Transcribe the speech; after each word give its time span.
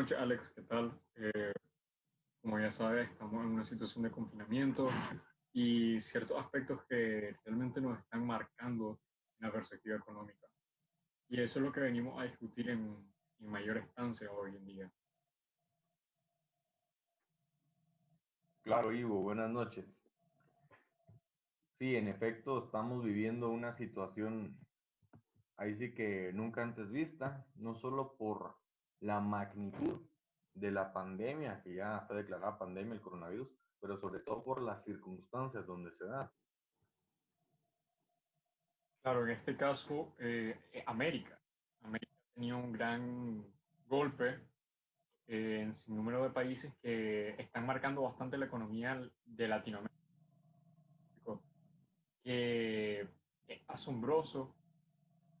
noches, 0.00 0.18
Alex. 0.18 0.50
¿Qué 0.56 0.62
tal? 0.62 0.98
Eh, 1.16 1.52
como 2.40 2.58
ya 2.58 2.72
sabes, 2.72 3.10
estamos 3.10 3.44
en 3.44 3.50
una 3.50 3.66
situación 3.66 4.04
de 4.04 4.10
confinamiento 4.10 4.88
y 5.52 6.00
ciertos 6.00 6.38
aspectos 6.38 6.82
que 6.88 7.36
realmente 7.44 7.82
nos 7.82 7.98
están 7.98 8.26
marcando 8.26 8.98
en 9.38 9.46
la 9.46 9.52
perspectiva 9.52 9.98
económica. 9.98 10.46
Y 11.28 11.42
eso 11.42 11.58
es 11.58 11.64
lo 11.66 11.70
que 11.70 11.80
venimos 11.80 12.18
a 12.18 12.24
discutir 12.24 12.70
en, 12.70 13.12
en 13.40 13.46
mayor 13.46 13.76
estancia 13.76 14.32
hoy 14.32 14.56
en 14.56 14.64
día. 14.64 14.92
Claro, 18.62 18.92
Ivo, 18.92 19.20
buenas 19.20 19.50
noches. 19.50 19.84
Sí, 21.78 21.94
en 21.94 22.08
efecto, 22.08 22.64
estamos 22.64 23.04
viviendo 23.04 23.50
una 23.50 23.76
situación 23.76 24.58
ahí 25.58 25.76
sí 25.76 25.92
que 25.92 26.32
nunca 26.32 26.62
antes 26.62 26.90
vista, 26.90 27.46
no 27.56 27.74
solo 27.74 28.16
por 28.16 28.59
la 29.00 29.20
magnitud 29.20 30.00
de 30.54 30.70
la 30.70 30.92
pandemia, 30.92 31.62
que 31.62 31.74
ya 31.74 32.04
fue 32.06 32.16
declarada 32.16 32.58
pandemia 32.58 32.94
el 32.94 33.00
coronavirus, 33.00 33.48
pero 33.80 33.98
sobre 33.98 34.20
todo 34.20 34.44
por 34.44 34.62
las 34.62 34.84
circunstancias 34.84 35.66
donde 35.66 35.90
se 35.92 36.04
da. 36.04 36.32
Claro, 39.02 39.24
en 39.24 39.30
este 39.30 39.56
caso, 39.56 40.14
eh, 40.18 40.58
América. 40.86 41.40
América 41.82 42.12
tenía 42.34 42.56
un 42.56 42.72
gran 42.72 43.46
golpe 43.86 44.38
eh, 45.26 45.60
en 45.62 45.74
sin 45.74 45.96
número 45.96 46.22
de 46.22 46.30
países 46.30 46.74
que 46.82 47.30
están 47.38 47.64
marcando 47.64 48.02
bastante 48.02 48.36
la 48.36 48.46
economía 48.46 49.00
de 49.24 49.48
Latinoamérica. 49.48 49.94
Que 52.22 53.08
es 53.46 53.62
asombroso 53.68 54.54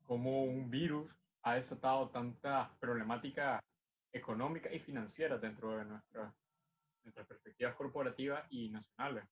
cómo 0.06 0.44
un 0.44 0.70
virus 0.70 1.12
ha 1.42 1.54
desatado 1.54 2.10
tantas 2.10 2.70
problemáticas 2.78 3.62
económicas 4.12 4.72
y 4.72 4.80
financieras 4.80 5.40
dentro 5.40 5.76
de 5.76 5.84
nuestras 5.84 6.34
nuestras 7.04 7.26
perspectivas 7.26 7.74
corporativas 7.76 8.44
y 8.50 8.70
nacionales. 8.70 9.24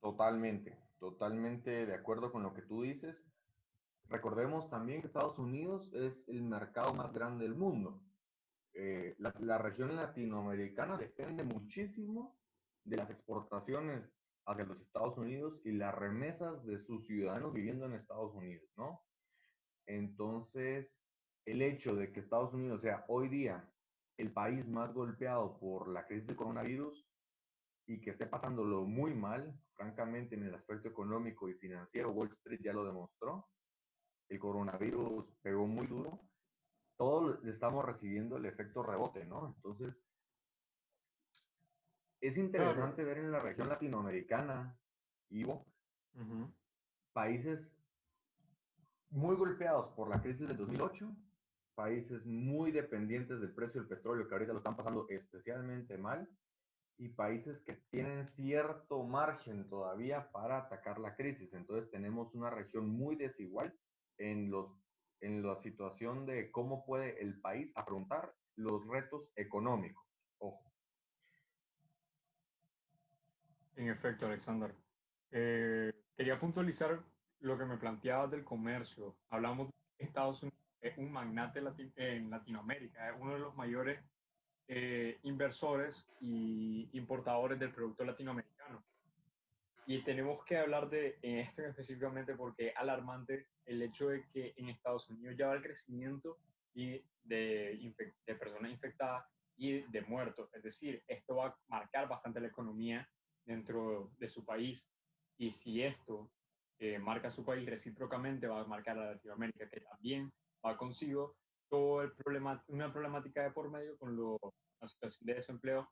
Totalmente, 0.00 0.78
totalmente 0.98 1.86
de 1.86 1.94
acuerdo 1.94 2.30
con 2.30 2.42
lo 2.42 2.54
que 2.54 2.62
tú 2.62 2.82
dices. 2.82 3.16
Recordemos 4.08 4.68
también 4.70 5.00
que 5.00 5.06
Estados 5.06 5.38
Unidos 5.38 5.88
es 5.94 6.12
el 6.28 6.42
mercado 6.42 6.92
más 6.94 7.12
grande 7.12 7.44
del 7.44 7.54
mundo. 7.54 8.02
Eh, 8.74 9.14
la, 9.18 9.32
la, 9.40 9.56
región 9.58 9.94
latinoamericana 9.96 10.96
depende 10.98 11.42
muchísimo 11.42 12.36
de 12.84 12.96
las 12.96 13.08
exportaciones 13.08 14.02
hacia 14.46 14.64
los 14.64 14.80
Estados 14.80 15.16
Unidos 15.16 15.58
y 15.64 15.72
las 15.72 15.94
remesas 15.94 16.64
de 16.66 16.84
sus 16.84 17.06
ciudadanos 17.06 17.54
viviendo 17.54 17.86
en 17.86 17.94
Estados 17.94 18.34
Unidos, 18.34 18.68
¿no? 18.76 19.00
Entonces, 19.86 21.04
el 21.46 21.62
hecho 21.62 21.94
de 21.94 22.12
que 22.12 22.20
Estados 22.20 22.54
Unidos 22.54 22.80
sea 22.80 23.04
hoy 23.08 23.28
día 23.28 23.68
el 24.16 24.32
país 24.32 24.66
más 24.66 24.92
golpeado 24.94 25.58
por 25.58 25.88
la 25.88 26.06
crisis 26.06 26.26
de 26.26 26.36
coronavirus 26.36 27.06
y 27.86 28.00
que 28.00 28.10
esté 28.10 28.26
pasándolo 28.26 28.84
muy 28.84 29.14
mal, 29.14 29.58
francamente, 29.74 30.36
en 30.36 30.44
el 30.44 30.54
aspecto 30.54 30.88
económico 30.88 31.48
y 31.48 31.54
financiero, 31.54 32.12
Wall 32.12 32.32
Street 32.32 32.60
ya 32.62 32.72
lo 32.72 32.84
demostró, 32.84 33.48
el 34.28 34.38
coronavirus 34.38 35.26
pegó 35.42 35.66
muy 35.66 35.86
duro, 35.86 36.20
todos 36.96 37.44
estamos 37.44 37.84
recibiendo 37.84 38.36
el 38.36 38.46
efecto 38.46 38.82
rebote, 38.82 39.26
¿no? 39.26 39.54
Entonces, 39.56 39.94
es 42.20 42.38
interesante 42.38 43.02
claro. 43.02 43.08
ver 43.08 43.18
en 43.18 43.32
la 43.32 43.40
región 43.40 43.68
latinoamericana, 43.68 44.78
Ivo, 45.30 45.66
uh 46.14 46.20
-huh. 46.20 46.54
países 47.12 47.73
muy 49.14 49.36
golpeados 49.36 49.88
por 49.94 50.08
la 50.08 50.20
crisis 50.20 50.48
del 50.48 50.56
2008, 50.56 51.08
países 51.74 52.26
muy 52.26 52.72
dependientes 52.72 53.40
del 53.40 53.54
precio 53.54 53.80
del 53.80 53.88
petróleo 53.88 54.28
que 54.28 54.34
ahorita 54.34 54.52
lo 54.52 54.58
están 54.58 54.76
pasando 54.76 55.06
especialmente 55.08 55.96
mal, 55.96 56.28
y 56.98 57.08
países 57.08 57.60
que 57.62 57.74
tienen 57.90 58.28
cierto 58.28 59.02
margen 59.02 59.68
todavía 59.68 60.30
para 60.30 60.58
atacar 60.58 60.98
la 60.98 61.16
crisis. 61.16 61.52
Entonces 61.52 61.90
tenemos 61.90 62.32
una 62.34 62.50
región 62.50 62.88
muy 62.88 63.16
desigual 63.16 63.74
en, 64.18 64.50
los, 64.50 64.70
en 65.20 65.42
la 65.42 65.60
situación 65.62 66.26
de 66.26 66.50
cómo 66.50 66.84
puede 66.84 67.20
el 67.20 67.40
país 67.40 67.72
afrontar 67.74 68.32
los 68.56 68.86
retos 68.86 69.28
económicos. 69.34 70.04
Ojo. 70.38 70.72
En 73.76 73.88
efecto, 73.88 74.26
Alexander. 74.26 74.72
Eh, 75.32 75.92
quería 76.16 76.38
puntualizar 76.38 77.02
lo 77.44 77.58
que 77.58 77.66
me 77.66 77.76
planteabas 77.76 78.30
del 78.30 78.42
comercio. 78.42 79.16
Hablamos 79.28 79.68
de 79.68 80.06
Estados 80.06 80.42
Unidos, 80.42 80.58
es 80.80 80.96
un 80.96 81.12
magnate 81.12 81.62
en 81.96 82.30
Latinoamérica, 82.30 83.10
es 83.10 83.16
uno 83.20 83.34
de 83.34 83.40
los 83.40 83.54
mayores 83.54 84.00
eh, 84.66 85.18
inversores 85.24 85.94
y 86.20 86.88
importadores 86.94 87.58
del 87.58 87.72
producto 87.72 88.04
latinoamericano. 88.04 88.82
Y 89.86 90.02
tenemos 90.04 90.42
que 90.46 90.56
hablar 90.56 90.88
de 90.88 91.18
esto 91.20 91.62
específicamente 91.62 92.34
porque 92.34 92.68
es 92.68 92.76
alarmante 92.76 93.48
el 93.66 93.82
hecho 93.82 94.08
de 94.08 94.26
que 94.32 94.54
en 94.56 94.70
Estados 94.70 95.08
Unidos 95.10 95.36
ya 95.36 95.48
va 95.48 95.54
el 95.54 95.62
crecimiento 95.62 96.38
y 96.72 97.04
de, 97.24 97.94
de 98.26 98.34
personas 98.36 98.70
infectadas 98.70 99.26
y 99.56 99.80
de 99.80 100.00
muertos. 100.02 100.48
Es 100.54 100.62
decir, 100.62 101.02
esto 101.06 101.36
va 101.36 101.48
a 101.48 101.56
marcar 101.68 102.08
bastante 102.08 102.40
la 102.40 102.48
economía 102.48 103.06
dentro 103.44 104.10
de 104.18 104.28
su 104.30 104.46
país. 104.46 104.82
Y 105.36 105.50
si 105.50 105.82
esto 105.82 106.30
eh, 106.78 106.98
marca 106.98 107.30
su 107.30 107.44
país 107.44 107.68
recíprocamente, 107.68 108.46
va 108.46 108.60
a 108.60 108.66
marcar 108.66 108.98
a 108.98 109.12
Latinoamérica, 109.12 109.68
que 109.68 109.80
también 109.80 110.32
va 110.64 110.76
consigo 110.76 111.36
todo 111.68 112.02
el 112.02 112.12
problema, 112.12 112.62
una 112.68 112.92
problemática 112.92 113.42
de 113.42 113.50
por 113.50 113.70
medio 113.70 113.96
con 113.98 114.16
lo, 114.16 114.38
la 114.80 114.88
situación 114.88 115.26
de 115.26 115.34
desempleo 115.34 115.90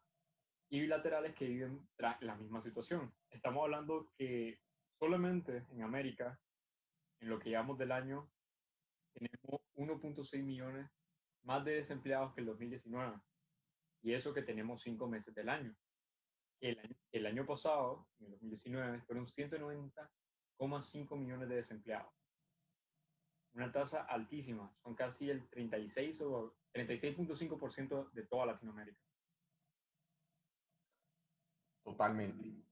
y 0.71 0.81
bilaterales 0.81 1.35
que 1.35 1.47
viven 1.47 1.87
la 1.99 2.35
misma 2.37 2.63
situación. 2.63 3.13
Estamos 3.31 3.63
hablando 3.63 4.09
que 4.17 4.59
solamente 4.99 5.67
en 5.71 5.83
América, 5.83 6.39
en 7.21 7.29
lo 7.29 7.39
que 7.39 7.51
llevamos 7.51 7.79
del 7.79 7.93
año, 7.93 8.31
tenemos 9.13 9.61
1.6 9.75 10.43
millones 10.43 10.89
más 11.43 11.65
de 11.65 11.73
desempleados 11.73 12.35
que 12.35 12.41
el 12.41 12.47
2019. 12.47 13.21
Y 14.03 14.15
eso 14.15 14.33
que 14.33 14.43
tenemos 14.43 14.83
cinco 14.83 15.07
meses 15.09 15.35
del 15.35 15.49
año. 15.49 15.75
El 16.61 16.79
año, 16.79 16.97
el 17.13 17.27
año 17.27 17.47
pasado, 17.47 18.07
en 18.21 18.27
el 18.27 18.33
2019, 18.33 19.03
fueron 19.03 19.27
190,5 20.59 21.17
millones 21.17 21.49
de 21.49 21.57
desempleados. 21.57 22.13
Una 23.55 23.71
tasa 23.71 24.03
altísima, 24.03 24.73
son 24.83 24.95
casi 24.95 25.29
el 25.29 25.49
36 25.51 26.21
o 26.23 26.55
36.5% 26.73 28.11
de 28.13 28.23
toda 28.27 28.47
Latinoamérica. 28.47 29.01
Totalmente. 31.85 32.63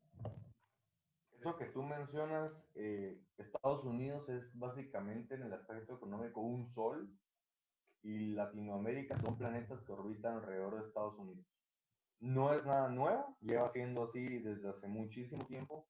Eso 1.32 1.56
que 1.56 1.66
tú 1.66 1.82
mencionas, 1.82 2.52
eh, 2.74 3.18
Estados 3.38 3.84
Unidos 3.84 4.28
es 4.28 4.58
básicamente 4.58 5.34
en 5.34 5.42
el 5.42 5.52
aspecto 5.52 5.94
económico 5.94 6.41
un 6.41 6.72
sol 6.74 7.10
y 8.02 8.32
Latinoamérica 8.32 9.18
son 9.20 9.36
planetas 9.36 9.80
que 9.82 9.92
orbitan 9.92 10.36
alrededor 10.36 10.76
de 10.76 10.86
Estados 10.86 11.18
Unidos. 11.18 11.47
No 12.20 12.52
es 12.52 12.64
nada 12.64 12.88
nuevo, 12.88 13.36
lleva 13.41 13.72
siendo 13.72 14.04
así 14.04 14.38
desde 14.38 14.68
hace 14.68 14.86
muchísimo 14.86 15.44
tiempo, 15.47 15.86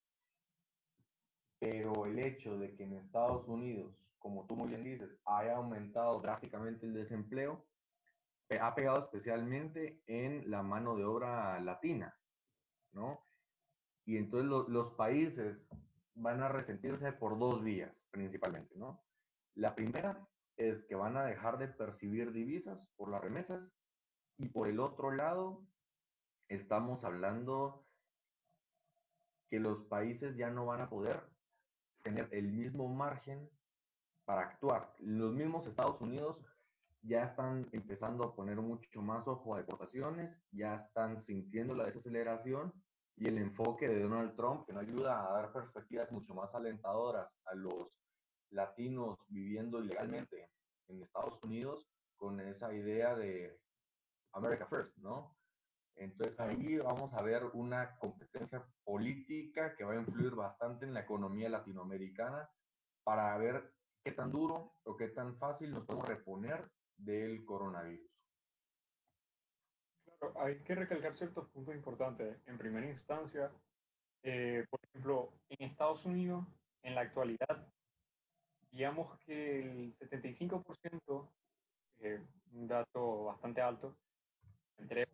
pero 1.60 2.06
el 2.06 2.18
hecho 2.18 2.58
de 2.58 2.74
que 2.74 2.84
en 2.84 2.94
Estados 2.94 3.46
Unidos, 3.46 3.94
como 4.18 4.46
tú 4.46 4.56
muy 4.56 4.68
bien 4.68 4.82
dices, 4.82 5.10
haya 5.26 5.56
aumentado 5.56 6.20
drásticamente 6.20 6.86
el 6.86 6.94
desempleo, 6.94 7.64
ha 8.60 8.74
pegado 8.74 9.04
especialmente 9.04 10.02
en 10.06 10.50
la 10.50 10.62
mano 10.62 10.96
de 10.96 11.04
obra 11.04 11.60
latina, 11.60 12.18
¿no? 12.92 13.24
Y 14.06 14.16
entonces 14.16 14.48
lo, 14.48 14.68
los 14.68 14.94
países 14.94 15.68
van 16.14 16.42
a 16.42 16.48
resentirse 16.48 17.12
por 17.12 17.38
dos 17.38 17.62
vías, 17.62 17.94
principalmente, 18.10 18.74
¿no? 18.76 19.04
La 19.54 19.74
primera 19.74 20.26
es 20.56 20.82
que 20.84 20.94
van 20.94 21.16
a 21.16 21.24
dejar 21.24 21.58
de 21.58 21.68
percibir 21.68 22.32
divisas 22.32 22.78
por 22.96 23.10
las 23.10 23.20
remesas 23.20 23.62
y 24.38 24.48
por 24.48 24.66
el 24.66 24.80
otro 24.80 25.10
lado 25.10 25.62
estamos 26.48 27.04
hablando 27.04 27.86
que 29.50 29.60
los 29.60 29.84
países 29.84 30.36
ya 30.36 30.50
no 30.50 30.66
van 30.66 30.80
a 30.80 30.88
poder 30.88 31.29
tener 32.02 32.28
el 32.32 32.48
mismo 32.52 32.88
margen 32.88 33.48
para 34.24 34.42
actuar. 34.42 34.92
Los 34.98 35.32
mismos 35.32 35.66
Estados 35.66 36.00
Unidos 36.00 36.38
ya 37.02 37.24
están 37.24 37.68
empezando 37.72 38.24
a 38.24 38.34
poner 38.34 38.56
mucho 38.56 39.02
más 39.02 39.26
ojo 39.26 39.54
a 39.54 39.58
deportaciones, 39.58 40.36
ya 40.52 40.76
están 40.76 41.24
sintiendo 41.24 41.74
la 41.74 41.84
desaceleración 41.84 42.72
y 43.16 43.28
el 43.28 43.38
enfoque 43.38 43.88
de 43.88 44.02
Donald 44.02 44.34
Trump 44.36 44.66
que 44.66 44.72
no 44.72 44.80
ayuda 44.80 45.26
a 45.26 45.32
dar 45.32 45.52
perspectivas 45.52 46.10
mucho 46.12 46.34
más 46.34 46.54
alentadoras 46.54 47.28
a 47.44 47.54
los 47.54 47.88
latinos 48.50 49.18
viviendo 49.28 49.82
ilegalmente 49.82 50.50
en 50.88 51.02
Estados 51.02 51.42
Unidos 51.42 51.86
con 52.16 52.40
esa 52.40 52.72
idea 52.74 53.14
de 53.14 53.58
America 54.32 54.66
First, 54.66 54.96
¿no? 54.98 55.36
Entonces 55.96 56.38
ahí 56.40 56.78
vamos 56.78 57.12
a 57.14 57.22
ver 57.22 57.44
una 57.52 57.98
competencia 57.98 58.64
política 58.84 59.74
que 59.76 59.84
va 59.84 59.92
a 59.92 60.00
influir 60.00 60.34
bastante 60.34 60.86
en 60.86 60.94
la 60.94 61.00
economía 61.00 61.48
latinoamericana 61.48 62.48
para 63.04 63.36
ver 63.36 63.72
qué 64.02 64.12
tan 64.12 64.30
duro 64.30 64.74
o 64.84 64.96
qué 64.96 65.08
tan 65.08 65.36
fácil 65.36 65.70
nos 65.70 65.84
podemos 65.84 66.08
reponer 66.08 66.70
del 66.96 67.44
coronavirus. 67.44 68.10
Claro, 70.04 70.40
hay 70.40 70.58
que 70.62 70.74
recalcar 70.74 71.16
ciertos 71.16 71.48
puntos 71.50 71.74
importantes. 71.74 72.38
En 72.46 72.58
primera 72.58 72.88
instancia, 72.88 73.50
eh, 74.22 74.66
por 74.70 74.80
ejemplo, 74.84 75.32
en 75.48 75.68
Estados 75.68 76.04
Unidos, 76.04 76.46
en 76.82 76.94
la 76.94 77.02
actualidad, 77.02 77.68
digamos 78.70 79.18
que 79.20 79.60
el 79.60 79.98
75%, 79.98 81.30
eh, 82.00 82.22
un 82.52 82.68
dato 82.68 83.24
bastante 83.24 83.60
alto, 83.60 83.96
entre 84.78 85.06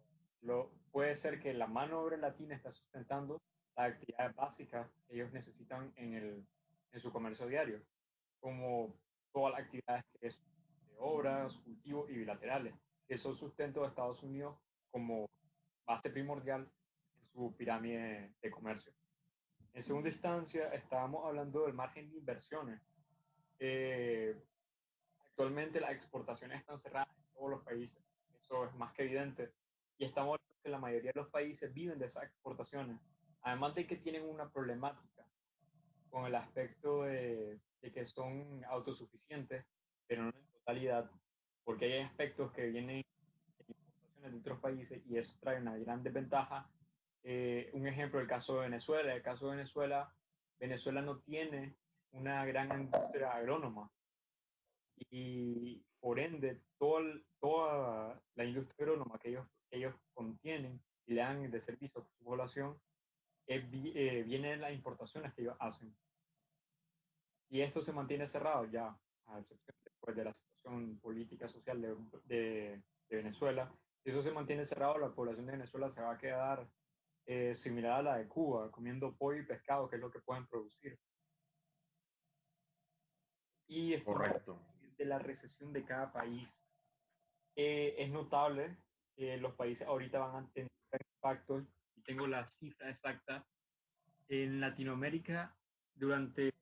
lo, 0.42 0.70
puede 0.90 1.16
ser 1.16 1.40
que 1.40 1.52
la 1.52 1.66
mano 1.66 2.00
obra 2.00 2.16
latina 2.16 2.54
está 2.54 2.72
sustentando 2.72 3.40
las 3.76 3.92
actividades 3.92 4.34
básicas 4.34 4.88
que 5.06 5.14
ellos 5.14 5.32
necesitan 5.32 5.92
en, 5.96 6.14
el, 6.14 6.46
en 6.92 7.00
su 7.00 7.12
comercio 7.12 7.46
diario, 7.46 7.82
como 8.40 8.94
todas 9.32 9.52
las 9.52 9.62
actividades 9.62 10.04
que 10.18 10.28
es 10.28 10.38
de 10.88 10.96
obras, 10.98 11.54
cultivos 11.58 12.10
y 12.10 12.14
bilaterales, 12.14 12.74
que 13.06 13.18
son 13.18 13.36
sustento 13.36 13.82
de 13.82 13.88
Estados 13.88 14.22
Unidos 14.22 14.56
como 14.90 15.28
base 15.86 16.10
primordial 16.10 16.70
en 17.18 17.28
su 17.32 17.54
pirámide 17.56 18.32
de 18.40 18.50
comercio. 18.50 18.92
En 19.74 19.82
segunda 19.82 20.08
instancia, 20.08 20.72
estábamos 20.72 21.26
hablando 21.26 21.66
del 21.66 21.74
margen 21.74 22.10
de 22.10 22.16
inversiones. 22.16 22.80
Eh, 23.58 24.34
actualmente 25.26 25.80
las 25.80 25.92
exportaciones 25.92 26.60
están 26.60 26.80
cerradas 26.80 27.14
en 27.18 27.24
todos 27.34 27.50
los 27.50 27.62
países, 27.62 28.02
eso 28.40 28.64
es 28.64 28.74
más 28.74 28.94
que 28.94 29.02
evidente, 29.02 29.52
y 29.98 30.04
estamos 30.04 30.34
hablando 30.34 30.62
que 30.62 30.70
la 30.70 30.78
mayoría 30.78 31.12
de 31.12 31.20
los 31.20 31.30
países 31.30 31.72
viven 31.72 31.98
de 31.98 32.06
esas 32.06 32.24
exportaciones, 32.24 32.98
además 33.42 33.74
de 33.74 33.86
que 33.86 33.96
tienen 33.96 34.28
una 34.28 34.48
problemática 34.50 35.24
con 36.10 36.26
el 36.26 36.34
aspecto 36.34 37.02
de, 37.02 37.58
de 37.82 37.92
que 37.92 38.06
son 38.06 38.64
autosuficientes, 38.64 39.64
pero 40.06 40.24
no 40.24 40.30
en 40.30 40.46
totalidad, 40.52 41.10
porque 41.64 41.86
hay 41.86 42.00
aspectos 42.02 42.52
que 42.52 42.68
vienen 42.68 43.04
de 43.66 43.74
importaciones 43.74 44.32
de 44.32 44.38
otros 44.38 44.60
países 44.60 45.02
y 45.06 45.18
eso 45.18 45.36
trae 45.40 45.60
una 45.60 45.76
gran 45.76 46.02
desventaja. 46.02 46.68
Eh, 47.24 47.70
un 47.72 47.86
ejemplo, 47.88 48.20
el 48.20 48.28
caso 48.28 48.54
de 48.54 48.68
Venezuela. 48.68 49.14
El 49.14 49.22
caso 49.22 49.46
de 49.46 49.56
Venezuela, 49.56 50.14
Venezuela 50.60 51.02
no 51.02 51.18
tiene 51.18 51.74
una 52.12 52.44
gran 52.46 52.82
industria 52.82 53.32
agrónoma 53.32 53.90
y 55.10 55.82
por 56.00 56.18
ende 56.18 56.60
todo 56.78 57.00
toda 57.40 58.22
la 58.36 58.44
industria 58.44 58.86
agrónoma 58.86 59.18
que 59.18 59.30
ellos, 59.30 59.46
ellos 59.70 59.94
contienen 60.14 60.80
y 61.06 61.14
le 61.14 61.20
dan 61.20 61.50
de 61.50 61.60
servicio 61.60 62.00
a 62.00 62.04
su 62.04 62.24
población 62.24 62.80
eh, 63.46 63.68
eh, 63.94 64.22
viene 64.24 64.50
de 64.50 64.56
las 64.56 64.72
importaciones 64.72 65.32
que 65.34 65.42
ellos 65.42 65.56
hacen. 65.60 65.94
Y 67.48 67.60
esto 67.60 67.80
se 67.82 67.92
mantiene 67.92 68.28
cerrado 68.28 68.64
ya, 68.66 68.98
a 69.26 69.38
excepción 69.38 69.76
después 69.84 70.16
de 70.16 70.24
la 70.24 70.34
situación 70.34 70.98
política 70.98 71.48
social 71.48 71.80
de, 71.80 71.96
de, 72.24 72.82
de 73.08 73.16
Venezuela. 73.16 73.72
Si 74.02 74.10
eso 74.10 74.22
se 74.22 74.32
mantiene 74.32 74.66
cerrado, 74.66 74.98
la 74.98 75.14
población 75.14 75.46
de 75.46 75.52
Venezuela 75.52 75.90
se 75.92 76.00
va 76.00 76.12
a 76.12 76.18
quedar 76.18 76.68
eh, 77.26 77.56
similar 77.56 77.92
a 77.92 78.02
la 78.02 78.16
de 78.18 78.28
Cuba, 78.28 78.70
comiendo 78.70 79.16
pollo 79.16 79.40
y 79.40 79.46
pescado, 79.46 79.88
que 79.88 79.96
es 79.96 80.02
lo 80.02 80.10
que 80.12 80.20
pueden 80.20 80.46
producir. 80.46 80.96
Y 83.68 83.94
esto 83.94 84.12
Correcto. 84.12 84.60
de 84.96 85.04
la 85.04 85.18
recesión 85.18 85.72
de 85.72 85.84
cada 85.84 86.12
país. 86.12 86.48
Eh, 87.56 87.96
es 87.98 88.10
notable 88.10 88.76
que 89.16 89.36
los 89.38 89.54
países 89.54 89.86
ahorita 89.88 90.18
van 90.18 90.44
a 90.44 90.48
tener 90.50 90.70
impactos, 91.14 91.64
y 91.96 92.02
tengo 92.02 92.26
la 92.26 92.46
cifra 92.46 92.90
exacta, 92.90 93.44
en 94.28 94.60
Latinoamérica 94.60 95.56
durante 95.94 96.52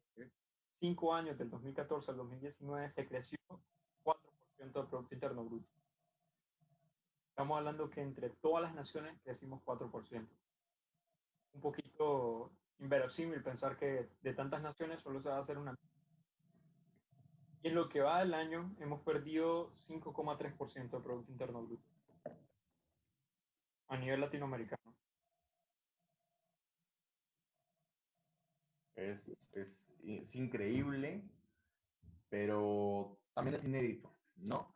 cinco 0.78 1.14
años, 1.14 1.36
del 1.36 1.50
2014 1.50 2.10
al 2.10 2.16
2019, 2.18 2.90
se 2.90 3.06
creció 3.06 3.38
4% 4.04 4.16
del 4.58 4.70
Producto 4.70 5.14
Interno 5.14 5.44
Bruto. 5.44 5.68
Estamos 7.30 7.58
hablando 7.58 7.90
que 7.90 8.00
entre 8.00 8.30
todas 8.30 8.62
las 8.62 8.74
naciones 8.74 9.18
crecimos 9.24 9.60
4%. 9.64 10.28
Un 11.54 11.60
poquito 11.60 12.52
inverosímil 12.78 13.42
pensar 13.42 13.76
que 13.76 14.08
de 14.22 14.34
tantas 14.34 14.62
naciones 14.62 15.02
solo 15.02 15.20
se 15.20 15.28
va 15.28 15.38
a 15.38 15.42
hacer 15.42 15.58
una. 15.58 15.74
Y 17.62 17.68
en 17.68 17.74
lo 17.74 17.88
que 17.88 18.02
va 18.02 18.20
del 18.20 18.34
año 18.34 18.76
hemos 18.78 19.00
perdido 19.02 19.72
5,3% 19.88 20.90
del 20.90 21.02
Producto 21.02 21.32
Interno 21.32 21.62
Bruto 21.62 21.93
a 23.88 23.96
nivel 23.96 24.20
latinoamericano. 24.20 24.94
Es, 28.94 29.20
es, 29.52 29.68
es 30.04 30.34
increíble, 30.34 31.22
pero 32.28 33.18
también 33.34 33.56
es 33.56 33.64
inédito, 33.64 34.14
¿no? 34.36 34.72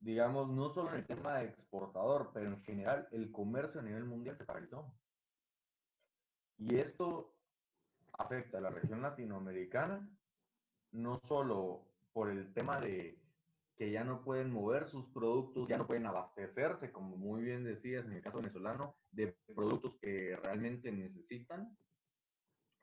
Digamos, 0.00 0.48
no 0.48 0.70
solo 0.70 0.90
en 0.90 0.96
el 0.96 1.06
tema 1.06 1.38
de 1.38 1.46
exportador, 1.46 2.30
pero 2.34 2.48
en 2.48 2.62
general 2.62 3.08
el 3.12 3.30
comercio 3.30 3.80
a 3.80 3.84
nivel 3.84 4.04
mundial 4.04 4.36
se 4.36 4.44
paralizó. 4.44 4.92
Y 6.58 6.76
esto 6.76 7.36
afecta 8.12 8.58
a 8.58 8.60
la 8.60 8.70
región 8.70 9.02
latinoamericana, 9.02 10.08
no 10.92 11.20
solo 11.28 11.86
por 12.12 12.30
el 12.30 12.52
tema 12.52 12.80
de 12.80 13.21
que 13.76 13.90
ya 13.90 14.04
no 14.04 14.22
pueden 14.22 14.50
mover 14.52 14.88
sus 14.88 15.06
productos, 15.12 15.68
ya 15.68 15.78
no 15.78 15.86
pueden 15.86 16.06
abastecerse, 16.06 16.92
como 16.92 17.16
muy 17.16 17.42
bien 17.42 17.64
decías 17.64 18.04
en 18.04 18.12
el 18.12 18.22
caso 18.22 18.38
venezolano, 18.38 18.96
de 19.10 19.36
productos 19.54 19.98
que 20.00 20.36
realmente 20.42 20.92
necesitan. 20.92 21.76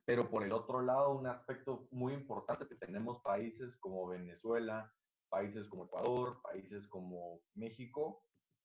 Pero 0.06 0.30
por 0.30 0.44
el 0.44 0.51
otro 0.51 0.81
lado, 0.81 1.15
un 1.15 1.27
aspecto 1.27 1.88
muy 1.91 2.13
importante 2.13 2.63
es 2.63 2.69
que 2.69 2.75
tenemos 2.75 3.21
países 3.21 3.77
como 3.77 4.07
Venezuela, 4.07 4.91
países 5.30 5.68
como 5.68 5.86
Ecuador, 5.86 6.41
países 6.41 6.88
como 6.88 7.42
México, 7.53 8.24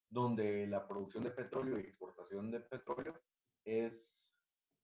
donde 0.09 0.65
la 0.67 0.87
producción 0.87 1.23
de 1.23 1.31
petróleo 1.31 1.77
y 1.77 1.81
exportación 1.81 2.51
de 2.51 2.61
petróleo 2.61 3.13
es 3.63 3.93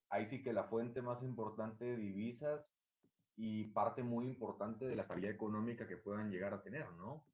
ahí 0.09 0.27
sí 0.27 0.43
que 0.43 0.53
la 0.53 0.65
fuente 0.65 1.01
más 1.01 1.23
importante 1.23 1.85
de 1.85 1.97
divisas 1.97 2.65
y 3.35 3.65
parte 3.71 4.03
muy 4.03 4.27
importante 4.27 4.85
de 4.85 4.95
la 4.95 5.03
estabilidad 5.03 5.33
económica 5.33 5.87
que 5.87 5.97
puedan 5.97 6.29
llegar 6.29 6.53
a 6.53 6.61
tener, 6.61 6.91
¿no? 6.93 7.25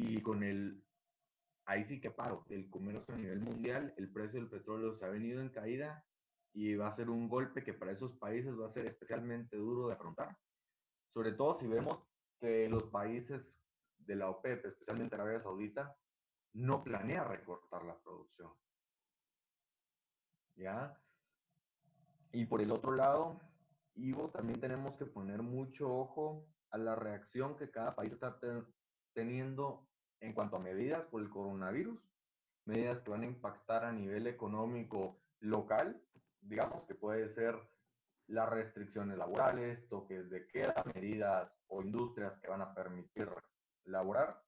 Y 0.00 0.22
con 0.22 0.44
el, 0.44 0.80
ahí 1.66 1.84
sí 1.84 2.00
que 2.00 2.12
paro, 2.12 2.44
el 2.50 2.70
comercio 2.70 3.14
a 3.14 3.18
nivel 3.18 3.40
mundial, 3.40 3.92
el 3.96 4.12
precio 4.12 4.38
del 4.38 4.48
petróleo 4.48 4.96
se 4.96 5.04
ha 5.04 5.08
venido 5.08 5.40
en 5.40 5.48
caída 5.48 6.04
y 6.54 6.76
va 6.76 6.86
a 6.86 6.96
ser 6.96 7.10
un 7.10 7.28
golpe 7.28 7.64
que 7.64 7.74
para 7.74 7.92
esos 7.92 8.12
países 8.18 8.56
va 8.58 8.68
a 8.68 8.72
ser 8.72 8.86
especialmente 8.86 9.56
duro 9.56 9.88
de 9.88 9.94
afrontar. 9.94 10.36
Sobre 11.12 11.32
todo 11.32 11.58
si 11.58 11.66
vemos 11.66 11.98
que 12.40 12.68
los 12.68 12.84
países 12.84 13.42
de 13.98 14.14
la 14.14 14.30
OPEP, 14.30 14.66
especialmente 14.66 15.16
Arabia 15.16 15.42
Saudita, 15.42 15.96
no 16.54 16.84
planea 16.84 17.24
recortar 17.24 17.84
la 17.84 17.98
producción. 17.98 18.52
¿Ya? 20.54 20.96
Y 22.32 22.46
por 22.46 22.60
el 22.60 22.70
otro 22.70 22.92
lado, 22.92 23.40
Ivo, 23.96 24.30
también 24.30 24.60
tenemos 24.60 24.96
que 24.96 25.06
poner 25.06 25.42
mucho 25.42 25.92
ojo 25.92 26.46
a 26.70 26.78
la 26.78 26.94
reacción 26.94 27.56
que 27.56 27.70
cada 27.70 27.96
país 27.96 28.12
está 28.12 28.38
te 28.38 28.62
teniendo 29.18 29.87
en 30.20 30.32
cuanto 30.32 30.56
a 30.56 30.60
medidas 30.60 31.04
por 31.06 31.22
el 31.22 31.30
coronavirus, 31.30 31.98
medidas 32.64 33.00
que 33.00 33.10
van 33.10 33.22
a 33.22 33.26
impactar 33.26 33.84
a 33.84 33.92
nivel 33.92 34.26
económico 34.26 35.20
local, 35.40 36.00
digamos 36.40 36.84
que 36.84 36.94
puede 36.94 37.28
ser 37.30 37.58
las 38.26 38.48
restricciones 38.48 39.16
laborales, 39.16 39.88
toques 39.88 40.28
de 40.28 40.46
queda, 40.48 40.74
medidas 40.94 41.50
o 41.68 41.82
industrias 41.82 42.38
que 42.40 42.48
van 42.48 42.60
a 42.60 42.74
permitir 42.74 43.28
laborar, 43.84 44.42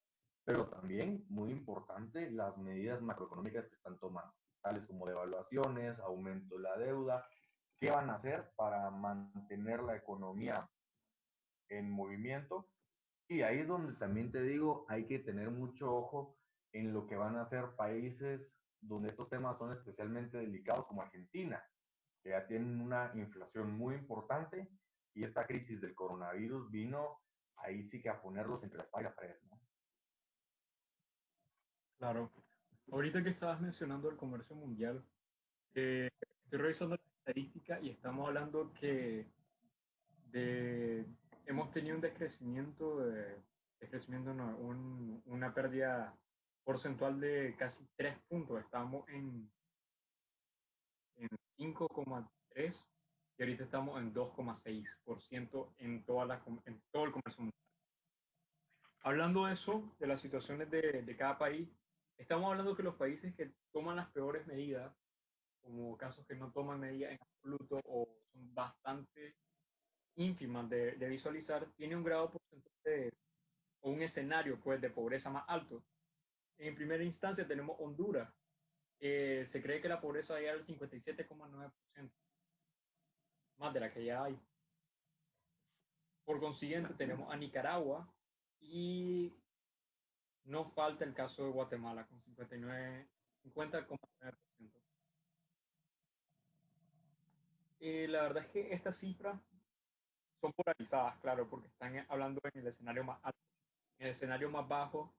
pero 0.45 0.69
también, 0.69 1.25
muy 1.29 1.50
importante, 1.50 2.31
las 2.31 2.57
medidas 2.59 3.00
macroeconómicas 3.00 3.67
que 3.67 3.77
están 3.77 3.99
tomando, 3.99 4.35
tales 4.61 4.85
como 4.87 5.07
devaluaciones, 5.07 5.99
aumento 6.00 6.57
de 6.57 6.62
la 6.62 6.77
deuda, 6.77 7.27
qué 7.79 7.91
van 7.91 8.11
a 8.11 8.17
hacer 8.17 8.53
para 8.57 8.91
mantener 8.91 9.83
la 9.83 9.97
economía 9.97 10.69
en 11.69 11.91
movimiento. 11.91 12.69
Y 13.31 13.43
ahí 13.43 13.61
es 13.61 13.69
donde 13.69 13.93
también 13.93 14.33
te 14.33 14.43
digo, 14.43 14.85
hay 14.89 15.07
que 15.07 15.21
tener 15.21 15.53
mucho 15.53 15.95
ojo 15.95 16.37
en 16.73 16.93
lo 16.93 17.07
que 17.07 17.15
van 17.15 17.37
a 17.37 17.43
hacer 17.43 17.65
países 17.77 18.41
donde 18.81 19.11
estos 19.11 19.29
temas 19.29 19.57
son 19.57 19.73
especialmente 19.73 20.37
delicados, 20.39 20.85
como 20.87 21.03
Argentina, 21.03 21.63
que 22.25 22.31
ya 22.31 22.45
tienen 22.49 22.81
una 22.81 23.13
inflación 23.15 23.71
muy 23.71 23.95
importante 23.95 24.69
y 25.15 25.23
esta 25.23 25.47
crisis 25.47 25.81
del 25.81 25.95
coronavirus 25.95 26.69
vino 26.73 27.21
ahí 27.59 27.89
sí 27.89 28.03
que 28.03 28.09
a 28.09 28.21
ponerlos 28.21 28.65
entre 28.65 28.79
la 28.79 28.85
espalda. 28.85 29.15
Claro. 31.99 32.33
Ahorita 32.91 33.23
que 33.23 33.31
estabas 33.31 33.61
mencionando 33.61 34.11
el 34.11 34.17
comercio 34.17 34.57
mundial, 34.57 35.05
eh, 35.75 36.11
estoy 36.43 36.59
revisando 36.59 36.97
la 36.97 37.03
estadística 37.19 37.81
y 37.81 37.91
estamos 37.91 38.27
hablando 38.27 38.73
que 38.75 39.31
de, 40.33 41.07
hemos 41.47 41.70
tenido 41.70 41.97
un 41.97 42.00
descrecimiento, 42.00 43.00
de, 43.00 43.37
descrecimiento 43.80 44.35
no, 44.35 44.56
un, 44.59 45.23
una 45.26 45.52
pérdida 45.54 46.14
porcentual 46.64 47.20
de 47.20 47.54
casi 47.59 47.85
3 47.97 48.18
puntos. 48.28 48.61
Estamos 48.61 49.09
en, 49.09 49.50
en 51.16 51.28
5,3 51.59 52.75
y 53.38 53.42
ahorita 53.42 53.64
estamos 53.64 53.99
en 53.99 54.14
2,6% 54.14 55.75
en, 55.78 56.04
toda 56.04 56.26
la, 56.26 56.42
en 56.66 56.82
todo 56.90 57.04
el 57.04 57.12
comercio 57.12 57.42
mundial. 57.42 57.61
Hablando 59.02 59.47
de 59.47 59.54
eso, 59.54 59.94
de 59.99 60.06
las 60.06 60.20
situaciones 60.20 60.70
de, 60.70 61.02
de 61.02 61.16
cada 61.16 61.38
país, 61.38 61.68
estamos 62.18 62.50
hablando 62.50 62.76
que 62.76 62.82
los 62.82 62.97
países 62.97 63.35
que 63.35 63.50
toman 63.73 63.97
las 63.97 64.11
peores 64.11 64.47
medidas, 64.47 64.94
como 65.62 65.97
casos 65.97 66.26
que 66.26 66.35
no 66.35 66.52
toman 66.52 66.80
medidas 66.80 67.12
en 67.12 67.18
absoluto 67.23 67.80
o 67.85 68.14
son 68.30 68.54
bastante 68.54 69.37
ínfimas 70.17 70.69
de, 70.69 70.93
de 70.93 71.09
visualizar, 71.09 71.67
tiene 71.76 71.97
un 71.97 72.05
grado 72.05 72.31
porcentaje 72.31 73.12
o 73.83 73.90
un 73.90 74.02
escenario 74.02 74.59
pues, 74.61 74.81
de 74.81 74.90
pobreza 74.90 75.31
más 75.31 75.45
alto. 75.49 75.83
En 76.59 76.75
primera 76.75 77.02
instancia 77.02 77.47
tenemos 77.47 77.76
Honduras. 77.81 78.31
Eh, 79.00 79.45
se 79.47 79.62
cree 79.62 79.81
que 79.81 79.88
la 79.88 80.00
pobreza 80.00 80.38
llega 80.38 80.52
al 80.52 80.64
57,9%, 80.64 82.11
más 83.57 83.73
de 83.73 83.81
la 83.81 83.90
que 83.90 84.05
ya 84.05 84.25
hay. 84.25 84.38
Por 86.25 86.38
consiguiente, 86.38 86.93
tenemos 86.95 87.33
a 87.33 87.37
Nicaragua 87.37 88.12
y 88.61 89.35
no 90.45 90.67
falta 90.67 91.05
el 91.05 91.14
caso 91.14 91.45
de 91.45 91.50
Guatemala 91.50 92.07
con 92.07 92.21
59, 92.21 93.09
50,9%. 93.43 94.37
Eh, 97.83 98.07
la 98.09 98.23
verdad 98.23 98.45
es 98.45 98.50
que 98.50 98.75
estas 98.75 98.99
cifras 98.99 99.40
son 100.40 100.52
polarizadas, 100.52 101.18
claro, 101.20 101.49
porque 101.49 101.68
están 101.68 102.04
hablando 102.09 102.40
en 102.52 102.61
el 102.61 102.66
escenario 102.66 103.04
más 103.04 103.18
alto. 103.23 103.38
En 103.99 104.06
el 104.06 104.12
escenario 104.12 104.50
más 104.50 104.66
bajo 104.66 105.12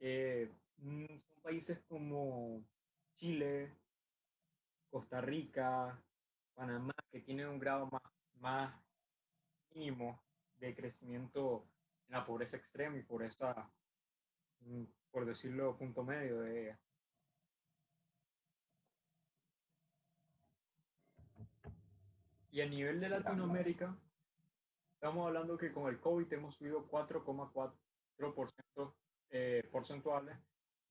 eh, 0.00 0.50
mm, 0.78 1.06
son 1.06 1.42
países 1.42 1.80
como 1.88 2.62
Chile, 3.16 3.72
Costa 4.90 5.20
Rica, 5.20 5.98
Panamá, 6.54 6.94
que 7.10 7.20
tienen 7.20 7.48
un 7.48 7.58
grado 7.58 7.86
más, 7.86 8.02
más 8.40 8.74
mínimo 9.74 10.20
de 10.58 10.74
crecimiento 10.74 11.66
en 12.08 12.14
la 12.14 12.26
pobreza 12.26 12.56
extrema 12.56 12.96
y 12.98 13.02
pobreza, 13.02 13.70
mm, 14.60 14.84
por 15.10 15.24
decirlo, 15.24 15.76
punto 15.76 16.02
medio 16.04 16.40
de 16.40 16.62
ella. 16.62 16.78
Y 22.52 22.60
a 22.60 22.66
nivel 22.66 23.00
de 23.00 23.08
Latinoamérica, 23.08 23.96
estamos 25.00 25.26
hablando 25.26 25.56
que 25.56 25.72
con 25.72 25.88
el 25.88 25.98
COVID 25.98 26.30
hemos 26.30 26.54
subido 26.56 26.86
4,4% 26.90 28.94
eh, 29.30 29.66
porcentuales 29.72 30.36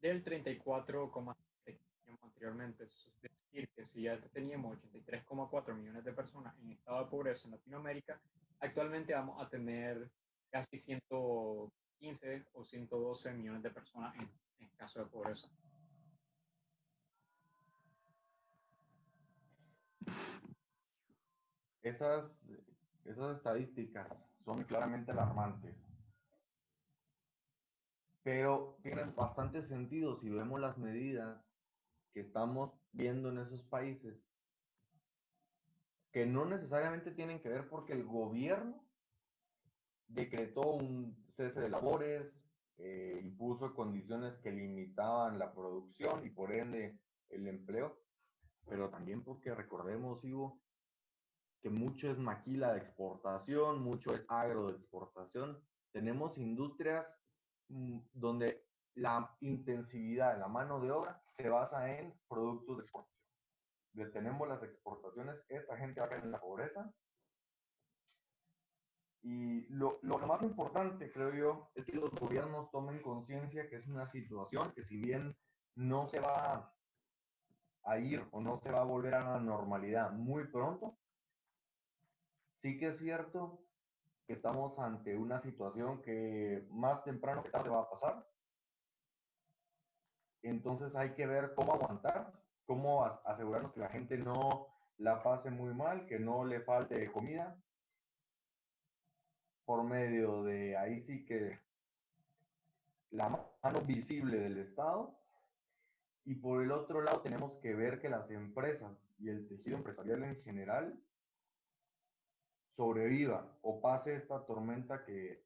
del 0.01 0.25
34,3% 0.25 1.35
que 1.63 1.79
teníamos 2.03 2.23
anteriormente. 2.23 2.85
es 2.85 3.21
decir, 3.21 3.69
que 3.69 3.85
si 3.85 4.01
ya 4.01 4.19
teníamos 4.33 4.79
83,4 4.79 5.75
millones 5.75 6.03
de 6.03 6.11
personas 6.11 6.57
en 6.59 6.71
estado 6.71 7.03
de 7.03 7.11
pobreza 7.11 7.47
en 7.47 7.51
Latinoamérica, 7.51 8.19
actualmente 8.61 9.13
vamos 9.13 9.39
a 9.45 9.47
tener 9.47 10.09
casi 10.49 10.79
115 10.79 12.47
o 12.53 12.65
112 12.65 13.31
millones 13.33 13.61
de 13.61 13.69
personas 13.69 14.15
en, 14.15 14.27
en 14.57 14.69
caso 14.69 15.03
de 15.03 15.05
pobreza. 15.05 15.47
Esas, 21.83 22.25
esas 23.05 23.37
estadísticas 23.37 24.07
son 24.45 24.63
claramente 24.63 25.11
alarmantes. 25.11 25.75
Pero 28.23 28.77
tienen 28.83 29.15
bastante 29.15 29.63
sentido 29.63 30.19
si 30.19 30.29
vemos 30.29 30.59
las 30.59 30.77
medidas 30.77 31.41
que 32.13 32.21
estamos 32.21 32.73
viendo 32.91 33.29
en 33.29 33.39
esos 33.39 33.63
países, 33.63 34.17
que 36.11 36.25
no 36.25 36.45
necesariamente 36.45 37.11
tienen 37.11 37.39
que 37.41 37.49
ver 37.49 37.69
porque 37.69 37.93
el 37.93 38.03
gobierno 38.03 38.83
decretó 40.07 40.61
un 40.61 41.15
cese 41.35 41.59
de 41.59 41.69
labores, 41.69 42.33
eh, 42.77 43.19
impuso 43.23 43.73
condiciones 43.75 44.33
que 44.39 44.51
limitaban 44.51 45.37
la 45.37 45.53
producción 45.53 46.25
y 46.25 46.29
por 46.29 46.51
ende 46.51 46.97
el 47.29 47.47
empleo, 47.47 47.99
pero 48.67 48.89
también 48.89 49.23
porque 49.23 49.53
recordemos, 49.53 50.23
Ivo, 50.23 50.59
que 51.61 51.69
mucho 51.69 52.09
es 52.09 52.17
maquila 52.17 52.73
de 52.73 52.79
exportación, 52.79 53.81
mucho 53.81 54.13
es 54.13 54.23
agro 54.27 54.67
de 54.67 54.77
exportación. 54.77 55.61
Tenemos 55.91 56.37
industrias 56.37 57.17
mm, 57.69 57.99
donde 58.13 58.65
la 58.95 59.35
intensividad 59.41 60.33
de 60.33 60.39
la 60.39 60.47
mano 60.47 60.79
de 60.79 60.91
obra 60.91 61.21
se 61.37 61.49
basa 61.49 61.97
en 61.97 62.13
productos 62.27 62.77
de 62.77 62.83
exportación. 62.83 63.19
Detenemos 63.93 64.47
las 64.47 64.63
exportaciones, 64.63 65.35
esta 65.49 65.77
gente 65.77 65.99
va 65.99 66.05
a 66.05 66.09
caer 66.09 66.23
en 66.23 66.31
la 66.31 66.39
pobreza 66.39 66.93
y 69.21 69.65
lo, 69.67 69.99
lo, 70.01 70.17
más 70.19 70.41
importante, 70.43 71.11
creo 71.11 71.33
yo, 71.33 71.71
es 71.75 71.85
que 71.85 71.93
los 71.93 72.11
gobiernos 72.11 72.71
tomen 72.71 73.01
conciencia 73.01 73.69
que 73.69 73.77
es 73.77 73.87
una 73.87 74.09
situación 74.11 74.71
que 74.73 74.85
si 74.85 74.97
bien 74.97 75.35
no 75.75 76.07
se 76.07 76.19
va 76.19 76.73
a 77.83 77.99
ir 77.99 78.25
o 78.31 78.39
no 78.39 78.59
se 78.61 78.71
va 78.71 78.81
a 78.81 78.85
volver 78.85 79.15
a 79.15 79.31
la 79.31 79.39
normalidad 79.39 80.11
muy 80.11 80.45
pronto, 80.47 80.97
sí 82.61 82.77
que 82.77 82.89
es 82.89 82.99
cierto 82.99 83.59
que 84.27 84.33
estamos 84.33 84.77
ante 84.79 85.17
una 85.17 85.41
situación 85.41 86.01
que 86.01 86.67
más 86.69 87.03
temprano 87.03 87.43
que 87.43 87.49
tarde 87.49 87.69
va 87.69 87.81
a 87.81 87.89
pasar. 87.89 88.27
Entonces 90.43 90.95
hay 90.95 91.13
que 91.15 91.25
ver 91.25 91.53
cómo 91.55 91.73
aguantar, 91.73 92.31
cómo 92.65 93.03
asegurarnos 93.25 93.73
que 93.73 93.79
la 93.79 93.89
gente 93.89 94.17
no 94.17 94.67
la 94.97 95.23
pase 95.23 95.49
muy 95.49 95.73
mal, 95.73 96.05
que 96.05 96.19
no 96.19 96.45
le 96.45 96.61
falte 96.61 97.11
comida, 97.11 97.57
por 99.65 99.83
medio 99.83 100.43
de 100.43 100.77
ahí 100.77 101.01
sí 101.01 101.25
que 101.25 101.59
la 103.11 103.29
mano 103.29 103.81
visible 103.81 104.39
del 104.39 104.57
Estado. 104.57 105.15
Y 106.25 106.35
por 106.35 106.61
el 106.61 106.71
otro 106.71 107.01
lado 107.01 107.21
tenemos 107.21 107.53
que 107.61 107.73
ver 107.73 107.99
que 107.99 108.09
las 108.09 108.29
empresas 108.29 108.91
y 109.19 109.29
el 109.29 109.47
tejido 109.47 109.77
empresarial 109.77 110.23
en 110.23 110.41
general 110.43 110.99
sobreviva 112.79 113.45
o 113.61 113.81
pase 113.81 114.15
esta 114.15 114.45
tormenta 114.45 115.03
que 115.03 115.43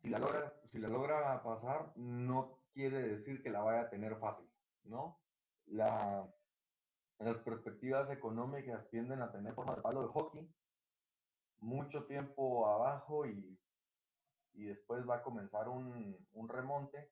si 0.00 0.08
la 0.08 0.20
logra, 0.20 0.54
si 0.70 0.78
la 0.78 0.86
logra 0.86 1.42
pasar 1.42 1.90
no 1.96 2.60
quiere 2.72 3.02
decir 3.02 3.42
que 3.42 3.50
la 3.50 3.62
vaya 3.62 3.80
a 3.80 3.90
tener 3.90 4.16
fácil, 4.20 4.48
¿no? 4.84 5.18
La, 5.66 6.24
las 7.18 7.36
perspectivas 7.38 8.08
económicas 8.10 8.88
tienden 8.90 9.20
a 9.20 9.32
tener 9.32 9.52
forma 9.54 9.74
de 9.74 9.82
palo 9.82 10.02
de 10.02 10.12
hockey 10.12 10.48
mucho 11.58 12.04
tiempo 12.04 12.68
abajo 12.68 13.26
y, 13.26 13.58
y 14.54 14.64
después 14.66 15.08
va 15.08 15.16
a 15.16 15.22
comenzar 15.24 15.68
un, 15.68 16.16
un, 16.34 16.48
remonte. 16.48 17.10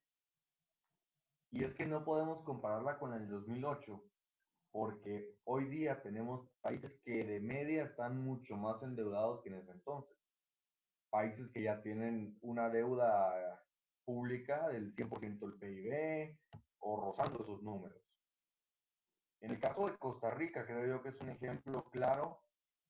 Y 1.51 1.65
es 1.65 1.75
que 1.75 1.85
no 1.85 2.05
podemos 2.05 2.45
compararla 2.45 2.97
con 3.01 3.13
el 3.15 3.29
2008, 3.29 4.03
porque 4.73 5.35
hoy 5.45 5.67
día 5.67 6.03
tenemos 6.03 6.49
países 6.61 6.93
que 7.05 7.25
de 7.25 7.41
media 7.41 7.85
están 7.85 8.23
mucho 8.23 8.57
más 8.57 8.83
endeudados 8.83 9.43
que 9.43 9.49
en 9.49 9.57
ese 9.57 9.73
entonces. 9.73 10.17
Países 11.11 11.51
que 11.53 11.63
ya 11.63 11.83
tienen 11.83 12.39
una 12.41 12.69
deuda 12.69 13.61
pública 14.05 14.69
del 14.69 14.95
100% 14.95 15.39
del 15.41 15.55
PIB 15.55 16.39
o 16.81 17.01
rozando 17.01 17.43
esos 17.43 17.63
números. 17.63 18.01
En 19.41 19.53
el 19.53 19.59
caso 19.59 19.87
de 19.87 19.97
Costa 19.97 20.31
Rica, 20.31 20.67
creo 20.67 20.87
yo 20.87 21.03
que 21.03 21.09
es 21.11 21.21
un 21.21 21.31
ejemplo 21.31 21.85
claro 21.91 22.43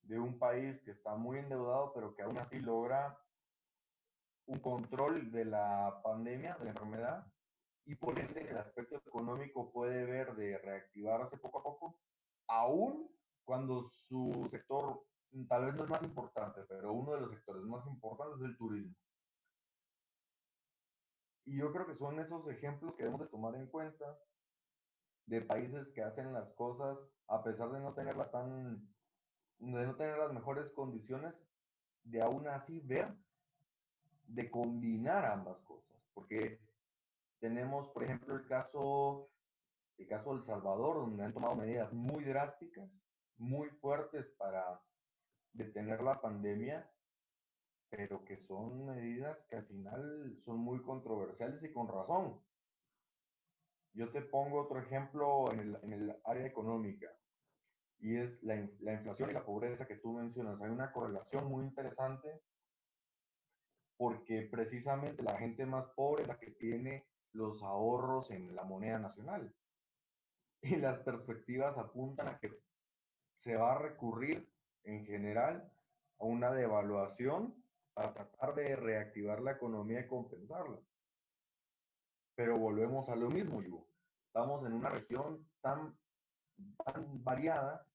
de 0.03 0.19
un 0.19 0.39
país 0.39 0.81
que 0.83 0.91
está 0.91 1.15
muy 1.15 1.39
endeudado, 1.39 1.93
pero 1.95 2.15
que 2.15 2.23
aún 2.23 2.39
así 2.39 2.59
logra 2.59 3.19
un 4.47 4.59
control 4.59 5.31
de 5.31 5.45
la 5.45 6.01
pandemia, 6.03 6.57
de 6.57 6.65
la 6.65 6.71
enfermedad, 6.73 7.27
y 7.87 7.95
por 7.95 8.19
ende 8.19 8.49
el 8.49 8.59
aspecto 8.59 8.97
económico 8.97 9.73
puede 9.73 10.05
ver 10.05 10.35
de 10.35 10.59
reactivarse 10.59 11.37
poco 11.39 11.59
a 11.59 11.63
poco, 11.63 12.01
aún 12.47 13.11
cuando 13.45 13.91
su 14.09 14.49
sector 14.51 15.03
tal 15.49 15.67
vez 15.67 15.75
no 15.75 15.85
es 15.85 15.91
más 15.91 16.03
importante, 16.03 16.63
pero 16.69 16.93
uno 16.93 17.15
de 17.15 17.21
los 17.23 17.31
sectores 17.31 17.63
más 17.63 17.87
importantes 17.87 18.41
es 18.41 18.47
el 18.47 18.57
turismo. 18.57 18.95
Y 21.47 21.57
yo 21.57 21.73
creo 21.73 21.87
que 21.87 21.97
son 21.97 22.21
esos 22.21 22.47
ejemplos 22.49 22.95
que 22.95 23.05
debemos 23.05 23.23
de 23.23 23.29
tomar 23.29 23.55
en 23.55 23.67
cuenta 23.67 24.19
de 25.27 25.41
países 25.41 25.89
que 25.95 26.03
hacen 26.03 26.33
las 26.33 26.49
cosas 26.55 26.99
a 27.29 27.43
pesar 27.43 27.71
de 27.71 27.81
no 27.81 27.95
tenerla 27.95 28.31
tan 28.31 28.89
de 29.61 29.87
no 29.87 29.95
tener 29.95 30.17
las 30.17 30.33
mejores 30.33 30.71
condiciones, 30.73 31.35
de 32.05 32.23
aún 32.23 32.49
así 32.49 32.81
ver, 32.81 33.15
de 34.27 34.51
combinar 34.51 35.25
ambas 35.27 35.59
cosas. 35.61 35.97
Porque 36.15 36.59
tenemos, 37.41 37.89
por 37.89 38.05
ejemplo, 38.05 38.37
el 38.37 38.47
caso, 38.47 39.31
el 39.99 40.07
caso 40.07 40.35
de 40.35 40.41
El 40.41 40.47
Salvador, 40.47 40.97
donde 40.97 41.25
han 41.25 41.33
tomado 41.33 41.57
medidas 41.57 41.93
muy 41.93 42.25
drásticas, 42.25 42.89
muy 43.39 43.69
fuertes 43.81 44.27
para 44.39 44.81
detener 45.53 46.03
la 46.03 46.21
pandemia, 46.21 46.89
pero 47.89 48.25
que 48.25 48.37
son 48.47 48.87
medidas 48.87 49.37
que 49.49 49.57
al 49.57 49.67
final 49.67 50.39
son 50.45 50.59
muy 50.59 50.81
controversiales 50.83 51.63
y 51.63 51.73
con 51.73 51.89
razón. 51.89 52.41
Yo 53.95 54.13
te 54.13 54.21
pongo 54.21 54.61
otro 54.61 54.79
ejemplo 54.79 55.51
en 55.53 55.61
el, 55.61 55.79
en 55.83 55.93
el 55.95 56.17
área 56.25 56.47
económica 56.47 57.11
y 57.99 58.17
es 58.17 58.41
la, 58.45 58.55
la, 58.81 58.93
inflación 58.93 59.31
y 59.31 59.33
la 59.33 59.45
pobreza 59.45 59.87
que 59.87 59.97
tú 59.97 60.13
mencionas. 60.13 60.61
Hay 60.61 60.71
una 60.71 60.93
correlación 60.93 61.47
muy 61.47 61.65
interesante 61.65 62.43
porque 63.97 64.49
precisamente 64.51 65.23
la 65.23 65.37
gente 65.37 65.67
más 65.67 65.87
pobre 65.97 66.23
es 66.23 66.29
la 66.29 66.39
que 66.39 66.53
tiene 66.53 67.10
los 67.33 67.63
ahorros 67.63 68.31
en 68.31 68.55
la 68.55 68.65
moneda 68.65 68.99
nacional. 68.99 69.55
Y 70.63 70.77
las 70.77 70.99
perspectivas 70.99 71.77
apuntan 71.79 72.29
a 72.29 72.39
que 72.39 72.53
se 73.39 73.57
va 73.57 73.73
a 73.73 73.79
recurrir 73.79 74.53
en 74.85 75.07
general 75.07 75.73
a 76.19 76.25
una 76.25 76.53
devaluación 76.53 77.55
para 77.95 78.13
tratar 78.13 78.55
de 78.55 78.77
reactivar 78.77 79.41
la 79.41 79.53
economía 79.53 80.01
y 80.01 80.07
compensarla. 80.07 80.79
Pero 82.35 82.59
volvemos 82.59 83.09
a 83.09 83.17
lo 83.17 83.29
mismo, 83.29 83.63
Ivo. 83.63 83.87
Estamos 84.27 84.65
en 84.67 84.73
una 84.73 84.91
región 84.91 85.47
tan, 85.61 85.99
variada 87.23 87.87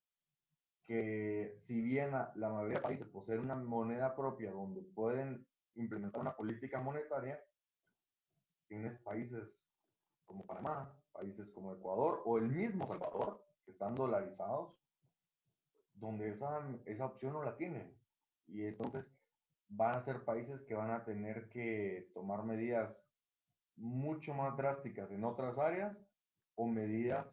que 0.87 1.55
si 1.61 1.81
bien 1.81 2.11
la 2.11 2.49
mayoría 2.49 2.75
de 2.75 2.81
países 2.81 3.07
poseen 3.07 3.39
una 3.39 3.55
moneda 3.55 4.15
propia 4.15 4.51
donde 4.51 4.81
pueden 4.81 5.47
implementar 5.75 6.21
una 6.21 6.35
política 6.35 6.79
monetaria, 6.79 7.43
tienes 8.67 8.97
países 8.99 9.63
como 10.25 10.45
Panamá, 10.45 10.93
países 11.11 11.49
como 11.51 11.73
Ecuador 11.73 12.21
o 12.25 12.37
el 12.37 12.49
mismo 12.49 12.87
Salvador, 12.87 13.45
que 13.63 13.71
están 13.71 13.95
dolarizados, 13.95 14.73
donde 15.93 16.29
esa, 16.29 16.67
esa 16.85 17.05
opción 17.05 17.33
no 17.33 17.43
la 17.43 17.55
tienen. 17.55 17.95
Y 18.47 18.65
entonces 18.65 19.05
van 19.69 19.95
a 19.95 20.03
ser 20.03 20.23
países 20.23 20.61
que 20.63 20.75
van 20.75 20.91
a 20.91 21.03
tener 21.05 21.49
que 21.49 22.09
tomar 22.13 22.43
medidas 22.43 22.95
mucho 23.77 24.33
más 24.33 24.55
drásticas 24.55 25.09
en 25.11 25.23
otras 25.23 25.57
áreas 25.57 25.97
o 26.55 26.67
medidas 26.67 27.25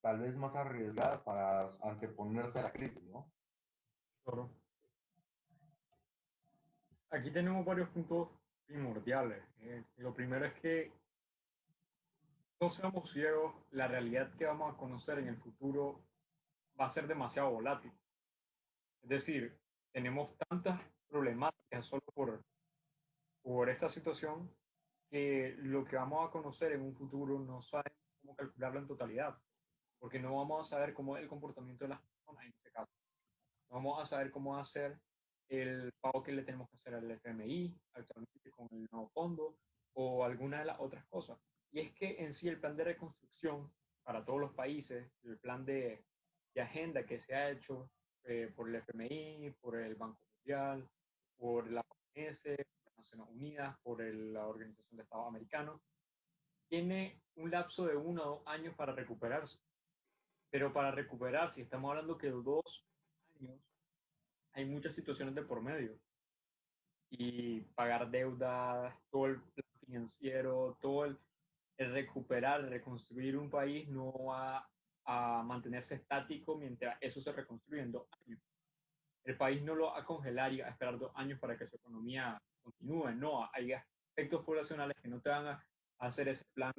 tal 0.00 0.20
vez 0.20 0.34
más 0.36 0.54
arriesgadas 0.56 1.20
para 1.22 1.76
anteponerse 1.82 2.58
a 2.58 2.62
la 2.62 2.72
crisis, 2.72 3.02
¿no? 3.04 3.30
Claro. 4.24 4.50
Aquí 7.10 7.30
tenemos 7.30 7.64
varios 7.64 7.88
puntos 7.90 8.28
primordiales. 8.70 9.42
Eh, 9.62 9.84
lo 9.96 10.14
primero 10.14 10.46
es 10.46 10.54
que 10.54 10.92
no 12.60 12.70
seamos 12.70 13.10
ciegos, 13.10 13.54
la 13.72 13.88
realidad 13.88 14.32
que 14.36 14.46
vamos 14.46 14.72
a 14.72 14.78
conocer 14.78 15.18
en 15.18 15.28
el 15.28 15.36
futuro 15.38 16.00
va 16.80 16.86
a 16.86 16.90
ser 16.90 17.08
demasiado 17.08 17.50
volátil. 17.50 17.92
Es 19.02 19.08
decir, 19.08 19.58
tenemos 19.92 20.30
tantas 20.48 20.80
problemáticas 21.08 21.84
solo 21.86 22.02
por, 22.14 22.44
por 23.42 23.68
esta 23.68 23.88
situación 23.88 24.48
que 25.10 25.56
lo 25.58 25.84
que 25.84 25.96
vamos 25.96 26.28
a 26.28 26.30
conocer 26.30 26.72
en 26.72 26.82
un 26.82 26.94
futuro 26.94 27.40
no 27.40 27.62
sabemos 27.62 27.98
cómo 28.20 28.36
calcularlo 28.36 28.78
en 28.78 28.86
totalidad, 28.86 29.36
porque 29.98 30.20
no 30.20 30.36
vamos 30.36 30.66
a 30.66 30.76
saber 30.76 30.94
cómo 30.94 31.16
es 31.16 31.24
el 31.24 31.28
comportamiento 31.28 31.84
de 31.84 31.88
las 31.88 32.00
personas 32.02 32.44
en 32.44 32.52
ese 32.52 32.70
caso. 32.70 32.92
No 33.68 33.76
vamos 33.76 34.00
a 34.00 34.06
saber 34.06 34.30
cómo 34.30 34.56
hacer 34.56 35.00
el 35.50 35.92
pago 36.00 36.22
que 36.22 36.32
le 36.32 36.44
tenemos 36.44 36.70
que 36.70 36.76
hacer 36.76 36.94
al 36.94 37.10
FMI 37.10 37.76
actualmente 37.94 38.50
con 38.52 38.68
el 38.70 38.86
nuevo 38.90 39.08
fondo 39.10 39.56
o 39.94 40.24
alguna 40.24 40.60
de 40.60 40.66
las 40.66 40.80
otras 40.80 41.04
cosas. 41.06 41.38
Y 41.72 41.80
es 41.80 41.92
que 41.92 42.22
en 42.24 42.32
sí 42.32 42.48
el 42.48 42.60
plan 42.60 42.76
de 42.76 42.84
reconstrucción 42.84 43.70
para 44.04 44.24
todos 44.24 44.40
los 44.40 44.54
países, 44.54 45.10
el 45.24 45.38
plan 45.38 45.64
de, 45.64 46.04
de 46.54 46.60
agenda 46.60 47.04
que 47.04 47.18
se 47.18 47.34
ha 47.34 47.50
hecho 47.50 47.90
eh, 48.24 48.52
por 48.54 48.68
el 48.68 48.76
FMI, 48.76 49.50
por 49.60 49.76
el 49.76 49.96
Banco 49.96 50.20
Mundial, 50.36 50.88
por 51.36 51.70
la 51.70 51.80
OMS, 51.80 52.42
por 52.42 52.84
las 52.86 52.96
Naciones 52.98 53.28
Unidas, 53.28 53.76
por 53.82 54.00
el, 54.02 54.32
la 54.32 54.46
Organización 54.46 54.96
de 54.96 55.02
Estados 55.02 55.26
Americanos, 55.26 55.80
tiene 56.68 57.20
un 57.36 57.50
lapso 57.50 57.86
de 57.86 57.96
uno 57.96 58.22
o 58.22 58.26
dos 58.36 58.46
años 58.46 58.74
para 58.76 58.92
recuperarse. 58.92 59.58
Pero 60.50 60.72
para 60.72 60.90
recuperar, 60.90 61.50
si 61.52 61.60
estamos 61.60 61.90
hablando 61.90 62.18
que 62.18 62.30
dos 62.30 62.84
años, 63.36 63.60
hay 64.52 64.64
muchas 64.64 64.94
situaciones 64.94 65.34
de 65.34 65.42
por 65.42 65.62
medio. 65.62 65.98
Y 67.10 67.60
pagar 67.74 68.10
deudas, 68.10 68.94
todo 69.10 69.26
el 69.26 69.40
plan 69.40 69.68
financiero, 69.84 70.76
todo 70.80 71.06
el, 71.06 71.18
el 71.76 71.92
recuperar, 71.92 72.62
reconstruir 72.68 73.36
un 73.36 73.50
país 73.50 73.88
no 73.88 74.12
va 74.24 74.68
a 75.04 75.42
mantenerse 75.42 75.96
estático 75.96 76.56
mientras 76.56 76.96
eso 77.00 77.20
se 77.20 77.32
reconstruye 77.32 77.82
en 77.82 77.92
dos 77.92 78.06
años. 78.24 78.40
El 79.24 79.36
país 79.36 79.62
no 79.62 79.74
lo 79.74 79.86
va 79.86 79.98
a 79.98 80.04
congelar 80.04 80.52
y 80.52 80.60
a 80.60 80.68
esperar 80.68 80.98
dos 80.98 81.12
años 81.14 81.38
para 81.38 81.56
que 81.56 81.66
su 81.66 81.76
economía 81.76 82.40
continúe. 82.62 83.12
No, 83.14 83.50
hay 83.52 83.72
aspectos 83.72 84.44
poblacionales 84.44 84.96
que 85.02 85.08
no 85.08 85.20
te 85.20 85.30
van 85.30 85.46
a 85.46 85.64
hacer 85.98 86.28
ese 86.28 86.44
plan 86.54 86.72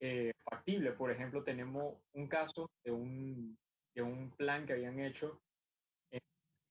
eh, 0.00 0.32
factible. 0.44 0.92
Por 0.92 1.10
ejemplo, 1.10 1.42
tenemos 1.42 1.96
un 2.12 2.26
caso 2.26 2.70
de 2.84 2.90
un, 2.90 3.58
de 3.94 4.02
un 4.02 4.30
plan 4.30 4.66
que 4.66 4.72
habían 4.72 4.98
hecho 5.00 5.40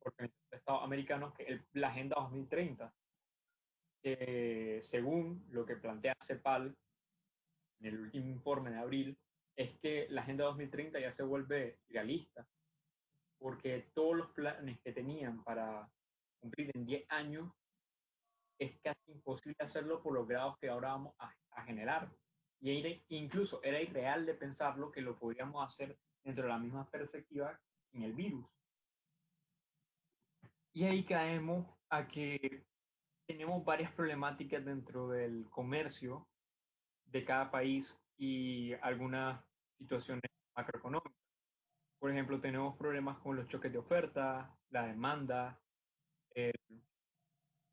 organizaciones 0.10 0.50
de 0.52 0.58
Estados 0.58 0.84
americanos, 0.84 1.34
que 1.34 1.44
es 1.44 1.62
la 1.74 1.90
Agenda 1.90 2.16
2030, 2.20 2.94
que 4.02 4.82
según 4.84 5.46
lo 5.52 5.66
que 5.66 5.76
plantea 5.76 6.16
CEPAL 6.26 6.76
en 7.80 7.86
el 7.86 8.00
último 8.00 8.28
informe 8.28 8.72
de 8.72 8.78
abril, 8.78 9.18
es 9.56 9.78
que 9.80 10.08
la 10.10 10.22
Agenda 10.22 10.46
2030 10.46 11.00
ya 11.00 11.12
se 11.12 11.24
vuelve 11.24 11.80
realista, 11.90 12.48
porque 13.38 13.90
todos 13.94 14.16
los 14.16 14.32
planes 14.32 14.80
que 14.82 14.94
tenían 14.94 15.44
para 15.44 15.90
cumplir 16.40 16.72
en 16.74 16.86
10 16.86 17.06
años 17.10 17.52
es 18.58 18.80
casi 18.82 19.12
imposible 19.12 19.58
hacerlo 19.60 20.02
por 20.02 20.14
los 20.14 20.28
grados 20.28 20.58
que 20.60 20.70
ahora 20.70 20.90
vamos 20.90 21.16
a, 21.20 21.34
a 21.52 21.64
generar. 21.64 22.10
Y 22.62 22.78
era, 22.78 23.02
incluso 23.10 23.62
era 23.64 23.82
irreal 23.82 24.26
de 24.26 24.34
pensarlo 24.34 24.92
que 24.92 25.02
lo 25.02 25.18
podríamos 25.18 25.66
hacer 25.66 25.98
dentro 26.24 26.44
de 26.44 26.50
la 26.50 26.60
misma 26.60 26.90
perspectiva 26.90 27.58
en 27.94 28.04
el 28.04 28.14
virus. 28.14 28.46
Y 30.80 30.86
ahí 30.86 31.04
caemos 31.04 31.68
a 31.90 32.08
que 32.08 32.64
tenemos 33.28 33.66
varias 33.66 33.92
problemáticas 33.92 34.64
dentro 34.64 35.10
del 35.10 35.46
comercio 35.50 36.26
de 37.08 37.26
cada 37.26 37.52
país 37.52 37.94
y 38.18 38.72
algunas 38.76 39.44
situaciones 39.78 40.24
macroeconómicas. 40.56 41.12
Por 42.00 42.12
ejemplo, 42.12 42.40
tenemos 42.40 42.78
problemas 42.78 43.18
con 43.18 43.36
los 43.36 43.50
choques 43.50 43.74
de 43.74 43.78
oferta, 43.78 44.56
la 44.70 44.88
demanda, 44.88 45.60
el, 46.34 46.54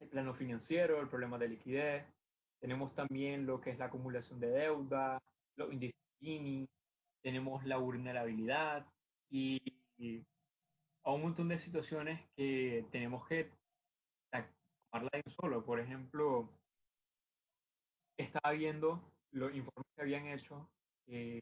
el 0.01 0.09
plano 0.09 0.35
financiero, 0.35 1.01
el 1.01 1.09
problema 1.09 1.39
de 1.39 1.51
liquidez. 1.51 2.05
Tenemos 2.61 2.93
también 2.97 3.47
lo 3.47 3.61
que 3.61 3.71
es 3.71 3.79
la 3.79 3.85
acumulación 3.85 4.41
de 4.41 4.49
deuda, 4.49 5.23
los 5.55 5.73
índices 5.73 5.95
Gini, 6.19 6.69
tenemos 7.23 7.65
la 7.67 7.77
vulnerabilidad 7.77 8.85
y, 9.31 9.63
y 9.97 10.25
a 11.07 11.13
un 11.13 11.23
montón 11.23 11.49
de 11.49 11.59
situaciones 11.61 12.21
que 12.37 12.85
tenemos 12.91 13.27
que 13.29 13.49
tomarla 14.91 15.11
de 15.13 15.23
un 15.25 15.33
solo. 15.33 15.65
Por 15.65 15.79
ejemplo, 15.79 16.51
estaba 18.19 18.51
viendo 18.53 19.01
los 19.31 19.55
informes 19.55 19.87
que 19.95 20.03
habían 20.03 20.27
hecho 20.27 20.69
eh, 21.07 21.41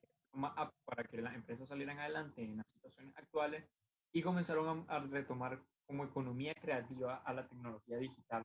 para 0.85 1.05
que 1.05 1.22
las 1.22 1.35
empresas 1.35 1.66
salieran 1.66 1.98
adelante 1.98 2.42
en 2.42 2.59
las 2.59 2.66
situaciones 2.74 3.16
actuales 3.16 3.64
y 4.12 4.20
comenzaron 4.20 4.85
a, 4.88 4.96
a, 4.96 5.00
retomar 5.00 5.59
como 5.87 6.05
economía 6.05 6.55
creativa 6.55 7.22
a 7.24 7.33
la 7.33 7.48
tecnología 7.48 7.96
digital. 7.96 8.42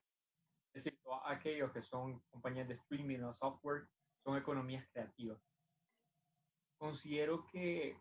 Es 0.74 0.86
decir, 0.86 1.00
todos 1.04 1.22
aquellos 1.26 1.74
que 1.74 1.82
son 1.82 2.22
compañías 2.30 2.70
de 2.70 2.76
streaming 2.76 3.20
o 3.24 3.36
software 3.36 3.88
son 4.24 4.38
economías 4.38 4.88
creativas. 4.94 5.38
Considero 6.78 7.46
que 7.48 7.98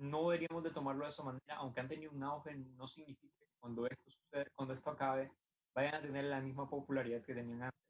no 0.00 0.30
deberíamos 0.30 0.64
de 0.64 0.70
tomarlo 0.70 1.04
de 1.04 1.10
esa 1.10 1.22
manera, 1.22 1.56
aunque 1.56 1.80
han 1.80 1.88
tenido 1.88 2.10
un 2.12 2.22
auge, 2.22 2.54
no 2.54 2.88
significa 2.88 3.36
que 3.38 3.58
cuando 3.60 3.86
esto 3.86 4.10
sucede, 4.10 4.50
cuando 4.54 4.74
esto 4.74 4.90
acabe, 4.90 5.30
vayan 5.74 5.94
a 5.94 6.02
tener 6.02 6.24
la 6.24 6.40
misma 6.40 6.68
popularidad 6.68 7.22
que 7.22 7.34
tenían 7.34 7.62
antes 7.64 7.80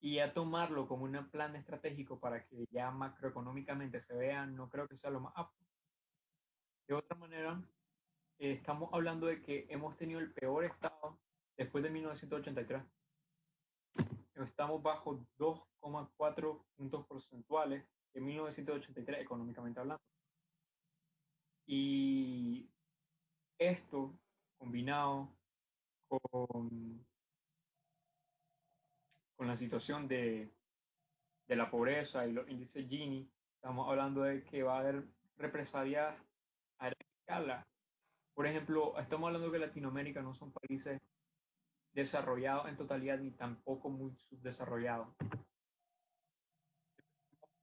y 0.00 0.18
a 0.18 0.34
tomarlo 0.34 0.88
como 0.88 1.04
un 1.04 1.30
plan 1.30 1.54
estratégico 1.54 2.18
para 2.18 2.44
que 2.44 2.66
ya 2.72 2.90
macroeconómicamente 2.90 4.02
se 4.02 4.14
vean, 4.14 4.56
no 4.56 4.68
creo 4.68 4.88
que 4.88 4.96
sea 4.96 5.10
lo 5.10 5.20
más 5.20 5.32
apto. 5.36 5.64
De 6.88 6.94
otra 6.94 7.16
manera, 7.16 7.62
eh, 8.40 8.52
estamos 8.52 8.92
hablando 8.92 9.28
de 9.28 9.40
que 9.40 9.66
hemos 9.68 9.96
tenido 9.96 10.18
el 10.18 10.32
peor 10.32 10.64
estado 10.64 11.20
después 11.56 11.84
de 11.84 11.90
1983. 11.90 12.82
Estamos 14.34 14.82
bajo 14.82 15.24
2,4 15.38 16.64
puntos 16.76 17.06
porcentuales 17.06 17.84
en 18.14 18.24
1983 18.24 19.20
económicamente 19.20 19.80
hablando. 19.80 20.02
Y 21.66 22.68
esto 23.58 24.14
combinado 24.58 25.28
con 26.08 27.04
con 29.42 29.48
la 29.48 29.56
situación 29.56 30.06
de, 30.06 30.52
de 31.48 31.56
la 31.56 31.68
pobreza 31.68 32.24
y 32.28 32.32
los 32.32 32.48
índices 32.48 32.88
Gini, 32.88 33.28
estamos 33.56 33.88
hablando 33.88 34.22
de 34.22 34.44
que 34.44 34.62
va 34.62 34.76
a 34.76 34.78
haber 34.78 35.02
represalias 35.36 36.16
a 36.78 36.90
escala. 36.90 37.66
Por 38.34 38.46
ejemplo, 38.46 38.96
estamos 39.00 39.26
hablando 39.26 39.50
de 39.50 39.58
que 39.58 39.66
Latinoamérica 39.66 40.22
no 40.22 40.36
son 40.36 40.52
países 40.52 41.00
desarrollados 41.92 42.68
en 42.68 42.76
totalidad 42.76 43.18
ni 43.18 43.32
tampoco 43.32 43.90
muy 43.90 44.14
subdesarrollados. 44.28 45.08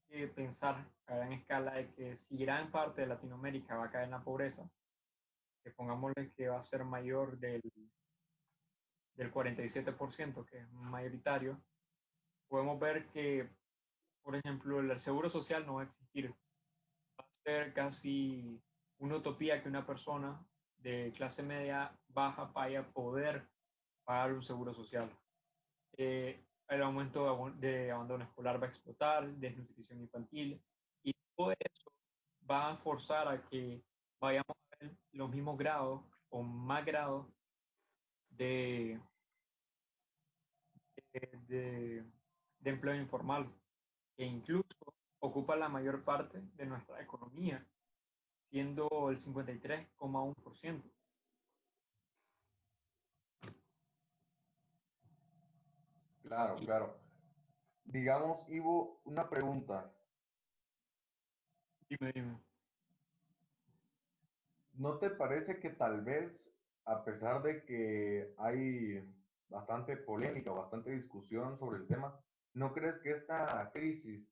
Que 0.09 0.27
pensar 0.27 0.85
a 1.05 1.15
gran 1.15 1.33
escala 1.33 1.75
de 1.75 1.93
que 1.93 2.17
si 2.17 2.37
gran 2.37 2.71
parte 2.71 3.01
de 3.01 3.07
Latinoamérica 3.07 3.77
va 3.77 3.85
a 3.85 3.91
caer 3.91 4.05
en 4.05 4.11
la 4.11 4.23
pobreza, 4.23 4.69
que 5.63 5.71
pongámosle 5.71 6.31
que 6.33 6.49
va 6.49 6.59
a 6.59 6.63
ser 6.63 6.83
mayor 6.83 7.37
del 7.37 7.61
del 9.19 9.33
47%, 9.33 10.45
que 10.45 10.59
es 10.59 10.71
mayoritario, 10.71 11.61
podemos 12.47 12.79
ver 12.79 13.05
que, 13.09 13.49
por 14.23 14.33
ejemplo, 14.37 14.79
el 14.79 14.99
seguro 15.01 15.29
social 15.29 15.65
no 15.65 15.75
va 15.75 15.81
a 15.81 15.85
existir. 15.85 16.33
Va 17.19 17.25
a 17.25 17.43
ser 17.43 17.73
casi 17.73 18.63
una 18.97 19.17
utopía 19.17 19.61
que 19.61 19.67
una 19.67 19.85
persona 19.85 20.41
de 20.77 21.11
clase 21.17 21.43
media 21.43 21.93
baja 22.07 22.45
vaya 22.45 22.79
a 22.79 22.87
poder 22.87 23.45
pagar 24.05 24.31
un 24.31 24.43
seguro 24.43 24.73
social. 24.73 25.13
Eh, 25.97 26.41
el 26.69 26.83
aumento 26.83 27.51
de 27.57 27.91
abandono 27.91 28.23
escolar 28.23 28.61
va 28.61 28.67
a 28.67 28.69
explotar, 28.69 29.27
desnutrición 29.35 30.01
infantil, 30.01 30.61
y 31.03 31.13
todo 31.35 31.51
eso 31.51 31.91
va 32.49 32.71
a 32.71 32.77
forzar 32.77 33.27
a 33.27 33.41
que 33.49 33.81
vayamos 34.19 34.49
a 34.49 34.83
ver 34.83 34.95
los 35.13 35.29
mismos 35.29 35.57
grados 35.57 36.01
o 36.29 36.43
más 36.43 36.85
grados 36.85 37.27
de, 38.29 38.99
de, 41.47 42.03
de 42.59 42.69
empleo 42.69 42.95
informal, 42.95 43.51
que 44.15 44.25
incluso 44.25 44.93
ocupa 45.19 45.55
la 45.55 45.69
mayor 45.69 46.03
parte 46.03 46.39
de 46.55 46.65
nuestra 46.65 47.01
economía, 47.01 47.65
siendo 48.49 49.09
el 49.09 49.19
53,1%. 49.19 50.83
Claro, 56.29 56.55
claro. 56.57 56.99
Digamos, 57.85 58.47
Ivo, 58.49 59.01
una 59.05 59.27
pregunta. 59.27 59.91
Dime, 61.89 62.11
dime. 62.13 62.37
¿No 64.73 64.99
te 64.99 65.09
parece 65.09 65.59
que 65.59 65.71
tal 65.71 66.01
vez, 66.01 66.47
a 66.85 67.03
pesar 67.03 67.41
de 67.41 67.65
que 67.65 68.35
hay 68.37 69.03
bastante 69.47 69.97
polémica 69.97 70.51
o 70.51 70.61
bastante 70.61 70.91
discusión 70.91 71.57
sobre 71.57 71.79
el 71.79 71.87
tema, 71.87 72.15
¿no 72.53 72.73
crees 72.73 72.99
que 73.01 73.13
esta 73.13 73.71
crisis 73.73 74.23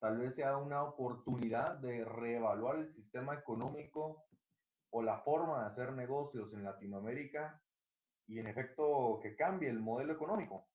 tal 0.00 0.18
vez 0.18 0.34
sea 0.34 0.58
una 0.58 0.82
oportunidad 0.82 1.78
de 1.78 2.04
reevaluar 2.04 2.76
el 2.76 2.92
sistema 2.94 3.34
económico 3.34 4.26
o 4.90 5.02
la 5.02 5.20
forma 5.20 5.60
de 5.60 5.70
hacer 5.70 5.92
negocios 5.94 6.52
en 6.52 6.64
Latinoamérica 6.64 7.58
y 8.26 8.38
en 8.38 8.48
efecto 8.48 9.18
que 9.22 9.34
cambie 9.34 9.70
el 9.70 9.80
modelo 9.80 10.12
económico? 10.12 10.68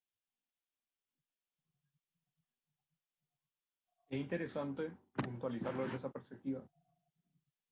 Es 4.14 4.22
interesante 4.22 4.92
puntualizarlo 5.16 5.84
desde 5.84 5.98
esa 5.98 6.12
perspectiva, 6.12 6.62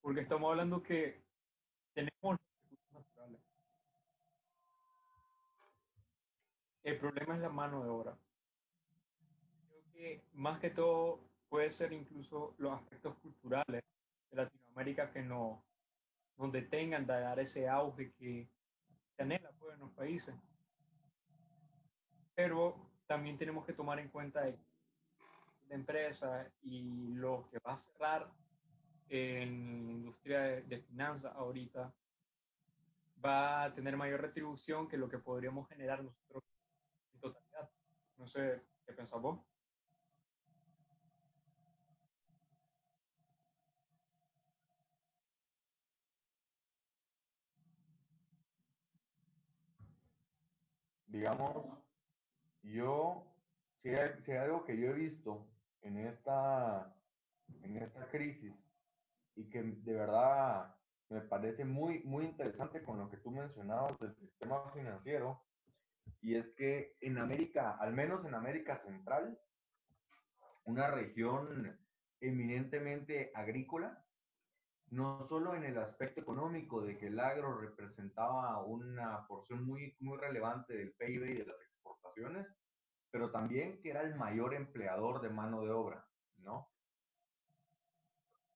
porque 0.01 0.21
estamos 0.21 0.49
hablando 0.49 0.81
que 0.81 1.21
tenemos 1.93 2.39
recursos 2.39 2.93
naturales. 2.93 3.41
El 6.83 6.97
problema 6.97 7.35
es 7.35 7.41
la 7.41 7.49
mano 7.49 7.83
de 7.83 7.89
obra. 7.89 8.17
Creo 9.67 9.83
que 9.93 10.23
más 10.33 10.59
que 10.59 10.71
todo 10.71 11.19
puede 11.47 11.71
ser 11.73 11.93
incluso 11.93 12.55
los 12.57 12.73
aspectos 12.73 13.15
culturales 13.17 13.83
de 14.31 14.37
Latinoamérica 14.37 15.11
que 15.11 15.21
nos, 15.21 15.59
nos 16.37 16.51
detengan 16.51 17.05
de 17.05 17.19
dar 17.19 17.39
ese 17.39 17.69
auge 17.69 18.13
que 18.13 18.47
se 19.15 19.21
anhela 19.21 19.51
pues, 19.59 19.75
en 19.75 19.81
los 19.81 19.91
países. 19.91 20.33
Pero 22.33 22.75
también 23.05 23.37
tenemos 23.37 23.63
que 23.63 23.73
tomar 23.73 23.99
en 23.99 24.09
cuenta 24.09 24.41
de 24.41 24.57
empresa 25.75 26.51
y 26.63 27.13
lo 27.13 27.47
que 27.49 27.59
va 27.59 27.73
a 27.73 27.77
cerrar 27.77 28.31
en 29.09 29.87
la 29.87 29.91
industria 29.93 30.41
de, 30.41 30.61
de 30.63 30.81
finanzas 30.81 31.33
ahorita 31.35 31.93
va 33.23 33.63
a 33.63 33.73
tener 33.73 33.95
mayor 33.97 34.21
retribución 34.21 34.87
que 34.87 34.97
lo 34.97 35.09
que 35.09 35.19
podríamos 35.19 35.67
generar 35.69 36.03
nosotros 36.03 36.43
en 37.13 37.19
totalidad. 37.19 37.69
No 38.17 38.27
sé 38.27 38.61
qué 38.85 38.93
pensás 38.93 39.21
vos. 39.21 39.39
Digamos, 51.07 51.77
yo, 52.63 53.27
si 53.83 53.89
algo 54.31 54.63
que 54.63 54.77
yo 54.77 54.87
he 54.87 54.93
visto 54.93 55.50
en 55.81 55.97
esta, 55.97 56.95
en 57.63 57.77
esta 57.77 58.07
crisis 58.09 58.53
y 59.35 59.49
que 59.49 59.63
de 59.63 59.93
verdad 59.93 60.75
me 61.09 61.21
parece 61.21 61.65
muy, 61.65 62.03
muy 62.03 62.25
interesante 62.25 62.83
con 62.83 62.97
lo 62.97 63.09
que 63.09 63.17
tú 63.17 63.31
mencionabas 63.31 63.99
del 63.99 64.15
sistema 64.15 64.71
financiero, 64.71 65.43
y 66.21 66.35
es 66.35 66.45
que 66.55 66.95
en 67.01 67.17
América, 67.17 67.77
al 67.79 67.93
menos 67.93 68.25
en 68.25 68.33
América 68.33 68.81
Central, 68.85 69.37
una 70.65 70.89
región 70.89 71.77
eminentemente 72.21 73.31
agrícola, 73.33 74.05
no 74.89 75.27
solo 75.27 75.55
en 75.55 75.63
el 75.63 75.77
aspecto 75.77 76.21
económico 76.21 76.81
de 76.81 76.97
que 76.97 77.07
el 77.07 77.19
agro 77.19 77.59
representaba 77.59 78.63
una 78.63 79.25
porción 79.27 79.65
muy, 79.65 79.95
muy 79.99 80.17
relevante 80.17 80.75
del 80.75 80.93
PIB 80.93 81.23
y 81.25 81.33
de 81.33 81.45
las 81.45 81.55
exportaciones, 81.61 82.47
pero 83.11 83.29
también 83.29 83.81
que 83.81 83.91
era 83.91 84.01
el 84.01 84.15
mayor 84.15 84.53
empleador 84.53 85.21
de 85.21 85.29
mano 85.29 85.63
de 85.63 85.71
obra, 85.71 86.07
¿no? 86.37 86.69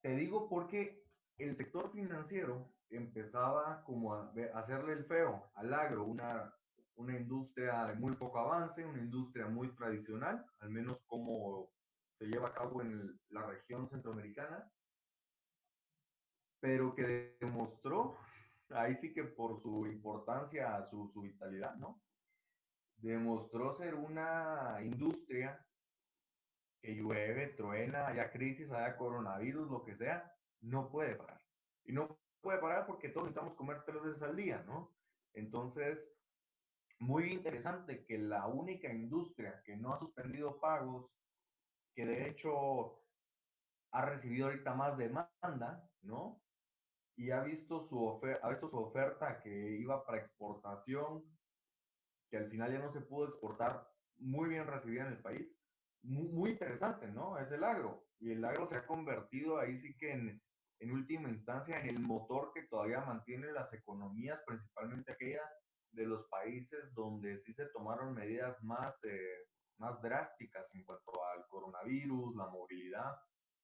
Te 0.00 0.16
digo 0.16 0.48
porque 0.48 1.04
el 1.38 1.56
sector 1.56 1.92
financiero 1.92 2.72
empezaba 2.90 3.82
como 3.84 4.14
a 4.14 4.32
hacerle 4.54 4.94
el 4.94 5.04
feo 5.04 5.50
al 5.54 5.74
agro, 5.74 6.04
una, 6.04 6.54
una 6.94 7.18
industria 7.18 7.86
de 7.86 7.94
muy 7.96 8.16
poco 8.16 8.38
avance, 8.38 8.84
una 8.84 9.00
industria 9.00 9.46
muy 9.46 9.68
tradicional, 9.74 10.46
al 10.60 10.70
menos 10.70 10.98
como 11.06 11.70
se 12.18 12.26
lleva 12.26 12.48
a 12.48 12.54
cabo 12.54 12.80
en 12.80 13.20
la 13.28 13.44
región 13.44 13.90
centroamericana, 13.90 14.70
pero 16.60 16.94
que 16.94 17.36
demostró, 17.40 18.16
ahí 18.70 18.96
sí 19.00 19.12
que 19.12 19.24
por 19.24 19.60
su 19.60 19.86
importancia, 19.86 20.86
su, 20.88 21.10
su 21.12 21.20
vitalidad, 21.20 21.74
¿no? 21.76 22.00
Demostró 22.98 23.76
ser 23.76 23.94
una 23.94 24.78
industria 24.82 25.64
que 26.80 26.94
llueve, 26.94 27.48
truena, 27.48 28.06
haya 28.06 28.30
crisis, 28.30 28.70
haya 28.70 28.96
coronavirus, 28.96 29.70
lo 29.70 29.84
que 29.84 29.96
sea, 29.96 30.32
no 30.60 30.90
puede 30.90 31.16
parar. 31.16 31.40
Y 31.84 31.92
no 31.92 32.18
puede 32.40 32.58
parar 32.58 32.86
porque 32.86 33.08
todos 33.08 33.26
necesitamos 33.26 33.56
comer 33.56 33.82
tres 33.84 34.02
veces 34.02 34.22
al 34.22 34.36
día, 34.36 34.62
¿no? 34.66 34.94
Entonces, 35.34 35.98
muy 36.98 37.32
interesante 37.32 38.04
que 38.06 38.18
la 38.18 38.46
única 38.46 38.92
industria 38.92 39.62
que 39.64 39.76
no 39.76 39.94
ha 39.94 39.98
suspendido 39.98 40.58
pagos, 40.60 41.10
que 41.94 42.06
de 42.06 42.28
hecho 42.28 43.02
ha 43.92 44.04
recibido 44.04 44.46
ahorita 44.46 44.74
más 44.74 44.96
demanda, 44.96 45.88
¿no? 46.02 46.40
Y 47.16 47.30
ha 47.30 47.42
visto 47.42 47.86
su, 47.88 48.04
ofer 48.04 48.38
ha 48.42 48.50
visto 48.50 48.68
su 48.68 48.78
oferta 48.78 49.40
que 49.42 49.50
iba 49.50 50.04
para 50.04 50.18
exportación 50.18 51.24
que 52.30 52.38
al 52.38 52.50
final 52.50 52.72
ya 52.72 52.78
no 52.78 52.92
se 52.92 53.00
pudo 53.00 53.28
exportar, 53.28 53.86
muy 54.18 54.48
bien 54.48 54.66
recibida 54.66 55.06
en 55.06 55.12
el 55.12 55.18
país. 55.18 55.46
Muy, 56.02 56.52
interesante, 56.52 57.08
¿no? 57.08 57.38
Es 57.38 57.50
el 57.50 57.64
agro. 57.64 58.06
Y 58.20 58.30
el 58.32 58.44
agro 58.44 58.68
se 58.68 58.76
ha 58.76 58.86
convertido 58.86 59.58
ahí 59.58 59.80
sí 59.80 59.96
que 59.98 60.12
en, 60.12 60.42
en 60.80 60.92
última 60.92 61.28
instancia 61.28 61.80
en 61.80 61.88
el 61.88 61.98
motor 61.98 62.52
que 62.54 62.62
todavía 62.62 63.00
mantiene 63.00 63.50
las 63.52 63.72
economías, 63.72 64.40
principalmente 64.46 65.12
aquellas 65.12 65.50
de 65.92 66.06
los 66.06 66.26
países 66.28 66.94
donde 66.94 67.42
sí 67.42 67.54
se 67.54 67.66
tomaron 67.66 68.14
medidas 68.14 68.62
más, 68.62 68.94
eh, 69.04 69.46
más 69.78 70.00
drásticas 70.02 70.66
en 70.74 70.84
cuanto 70.84 71.12
al 71.34 71.46
coronavirus, 71.48 72.36
la 72.36 72.46
movilidad 72.48 73.16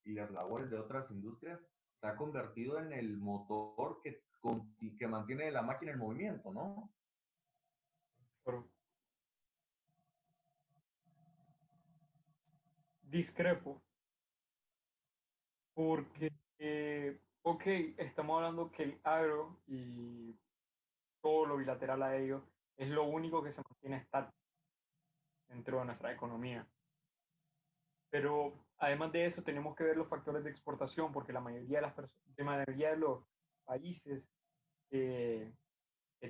y 0.05 0.15
las 0.15 0.31
labores 0.31 0.71
de 0.71 0.79
otras 0.79 1.09
industrias, 1.11 1.61
se 2.01 2.07
ha 2.07 2.17
convertido 2.17 2.79
en 2.81 2.93
el 2.93 3.19
motor 3.19 4.01
que, 4.03 4.23
que 4.99 5.07
mantiene 5.07 5.53
la 5.53 5.63
máquina 5.63 5.93
en 5.93 5.99
movimiento, 5.99 6.53
¿no? 6.53 6.91
Discrepo, 13.03 13.81
porque, 15.75 16.33
eh, 16.59 17.21
ok, 17.43 17.63
estamos 17.99 18.37
hablando 18.37 18.73
que 18.73 18.85
el 18.85 19.01
agro 19.05 19.61
y 19.67 20.35
todo 21.21 21.47
lo 21.47 21.57
bilateral 21.59 22.03
a 22.03 22.17
ello 22.17 22.43
es 22.77 22.89
lo 22.89 23.05
único 23.05 23.43
que 23.43 23.53
se 23.53 23.63
mantiene 23.63 23.99
estático 23.99 24.37
dentro 25.49 25.79
de 25.79 25.85
nuestra 25.85 26.13
economía. 26.13 26.67
Pero 28.11 28.55
además 28.79 29.13
de 29.13 29.27
eso 29.27 29.43
tenemos 29.43 29.77
que 29.77 29.85
ver 29.85 29.97
los 29.97 30.09
factores 30.09 30.43
de 30.43 30.51
exportación, 30.51 31.13
porque 31.13 31.33
la 31.33 31.41
mayoría 31.41 31.79
de, 31.79 31.83
las 31.83 31.95
la 32.37 32.45
mayoría 32.45 32.91
de 32.91 32.97
los 32.97 33.25
países 33.65 34.27
que 34.91 35.53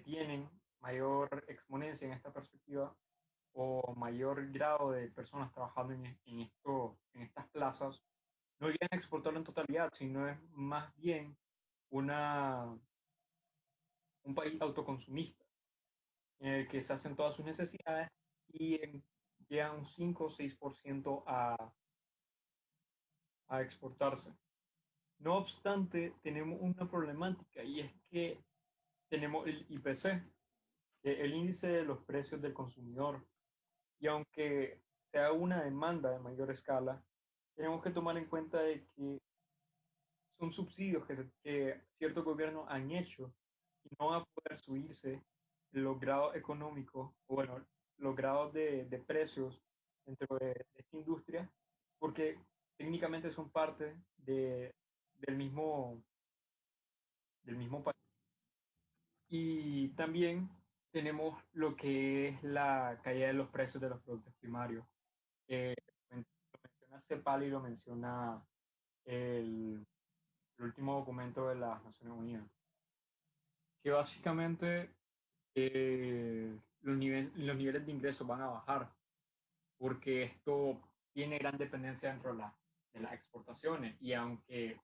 tienen 0.05 0.51
mayor 0.82 1.44
exponencia 1.48 2.06
en 2.06 2.12
esta 2.12 2.32
perspectiva 2.32 2.94
o 3.54 3.94
mayor 3.94 4.50
grado 4.50 4.90
de 4.92 5.08
personas 5.10 5.52
trabajando 5.52 5.94
en, 5.94 6.18
en, 6.24 6.40
esto, 6.40 6.98
en 7.14 7.22
estas 7.22 7.48
plazas, 7.50 8.02
no 8.60 8.68
llegan 8.68 8.88
a 8.92 8.96
exportarlo 8.96 9.38
en 9.38 9.44
totalidad, 9.44 9.92
sino 9.94 10.28
es 10.28 10.38
más 10.50 10.94
bien 10.96 11.36
una, 11.90 12.78
un 14.24 14.34
país 14.34 14.60
autoconsumista. 14.60 15.44
en 16.40 16.48
el 16.48 16.68
que 16.68 16.82
se 16.82 16.92
hacen 16.92 17.14
todas 17.14 17.36
sus 17.36 17.44
necesidades 17.44 18.10
y 18.52 18.78
llega 19.48 19.72
un 19.72 19.86
5 19.86 20.24
o 20.24 20.30
6% 20.30 21.22
a, 21.26 21.72
a 23.48 23.62
exportarse. 23.62 24.32
No 25.18 25.36
obstante, 25.36 26.14
tenemos 26.22 26.58
una 26.60 26.90
problemática 26.90 27.62
y 27.62 27.80
es 27.80 27.92
que 28.10 28.42
tenemos 29.08 29.46
el 29.46 29.64
IPC, 29.68 30.22
el 31.02 31.34
índice 31.34 31.66
de 31.66 31.84
los 31.84 31.98
precios 32.04 32.40
del 32.40 32.54
consumidor. 32.54 33.24
Y 33.98 34.06
aunque 34.06 34.80
sea 35.10 35.32
una 35.32 35.62
demanda 35.62 36.10
de 36.10 36.18
mayor 36.18 36.50
escala, 36.50 37.02
tenemos 37.54 37.82
que 37.82 37.90
tomar 37.90 38.16
en 38.16 38.26
cuenta 38.26 38.60
de 38.60 38.84
que 38.94 39.20
son 40.38 40.52
subsidios 40.52 41.04
que, 41.06 41.80
ciertos 41.98 42.24
gobiernos 42.24 42.66
han 42.68 42.90
hecho 42.90 43.32
y 43.84 43.94
no 43.98 44.08
van 44.08 44.22
a 44.22 44.24
poder 44.24 44.58
subirse 44.60 45.22
los 45.72 45.98
grados 46.00 46.34
económicos, 46.34 47.12
o 47.26 47.34
bueno, 47.34 47.64
los 47.98 48.16
grados 48.16 48.52
de, 48.52 49.04
precios 49.06 49.60
dentro 50.04 50.38
de, 50.38 50.66
esta 50.74 50.96
industria, 50.96 51.50
porque 51.98 52.38
técnicamente 52.76 53.32
son 53.32 53.50
parte 53.50 53.96
de, 54.18 54.74
del 55.20 55.36
mismo 55.36 56.02
del 57.44 57.56
mismo 57.56 57.82
país. 57.82 57.96
Y 59.28 59.88
también 59.90 60.50
tenemos 60.92 61.42
lo 61.55 61.74
que 61.74 62.28
es 62.28 62.42
la 62.44 63.00
caída 63.02 63.28
de 63.28 63.33
los 63.33 63.48
precios 63.48 63.81
de 63.81 63.88
los 63.88 64.00
productos 64.02 64.35
primarios. 64.35 64.85
Eh, 65.48 65.74
lo 66.11 66.16
menciona 66.16 67.00
CEPAL 67.09 67.42
y 67.44 67.50
lo 67.50 67.61
menciona 67.61 68.42
el, 69.05 69.85
el, 70.59 70.64
último 70.64 70.98
documento 70.98 71.48
de 71.48 71.57
las 71.57 71.83
Naciones 71.83 72.16
Unidas, 72.16 72.46
que 73.83 73.90
básicamente 73.90 74.90
eh, 75.55 76.57
los, 76.83 76.96
niveles, 76.96 77.35
los 77.37 77.57
niveles 77.57 77.87
de 77.87 77.92
ingresos 77.92 78.26
van 78.26 78.42
a 78.42 78.48
bajar, 78.48 78.92
porque 79.78 80.24
esto 80.24 80.78
tiene 81.12 81.38
gran 81.38 81.57
dependencia 81.57 82.11
dentro 82.11 82.33
de, 82.33 82.38
la, 82.38 82.55
de 82.92 83.00
las 83.00 83.14
exportaciones 83.14 83.96
y 84.00 84.12
aunque 84.12 84.78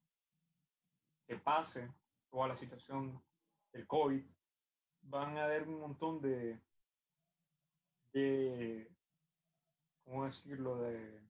se 1.26 1.36
pase 1.36 1.88
toda 2.30 2.48
la 2.48 2.56
situación 2.56 3.22
del 3.72 3.86
COVID, 3.86 4.24
van 5.08 5.36
a 5.38 5.44
haber 5.44 5.68
un 5.68 5.80
montón 5.80 6.20
de, 6.20 6.60
de 8.12 8.88
¿cómo 10.04 10.26
decirlo?, 10.26 10.76
de, 10.82 11.20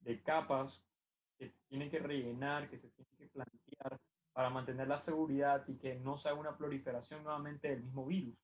de 0.00 0.22
capas 0.22 0.72
que 1.38 1.52
tienen 1.68 1.90
que 1.90 1.98
rellenar, 1.98 2.68
que 2.70 2.78
se 2.78 2.88
tienen 2.88 3.16
que 3.16 3.26
plantear 3.28 4.00
para 4.32 4.50
mantener 4.50 4.88
la 4.88 5.00
seguridad 5.02 5.66
y 5.68 5.76
que 5.76 5.96
no 5.96 6.18
sea 6.18 6.34
una 6.34 6.56
proliferación 6.56 7.22
nuevamente 7.22 7.68
del 7.68 7.82
mismo 7.82 8.06
virus. 8.06 8.38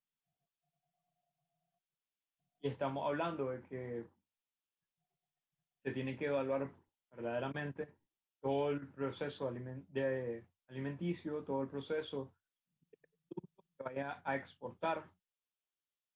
Y 2.61 2.69
estamos 2.69 3.07
hablando 3.07 3.51
de 3.51 3.63
que 3.63 4.07
se 5.83 5.93
tiene 5.93 6.17
que 6.17 6.27
evaluar 6.27 6.69
verdaderamente 7.13 7.95
todo 8.41 8.71
el 8.71 8.89
proceso 8.89 9.49
alimenticio, 10.69 11.45
todo 11.45 11.63
el 11.63 11.69
proceso 11.69 12.36
vaya 13.87 14.21
a 14.25 14.35
exportar 14.35 15.05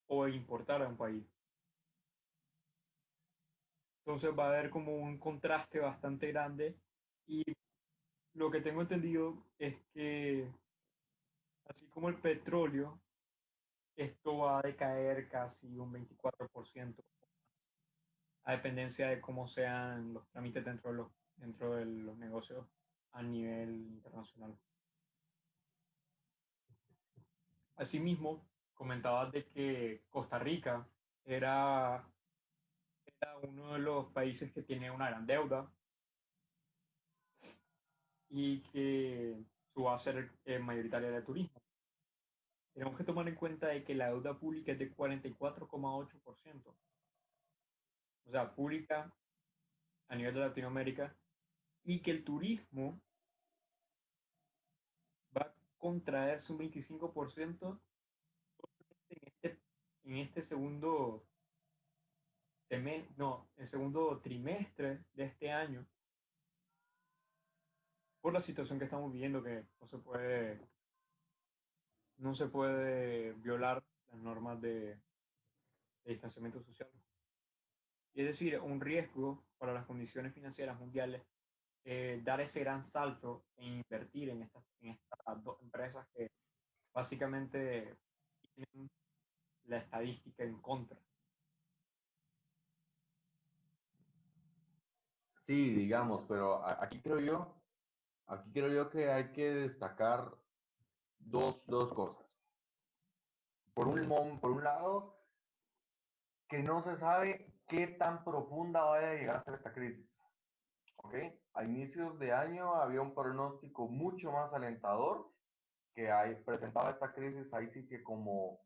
o 0.09 0.27
importar 0.27 0.83
a 0.83 0.89
un 0.89 0.97
país. 0.97 1.25
Entonces 4.01 4.37
va 4.37 4.47
a 4.47 4.49
haber 4.49 4.71
como 4.71 4.97
un 4.97 5.19
contraste 5.19 5.79
bastante 5.79 6.27
grande 6.33 6.75
y 7.29 7.45
lo 8.35 8.51
que 8.51 8.61
tengo 8.61 8.81
entendido 8.81 9.37
es 9.57 9.77
que 9.93 10.51
así 11.67 11.87
como 11.91 12.09
el 12.09 12.17
petróleo, 12.17 13.01
esto 13.95 14.39
va 14.39 14.59
a 14.59 14.63
decaer 14.63 15.29
casi 15.29 15.79
un 15.79 15.93
24% 15.93 17.05
a 18.47 18.53
dependencia 18.53 19.11
de 19.11 19.21
cómo 19.21 19.47
sean 19.47 20.15
los 20.15 20.27
trámites 20.31 20.65
dentro 20.65 20.91
de 20.91 20.97
los, 20.97 21.09
dentro 21.37 21.77
de 21.77 21.85
los 21.85 22.17
negocios 22.19 22.67
a 23.13 23.23
nivel 23.23 23.87
internacional. 23.93 24.59
Asimismo, 27.81 28.47
comentabas 28.75 29.33
de 29.33 29.47
que 29.47 30.03
Costa 30.11 30.39
Rica 30.39 30.87
era, 31.25 32.07
uno 33.43 33.73
de 33.73 33.79
los 33.79 34.13
países 34.13 34.53
que 34.53 34.61
tiene 34.61 34.91
una 34.91 35.09
gran 35.09 35.27
deuda 35.27 35.67
y 38.29 38.61
que 38.65 39.35
su 39.73 39.85
base 39.85 40.29
es 40.45 40.61
mayoritaria 40.61 41.11
de 41.11 41.23
turismo. 41.23 41.63
Tenemos 42.75 42.99
que 42.99 43.05
tomar 43.05 43.27
en 43.27 43.35
cuenta 43.35 43.69
de 43.69 43.83
que 43.83 43.95
la 43.95 44.09
deuda 44.09 44.39
pública 44.39 44.73
es 44.73 44.79
de 44.79 44.95
44,8%. 44.95 46.75
O 48.27 48.31
sea, 48.31 48.55
pública 48.55 49.11
a 50.09 50.17
nivel 50.17 50.35
de 50.35 50.41
Latinoamérica 50.41 51.17
y 51.85 52.01
que 52.01 52.11
el 52.11 52.25
turismo 52.25 53.01
contraerse 55.81 56.53
un 56.53 56.59
25% 56.61 57.81
en 59.09 59.19
este, 59.27 59.59
en 60.05 60.17
este 60.19 60.43
segundo 60.43 61.27
semestre, 62.69 63.13
no, 63.17 63.49
el 63.57 63.67
segundo 63.67 64.21
trimestre 64.21 65.05
de 65.15 65.25
este 65.25 65.51
año 65.51 65.85
por 68.21 68.33
la 68.33 68.43
situación 68.43 68.79
que 68.79 68.85
estamos 68.85 69.13
viviendo 69.13 69.43
que 69.43 69.65
no 69.81 69.89
se 69.89 69.99
puede 69.99 70.61
no 72.19 72.35
se 72.35 72.47
puede 72.47 73.33
violar 73.33 73.83
las 74.11 74.21
normas 74.21 74.61
de, 74.61 74.95
de 76.05 76.13
distanciamiento 76.13 76.63
social. 76.63 76.91
Y 78.13 78.21
es 78.21 78.27
decir, 78.27 78.61
un 78.61 78.79
riesgo 78.79 79.43
para 79.57 79.73
las 79.73 79.87
condiciones 79.87 80.35
financieras 80.35 80.79
mundiales 80.79 81.23
eh, 81.85 82.21
dar 82.23 82.41
ese 82.41 82.61
gran 82.61 82.87
salto 82.91 83.45
e 83.57 83.67
invertir 83.67 84.31
en 84.31 84.43
estas, 84.43 84.65
en 84.81 84.99
dos 85.43 85.61
empresas 85.63 86.07
que 86.15 86.31
básicamente 86.93 87.97
tienen 88.55 88.91
la 89.65 89.79
estadística 89.79 90.45
en 90.45 90.61
contra. 90.61 90.99
Sí, 95.47 95.75
digamos, 95.75 96.25
pero 96.29 96.65
aquí 96.65 97.01
creo 97.01 97.19
yo, 97.19 97.61
aquí 98.27 98.53
creo 98.53 98.69
yo 98.69 98.91
que 98.91 99.11
hay 99.11 99.33
que 99.33 99.53
destacar 99.53 100.33
dos, 101.19 101.65
dos 101.67 101.93
cosas. 101.93 102.25
Por 103.75 103.89
un, 103.89 104.39
por 104.41 104.51
un 104.53 104.63
lado, 104.63 105.21
que 106.49 106.59
no 106.59 106.83
se 106.85 106.97
sabe 106.99 107.53
qué 107.67 107.87
tan 107.87 108.23
profunda 108.25 108.83
vaya 108.83 109.11
a 109.11 109.15
llegar 109.15 109.37
a 109.37 109.45
ser 109.45 109.55
esta 109.55 109.73
crisis. 109.73 110.07
¿Ok? 110.97 111.15
A 111.55 111.65
inicios 111.65 112.19
de 112.19 112.33
año 112.33 112.75
había 112.75 113.03
un 113.03 113.15
pronóstico 113.15 113.89
mucho 113.89 114.31
más 114.31 114.53
alentador 114.53 115.29
que 115.95 116.11
hay, 116.11 116.37
presentaba 116.45 116.91
esta 116.91 117.13
crisis 117.13 117.53
ahí 117.53 117.69
sí 117.75 117.87
que 117.87 118.03
como, 118.03 118.61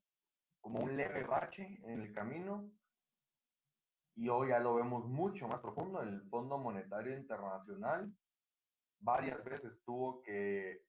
como 0.60 0.80
un 0.80 0.96
leve 0.96 1.24
bache 1.24 1.80
en 1.84 2.02
el 2.02 2.12
camino 2.12 2.70
y 4.16 4.28
hoy 4.28 4.48
ya 4.50 4.60
lo 4.60 4.74
vemos 4.74 5.04
mucho 5.06 5.48
más 5.48 5.60
profundo. 5.60 6.02
El 6.02 6.22
Fondo 6.28 6.58
Monetario 6.58 7.16
Internacional 7.16 8.12
varias 9.00 9.42
veces 9.44 9.72
tuvo 9.84 10.22
que 10.22 10.82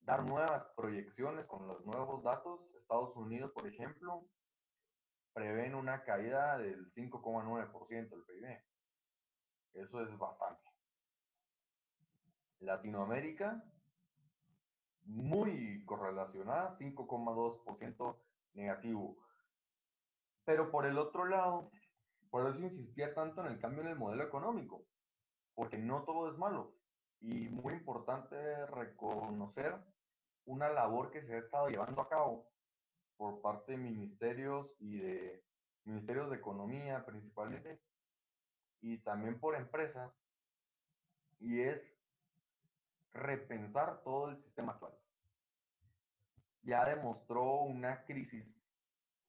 dar 0.00 0.24
nuevas 0.24 0.64
proyecciones 0.76 1.46
con 1.46 1.66
los 1.66 1.84
nuevos 1.86 2.22
datos. 2.22 2.60
Estados 2.80 3.14
Unidos, 3.16 3.52
por 3.52 3.66
ejemplo, 3.66 4.26
prevén 5.32 5.74
una 5.74 6.02
caída 6.02 6.58
del 6.58 6.92
5,9% 6.92 8.08
del 8.10 8.24
PIB. 8.24 8.62
Eso 9.74 10.02
es 10.02 10.18
bastante. 10.18 10.69
Latinoamérica, 12.60 13.64
muy 15.04 15.84
correlacionada, 15.84 16.76
5,2% 16.78 18.16
negativo. 18.54 19.16
Pero 20.44 20.70
por 20.70 20.86
el 20.86 20.98
otro 20.98 21.26
lado, 21.26 21.70
por 22.30 22.48
eso 22.48 22.60
insistía 22.60 23.14
tanto 23.14 23.44
en 23.44 23.52
el 23.52 23.60
cambio 23.60 23.82
en 23.82 23.88
el 23.88 23.96
modelo 23.98 24.24
económico, 24.24 24.84
porque 25.54 25.78
no 25.78 26.04
todo 26.04 26.30
es 26.30 26.38
malo. 26.38 26.72
Y 27.20 27.48
muy 27.48 27.74
importante 27.74 28.66
reconocer 28.66 29.76
una 30.46 30.70
labor 30.70 31.10
que 31.10 31.22
se 31.22 31.34
ha 31.34 31.38
estado 31.38 31.68
llevando 31.68 32.00
a 32.00 32.08
cabo 32.08 32.48
por 33.16 33.42
parte 33.42 33.72
de 33.72 33.78
ministerios 33.78 34.74
y 34.78 34.98
de 34.98 35.44
ministerios 35.84 36.30
de 36.30 36.36
economía 36.36 37.04
principalmente, 37.04 37.80
y 38.80 38.98
también 38.98 39.38
por 39.38 39.54
empresas, 39.54 40.12
y 41.38 41.60
es 41.60 41.89
repensar 43.12 44.02
todo 44.02 44.30
el 44.30 44.42
sistema 44.42 44.72
actual. 44.72 44.92
Ya 46.62 46.84
demostró 46.84 47.62
una 47.62 48.04
crisis 48.04 48.46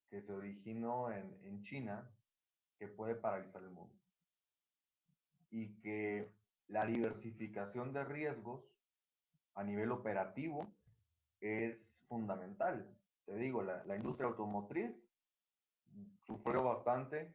que 0.10 0.22
se 0.22 0.34
originó 0.34 1.12
en, 1.12 1.63
China 1.63 2.10
que 2.78 2.88
puede 2.88 3.15
paralizar 3.15 3.63
el 3.63 3.70
mundo. 3.70 3.96
Y 5.50 5.80
que 5.82 6.34
la 6.67 6.86
diversificación 6.86 7.94
de 7.94 8.04
riesgos 8.04 8.65
a 9.56 9.63
nivel 9.63 9.91
operativo 9.91 10.67
es 11.39 11.78
fundamental. 12.08 12.98
te 13.26 13.36
digo, 13.36 13.62
la, 13.62 13.84
la 13.86 13.96
industria 13.96 14.28
automotriz 14.28 14.91
sufrió 16.26 16.63
bastante, 16.63 17.34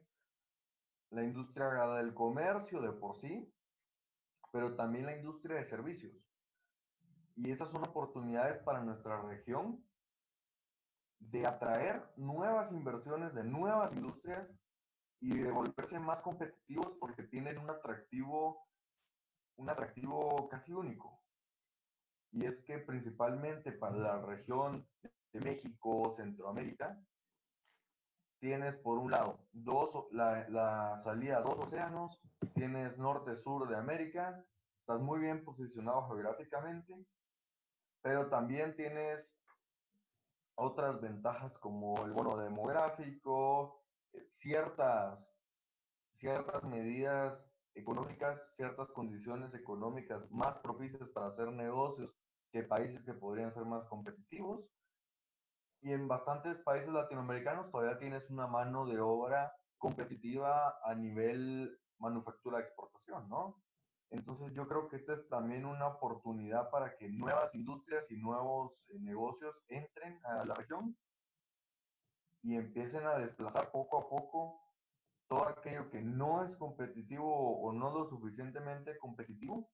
la 1.11 1.23
industria 1.23 1.69
del 1.97 2.15
comercio 2.15 2.81
de 2.81 2.93
por 2.93 3.19
sí, 3.21 3.51
pero 4.51 4.75
también 4.75 5.07
la 5.07 5.17
industria 5.17 5.57
de 5.57 5.69
servicios. 5.69 6.26
Y 7.37 7.51
esas 7.51 7.71
son 7.71 7.87
oportunidades 7.87 8.63
para 8.63 8.83
nuestra 8.83 9.21
región 9.23 9.85
de 11.19 11.47
atraer 11.47 12.03
nuevas 12.17 12.73
inversiones 12.73 13.35
de 13.35 13.45
nuevas 13.45 13.93
industrias 13.93 14.49
y 15.21 15.37
de 15.39 15.51
volverse 15.51 15.99
más 15.99 16.21
competitivos 16.21 16.97
porque 16.99 17.23
tienen 17.25 17.59
un 17.59 17.71
atractivo, 17.71 18.67
un 19.57 19.69
atractivo 19.69 20.49
casi 20.49 20.73
único. 20.73 21.21
Y 22.33 22.45
es 22.45 22.57
que 22.65 22.79
principalmente 22.79 23.73
para 23.73 23.97
la 23.97 24.21
región 24.23 24.87
de 25.33 25.41
México, 25.41 26.15
Centroamérica, 26.17 26.99
tienes 28.41 28.77
por 28.77 28.99
un 28.99 29.11
lado 29.11 29.41
dos, 29.53 30.07
la, 30.13 30.49
la 30.49 30.99
salida 30.99 31.39
a 31.39 31.43
dos 31.43 31.59
océanos, 31.59 32.21
tienes 32.55 32.97
norte-sur 32.99 33.69
de 33.69 33.77
América, 33.77 34.45
estás 34.81 35.01
muy 35.01 35.21
bien 35.21 35.45
posicionado 35.45 36.07
geográficamente, 36.09 36.95
pero 38.07 38.29
también 38.29 38.77
tienes 38.77 39.37
otras 40.55 41.01
ventajas 41.01 41.59
como 41.59 42.07
el 42.07 42.13
bono 42.13 42.37
demográfico, 42.37 43.83
eh, 44.13 44.25
ciertas, 44.37 45.37
ciertas 46.15 46.63
medidas 46.63 47.37
económicas, 47.75 48.41
ciertas 48.55 48.93
condiciones 48.93 49.53
económicas 49.55 50.31
más 50.31 50.57
propicias 50.59 51.09
para 51.09 51.27
hacer 51.27 51.51
negocios 51.51 52.15
que 52.53 52.63
países 52.63 53.05
que 53.05 53.13
podrían 53.13 53.53
ser 53.53 53.65
más 53.65 53.85
competitivos. 53.89 54.65
Y 55.83 55.93
en 55.93 56.07
bastantes 56.07 56.59
países 56.59 56.91
latinoamericanos 56.91 57.73
todavía 57.73 57.99
tienes 57.99 58.31
una 58.31 58.47
mano 58.47 58.87
de 58.87 59.01
obra 59.01 59.53
competitiva 59.79 60.79
a 60.85 60.95
nivel 60.95 61.77
manufactura 61.99 62.61
exportación, 62.61 63.29
¿no? 63.29 63.61
Entonces 64.11 64.53
yo 64.55 64.69
creo 64.69 64.89
que 64.89 64.97
esta 64.97 65.15
es 65.15 65.29
también 65.29 65.65
una 65.65 65.89
oportunidad 65.89 66.71
para 66.71 66.97
que 66.97 67.09
nuevas 67.09 67.53
industrias 67.55 68.05
y 68.11 68.17
nuevos 68.17 68.73
eh, 68.89 68.99
negocios 69.01 69.57
entren 69.69 70.21
a 70.25 70.45
la 70.45 70.55
región 70.55 70.97
y 72.43 72.55
empiecen 72.55 73.05
a 73.07 73.19
desplazar 73.19 73.71
poco 73.73 73.99
a 73.99 74.09
poco 74.09 74.61
todo 75.29 75.49
aquello 75.49 75.91
que 75.91 76.01
no 76.01 76.45
es 76.45 76.57
competitivo 76.57 77.61
o 77.61 77.73
no 77.73 77.91
lo 77.91 78.09
suficientemente 78.09 78.97
competitivo, 78.99 79.69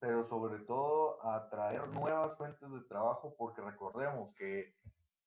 pero 0.00 0.28
sobre 0.28 0.64
todo 0.64 1.24
atraer 1.24 1.86
nuevas 1.88 2.36
fuentes 2.36 2.68
de 2.68 2.80
trabajo 2.88 3.36
porque 3.38 3.60
recordemos 3.60 4.34
que 4.34 4.74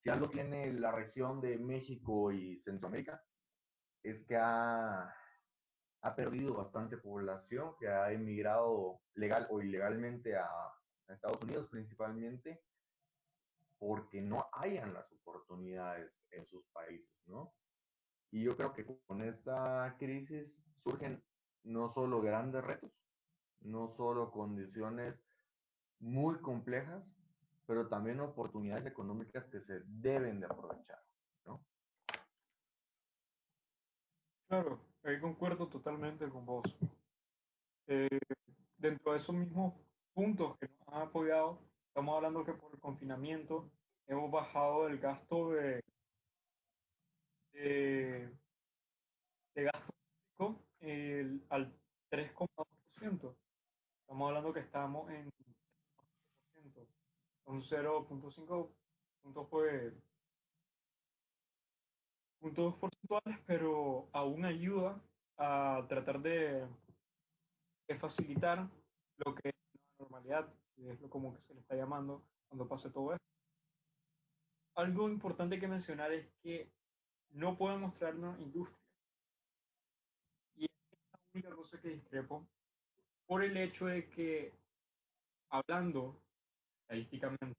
si 0.03 0.09
algo 0.09 0.27
tiene 0.27 0.73
la 0.73 0.91
región 0.91 1.39
de 1.39 1.57
México 1.57 2.33
y 2.33 2.59
Centroamérica 2.63 3.23
es 4.03 4.23
que 4.27 4.35
ha 4.35 5.15
ha 6.05 6.15
perdido 6.15 6.53
bastante 6.53 6.97
población 6.97 7.75
que 7.79 7.87
ha 7.87 8.11
emigrado 8.11 9.01
legal 9.15 9.47
o 9.49 9.59
ilegalmente 9.59 10.37
a, 10.37 10.47
Estados 11.07 11.41
Unidos 11.43 11.67
principalmente 11.69 12.63
porque 13.77 14.21
no 14.21 14.47
hayan 14.53 14.91
las 14.93 15.05
oportunidades 15.11 16.11
en 16.31 16.47
sus 16.47 16.65
países, 16.73 17.11
¿no? 17.27 17.53
Y 18.31 18.43
yo 18.43 18.57
creo 18.57 18.73
que 18.73 18.85
con 19.05 19.21
esta 19.21 19.95
crisis 19.99 20.57
surgen 20.83 21.23
no 21.63 21.93
solo 21.93 22.21
grandes 22.21 22.63
retos, 22.63 22.91
no 23.61 23.95
solo 23.97 24.31
condiciones 24.31 25.15
muy 25.99 26.39
complejas, 26.39 27.03
pero 27.67 27.87
también 27.87 28.19
oportunidades 28.19 28.87
económicas 28.87 29.45
que 29.45 29.61
se 29.61 29.81
deben 29.85 30.39
de 30.39 30.47
aprovechar, 30.47 31.03
¿no? 31.45 31.63
Claro, 34.47 34.94
ahí 35.05 35.19
concuerdo 35.19 35.67
totalmente 35.67 36.27
con 36.29 36.45
vos. 36.45 36.63
Eh, 37.87 38.19
dentro 38.77 39.11
de 39.11 39.19
esos 39.19 39.35
mismos 39.35 39.73
puntos 40.13 40.57
que 40.57 40.67
nos 40.67 40.87
han 40.93 41.01
apoyado, 41.03 41.59
estamos 41.87 42.15
hablando 42.15 42.43
que 42.43 42.53
por 42.53 42.73
el 42.73 42.79
confinamiento 42.79 43.69
hemos 44.07 44.31
bajado 44.31 44.87
el 44.87 44.99
gasto 44.99 45.51
de, 45.51 45.83
gasto 49.53 49.93
público 50.37 50.65
al 51.49 51.73
3,2%. 52.11 53.35
Estamos 54.01 54.27
hablando 54.27 54.53
que 54.53 54.59
estamos 54.59 55.09
en 55.11 55.31
3,2%. 56.55 56.87
Son 57.45 57.61
0.5 57.61 58.69
puntos 59.21 59.47
pues, 59.49 59.93
puntos 62.39 62.75
porcentuales, 62.75 63.39
pero 63.45 64.07
aún 64.11 64.45
ayuda 64.45 65.01
a 65.37 65.85
tratar 65.87 66.21
de, 66.21 66.65
de 67.87 67.99
facilitar 67.99 68.67
lo 69.17 69.35
que 69.35 69.49
es 69.49 69.55
la 69.73 70.05
normalidad, 70.05 70.53
que 70.75 70.91
es 70.91 71.01
lo 71.01 71.09
como 71.09 71.33
que 71.33 71.41
se 71.41 71.53
le 71.53 71.61
está 71.61 71.75
llamando 71.75 72.23
cuando 72.47 72.67
pase 72.67 72.89
todo 72.89 73.13
esto. 73.13 73.25
Algo 74.75 75.09
importante 75.09 75.59
que 75.59 75.67
mencionar 75.67 76.11
es 76.11 76.27
que 76.43 76.69
no 77.31 77.57
pueden 77.57 77.81
mostrarnos 77.81 78.39
industria. 78.39 78.77
Y 80.57 80.65
es 80.65 80.71
la 81.13 81.19
única 81.33 81.55
cosa 81.55 81.79
que 81.79 81.89
discrepo 81.89 82.45
por 83.25 83.43
el 83.43 83.57
hecho 83.57 83.85
de 83.87 84.09
que, 84.09 84.53
hablando 85.49 86.21
estadísticamente, 86.81 87.55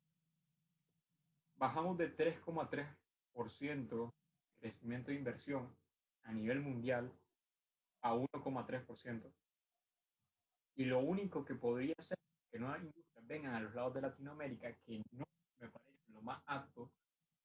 bajamos 1.57 1.99
de 1.99 2.15
3,3% 2.17 4.13
crecimiento 4.59 5.11
de 5.11 5.17
inversión 5.17 5.75
a 6.25 6.33
nivel 6.33 6.61
mundial 6.61 7.13
a 8.03 8.15
1,3%. 8.15 9.33
Y 10.77 10.85
lo 10.85 11.01
único 11.01 11.45
que 11.45 11.55
podría 11.55 11.95
ser 12.01 12.19
que 12.51 12.59
nuevas 12.59 12.83
industrias 12.83 13.27
vengan 13.27 13.55
a 13.55 13.61
los 13.61 13.75
lados 13.75 13.95
de 13.95 14.03
Latinoamérica, 14.03 14.73
que 14.85 15.03
no 15.13 15.25
me 15.59 15.69
parece 15.69 16.13
lo 16.13 16.21
más 16.21 16.43
apto, 16.47 16.91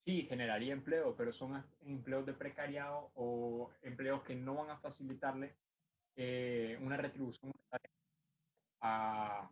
sí 0.04 0.24
generaría 0.24 0.74
empleo, 0.74 1.15
pero 1.15 1.32
son 1.32 1.63
empleos 1.82 2.26
de 2.26 2.34
precariado 2.34 3.12
o 3.15 3.71
empleos 3.82 4.24
que 4.24 4.36
no 4.36 4.56
van 4.56 4.69
a 4.69 4.80
facilitarle 4.80 5.56
eh, 6.15 6.78
una 6.82 6.97
retribución 6.97 7.54
a, 8.82 9.50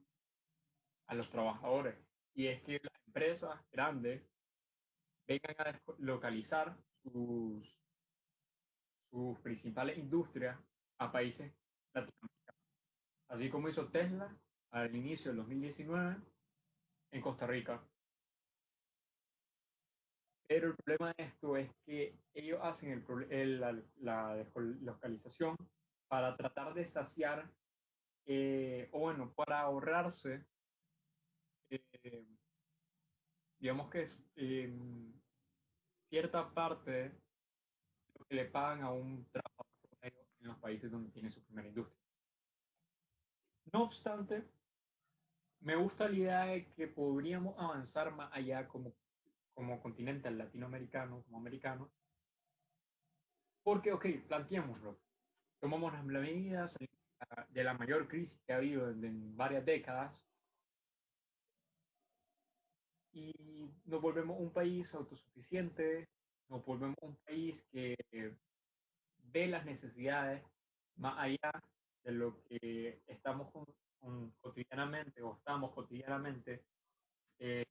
a 1.07 1.13
los 1.15 1.29
trabajadores. 1.29 1.95
Y 2.33 2.47
es 2.47 2.61
que 2.63 2.79
las 2.83 3.05
empresas 3.07 3.59
grandes 3.71 4.21
vengan 5.27 5.55
a 5.59 5.81
localizar 5.99 6.75
sus, 7.03 7.77
sus 9.11 9.39
principales 9.39 9.97
industrias 9.97 10.59
a 10.99 11.11
países 11.11 11.51
latinoamericanos. 11.93 12.61
Así 13.29 13.49
como 13.49 13.69
hizo 13.69 13.87
Tesla 13.89 14.35
al 14.71 14.95
inicio 14.95 15.31
del 15.31 15.37
2019 15.37 16.17
en 17.11 17.21
Costa 17.21 17.47
Rica. 17.47 17.81
Pero 20.47 20.69
el 20.69 20.75
problema 20.75 21.13
de 21.15 21.25
esto 21.25 21.57
es 21.57 21.69
que 21.85 22.19
ellos 22.33 22.59
hacen 22.63 22.91
el, 22.91 23.31
el, 23.31 23.59
la, 23.59 23.83
la 23.97 24.47
localización 24.81 25.55
para 26.07 26.35
tratar 26.35 26.73
de 26.73 26.87
saciar, 26.87 27.47
eh, 28.25 28.89
o 28.91 28.99
bueno, 28.99 29.31
para 29.35 29.61
ahorrarse, 29.61 30.43
eh, 31.69 32.25
digamos 33.59 33.91
que 33.91 34.03
es, 34.03 34.23
eh, 34.37 34.75
cierta 36.09 36.49
parte 36.53 36.91
de 36.91 37.11
lo 38.17 38.25
que 38.25 38.35
le 38.35 38.45
pagan 38.45 38.81
a 38.81 38.91
un 38.91 39.25
trabajador 39.31 39.69
en 40.41 40.47
los 40.47 40.57
países 40.57 40.91
donde 40.91 41.11
tiene 41.11 41.31
su 41.31 41.41
primera 41.43 41.67
industria. 41.67 41.99
No 43.71 43.83
obstante, 43.83 44.43
me 45.61 45.75
gusta 45.75 46.07
la 46.07 46.15
idea 46.15 46.45
de 46.45 46.65
que 46.73 46.87
podríamos 46.87 47.57
avanzar 47.59 48.11
más 48.15 48.31
allá 48.33 48.67
como, 48.67 48.93
como 49.53 49.81
continente 49.81 50.31
latinoamericano, 50.31 51.23
como 51.23 51.37
americano, 51.37 51.91
porque, 53.63 53.91
ok, 53.91 54.05
planteémoslo, 54.27 54.97
tomamos 55.59 55.93
las 55.93 56.03
medidas 56.03 56.75
de 57.49 57.63
la 57.63 57.73
mayor 57.73 58.07
crisis 58.07 58.41
que 58.45 58.53
ha 58.53 58.57
habido 58.57 58.89
en, 58.89 59.03
en 59.03 59.37
varias 59.37 59.65
décadas, 59.65 60.11
y 63.13 63.33
nos 63.85 64.01
volvemos 64.01 64.39
un 64.39 64.51
país 64.51 64.93
autosuficiente, 64.93 66.07
nos 66.49 66.65
volvemos 66.65 66.97
un 67.01 67.15
país 67.25 67.61
que 67.71 67.95
ve 69.31 69.47
las 69.47 69.65
necesidades 69.65 70.43
más 70.97 71.17
allá 71.17 71.51
de 72.03 72.11
lo 72.11 72.43
que 72.43 73.01
estamos 73.07 73.51
con, 73.51 73.65
con, 73.99 74.31
cotidianamente 74.41 75.21
o 75.21 75.35
estamos 75.35 75.71
cotidianamente 75.73 76.63
eh, 77.39 77.65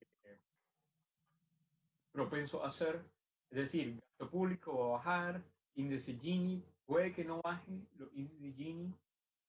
propensos 2.13 2.63
a 2.63 2.69
hacer. 2.69 3.05
Es 3.51 3.57
decir, 3.57 3.97
gasto 3.97 4.31
público 4.31 4.79
va 4.79 4.87
a 4.87 4.99
bajar, 4.99 5.43
índice 5.75 6.19
Gini, 6.19 6.63
puede 6.87 7.15
que 7.15 7.25
no 7.25 7.41
baje 7.43 7.71
los 7.97 8.13
índices 8.15 8.57
Gini, 8.57 8.95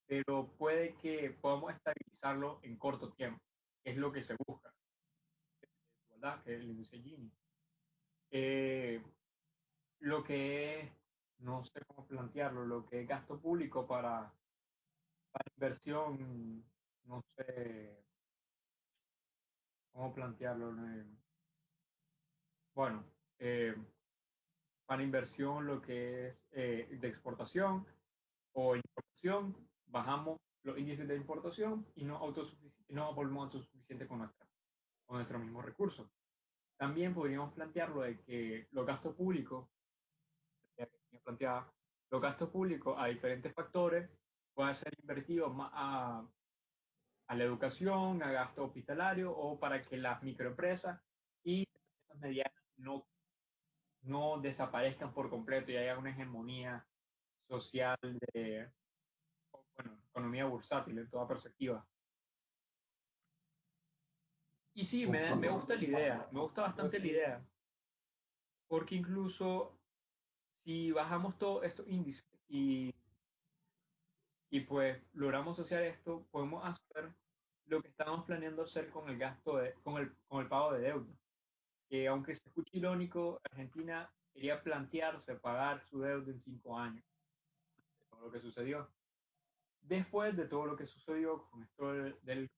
pero 0.08 0.48
puede 0.58 0.96
que 0.96 1.36
podamos 1.42 1.74
estabilizarlo 1.74 2.60
en 2.64 2.78
corto 2.78 3.12
tiempo, 3.14 3.40
es 3.84 3.98
lo 3.98 4.12
que 4.12 4.24
se 4.24 4.36
busca. 4.46 4.74
¿Verdad? 6.20 6.44
Que 6.44 6.60
eh, 8.32 9.02
lo 10.00 10.22
que 10.22 10.92
no 11.40 11.64
sé 11.64 11.80
cómo 11.88 12.06
plantearlo, 12.06 12.66
lo 12.66 12.86
que 12.86 13.02
es 13.02 13.08
gasto 13.08 13.40
público 13.40 13.88
para, 13.88 14.30
inversión, 15.56 16.66
no 17.06 17.22
sé 17.38 18.04
cómo 19.94 20.14
plantearlo. 20.14 20.76
Bueno, 22.76 23.06
eh, 23.38 23.74
para 24.86 25.02
inversión, 25.02 25.68
lo 25.68 25.82
que 25.82 26.28
es 26.28 26.36
eh, 26.52 26.98
de 27.00 27.08
exportación 27.08 27.88
o 28.52 28.76
importación, 28.76 29.56
bajamos 29.88 30.38
los 30.64 30.78
índices 30.78 31.08
de 31.08 31.16
importación 31.16 31.88
y 31.96 32.04
no, 32.04 32.20
no 32.90 33.14
volvemos 33.14 33.46
autosuficientes 33.46 34.08
con, 34.10 34.20
nuestra, 34.20 34.49
con 35.10 35.18
nuestros 35.18 35.42
mismos 35.42 35.66
recursos. 35.66 36.08
También 36.78 37.16
podríamos 37.16 37.52
plantearlo 37.54 38.02
de 38.02 38.22
que 38.22 38.68
los 38.70 38.86
gastos 38.86 39.16
públicos, 39.16 39.68
los 42.12 42.22
gastos 42.22 42.50
públicos 42.50 42.96
a 42.96 43.08
diferentes 43.08 43.52
factores 43.56 44.08
pueden 44.54 44.76
ser 44.76 44.94
invertidos 45.00 45.52
a, 45.58 46.24
a 47.28 47.36
la 47.36 47.44
educación, 47.44 48.22
a 48.22 48.32
gasto 48.32 48.66
hospitalario 48.66 49.36
o 49.36 49.60
para 49.60 49.82
que 49.82 49.98
las 49.98 50.22
microempresas 50.22 51.02
y 51.44 51.68
empresas 51.68 52.20
medianas 52.20 52.64
no 52.78 53.08
no 54.04 54.40
desaparezcan 54.40 55.14
por 55.14 55.30
completo 55.30 55.72
y 55.72 55.78
haya 55.78 55.98
una 55.98 56.12
hegemonía 56.12 56.88
social 57.48 57.98
de, 58.02 58.72
bueno, 59.76 60.00
economía 60.10 60.46
bursátil 60.46 60.98
en 60.98 61.10
toda 61.10 61.28
perspectiva. 61.28 61.86
Y 64.74 64.86
sí, 64.86 65.06
me, 65.06 65.36
me 65.36 65.50
gusta 65.50 65.76
la 65.76 65.84
idea, 65.84 66.28
me 66.32 66.40
gusta 66.40 66.62
bastante 66.62 67.00
la 67.00 67.08
idea, 67.08 67.46
porque 68.68 68.96
incluso 68.96 69.78
si 70.64 70.92
bajamos 70.92 71.38
todos 71.38 71.64
estos 71.64 71.88
índices 71.88 72.26
y, 72.48 72.94
y 74.52 74.62
pues 74.62 75.02
logramos 75.14 75.60
asociar 75.60 75.84
esto, 75.84 76.26
podemos 76.32 76.64
hacer 76.66 77.14
lo 77.70 77.82
que 77.82 77.90
estamos 77.90 78.26
planeando 78.26 78.64
hacer 78.64 78.90
con 78.90 79.10
el 79.10 79.18
gasto, 79.18 79.58
de, 79.58 79.74
con, 79.84 80.02
el, 80.02 80.16
con 80.28 80.42
el 80.42 80.48
pago 80.48 80.74
de 80.74 80.82
deuda. 80.82 81.14
Que 81.88 82.08
aunque 82.08 82.36
se 82.36 82.48
escuche 82.48 82.78
irónico, 82.78 83.40
Argentina 83.52 84.12
quería 84.34 84.62
plantearse 84.62 85.36
pagar 85.36 85.84
su 85.86 86.02
deuda 86.02 86.32
en 86.32 86.40
cinco 86.40 86.78
años, 86.78 87.04
todo 88.10 88.22
lo 88.22 88.32
que 88.32 88.40
sucedió. 88.40 88.90
Después 89.82 90.36
de 90.36 90.46
todo 90.48 90.66
lo 90.66 90.76
que 90.76 90.86
sucedió 90.86 91.48
con 91.50 91.64
esto 91.64 91.94
del, 91.94 92.50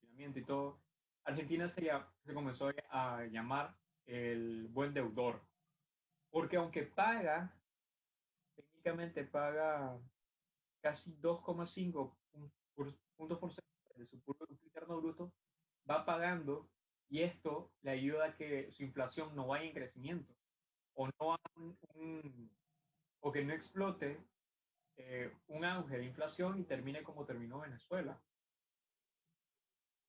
confinamiento 0.00 0.38
y 0.38 0.44
todo, 0.44 0.80
Argentina 1.28 1.68
se, 1.68 1.90
se 2.24 2.34
comenzó 2.34 2.70
a 2.88 3.24
llamar 3.26 3.76
el 4.06 4.68
buen 4.68 4.94
deudor, 4.94 5.42
porque 6.30 6.56
aunque 6.56 6.84
paga, 6.84 7.54
técnicamente 8.56 9.24
paga 9.24 10.00
casi 10.80 11.14
2,5 11.20 12.16
puntos 13.16 13.38
porcentuales 13.38 13.98
de 13.98 14.06
su 14.06 14.18
Producto 14.20 14.64
Interno 14.64 15.00
Bruto, 15.00 15.32
va 15.88 16.06
pagando 16.06 16.70
y 17.10 17.22
esto 17.22 17.70
le 17.82 17.90
ayuda 17.90 18.26
a 18.26 18.36
que 18.36 18.70
su 18.72 18.82
inflación 18.82 19.34
no 19.36 19.48
vaya 19.48 19.66
en 19.66 19.74
crecimiento 19.74 20.34
o 20.94 21.08
no 21.20 21.36
un, 21.94 22.50
o 23.20 23.32
que 23.32 23.44
no 23.44 23.52
explote 23.52 24.18
eh, 24.96 25.30
un 25.48 25.64
auge 25.64 25.98
de 25.98 26.06
inflación 26.06 26.58
y 26.58 26.64
termine 26.64 27.02
como 27.02 27.26
terminó 27.26 27.60
Venezuela. 27.60 28.18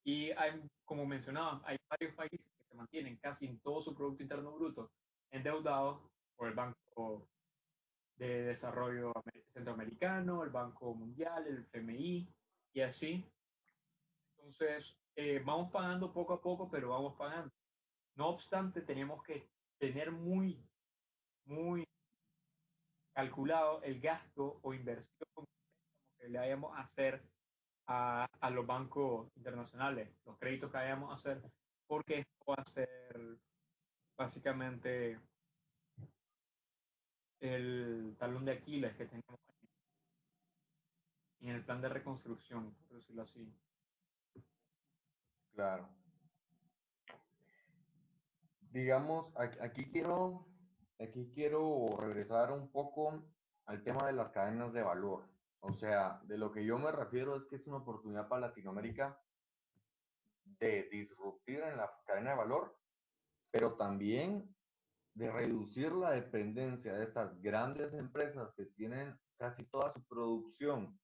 Y 0.04 0.32
hay, 0.32 0.62
como 0.90 1.06
mencionaba, 1.06 1.62
hay 1.66 1.78
varios 1.88 2.16
países 2.16 2.40
que 2.40 2.64
se 2.68 2.74
mantienen 2.74 3.16
casi 3.18 3.46
en 3.46 3.60
todo 3.60 3.84
su 3.84 3.94
Producto 3.94 4.24
Interno 4.24 4.52
Bruto 4.54 4.90
endeudados 5.30 6.02
por 6.36 6.48
el 6.48 6.56
Banco 6.56 7.28
de 8.16 8.42
Desarrollo 8.42 9.14
Centroamericano, 9.54 10.44
el 10.44 10.50
Banco 10.50 10.96
Mundial, 10.96 11.46
el 11.46 11.60
FMI 11.60 12.28
y 12.74 12.82
así. 12.82 13.24
Entonces, 14.40 14.84
eh, 15.16 15.40
vamos 15.46 15.72
pagando 15.72 16.12
poco 16.12 16.34
a 16.34 16.42
poco, 16.42 16.72
pero 16.72 16.90
vamos 16.90 17.16
pagando. 17.20 17.54
No 18.16 18.30
obstante, 18.30 18.82
tenemos 18.82 19.24
que 19.24 19.48
tener 19.78 20.12
muy, 20.12 20.60
muy 21.46 21.88
calculado 23.14 23.84
el 23.84 24.02
gasto 24.02 24.60
o 24.64 24.74
inversión 24.74 25.46
que 26.18 26.30
le 26.30 26.40
vayamos 26.40 26.76
a 26.76 26.82
hacer 26.82 27.22
a, 27.92 28.50
los 28.52 28.68
bancos 28.68 29.36
internacionales, 29.36 30.10
los 30.26 30.38
créditos 30.38 30.72
que 30.72 30.78
vayamos 30.78 31.12
a 31.12 31.16
hacer, 31.16 31.42
porque 31.88 32.20
esto 32.20 32.46
va 32.48 32.56
a 32.56 32.70
ser 32.70 33.38
básicamente 34.16 35.20
el 37.40 38.16
talón 38.20 38.46
de 38.46 38.52
Aquiles 38.52 38.96
que 38.96 39.06
tenemos 39.06 39.40
en 41.42 41.50
el 41.50 41.64
plan 41.64 41.82
de 41.82 41.90
reconstrucción, 41.90 42.76
por 42.88 42.98
decirlo 42.98 43.24
así. 43.24 43.52
Claro. 45.54 45.90
Digamos, 48.72 49.34
aquí 49.36 49.90
quiero, 49.90 50.46
aquí 51.00 51.32
quiero 51.34 51.98
regresar 51.98 52.52
un 52.52 52.70
poco 52.70 53.24
al 53.66 53.82
tema 53.82 54.06
de 54.06 54.14
las 54.14 54.30
cadenas 54.32 54.74
de 54.74 54.84
valor. 54.84 55.24
O 55.62 55.74
sea, 55.74 56.22
de 56.24 56.38
lo 56.38 56.52
que 56.52 56.66
yo 56.66 56.78
me 56.78 56.92
refiero 56.92 57.36
es 57.36 57.44
que 57.46 57.58
es 57.58 57.68
una 57.68 57.78
oportunidad 57.78 58.28
para 58.28 58.48
Latinoamérica 58.48 59.20
de 60.46 60.84
disruptir 60.90 61.62
en 61.62 61.78
la 61.78 61.92
cadena 62.06 62.32
de 62.32 62.38
valor, 62.38 62.78
pero 63.52 63.76
también 63.76 64.56
de 65.14 65.32
reducir 65.32 65.92
la 65.92 66.12
dependencia 66.12 66.94
de 66.94 67.04
estas 67.04 67.42
grandes 67.42 67.94
empresas 67.94 68.54
que 68.56 68.66
tienen 68.66 69.20
casi 69.38 69.66
toda 69.66 69.92
su 69.94 70.02
producción 70.06 70.98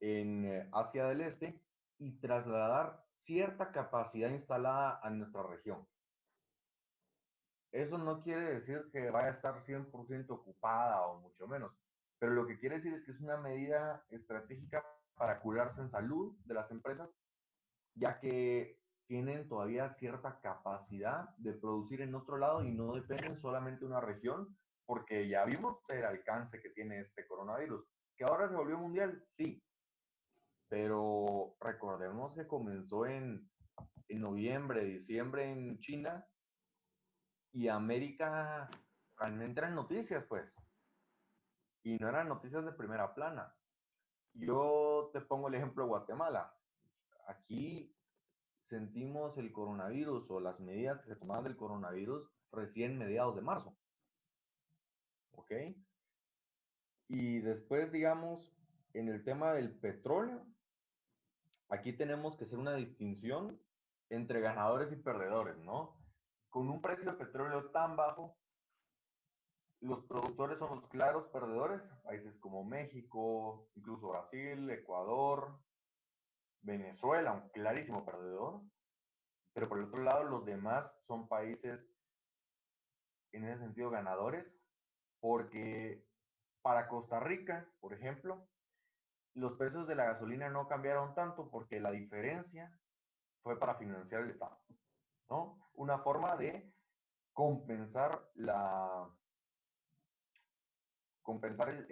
en 0.00 0.44
eh, 0.44 0.68
Asia 0.72 1.06
del 1.06 1.20
Este 1.20 1.62
y 1.98 2.18
trasladar 2.18 3.04
cierta 3.22 3.70
capacidad 3.70 4.30
instalada 4.30 4.98
a 5.02 5.10
nuestra 5.10 5.42
región. 5.42 5.86
Eso 7.72 7.98
no 7.98 8.20
quiere 8.22 8.60
decir 8.60 8.88
que 8.92 9.10
vaya 9.10 9.28
a 9.28 9.34
estar 9.34 9.64
100% 9.64 10.30
ocupada 10.30 11.06
o 11.06 11.20
mucho 11.20 11.46
menos, 11.46 11.72
pero 12.20 12.34
lo 12.34 12.46
que 12.46 12.58
quiere 12.58 12.76
decir 12.76 12.92
es 12.92 13.02
que 13.04 13.12
es 13.12 13.20
una 13.20 13.38
medida 13.38 14.04
estratégica 14.10 14.84
para 15.16 15.40
curarse 15.40 15.80
en 15.80 15.90
salud 15.90 16.36
de 16.44 16.54
las 16.54 16.70
empresas, 16.70 17.08
ya 17.94 18.20
que 18.20 18.78
tienen 19.06 19.48
todavía 19.48 19.94
cierta 19.94 20.38
capacidad 20.40 21.30
de 21.38 21.54
producir 21.54 22.02
en 22.02 22.14
otro 22.14 22.36
lado 22.36 22.62
y 22.62 22.70
no 22.70 22.94
dependen 22.94 23.40
solamente 23.40 23.80
de 23.80 23.86
una 23.86 24.00
región, 24.00 24.56
porque 24.84 25.28
ya 25.28 25.44
vimos 25.46 25.78
el 25.88 26.04
alcance 26.04 26.60
que 26.60 26.70
tiene 26.70 27.00
este 27.00 27.26
coronavirus. 27.26 27.84
¿Que 28.16 28.24
ahora 28.24 28.48
se 28.48 28.54
volvió 28.54 28.76
mundial? 28.76 29.24
Sí, 29.26 29.62
pero 30.68 31.56
recordemos 31.58 32.34
que 32.34 32.46
comenzó 32.46 33.06
en, 33.06 33.50
en 34.08 34.20
noviembre, 34.20 34.84
diciembre 34.84 35.50
en 35.50 35.80
China 35.80 36.24
y 37.52 37.68
América 37.68 38.68
realmente 39.16 39.60
eran 39.60 39.74
noticias, 39.74 40.24
pues. 40.28 40.54
Y 41.82 41.96
no 41.98 42.08
eran 42.08 42.28
noticias 42.28 42.64
de 42.64 42.72
primera 42.72 43.14
plana. 43.14 43.54
Yo 44.34 45.10
te 45.12 45.20
pongo 45.20 45.48
el 45.48 45.54
ejemplo 45.54 45.84
de 45.84 45.88
Guatemala. 45.88 46.54
Aquí 47.26 47.94
sentimos 48.68 49.36
el 49.38 49.52
coronavirus 49.52 50.30
o 50.30 50.40
las 50.40 50.60
medidas 50.60 51.00
que 51.02 51.08
se 51.08 51.16
tomaban 51.16 51.44
del 51.44 51.56
coronavirus 51.56 52.28
recién 52.52 52.98
mediados 52.98 53.34
de 53.36 53.42
marzo. 53.42 53.76
¿Ok? 55.32 55.52
Y 57.08 57.40
después, 57.40 57.90
digamos, 57.90 58.52
en 58.94 59.08
el 59.08 59.24
tema 59.24 59.52
del 59.52 59.76
petróleo, 59.78 60.46
aquí 61.68 61.92
tenemos 61.92 62.36
que 62.36 62.44
hacer 62.44 62.58
una 62.58 62.74
distinción 62.74 63.60
entre 64.10 64.40
ganadores 64.40 64.92
y 64.92 64.96
perdedores, 64.96 65.56
¿no? 65.58 65.96
Con 66.50 66.68
un 66.68 66.80
precio 66.80 67.10
de 67.10 67.18
petróleo 67.18 67.70
tan 67.70 67.96
bajo, 67.96 68.36
los 69.80 70.04
productores 70.04 70.58
son 70.58 70.80
los 70.80 70.88
claros 70.90 71.26
perdedores, 71.28 71.80
países 72.04 72.36
como 72.40 72.64
México, 72.64 73.68
incluso 73.74 74.08
Brasil, 74.08 74.68
Ecuador, 74.70 75.58
Venezuela, 76.62 77.32
un 77.32 77.48
clarísimo 77.50 78.04
perdedor, 78.04 78.60
pero 79.54 79.68
por 79.68 79.78
el 79.78 79.84
otro 79.84 80.02
lado 80.02 80.24
los 80.24 80.44
demás 80.44 80.84
son 81.06 81.28
países 81.28 81.80
en 83.32 83.44
ese 83.44 83.60
sentido 83.60 83.90
ganadores, 83.90 84.46
porque 85.20 86.04
para 86.62 86.88
Costa 86.88 87.20
Rica, 87.20 87.66
por 87.80 87.94
ejemplo, 87.94 88.46
los 89.34 89.56
precios 89.56 89.86
de 89.86 89.94
la 89.94 90.04
gasolina 90.04 90.50
no 90.50 90.68
cambiaron 90.68 91.14
tanto 91.14 91.50
porque 91.50 91.80
la 91.80 91.90
diferencia 91.90 92.70
fue 93.42 93.58
para 93.58 93.76
financiar 93.76 94.22
el 94.22 94.30
Estado, 94.30 94.58
¿no? 95.30 95.58
Una 95.74 96.00
forma 96.00 96.36
de 96.36 96.70
compensar 97.32 98.28
la 98.34 99.08
compensar 101.30 101.86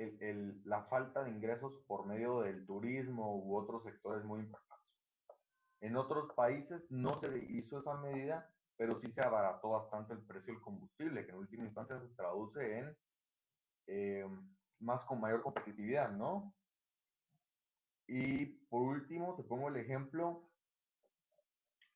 la 0.64 0.82
falta 0.84 1.24
de 1.24 1.30
ingresos 1.30 1.72
por 1.86 2.06
medio 2.06 2.40
del 2.40 2.66
turismo 2.66 3.36
u 3.36 3.56
otros 3.56 3.84
sectores 3.84 4.24
muy 4.24 4.40
importantes. 4.40 4.86
En 5.80 5.96
otros 5.96 6.32
países 6.34 6.82
no 6.90 7.20
se 7.20 7.38
hizo 7.50 7.80
esa 7.80 7.94
medida 7.98 8.50
pero 8.78 8.96
sí 9.00 9.10
se 9.10 9.20
abarató 9.20 9.70
bastante 9.70 10.12
el 10.14 10.20
precio 10.20 10.54
del 10.54 10.62
combustible, 10.62 11.26
que 11.26 11.32
en 11.32 11.38
última 11.38 11.64
instancia 11.64 12.00
se 12.00 12.14
traduce 12.14 12.78
en 12.78 12.96
eh, 13.88 14.24
más 14.78 15.02
con 15.02 15.20
mayor 15.20 15.42
competitividad, 15.42 16.12
¿no? 16.12 16.54
Y 18.06 18.46
por 18.70 18.82
último, 18.82 19.34
te 19.34 19.42
pongo 19.42 19.68
el 19.68 19.76
ejemplo, 19.76 20.48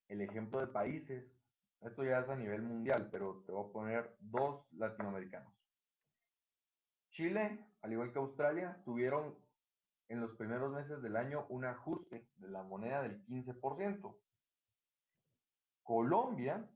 el 0.08 0.22
ejemplo 0.22 0.58
de 0.58 0.66
países, 0.66 1.24
esto 1.82 2.02
ya 2.02 2.18
es 2.18 2.28
a 2.28 2.36
nivel 2.36 2.62
mundial, 2.62 3.08
pero 3.12 3.44
te 3.46 3.52
voy 3.52 3.64
a 3.64 3.72
poner 3.72 4.16
dos 4.18 4.66
latinoamericanos. 4.72 5.61
Chile, 7.12 7.64
al 7.82 7.92
igual 7.92 8.12
que 8.12 8.18
Australia, 8.18 8.80
tuvieron 8.84 9.34
en 10.08 10.20
los 10.20 10.36
primeros 10.36 10.72
meses 10.72 11.00
del 11.02 11.16
año 11.16 11.46
un 11.48 11.64
ajuste 11.64 12.26
de 12.36 12.48
la 12.48 12.62
moneda 12.62 13.02
del 13.02 13.24
15%. 13.26 14.16
Colombia, 15.82 16.68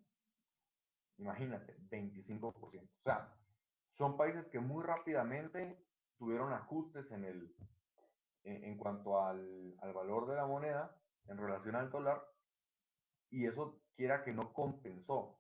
imagínate, 1.18 1.76
25%. 1.91 2.55
O 2.55 2.70
sea, 3.05 3.34
son 3.97 4.16
países 4.16 4.47
que 4.49 4.59
muy 4.59 4.84
rápidamente 4.84 5.78
tuvieron 6.18 6.53
ajustes 6.53 7.11
en, 7.11 7.24
el, 7.24 7.55
en, 8.45 8.76
cuanto 8.76 9.22
al, 9.22 9.74
al, 9.80 9.93
valor 9.93 10.26
de 10.26 10.37
la 10.37 10.47
moneda 10.47 10.97
en 11.28 11.39
relación 11.39 11.76
al 11.76 11.91
dólar 11.91 12.22
y 13.30 13.47
eso 13.47 13.80
quiera 13.97 14.24
que 14.24 14.32
no 14.32 14.53
compensó 14.53 15.39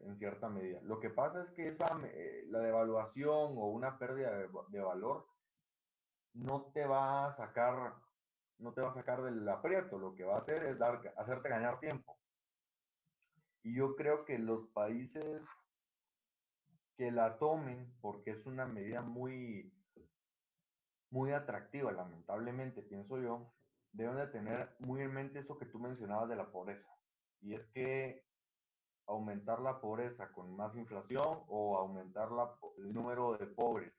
en 0.00 0.18
cierta 0.18 0.48
medida. 0.48 0.80
Lo 0.82 1.00
que 1.00 1.10
pasa 1.10 1.42
es 1.42 1.50
que 1.50 1.68
esa, 1.68 1.86
eh, 2.04 2.44
la 2.48 2.60
devaluación 2.60 3.56
o 3.56 3.66
una 3.66 3.98
pérdida 3.98 4.30
de, 4.30 4.48
de, 4.68 4.80
valor 4.80 5.26
no 6.34 6.70
te 6.72 6.86
va 6.86 7.26
a 7.26 7.36
sacar 7.36 7.94
no 8.58 8.72
te 8.72 8.82
va 8.82 8.90
a 8.90 8.94
sacar 8.94 9.22
del 9.22 9.48
aprieto, 9.48 9.98
lo 9.98 10.14
que 10.14 10.24
va 10.24 10.36
a 10.36 10.40
hacer 10.40 10.62
es 10.64 10.78
dar, 10.78 11.00
hacerte 11.16 11.48
ganar 11.48 11.80
tiempo. 11.80 12.18
Y 13.62 13.74
yo 13.74 13.96
creo 13.96 14.24
que 14.26 14.38
los 14.38 14.68
países 14.68 15.42
que 16.96 17.10
la 17.10 17.38
tomen, 17.38 17.90
porque 18.02 18.32
es 18.32 18.44
una 18.44 18.66
medida 18.66 19.00
muy, 19.00 19.72
muy 21.10 21.32
atractiva, 21.32 21.90
lamentablemente, 21.90 22.82
pienso 22.82 23.18
yo, 23.18 23.50
deben 23.92 24.16
de 24.16 24.26
tener 24.26 24.74
muy 24.78 25.00
en 25.02 25.14
mente 25.14 25.38
eso 25.38 25.58
que 25.58 25.66
tú 25.66 25.78
mencionabas 25.78 26.28
de 26.28 26.36
la 26.36 26.50
pobreza. 26.50 26.94
Y 27.40 27.54
es 27.54 27.66
que 27.68 28.29
aumentar 29.10 29.60
la 29.60 29.80
pobreza 29.80 30.30
con 30.32 30.56
más 30.56 30.74
inflación 30.76 31.42
o 31.48 31.76
aumentar 31.76 32.30
la, 32.30 32.54
el 32.78 32.92
número 32.94 33.36
de 33.36 33.46
pobres 33.46 33.92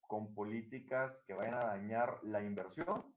con 0.00 0.34
políticas 0.34 1.12
que 1.26 1.34
vayan 1.34 1.54
a 1.54 1.66
dañar 1.66 2.18
la 2.22 2.42
inversión, 2.42 3.14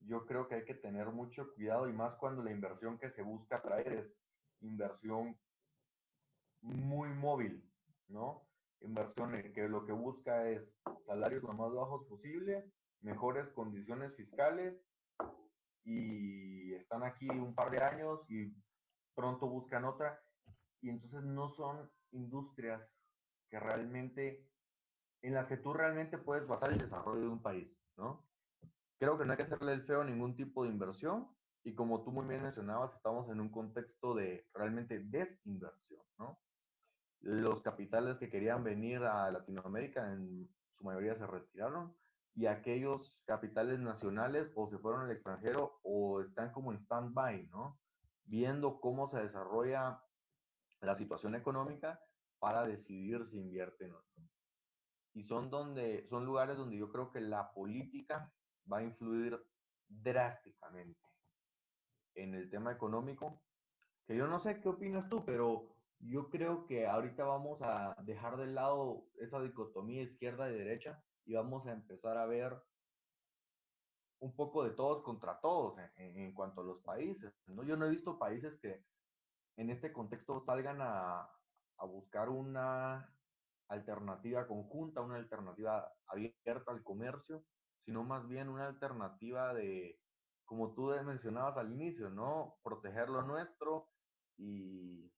yo 0.00 0.24
creo 0.26 0.46
que 0.46 0.54
hay 0.54 0.64
que 0.64 0.76
tener 0.76 1.08
mucho 1.08 1.52
cuidado 1.54 1.88
y 1.88 1.92
más 1.92 2.14
cuando 2.14 2.42
la 2.42 2.52
inversión 2.52 2.98
que 2.98 3.10
se 3.10 3.22
busca 3.22 3.60
traer 3.60 3.92
es 3.92 4.16
inversión 4.60 5.36
muy 6.60 7.08
móvil, 7.10 7.68
¿no? 8.08 8.46
Inversión 8.80 9.32
que 9.52 9.68
lo 9.68 9.84
que 9.84 9.92
busca 9.92 10.48
es 10.48 10.62
salarios 11.04 11.42
lo 11.42 11.52
más 11.52 11.72
bajos 11.72 12.06
posibles, 12.06 12.64
mejores 13.00 13.48
condiciones 13.50 14.14
fiscales 14.14 14.80
y 15.84 16.74
están 16.74 17.02
aquí 17.02 17.28
un 17.28 17.54
par 17.54 17.70
de 17.72 17.82
años 17.82 18.24
y 18.30 18.54
pronto 19.14 19.48
buscan 19.48 19.84
otra 19.84 20.20
y 20.80 20.90
entonces 20.90 21.22
no 21.22 21.48
son 21.50 21.90
industrias 22.12 22.82
que 23.50 23.60
realmente 23.60 24.48
en 25.22 25.34
las 25.34 25.46
que 25.46 25.56
tú 25.56 25.72
realmente 25.72 26.18
puedes 26.18 26.46
basar 26.46 26.72
el 26.72 26.78
desarrollo 26.78 27.20
de 27.20 27.28
un 27.28 27.42
país, 27.42 27.68
¿no? 27.96 28.26
Creo 28.98 29.18
que 29.18 29.24
no 29.24 29.32
hay 29.32 29.36
que 29.36 29.44
hacerle 29.44 29.72
el 29.72 29.84
feo 29.84 30.02
a 30.02 30.04
ningún 30.04 30.36
tipo 30.36 30.64
de 30.64 30.70
inversión 30.70 31.28
y 31.64 31.74
como 31.74 32.02
tú 32.02 32.10
muy 32.10 32.26
bien 32.26 32.42
mencionabas, 32.42 32.94
estamos 32.94 33.28
en 33.30 33.40
un 33.40 33.50
contexto 33.50 34.14
de 34.14 34.48
realmente 34.52 34.98
desinversión, 34.98 36.02
¿no? 36.18 36.40
Los 37.20 37.62
capitales 37.62 38.18
que 38.18 38.30
querían 38.30 38.64
venir 38.64 39.04
a 39.04 39.30
Latinoamérica 39.30 40.12
en 40.12 40.48
su 40.76 40.84
mayoría 40.84 41.16
se 41.16 41.26
retiraron 41.26 41.96
y 42.34 42.46
aquellos 42.46 43.14
capitales 43.26 43.78
nacionales 43.78 44.50
o 44.56 44.68
se 44.70 44.78
fueron 44.78 45.02
al 45.02 45.12
extranjero 45.12 45.78
o 45.82 46.22
están 46.22 46.50
como 46.52 46.72
en 46.72 46.78
stand-by, 46.78 47.48
¿no? 47.48 47.78
Viendo 48.32 48.80
cómo 48.80 49.10
se 49.10 49.18
desarrolla 49.18 50.02
la 50.80 50.96
situación 50.96 51.34
económica 51.34 52.00
para 52.38 52.66
decidir 52.66 53.26
si 53.28 53.38
invierten 53.38 53.92
o 53.92 54.02
no. 54.16 54.30
Y 55.12 55.24
son 55.24 55.50
donde, 55.50 56.06
son 56.08 56.24
lugares 56.24 56.56
donde 56.56 56.78
yo 56.78 56.90
creo 56.90 57.12
que 57.12 57.20
la 57.20 57.52
política 57.52 58.32
va 58.72 58.78
a 58.78 58.84
influir 58.84 59.38
drásticamente 59.86 60.98
en 62.14 62.34
el 62.34 62.48
tema 62.48 62.72
económico, 62.72 63.42
que 64.06 64.16
yo 64.16 64.26
no 64.26 64.40
sé 64.40 64.62
qué 64.62 64.68
opinas 64.70 65.10
tú, 65.10 65.26
pero 65.26 65.76
yo 65.98 66.30
creo 66.30 66.66
que 66.66 66.86
ahorita 66.86 67.24
vamos 67.24 67.60
a 67.60 67.94
dejar 68.02 68.38
de 68.38 68.46
lado 68.46 69.08
esa 69.16 69.42
dicotomía 69.42 70.04
izquierda 70.04 70.50
y 70.50 70.56
derecha 70.56 71.04
y 71.26 71.34
vamos 71.34 71.66
a 71.66 71.72
empezar 71.72 72.16
a 72.16 72.24
ver 72.24 72.58
un 74.22 74.34
poco 74.36 74.62
de 74.62 74.70
todos 74.70 75.02
contra 75.02 75.40
todos 75.40 75.78
en, 75.96 76.16
en 76.16 76.32
cuanto 76.32 76.60
a 76.60 76.64
los 76.64 76.80
países. 76.82 77.34
¿no? 77.46 77.64
Yo 77.64 77.76
no 77.76 77.86
he 77.86 77.90
visto 77.90 78.18
países 78.18 78.58
que 78.60 78.84
en 79.56 79.68
este 79.70 79.92
contexto 79.92 80.44
salgan 80.46 80.80
a, 80.80 81.28
a 81.78 81.84
buscar 81.84 82.28
una 82.28 83.12
alternativa 83.68 84.46
conjunta, 84.46 85.00
una 85.00 85.16
alternativa 85.16 85.92
abierta 86.06 86.70
al 86.70 86.84
comercio, 86.84 87.44
sino 87.84 88.04
más 88.04 88.28
bien 88.28 88.48
una 88.48 88.68
alternativa 88.68 89.52
de, 89.54 89.98
como 90.44 90.72
tú 90.72 90.94
mencionabas 91.04 91.56
al 91.56 91.72
inicio, 91.72 92.08
¿no? 92.08 92.58
Proteger 92.62 93.08
lo 93.08 93.22
nuestro 93.22 93.88
y... 94.38 95.10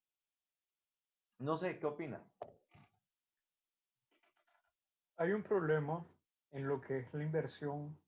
No 1.40 1.58
sé, 1.58 1.78
¿qué 1.78 1.86
opinas? 1.86 2.22
Hay 5.18 5.32
un 5.32 5.42
problema 5.42 6.06
en 6.52 6.66
lo 6.66 6.80
que 6.80 7.00
es 7.00 7.12
la 7.12 7.22
inversión 7.22 7.98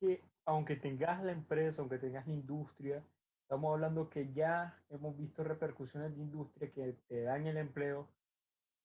que 0.00 0.22
aunque 0.44 0.76
tengas 0.76 1.22
la 1.22 1.32
empresa, 1.32 1.80
aunque 1.80 1.98
tengas 1.98 2.26
la 2.26 2.32
industria, 2.32 3.04
estamos 3.42 3.72
hablando 3.74 4.08
que 4.08 4.32
ya 4.32 4.82
hemos 4.88 5.16
visto 5.16 5.44
repercusiones 5.44 6.16
de 6.16 6.22
industria 6.22 6.70
que 6.72 6.96
te 7.08 7.22
dan 7.22 7.46
el 7.46 7.56
empleo 7.56 8.08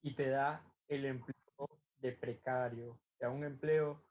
y 0.01 0.15
te 0.15 0.29
da 0.29 0.61
el 0.87 1.05
empleo 1.05 1.35
de 1.99 2.11
precario, 2.11 2.99
te 3.17 3.25
da 3.25 3.31
un 3.31 3.45
empleo 3.45 4.03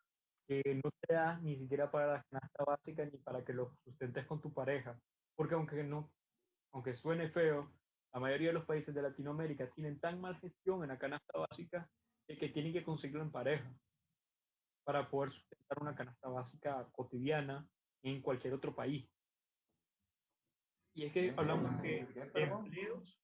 que 0.46 0.62
no 0.82 0.90
te 1.00 1.14
da 1.14 1.38
ni 1.38 1.56
siquiera 1.56 1.90
para 1.90 2.14
la 2.14 2.22
canasta 2.30 2.64
básica 2.64 3.04
ni 3.04 3.18
para 3.18 3.44
que 3.44 3.52
lo 3.52 3.70
sustentes 3.84 4.26
con 4.26 4.40
tu 4.40 4.52
pareja, 4.52 4.98
porque 5.36 5.54
aunque 5.54 5.84
no, 5.84 6.10
aunque 6.72 6.96
suene 6.96 7.28
feo, 7.30 7.70
la 8.14 8.20
mayoría 8.20 8.48
de 8.48 8.54
los 8.54 8.64
países 8.64 8.94
de 8.94 9.02
Latinoamérica 9.02 9.70
tienen 9.70 9.98
tan 10.00 10.20
mal 10.20 10.38
gestión 10.40 10.82
en 10.82 10.88
la 10.88 10.98
canasta 10.98 11.38
básica 11.38 11.88
que, 12.26 12.38
que 12.38 12.48
tienen 12.48 12.72
que 12.72 12.82
conseguirlo 12.82 13.22
en 13.22 13.30
pareja 13.30 13.70
para 14.84 15.08
poder 15.08 15.32
sustentar 15.32 15.80
una 15.80 15.94
canasta 15.94 16.28
básica 16.28 16.88
cotidiana 16.92 17.66
en 18.02 18.20
cualquier 18.20 18.54
otro 18.54 18.74
país. 18.74 19.08
Y 20.94 21.04
es 21.04 21.12
que 21.12 21.32
hablamos 21.36 21.80
que 21.80 22.06
empleos 22.34 23.18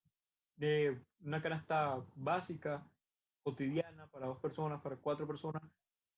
de 0.57 1.01
una 1.21 1.43
canasta 1.43 2.03
básica 2.15 2.87
cotidiana 3.43 4.07
para 4.09 4.27
dos 4.27 4.39
personas, 4.41 4.81
para 4.83 4.97
cuatro 4.97 5.27
personas 5.27 5.63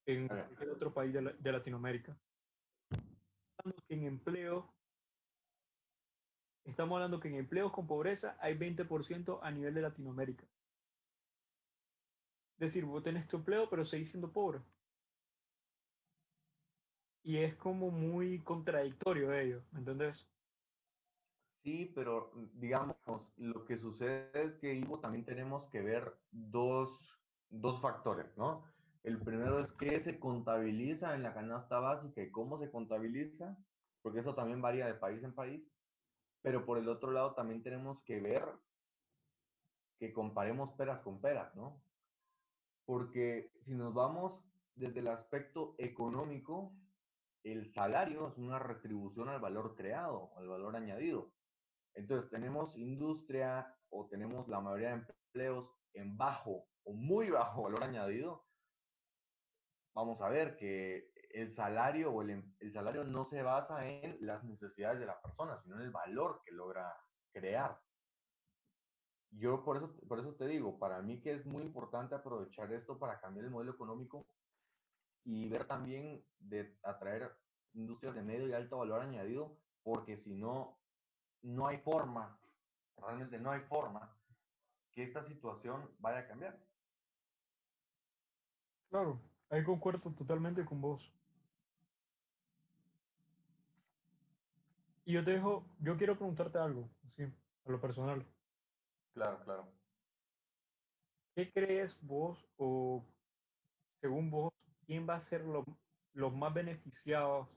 en 0.07 0.29
cualquier 0.29 0.71
otro 0.71 0.93
país 0.93 1.13
de, 1.13 1.23
la, 1.23 1.33
de 1.33 1.53
Latinoamérica. 1.53 2.17
Estamos 2.91 3.83
que 3.87 3.95
en 3.95 4.05
empleo, 4.05 4.73
estamos 6.65 6.97
hablando 6.97 7.21
que 7.21 7.29
en 7.29 7.35
empleos 7.35 7.73
con 7.73 7.87
pobreza 7.87 8.37
hay 8.41 8.57
20% 8.57 9.41
a 9.43 9.51
nivel 9.51 9.75
de 9.75 9.83
Latinoamérica. 9.83 10.45
Es 12.55 12.69
decir, 12.69 12.85
vos 12.85 13.03
tenés 13.03 13.27
tu 13.27 13.39
empleo, 13.39 13.69
pero 13.69 13.85
seguís 13.85 14.11
siendo 14.11 14.33
pobre. 14.33 14.61
Y 17.23 17.39
es 17.39 17.55
como 17.57 17.91
muy 17.91 18.41
contradictorio 18.41 19.33
ello, 19.33 19.63
¿me 19.73 19.81
entendés? 19.81 20.27
Sí, 21.63 21.93
pero 21.95 22.33
digamos, 22.55 22.97
lo 23.37 23.67
que 23.67 23.79
sucede 23.79 24.31
es 24.33 24.55
que 24.55 24.75
Ivo 24.75 24.99
también 25.01 25.27
tenemos 25.27 25.69
que 25.69 25.83
ver 25.83 26.17
dos, 26.31 26.91
dos 27.51 27.81
factores, 27.83 28.35
¿no? 28.39 28.65
El 29.03 29.19
primero 29.19 29.61
es 29.61 29.71
qué 29.73 30.01
se 30.03 30.19
contabiliza 30.19 31.15
en 31.15 31.23
la 31.23 31.35
canasta 31.35 31.79
básica 31.79 32.23
y 32.23 32.31
cómo 32.31 32.59
se 32.59 32.71
contabiliza, 32.71 33.57
porque 34.03 34.21
eso 34.21 34.35
también 34.35 34.63
varía 34.63 34.87
de 34.87 34.95
país 34.95 35.23
en 35.23 35.35
país. 35.35 35.63
Pero 36.43 36.65
por 36.65 36.79
el 36.79 36.89
otro 36.89 37.11
lado 37.11 37.35
también 37.35 37.63
tenemos 37.63 38.03
que 38.05 38.21
ver 38.21 38.43
que 39.99 40.13
comparemos 40.15 40.73
peras 40.73 41.01
con 41.03 41.21
peras, 41.21 41.55
¿no? 41.55 41.83
Porque 42.87 43.53
si 43.65 43.75
nos 43.75 43.93
vamos 43.93 44.43
desde 44.75 45.01
el 45.01 45.09
aspecto 45.09 45.75
económico, 45.77 46.73
el 47.45 47.73
salario 47.73 48.29
es 48.29 48.37
una 48.37 48.59
retribución 48.59 49.29
al 49.29 49.41
valor 49.41 49.75
creado, 49.75 50.31
al 50.37 50.49
valor 50.49 50.77
añadido. 50.77 51.33
Entonces 51.95 52.31
tenemos 52.31 52.77
industria 52.77 53.75
o 53.89 54.09
tenemos 54.09 54.47
la 54.49 54.61
mayoría 54.61 54.91
de 54.91 55.05
empleos 55.07 55.71
en 55.95 56.17
bajo 56.17 56.67
o 56.85 56.93
muy 56.93 57.31
bajo 57.31 57.63
valor 57.63 57.85
añadido. 57.85 58.45
Vamos 59.95 60.21
a 60.21 60.29
ver 60.29 60.57
que 60.57 61.11
el 61.33 61.55
salario 61.55 62.13
o 62.13 62.23
el, 62.23 62.45
el 62.61 62.73
salario 62.73 63.05
no 63.05 63.29
se 63.29 63.43
basa 63.43 63.89
en 63.89 64.19
las 64.21 64.45
necesidades 64.45 65.01
de 65.01 65.07
la 65.07 65.21
persona, 65.21 65.61
sino 65.63 65.77
en 65.77 65.83
el 65.83 65.91
valor 65.91 66.43
que 66.45 66.53
logra 66.53 66.95
crear. 67.33 67.81
Yo 69.33 69.65
por 69.65 69.77
eso, 69.77 69.95
por 70.09 70.19
eso 70.19 70.35
te 70.35 70.47
digo, 70.47 70.79
para 70.79 71.01
mí 71.03 71.21
que 71.21 71.33
es 71.33 71.47
muy 71.47 71.63
importante 71.63 72.15
aprovechar 72.15 72.73
esto 72.73 72.99
para 72.99 73.21
cambiar 73.21 73.47
el 73.47 73.53
modelo 73.53 73.73
económico 73.73 74.27
y 75.25 75.49
ver 75.49 75.67
también 75.67 76.25
de 76.39 76.77
atraer 76.83 77.33
industrias 77.75 78.15
de 78.15 78.23
medio 78.23 78.49
y 78.49 78.53
alto 78.53 78.79
valor 78.79 79.03
añadido, 79.03 79.57
porque 79.83 80.17
si 80.19 80.35
no, 80.35 80.79
no 81.43 81.67
hay 81.67 81.79
forma, 81.79 82.39
realmente 82.97 83.39
no 83.39 83.51
hay 83.51 83.61
forma 83.63 84.15
que 84.93 85.05
esta 85.05 85.27
situación 85.27 85.89
vaya 85.99 86.21
a 86.21 86.27
cambiar. 86.27 86.59
Claro, 88.91 89.21
ahí 89.51 89.63
concuerdo 89.65 90.11
totalmente 90.13 90.65
con 90.65 90.81
vos. 90.81 91.01
Y 95.05 95.13
yo 95.13 95.25
te 95.25 95.33
dejo, 95.33 95.65
yo 95.81 95.97
quiero 95.97 96.17
preguntarte 96.17 96.59
algo, 96.59 96.89
así, 97.07 97.23
a 97.23 97.71
lo 97.71 97.81
personal. 97.81 98.27
Claro, 99.15 99.43
claro. 99.45 99.69
¿Qué 101.35 101.53
crees 101.53 101.97
vos 102.03 102.39
o 102.57 103.05
según 104.01 104.31
vos, 104.31 104.53
quién 104.91 105.09
va 105.09 105.15
a 105.15 105.21
ser 105.21 105.43
lo- 105.45 105.65
los 106.15 106.35
más 106.35 106.53
beneficiados 106.53 107.49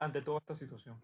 ante 0.00 0.20
toda 0.20 0.40
esta 0.40 0.56
situación? 0.56 1.00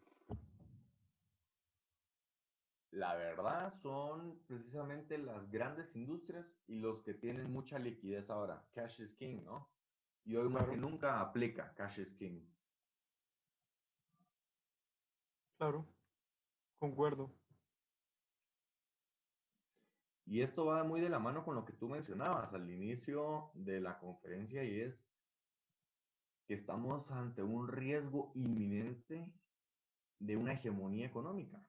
La 2.90 3.14
verdad 3.14 3.72
son 3.80 4.44
precisamente 4.48 5.16
las 5.18 5.48
grandes 5.48 5.94
industrias 5.94 6.44
y 6.66 6.80
los 6.80 7.04
que 7.04 7.14
tienen 7.14 7.52
mucha 7.52 7.78
liquidez 7.78 8.28
ahora. 8.28 8.68
Cash 8.74 9.02
is 9.02 9.14
king, 9.14 9.44
¿no? 9.44 9.72
Y 10.24 10.34
hoy 10.34 10.48
más 10.48 10.68
que 10.68 10.76
nunca 10.76 11.20
aplica 11.20 11.72
cash 11.76 12.00
is 12.00 12.12
king. 12.16 12.52
Claro, 15.58 15.86
concuerdo. 16.80 17.30
Y 20.26 20.42
esto 20.42 20.66
va 20.66 20.82
muy 20.82 21.00
de 21.00 21.08
la 21.08 21.20
mano 21.20 21.44
con 21.44 21.54
lo 21.54 21.64
que 21.64 21.72
tú 21.74 21.88
mencionabas 21.88 22.52
al 22.52 22.68
inicio 22.68 23.52
de 23.54 23.80
la 23.80 23.96
conferencia 24.00 24.64
y 24.64 24.80
es 24.80 25.09
que 26.50 26.56
estamos 26.56 27.08
ante 27.12 27.44
un 27.44 27.68
riesgo 27.68 28.32
inminente 28.34 29.32
de 30.18 30.36
una 30.36 30.54
hegemonía 30.54 31.06
económica, 31.06 31.64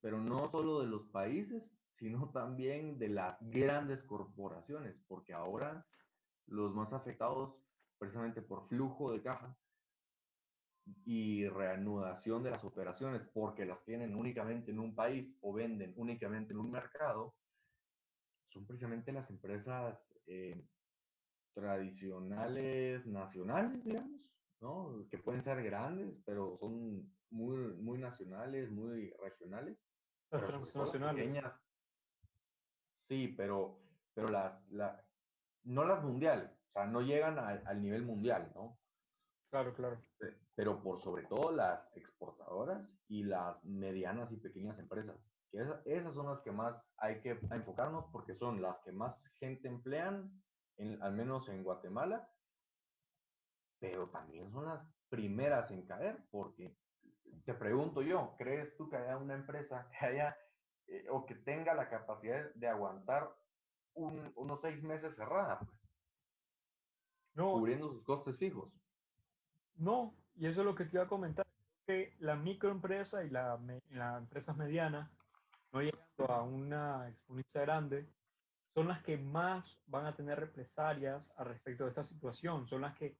pero 0.00 0.22
no 0.22 0.50
solo 0.50 0.80
de 0.80 0.86
los 0.86 1.06
países, 1.08 1.62
sino 1.98 2.30
también 2.30 2.98
de 2.98 3.08
las 3.08 3.36
grandes 3.42 4.02
corporaciones, 4.04 4.96
porque 5.06 5.34
ahora 5.34 5.86
los 6.46 6.74
más 6.74 6.94
afectados 6.94 7.54
precisamente 7.98 8.40
por 8.40 8.66
flujo 8.68 9.12
de 9.12 9.20
caja 9.20 9.54
y 11.04 11.46
reanudación 11.48 12.42
de 12.42 12.52
las 12.52 12.64
operaciones, 12.64 13.20
porque 13.34 13.66
las 13.66 13.84
tienen 13.84 14.14
únicamente 14.14 14.70
en 14.70 14.78
un 14.78 14.94
país 14.94 15.36
o 15.42 15.52
venden 15.52 15.92
únicamente 15.96 16.54
en 16.54 16.60
un 16.60 16.70
mercado, 16.70 17.36
son 18.48 18.66
precisamente 18.66 19.12
las 19.12 19.28
empresas 19.28 20.10
eh, 20.26 20.66
tradicionales 21.54 23.06
nacionales, 23.06 23.84
digamos, 23.84 24.20
¿no? 24.60 25.06
Que 25.10 25.18
pueden 25.18 25.42
ser 25.42 25.62
grandes, 25.62 26.20
pero 26.24 26.56
son 26.58 27.12
muy, 27.30 27.56
muy 27.76 27.98
nacionales, 27.98 28.70
muy 28.70 29.10
regionales, 29.22 29.78
Las 30.30 30.46
transnacionales. 30.46 31.16
pequeñas, 31.24 31.60
sí, 33.00 33.28
pero, 33.36 33.80
pero 34.14 34.28
las, 34.28 34.68
la, 34.70 35.04
no 35.64 35.84
las 35.84 36.02
mundiales, 36.02 36.50
o 36.68 36.72
sea, 36.72 36.86
no 36.86 37.00
llegan 37.02 37.38
al, 37.38 37.62
al 37.66 37.82
nivel 37.82 38.04
mundial, 38.04 38.52
¿no? 38.54 38.78
Claro, 39.50 39.74
claro. 39.74 40.02
Pe- 40.18 40.38
Pero 40.54 40.82
por 40.82 41.00
sobre 41.00 41.24
todo 41.26 41.52
las 41.52 41.94
exportadoras 41.96 42.88
y 43.08 43.24
las 43.24 43.62
medianas 43.64 44.32
y 44.32 44.36
pequeñas 44.36 44.78
empresas. 44.78 45.16
que 45.50 45.58
esa- 45.60 45.82
esas 45.84 46.14
son 46.14 46.26
las 46.26 46.40
que 46.40 46.50
más 46.52 46.82
hay 46.96 47.20
que 47.20 47.38
enfocarnos 47.50 48.06
porque 48.10 48.34
son 48.34 48.62
las 48.62 48.78
que 48.84 48.92
más 48.92 49.22
gente 49.38 49.68
emplean, 49.68 50.42
en- 50.76 51.02
al 51.02 51.12
menos 51.12 51.48
en 51.48 51.62
Guatemala, 51.64 52.30
pero 53.78 54.10
también 54.10 54.50
son 54.52 54.66
las 54.66 54.86
primeras 55.08 55.70
en 55.70 55.86
caer 55.86 56.28
porque 56.30 56.76
te 57.44 57.54
pregunto 57.54 58.02
yo, 58.02 58.34
¿crees 58.38 58.76
tú 58.76 58.88
que 58.88 58.96
haya 58.96 59.16
una 59.18 59.34
empresa 59.34 59.88
que 59.90 60.06
haya 60.06 60.36
eh, 60.86 61.06
o 61.10 61.24
que 61.26 61.36
tenga 61.36 61.74
la 61.74 61.88
capacidad 61.88 62.52
de 62.54 62.68
aguantar 62.68 63.36
un- 63.94 64.32
unos 64.36 64.60
seis 64.60 64.82
meses 64.82 65.14
cerrada, 65.16 65.58
pues, 65.60 65.70
No, 67.34 67.52
cubriendo 67.52 67.88
sus 67.92 68.04
costes 68.04 68.36
fijos? 68.36 68.72
no, 69.74 70.14
y 70.34 70.46
eso 70.46 70.60
es 70.60 70.66
lo 70.66 70.74
que 70.74 70.84
te 70.84 70.96
iba 70.96 71.04
a 71.04 71.08
comentar, 71.08 71.46
que 71.86 72.16
la 72.20 72.36
microempresa 72.36 73.24
y 73.24 73.30
la 73.30 73.56
me- 73.58 73.82
las 73.90 74.18
empresas 74.22 74.56
medianas, 74.56 75.10
no 75.72 75.80
llegando 75.80 76.26
a 76.28 76.42
una 76.42 77.08
exponencia 77.08 77.60
grande, 77.62 78.12
son 78.74 78.88
las 78.88 79.02
que 79.02 79.18
más 79.18 79.64
van 79.86 80.06
a 80.06 80.16
tener 80.16 80.38
represalias 80.40 81.30
al 81.36 81.46
respecto 81.46 81.84
de 81.84 81.90
esta 81.90 82.04
situación, 82.04 82.66
son 82.66 82.82
las 82.82 82.96
que 82.96 83.18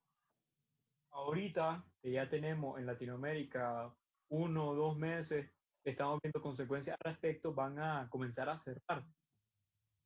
ahorita 1.11 1.85
que 2.01 2.13
ya 2.13 2.29
tenemos 2.29 2.79
en 2.79 2.87
Latinoamérica 2.87 3.95
uno 4.29 4.69
o 4.69 4.75
dos 4.75 4.97
meses, 4.97 5.51
estamos 5.85 6.21
viendo 6.23 6.41
consecuencias 6.41 6.97
al 7.01 7.13
respecto, 7.13 7.53
van 7.53 7.79
a 7.79 8.09
comenzar 8.09 8.49
a 8.49 8.59
cerrar. 8.59 9.05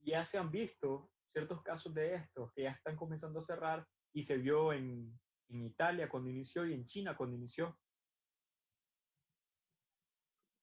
Ya 0.01 0.24
se 0.24 0.38
han 0.38 0.51
visto 0.51 1.11
ciertos 1.32 1.62
casos 1.62 1.94
de 1.94 2.16
estos 2.16 2.53
que 2.53 2.62
ya 2.62 2.70
están 2.70 2.97
comenzando 2.97 3.38
a 3.38 3.42
cerrar 3.42 3.86
y 4.12 4.24
se 4.24 4.36
vio 4.36 4.72
en, 4.72 5.16
en 5.49 5.62
Italia 5.62 6.09
cuando 6.09 6.30
inició 6.30 6.66
y 6.66 6.74
en 6.74 6.86
China 6.86 7.16
cuando 7.16 7.36
inició. 7.36 7.78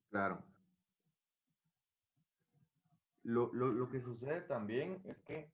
Claro. 0.09 0.43
Lo, 3.23 3.53
lo, 3.53 3.71
lo 3.71 3.89
que 3.89 4.01
sucede 4.01 4.41
también 4.41 5.01
es 5.05 5.21
que 5.23 5.53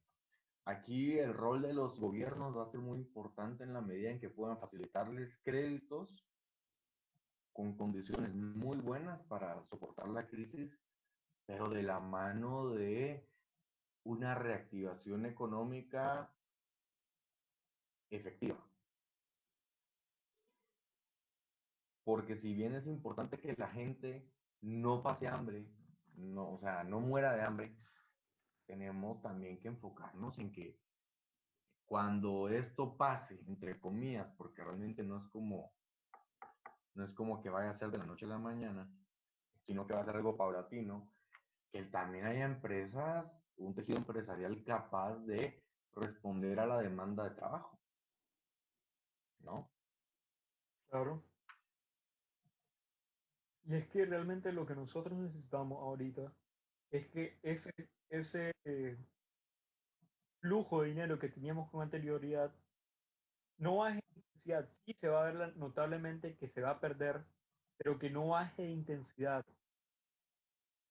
aquí 0.64 1.18
el 1.18 1.34
rol 1.34 1.62
de 1.62 1.72
los 1.72 1.98
gobiernos 1.98 2.56
va 2.56 2.64
a 2.64 2.70
ser 2.70 2.80
muy 2.80 2.98
importante 2.98 3.64
en 3.64 3.72
la 3.72 3.80
medida 3.80 4.10
en 4.10 4.20
que 4.20 4.30
puedan 4.30 4.58
facilitarles 4.58 5.38
créditos 5.44 6.26
con 7.52 7.76
condiciones 7.76 8.34
muy 8.34 8.78
buenas 8.78 9.22
para 9.24 9.62
soportar 9.64 10.08
la 10.08 10.26
crisis, 10.26 10.72
pero 11.46 11.68
de 11.68 11.82
la 11.82 12.00
mano 12.00 12.70
de 12.70 13.28
una 14.04 14.34
reactivación 14.34 15.26
económica 15.26 16.32
efectiva. 18.10 18.58
Porque 22.04 22.36
si 22.36 22.54
bien 22.54 22.74
es 22.74 22.86
importante 22.86 23.38
que 23.38 23.54
la 23.56 23.68
gente 23.68 24.32
no 24.62 25.02
pase 25.02 25.28
hambre, 25.28 25.66
no, 26.16 26.54
o 26.54 26.60
sea, 26.60 26.84
no 26.84 27.00
muera 27.00 27.34
de 27.34 27.42
hambre, 27.42 27.76
tenemos 28.66 29.20
también 29.22 29.60
que 29.60 29.68
enfocarnos 29.68 30.38
en 30.38 30.52
que 30.52 30.80
cuando 31.84 32.48
esto 32.48 32.96
pase, 32.96 33.40
entre 33.48 33.80
comillas, 33.80 34.28
porque 34.36 34.62
realmente 34.62 35.02
no 35.02 35.18
es 35.18 35.24
como, 35.32 35.72
no 36.94 37.04
es 37.04 37.10
como 37.14 37.42
que 37.42 37.50
vaya 37.50 37.70
a 37.70 37.78
ser 37.78 37.90
de 37.90 37.98
la 37.98 38.06
noche 38.06 38.26
a 38.26 38.28
la 38.28 38.38
mañana, 38.38 38.88
sino 39.66 39.86
que 39.86 39.94
va 39.94 40.00
a 40.02 40.04
ser 40.04 40.16
algo 40.16 40.36
paulatino, 40.36 41.12
que 41.72 41.84
también 41.84 42.26
haya 42.26 42.44
empresas, 42.44 43.26
un 43.56 43.74
tejido 43.74 43.98
empresarial 43.98 44.64
capaz 44.64 45.16
de 45.26 45.62
responder 45.92 46.60
a 46.60 46.66
la 46.66 46.78
demanda 46.78 47.24
de 47.24 47.34
trabajo, 47.36 47.80
¿no? 49.40 49.72
Claro. 50.88 51.29
Y 53.70 53.76
es 53.76 53.86
que 53.86 54.04
realmente 54.04 54.50
lo 54.50 54.66
que 54.66 54.74
nosotros 54.74 55.16
necesitamos 55.16 55.78
ahorita 55.80 56.32
es 56.90 57.06
que 57.10 57.38
ese, 57.44 57.70
ese 58.08 58.52
eh, 58.64 58.96
flujo 60.40 60.82
de 60.82 60.88
dinero 60.88 61.20
que 61.20 61.28
teníamos 61.28 61.70
con 61.70 61.80
anterioridad 61.80 62.52
no 63.58 63.76
baje 63.76 64.00
de 64.00 64.20
intensidad. 64.20 64.68
Sí 64.84 64.96
se 65.00 65.06
va 65.06 65.22
a 65.22 65.30
ver 65.30 65.56
notablemente 65.56 66.36
que 66.36 66.48
se 66.48 66.62
va 66.62 66.70
a 66.70 66.80
perder, 66.80 67.24
pero 67.76 67.96
que 67.96 68.10
no 68.10 68.26
baje 68.26 68.62
de 68.62 68.70
intensidad. 68.70 69.46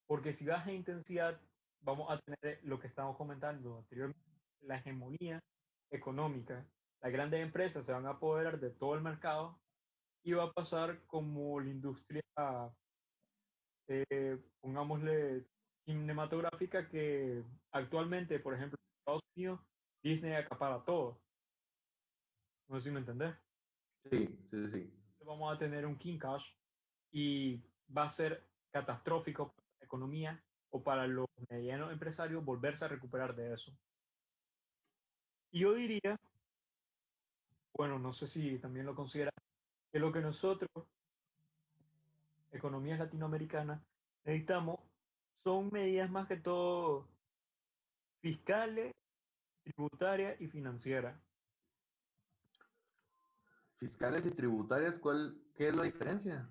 Porque 0.07 0.34
si 0.34 0.45
baja 0.45 0.69
de 0.69 0.77
intensidad, 0.77 1.38
vamos 1.82 2.09
a 2.09 2.17
tener 2.21 2.61
lo 2.63 2.80
que 2.80 2.88
estamos 2.88 3.17
comentando 3.17 3.80
anteriormente, 3.80 4.23
la 4.61 4.77
hegemonía 4.77 5.43
económica. 5.91 6.65
Las 7.01 7.11
grandes 7.11 7.41
empresas 7.41 7.86
se 7.86 7.91
van 7.91 8.05
a 8.05 8.11
apoderar 8.11 8.57
de 8.57 8.69
todo 8.69 8.95
el 8.95 9.01
mercado 9.01 9.59
va 10.26 10.43
a 10.43 10.53
pasar 10.53 11.05
como 11.07 11.59
la 11.59 11.70
industria, 11.70 12.22
eh, 13.88 14.38
pongámosle, 14.61 15.45
cinematográfica 15.86 16.88
que 16.88 17.43
actualmente, 17.72 18.39
por 18.39 18.53
ejemplo, 18.53 18.78
en 18.80 18.99
Estados 18.99 19.22
Unidos, 19.36 19.59
Disney 20.03 20.34
acapara 20.34 20.84
todo. 20.86 21.20
No 22.67 22.78
sé 22.78 22.84
si 22.84 22.91
me 22.91 22.99
entendés. 22.99 23.36
Sí, 24.09 24.28
sí, 24.51 24.72
sí. 24.72 24.93
Vamos 25.26 25.53
a 25.53 25.57
tener 25.57 25.86
un 25.86 25.97
King 25.97 26.17
Cash 26.17 26.45
y 27.11 27.61
va 27.95 28.03
a 28.03 28.09
ser 28.09 28.47
catastrófico 28.72 29.51
para 29.53 29.67
la 29.80 29.86
economía 29.86 30.43
o 30.70 30.84
para 30.84 31.07
los 31.07 31.28
medianos 31.49 31.91
empresarios 31.91 32.45
volverse 32.45 32.86
a 32.86 32.88
recuperar 32.88 33.36
de 33.36 33.53
eso. 33.53 33.72
Y 35.51 35.61
yo 35.61 35.74
diría, 35.74 36.20
bueno, 37.74 37.97
no 37.97 38.13
sé 38.13 38.28
si 38.28 38.59
también 38.59 38.86
lo 38.86 38.93
consideran, 38.93 39.34
que 39.91 39.99
lo 39.99 40.11
que 40.11 40.21
nosotros, 40.21 40.69
economías 42.51 42.99
latinoamericanas, 42.99 43.81
necesitamos 44.25 44.79
son 45.43 45.69
medidas 45.71 46.09
más 46.09 46.27
que 46.27 46.37
todo 46.37 47.07
fiscales, 48.21 48.93
tributarias 49.63 50.39
y 50.41 50.47
financieras. 50.47 51.19
Fiscales 53.77 54.25
y 54.25 54.31
tributarias, 54.31 54.95
¿cuál, 54.99 55.37
¿qué 55.55 55.69
es 55.69 55.75
la 55.75 55.83
diferencia? 55.83 56.49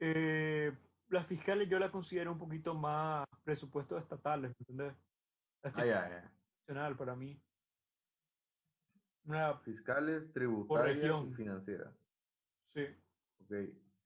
Eh, 0.00 0.72
las 1.08 1.26
fiscales 1.26 1.68
yo 1.68 1.78
las 1.78 1.90
considero 1.90 2.32
un 2.32 2.38
poquito 2.38 2.74
más 2.74 3.26
presupuestos 3.44 4.02
estatales, 4.02 4.54
¿entendés? 4.58 4.94
Ah, 5.62 5.84
ya. 5.84 6.32
Nacional 6.60 6.96
para 6.96 7.14
mí. 7.14 7.40
Una, 9.28 9.58
Fiscales, 9.58 10.32
tributarias 10.32 11.24
y 11.26 11.34
financieras. 11.34 11.92
sí. 12.74 12.86
Ok. 13.44 13.54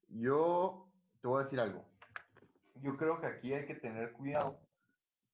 Yo 0.09 0.89
te 1.21 1.27
voy 1.27 1.41
a 1.41 1.43
decir 1.45 1.59
algo. 1.61 1.85
Yo 2.81 2.97
creo 2.97 3.19
que 3.21 3.27
aquí 3.27 3.53
hay 3.53 3.65
que 3.65 3.75
tener 3.75 4.11
cuidado 4.11 4.59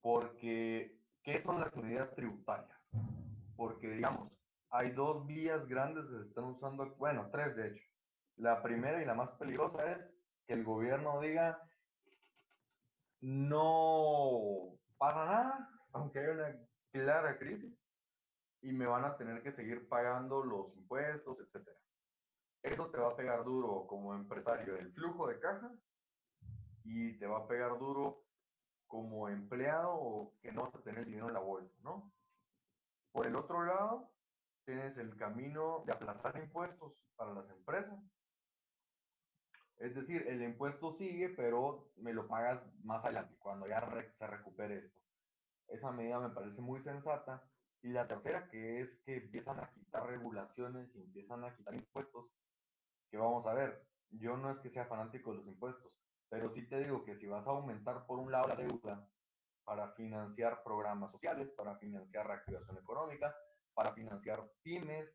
porque, 0.01 0.95
¿qué 1.23 1.41
son 1.41 1.59
las 1.59 1.73
unidades 1.73 2.13
tributarias? 2.15 2.77
Porque, 3.57 3.89
digamos, 3.89 4.31
hay 4.69 4.91
dos 4.91 5.25
vías 5.25 5.67
grandes 5.67 6.05
que 6.05 6.17
se 6.17 6.27
están 6.29 6.45
usando, 6.45 6.85
bueno, 6.97 7.29
tres 7.31 7.55
de 7.55 7.69
hecho. 7.69 7.83
La 8.37 8.61
primera 8.61 9.01
y 9.01 9.05
la 9.05 9.15
más 9.15 9.31
peligrosa 9.31 9.91
es 9.91 9.97
que 10.47 10.53
el 10.53 10.63
gobierno 10.63 11.19
diga, 11.19 11.61
no 13.21 14.77
pasa 14.97 15.25
nada, 15.25 15.69
aunque 15.93 16.19
haya 16.19 16.31
una 16.31 16.55
clara 16.91 17.37
crisis, 17.37 17.73
y 18.61 18.71
me 18.71 18.85
van 18.85 19.05
a 19.05 19.17
tener 19.17 19.41
que 19.41 19.53
seguir 19.53 19.87
pagando 19.87 20.43
los 20.43 20.75
impuestos, 20.75 21.39
etcétera. 21.39 21.77
Eso 22.61 22.89
te 22.89 22.97
va 22.97 23.09
a 23.09 23.15
pegar 23.15 23.43
duro 23.43 23.87
como 23.87 24.13
empresario 24.13 24.75
el 24.75 24.91
flujo 24.93 25.27
de 25.27 25.39
caja 25.39 25.71
y 26.83 27.17
te 27.17 27.27
va 27.27 27.39
a 27.39 27.47
pegar 27.47 27.77
duro 27.79 28.23
como 28.87 29.29
empleado 29.29 29.93
o 29.93 30.33
que 30.41 30.51
no 30.51 30.63
vas 30.63 30.75
a 30.75 30.83
tener 30.83 31.05
dinero 31.05 31.27
en 31.27 31.33
la 31.33 31.39
bolsa, 31.39 31.73
¿no? 31.83 32.11
Por 33.11 33.27
el 33.27 33.35
otro 33.35 33.63
lado, 33.63 34.11
tienes 34.65 34.97
el 34.97 35.15
camino 35.15 35.83
de 35.85 35.93
aplazar 35.93 36.37
impuestos 36.37 36.93
para 37.15 37.33
las 37.33 37.49
empresas. 37.49 37.99
Es 39.77 39.95
decir, 39.95 40.27
el 40.27 40.43
impuesto 40.43 40.97
sigue, 40.97 41.29
pero 41.29 41.91
me 41.97 42.13
lo 42.13 42.27
pagas 42.27 42.61
más 42.83 43.03
adelante, 43.05 43.35
cuando 43.39 43.67
ya 43.67 43.79
se 44.17 44.27
recupere 44.27 44.79
esto. 44.79 44.99
Esa 45.69 45.91
medida 45.91 46.19
me 46.19 46.29
parece 46.31 46.59
muy 46.59 46.81
sensata. 46.83 47.43
Y 47.81 47.89
la 47.89 48.07
tercera, 48.07 48.49
que 48.49 48.81
es 48.81 48.89
que 49.05 49.17
empiezan 49.17 49.59
a 49.59 49.71
quitar 49.71 50.05
regulaciones 50.05 50.89
y 50.95 51.01
empiezan 51.01 51.43
a 51.43 51.55
quitar 51.55 51.73
impuestos, 51.73 52.25
que 53.09 53.17
vamos 53.17 53.45
a 53.47 53.53
ver, 53.53 53.85
yo 54.11 54.37
no 54.37 54.51
es 54.51 54.59
que 54.59 54.69
sea 54.69 54.85
fanático 54.85 55.31
de 55.31 55.37
los 55.37 55.47
impuestos, 55.47 55.91
pero 56.29 56.53
sí 56.53 56.67
te 56.67 56.83
digo 56.83 57.03
que 57.05 57.17
si 57.17 57.27
vas 57.27 57.45
a 57.47 57.51
aumentar 57.51 58.05
por 58.05 58.19
un 58.19 58.31
lado 58.31 58.47
la 58.49 58.55
deuda 58.55 59.07
para 59.63 59.93
financiar 59.93 60.63
programas 60.63 61.11
sociales, 61.11 61.49
para 61.55 61.77
financiar 61.77 62.27
reactivación 62.27 62.77
económica, 62.77 63.35
para 63.73 63.93
financiar 63.93 64.43
pymes, 64.61 65.09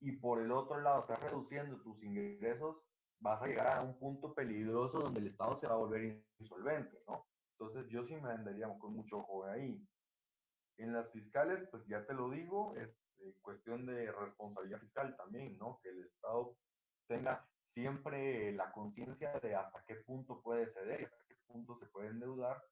y 0.00 0.12
por 0.12 0.40
el 0.40 0.52
otro 0.52 0.80
lado 0.80 1.00
estás 1.00 1.20
reduciendo 1.20 1.80
tus 1.82 2.02
ingresos, 2.02 2.76
vas 3.20 3.42
a 3.42 3.46
llegar 3.46 3.78
a 3.78 3.82
un 3.82 3.98
punto 3.98 4.34
peligroso 4.34 5.00
donde 5.00 5.20
el 5.20 5.28
Estado 5.28 5.58
se 5.60 5.66
va 5.66 5.74
a 5.74 5.78
volver 5.78 6.22
insolvente, 6.38 6.98
¿no? 7.06 7.26
Entonces 7.58 7.90
yo 7.90 8.06
sí 8.06 8.14
me 8.14 8.30
andaría 8.30 8.68
con 8.78 8.94
mucho 8.94 9.18
ojo 9.18 9.44
ahí. 9.46 9.84
En 10.78 10.92
las 10.92 11.10
fiscales, 11.10 11.68
pues 11.70 11.84
ya 11.86 12.06
te 12.06 12.14
lo 12.14 12.30
digo, 12.30 12.74
es 12.76 12.88
eh, 13.18 13.34
cuestión 13.42 13.84
de 13.86 14.10
responsabilidad 14.12 14.80
fiscal 14.80 15.16
también, 15.16 15.58
¿no? 15.58 15.80
Que 15.82 15.90
el 15.90 16.04
Estado 16.04 16.56
tenga 17.08 17.44
siempre 17.74 18.52
la 18.52 18.70
conciencia 18.72 19.32
de 19.40 19.54
hasta 19.54 19.84
qué 19.86 19.96
punto 19.96 20.40
puede 20.40 20.72
ceder 20.72 21.00
y 21.00 21.04
hasta 21.04 21.24
qué 21.28 21.36
punto 21.46 21.78
se 21.78 21.86
puede 21.86 22.08
endeudar, 22.08 22.62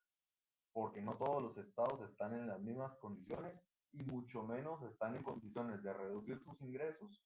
porque 0.72 1.02
no 1.02 1.16
todos 1.16 1.42
los 1.42 1.56
estados 1.58 2.08
están 2.08 2.34
en 2.34 2.46
las 2.46 2.60
mismas 2.60 2.96
condiciones 2.98 3.54
y 3.92 4.02
mucho 4.04 4.42
menos 4.42 4.82
están 4.84 5.16
en 5.16 5.22
condiciones 5.22 5.82
de 5.82 5.92
reducir 5.92 6.42
sus 6.44 6.60
ingresos 6.60 7.22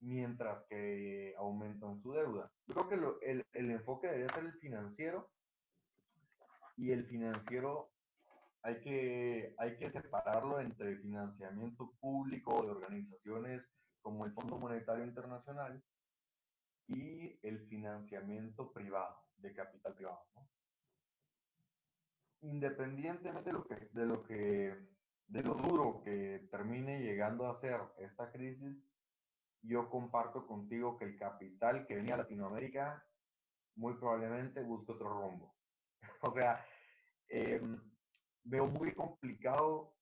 mientras 0.00 0.64
que 0.68 1.34
aumentan 1.38 2.00
su 2.02 2.12
deuda. 2.12 2.50
Yo 2.66 2.74
creo 2.74 2.88
que 3.20 3.30
el, 3.30 3.46
el 3.52 3.70
enfoque 3.70 4.08
debería 4.08 4.34
ser 4.34 4.44
el 4.44 4.58
financiero 4.58 5.30
y 6.76 6.90
el 6.90 7.06
financiero 7.06 7.91
hay 8.62 8.80
que, 8.80 9.54
hay 9.58 9.76
que 9.76 9.90
separarlo 9.90 10.60
entre 10.60 10.96
financiamiento 10.96 11.92
público 12.00 12.62
de 12.62 12.70
organizaciones 12.70 13.68
como 14.00 14.24
el 14.24 14.32
Fondo 14.32 14.58
Monetario 14.58 15.04
Internacional 15.04 15.82
y 16.86 17.38
el 17.42 17.66
financiamiento 17.68 18.72
privado, 18.72 19.16
de 19.36 19.52
capital 19.52 19.94
privado. 19.94 20.24
¿no? 20.34 20.48
Independientemente 22.42 23.50
de 23.50 23.52
lo, 23.52 23.64
que, 23.64 23.74
de, 23.92 24.06
lo 24.06 24.22
que, 24.22 24.76
de 25.26 25.42
lo 25.42 25.54
duro 25.54 26.02
que 26.04 26.46
termine 26.50 27.00
llegando 27.00 27.48
a 27.48 27.60
ser 27.60 27.80
esta 27.98 28.30
crisis, 28.30 28.76
yo 29.62 29.88
comparto 29.88 30.46
contigo 30.46 30.98
que 30.98 31.04
el 31.04 31.16
capital 31.16 31.86
que 31.86 31.96
venía 31.96 32.14
a 32.14 32.18
Latinoamérica 32.18 33.04
muy 33.76 33.94
probablemente 33.94 34.62
busque 34.62 34.92
otro 34.92 35.08
rumbo. 35.08 35.54
o 36.22 36.32
sea, 36.32 36.64
eh, 37.28 37.60
veo 38.44 38.66
muy 38.66 38.94
complicado 38.94 39.94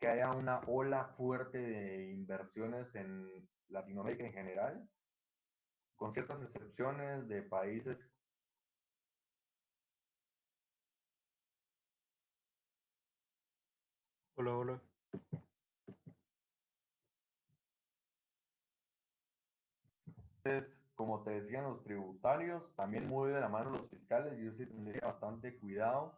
que 0.00 0.08
haya 0.08 0.30
una 0.32 0.60
ola 0.66 1.04
fuerte 1.16 1.58
de 1.58 2.10
inversiones 2.12 2.94
en 2.94 3.48
Latinoamérica 3.68 4.24
en 4.24 4.32
general, 4.32 4.88
con 5.96 6.12
ciertas 6.12 6.42
excepciones 6.42 7.28
de 7.28 7.42
países 7.42 7.98
Hola, 14.34 14.56
hola. 14.56 14.82
como 20.94 21.22
te 21.22 21.30
decían 21.30 21.64
los 21.64 21.82
tributarios, 21.84 22.62
también 22.74 23.08
muy 23.08 23.30
de 23.30 23.40
la 23.40 23.48
mano 23.48 23.70
los 23.70 23.88
fiscales, 23.88 24.38
yo 24.40 24.52
sí 24.52 24.66
tendría 24.66 25.00
bastante 25.06 25.56
cuidado 25.58 26.14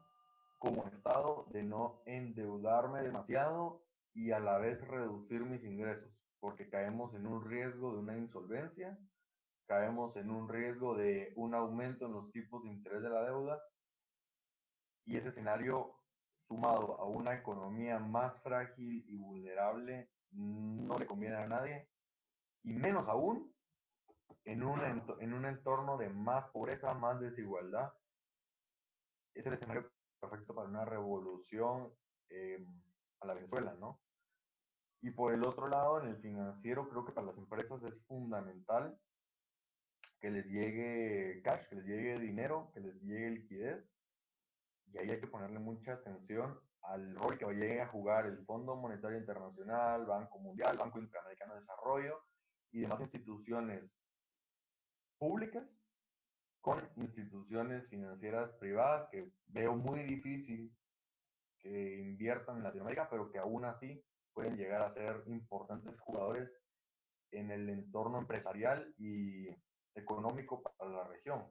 como 0.64 0.86
Estado 0.86 1.46
de 1.50 1.62
no 1.62 2.00
endeudarme 2.06 3.02
demasiado 3.02 3.82
y 4.14 4.32
a 4.32 4.38
la 4.38 4.56
vez 4.56 4.80
reducir 4.88 5.44
mis 5.44 5.62
ingresos, 5.62 6.10
porque 6.40 6.70
caemos 6.70 7.14
en 7.14 7.26
un 7.26 7.44
riesgo 7.44 7.92
de 7.92 7.98
una 7.98 8.16
insolvencia, 8.16 8.98
caemos 9.66 10.16
en 10.16 10.30
un 10.30 10.48
riesgo 10.48 10.94
de 10.94 11.34
un 11.36 11.54
aumento 11.54 12.06
en 12.06 12.12
los 12.12 12.32
tipos 12.32 12.62
de 12.62 12.70
interés 12.70 13.02
de 13.02 13.10
la 13.10 13.24
deuda 13.24 13.62
y 15.04 15.18
ese 15.18 15.28
escenario 15.28 15.96
sumado 16.48 16.98
a 16.98 17.04
una 17.04 17.34
economía 17.34 17.98
más 17.98 18.42
frágil 18.42 19.04
y 19.06 19.16
vulnerable 19.16 20.08
no 20.30 20.96
le 20.98 21.06
conviene 21.06 21.36
a 21.36 21.46
nadie 21.46 21.90
y 22.62 22.72
menos 22.72 23.06
aún 23.06 23.54
en 24.46 24.62
un, 24.62 24.80
en 25.20 25.34
un 25.34 25.44
entorno 25.44 25.98
de 25.98 26.08
más 26.08 26.48
pobreza, 26.52 26.94
más 26.94 27.20
desigualdad. 27.20 27.92
Es 29.34 29.44
el 29.44 29.54
escenario 29.54 29.90
perfecto 30.28 30.54
para 30.54 30.68
una 30.68 30.84
revolución 30.84 31.92
eh, 32.30 32.64
a 33.20 33.26
la 33.26 33.34
Venezuela, 33.34 33.74
¿no? 33.78 34.00
Y 35.02 35.10
por 35.10 35.34
el 35.34 35.44
otro 35.44 35.68
lado, 35.68 36.00
en 36.00 36.08
el 36.08 36.16
financiero, 36.16 36.88
creo 36.88 37.04
que 37.04 37.12
para 37.12 37.26
las 37.26 37.36
empresas 37.36 37.82
es 37.82 37.94
fundamental 38.06 38.98
que 40.18 40.30
les 40.30 40.46
llegue 40.46 41.42
cash, 41.42 41.66
que 41.68 41.76
les 41.76 41.84
llegue 41.84 42.18
dinero, 42.18 42.70
que 42.72 42.80
les 42.80 42.94
llegue 43.02 43.30
liquidez. 43.30 43.84
Y 44.86 44.98
ahí 44.98 45.10
hay 45.10 45.20
que 45.20 45.26
ponerle 45.26 45.58
mucha 45.58 45.92
atención 45.92 46.58
al 46.82 47.14
rol 47.16 47.36
que 47.36 47.44
llegue 47.46 47.80
a 47.80 47.88
jugar 47.88 48.26
el 48.26 48.44
Fondo 48.46 48.76
Monetario 48.76 49.18
Internacional, 49.18 50.06
Banco 50.06 50.38
Mundial, 50.38 50.78
Banco 50.78 50.98
Interamericano 50.98 51.54
de 51.54 51.60
Desarrollo 51.60 52.22
y 52.72 52.80
demás 52.80 53.00
instituciones 53.00 53.98
públicas 55.18 55.64
con 56.64 56.82
instituciones 56.96 57.86
financieras 57.88 58.50
privadas 58.54 59.06
que 59.10 59.30
veo 59.48 59.74
muy 59.74 60.02
difícil 60.02 60.74
que 61.58 62.00
inviertan 62.00 62.56
en 62.56 62.62
Latinoamérica, 62.62 63.06
pero 63.10 63.30
que 63.30 63.38
aún 63.38 63.66
así 63.66 64.02
pueden 64.32 64.56
llegar 64.56 64.80
a 64.80 64.94
ser 64.94 65.24
importantes 65.26 66.00
jugadores 66.00 66.50
en 67.32 67.50
el 67.50 67.68
entorno 67.68 68.16
empresarial 68.16 68.94
y 68.96 69.46
económico 69.94 70.62
para 70.62 70.90
la 70.90 71.04
región. 71.04 71.44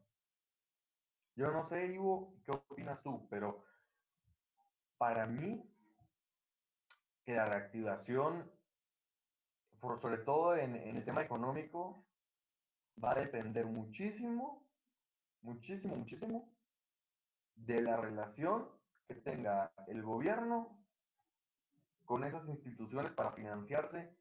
Yo 1.35 1.51
no 1.51 1.69
sé, 1.69 1.93
Ivo, 1.93 2.33
¿qué 2.43 2.51
opinas 2.51 2.99
tú? 3.03 3.27
Pero 3.29 3.63
para 4.97 5.27
mí, 5.27 5.63
que 7.23 7.35
la 7.35 7.45
reactivación, 7.45 8.51
por, 9.79 10.01
sobre 10.01 10.17
todo 10.23 10.55
en, 10.55 10.75
en 10.75 10.97
el 10.97 11.05
tema 11.05 11.21
económico, 11.21 12.03
va 13.01 13.11
a 13.11 13.19
depender 13.19 13.67
muchísimo, 13.67 14.63
muchísimo, 15.43 15.95
muchísimo 15.95 16.51
de 17.55 17.81
la 17.81 17.97
relación 17.97 18.67
que 19.07 19.15
tenga 19.15 19.71
el 19.87 20.01
gobierno 20.01 20.79
con 22.05 22.23
esas 22.23 22.47
instituciones 22.47 23.11
para 23.11 23.33
financiarse 23.33 24.17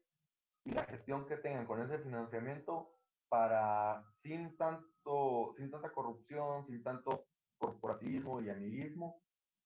y 0.65 0.71
la 0.71 0.85
gestión 0.85 1.25
que 1.25 1.37
tengan 1.37 1.65
con 1.65 1.81
ese 1.81 1.99
financiamiento 1.99 2.93
para 3.27 4.03
sin 4.21 4.55
tanto 4.57 5.55
sin 5.57 5.71
tanta 5.71 5.91
corrupción, 5.91 6.65
sin 6.67 6.83
tanto 6.83 7.25
corporativismo 7.57 8.41
y 8.41 8.49
amiguismo 8.49 9.21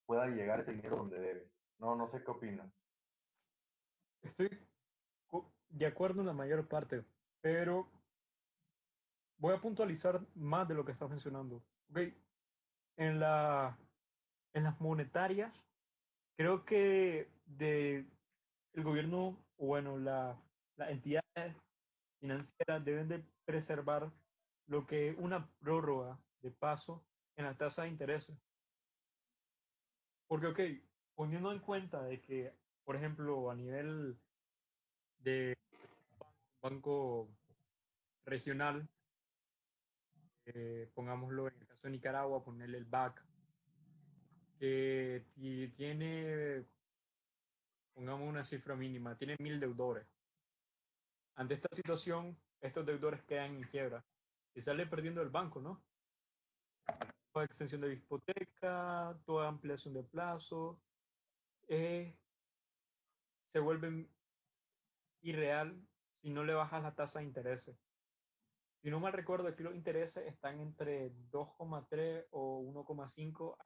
pueda 0.05 0.27
llegar 0.27 0.61
ese 0.61 0.71
dinero 0.71 0.97
donde 0.97 1.19
debe. 1.19 1.51
No, 1.79 1.95
no 1.95 2.09
sé 2.09 2.23
qué 2.23 2.31
opinas. 2.31 2.71
Estoy 4.23 4.49
de 5.69 5.85
acuerdo 5.85 6.21
en 6.21 6.27
la 6.27 6.33
mayor 6.33 6.67
parte, 6.67 7.03
pero 7.41 7.87
voy 9.37 9.55
a 9.55 9.61
puntualizar 9.61 10.19
más 10.35 10.67
de 10.67 10.75
lo 10.75 10.85
que 10.85 10.91
estás 10.91 11.09
mencionando. 11.09 11.63
Okay. 11.89 12.13
En, 12.97 13.19
la, 13.19 13.77
en 14.53 14.63
las 14.63 14.79
monetarias, 14.81 15.53
creo 16.35 16.65
que 16.65 17.29
de 17.45 18.05
el 18.73 18.83
gobierno, 18.83 19.37
bueno, 19.57 19.97
la, 19.97 20.39
las 20.75 20.89
entidades 20.89 21.55
financieras 22.19 22.83
deben 22.83 23.07
de 23.07 23.23
preservar 23.45 24.11
lo 24.67 24.85
que 24.85 25.09
es 25.09 25.17
una 25.17 25.49
prórroga 25.59 26.19
de 26.41 26.51
paso 26.51 27.03
en 27.35 27.45
la 27.45 27.57
tasa 27.57 27.83
de 27.83 27.89
interés. 27.89 28.31
Porque, 30.27 30.47
ok, 30.47 30.59
poniendo 31.15 31.51
en 31.51 31.59
cuenta 31.59 32.03
de 32.03 32.21
que, 32.21 32.53
por 32.83 32.95
ejemplo, 32.95 33.49
a 33.49 33.55
nivel 33.55 34.19
de 35.19 35.55
banco 36.61 37.29
regional, 38.25 38.87
eh, 40.53 40.89
pongámoslo 40.93 41.47
en 41.47 41.55
el 41.59 41.67
caso 41.67 41.81
de 41.83 41.91
Nicaragua, 41.91 42.43
ponerle 42.43 42.77
el 42.77 42.85
BAC, 42.85 43.23
que 44.59 45.25
tiene, 45.75 46.65
pongamos 47.93 48.27
una 48.27 48.45
cifra 48.45 48.75
mínima, 48.75 49.17
tiene 49.17 49.35
mil 49.39 49.59
deudores. 49.59 50.07
Ante 51.35 51.55
esta 51.55 51.75
situación, 51.75 52.37
estos 52.61 52.85
deudores 52.85 53.21
quedan 53.23 53.55
en 53.55 53.63
quiebra 53.63 54.03
y 54.55 54.61
sale 54.61 54.87
perdiendo 54.87 55.21
el 55.21 55.29
banco, 55.29 55.61
¿no? 55.61 55.83
Toda 57.31 57.45
extensión 57.45 57.81
de 57.81 57.93
hipoteca, 57.93 59.19
toda 59.25 59.47
ampliación 59.47 59.93
de 59.93 60.03
plazo, 60.03 60.79
eh, 61.67 62.17
se 63.47 63.59
vuelve 63.59 64.07
irreal 65.21 65.79
si 66.21 66.29
no 66.29 66.43
le 66.43 66.53
bajas 66.53 66.81
la 66.81 66.95
tasa 66.95 67.19
de 67.19 67.25
interés. 67.25 67.69
Si 68.87 68.91
no 68.91 69.01
mal 69.01 69.11
recuerdo, 69.11 69.49
aquí 69.49 69.63
los 69.63 69.75
intereses 69.75 70.25
están 70.25 70.61
entre 70.61 71.11
2,3 71.29 72.27
o 72.31 72.61
1,5 72.61 73.57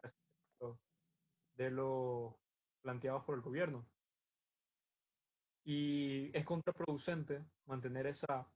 de 1.54 1.70
lo 1.70 2.40
planteados 2.82 3.24
por 3.24 3.36
el 3.36 3.44
gobierno. 3.44 3.88
Y 5.64 6.36
es 6.36 6.44
contraproducente 6.44 7.46
mantener 7.68 8.08
esa, 8.08 8.52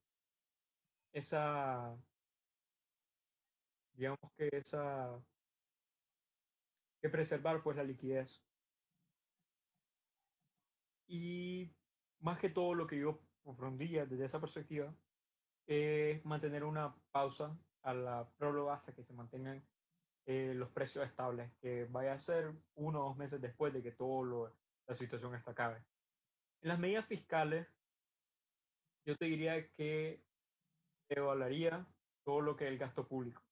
esa, 1.14 1.96
digamos 3.94 4.32
que 4.36 4.50
esa, 4.52 5.24
que 7.00 7.10
preservar 7.10 7.62
pues 7.62 7.78
la 7.78 7.84
liquidez. 7.84 8.42
Y 11.06 11.72
más 12.22 12.40
que 12.40 12.50
todo 12.50 12.74
lo 12.74 12.88
que 12.88 12.98
yo 12.98 13.20
comprendía 13.44 14.08
desde 14.08 14.26
esa 14.26 14.42
perspectiva 14.42 14.92
es 15.68 16.24
mantener 16.26 16.64
una 16.64 16.96
pausa 17.12 17.58
a 17.82 17.94
la 17.94 18.28
próloga 18.38 18.76
hasta 18.76 18.94
que 18.94 19.04
se 19.04 19.14
mantengan 19.14 19.64
eh, 20.26 20.54
los 20.56 20.70
precios 20.72 21.06
estables, 21.08 21.52
que 21.62 21.86
vaya 21.86 22.14
a 22.14 22.20
ser 22.20 22.52
uno 22.76 23.02
o 23.02 23.10
dos 23.10 23.18
meses 23.18 23.42
después 23.42 23.74
de 23.74 23.84
que 23.84 23.92
toda 23.92 24.52
la 24.88 24.96
situación 24.96 25.36
está 25.36 25.52
acabe. 25.52 25.84
En 26.62 26.70
las 26.70 26.80
medidas 26.80 27.06
fiscales, 27.06 27.68
yo 29.06 29.16
te 29.18 29.26
diría 29.26 29.68
que 29.78 30.24
evaluaría 31.10 31.86
todo 32.24 32.42
lo 32.42 32.56
que 32.56 32.66
es 32.66 32.72
el 32.72 32.80
gasto 32.80 33.08
público, 33.08 33.44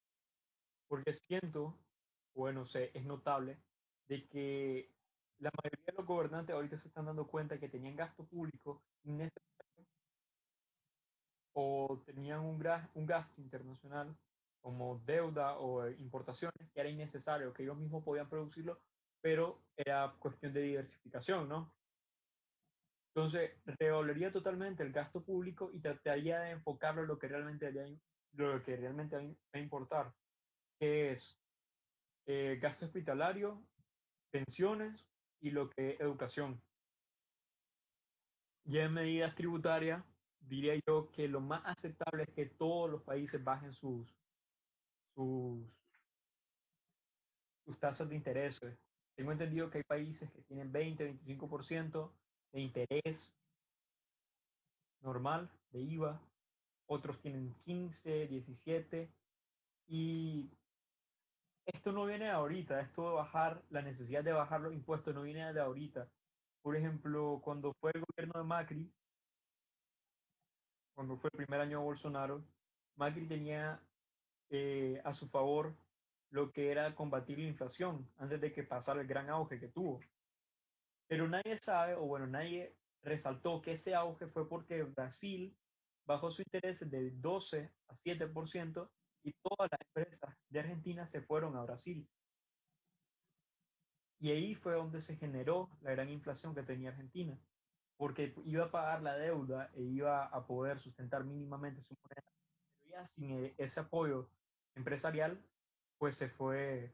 porque 0.88 1.14
siento, 1.14 1.78
bueno, 2.34 2.66
sé, 2.66 2.89
es 2.95 3.05
notable 3.05 3.59
de 4.07 4.28
que 4.28 4.89
la 5.38 5.51
mayoría 5.61 5.86
de 5.86 5.93
los 5.93 6.07
gobernantes 6.07 6.55
ahorita 6.55 6.80
se 6.80 6.88
están 6.88 7.05
dando 7.05 7.28
cuenta 7.28 7.59
que 7.59 7.70
tenían 7.70 7.95
gasto 7.95 8.26
público 8.26 8.84
innecesario 9.03 9.53
o 11.54 12.01
tenían 12.06 12.41
un, 12.41 12.64
un 12.95 13.06
gasto 13.06 13.41
internacional 13.41 14.16
como 14.62 14.99
deuda 15.06 15.58
o 15.58 15.89
importaciones 15.89 16.70
que 16.74 16.80
era 16.80 16.89
innecesario, 16.89 17.54
que 17.54 17.64
ellos 17.64 17.78
mismos 17.78 18.04
podían 18.04 18.30
producirlo, 18.30 18.80
pero 19.22 19.62
era 19.76 20.14
cuestión 20.20 20.54
de 20.54 20.62
diversificación, 20.62 21.49
¿no? 21.49 21.74
Entonces, 23.16 23.51
revolvería 23.80 24.32
totalmente 24.32 24.82
el 24.82 24.91
gasto 24.91 25.22
público 25.24 25.70
y 25.72 25.80
trataría 25.80 26.39
de 26.39 26.51
enfocarlo 26.51 27.01
en 27.04 27.08
lo 27.10 27.20
que 27.20 27.28
realmente 27.28 27.72
lo 28.34 28.64
que 28.64 28.76
realmente 28.76 29.16
va 29.16 29.24
a 29.54 29.60
importar, 29.60 30.12
que 30.80 31.12
es 31.12 31.38
eh, 32.26 32.58
gasto 32.60 32.86
hospitalario, 32.86 33.62
pensiones 34.32 35.06
y 35.41 35.51
lo 35.51 35.70
que 35.70 35.97
educación. 35.99 36.60
Y 38.66 38.80
en 38.80 38.93
medidas 38.93 39.36
tributarias, 39.36 40.04
diría 40.48 40.80
yo 40.88 41.12
que 41.12 41.28
lo 41.28 41.41
más 41.41 41.62
aceptable 41.66 42.24
es 42.24 42.30
que 42.34 42.46
todos 42.46 42.89
los 42.89 43.02
países 43.04 43.44
bajen 43.44 43.74
sus, 43.74 44.08
sus, 45.16 45.64
sus 47.66 47.80
tasas 47.80 48.10
de 48.10 48.16
interés. 48.16 48.60
Tengo 49.16 49.32
entendido 49.32 49.70
que 49.70 49.80
hay 49.80 49.84
países 49.84 50.32
que 50.32 50.41
tienen 50.44 50.72
20, 50.72 51.14
25% 51.26 52.12
de 52.52 52.62
interés 52.62 53.34
normal, 55.02 55.50
de 55.72 55.82
IVA, 55.82 56.20
otros 56.88 57.20
tienen 57.22 57.54
15, 57.66 58.28
17, 58.28 59.10
y 59.88 60.50
esto 61.66 61.91
no 61.91 62.06
viene 62.06 62.26
de 62.26 62.32
ahorita, 62.32 62.80
esto 62.82 63.10
de 63.10 63.16
bajar, 63.16 63.62
la 63.70 63.82
necesidad 63.82 64.24
de 64.24 64.32
bajar 64.32 64.62
los 64.62 64.74
impuestos 64.74 65.14
no 65.14 65.24
viene 65.24 65.54
de 65.54 65.60
ahorita. 65.60 66.08
Por 66.62 66.76
ejemplo, 66.76 67.41
cuando 67.44 67.74
fue 67.80 67.91
el 67.94 68.04
gobierno 68.06 68.39
de 68.41 68.48
Macri, 68.48 68.91
cuando 70.94 71.18
fue 71.18 71.30
el 71.34 71.46
primer 71.46 71.62
año 71.62 71.80
de 71.80 71.86
Bolsonaro, 71.86 72.44
Macri 72.96 73.28
tenía 73.28 73.80
eh, 74.50 75.02
a 75.04 75.14
su 75.14 75.28
favor 75.28 75.74
lo 76.30 76.52
que 76.52 76.72
era 76.72 76.96
combatir 76.96 77.39
la 77.39 77.48
inflación 77.48 78.08
antes 78.18 78.41
de 78.41 78.54
que 78.54 78.64
pasara 78.64 79.02
el 79.02 79.08
gran 79.08 79.30
auge 79.30 79.60
que 79.60 79.68
tuvo. 79.68 80.00
Pero 81.08 81.28
nadie 81.28 81.58
sabe, 81.60 81.96
o 81.96 82.02
bueno, 82.02 82.28
nadie 82.28 82.76
resaltó 83.04 83.62
que 83.62 83.74
ese 83.74 83.94
auge 83.94 84.28
fue 84.28 84.48
porque 84.48 84.84
Brasil 84.84 85.56
bajó 86.06 86.32
su 86.32 86.41
interés 86.41 86.80
de 86.80 87.12
12 87.12 87.70
a 87.88 87.96
7% 87.98 88.89
y 89.24 89.34
todas 89.34 89.72
las 89.72 89.80
empresas 89.82 90.36
de 90.50 90.60
Argentina 90.60 91.08
se 91.08 91.22
fueron 91.22 91.56
a 91.56 91.64
Brasil. 91.64 92.08
Y 94.20 94.32
ahí 94.32 94.56
fue 94.56 94.74
donde 94.74 95.02
se 95.02 95.16
generó 95.18 95.70
la 95.82 95.91
gran 95.91 96.10
inflación 96.10 96.56
que 96.56 96.64
tenía 96.64 96.89
Argentina, 96.89 97.38
porque 97.98 98.34
iba 98.46 98.66
a 98.66 98.72
pagar 98.72 99.02
la 99.02 99.16
deuda 99.16 99.70
e 99.76 99.82
iba 99.82 100.26
a 100.26 100.46
poder 100.46 100.80
sustentar 100.80 101.24
mínimamente 101.24 101.82
su 101.84 101.96
moneda. 102.02 102.24
Pero 102.74 102.89
ya 102.89 103.08
sin 103.16 103.32
e, 103.32 103.54
ese 103.58 103.80
apoyo 103.80 104.30
empresarial, 104.76 105.39
pues 105.98 106.18
se 106.18 106.30
fue. 106.30 106.94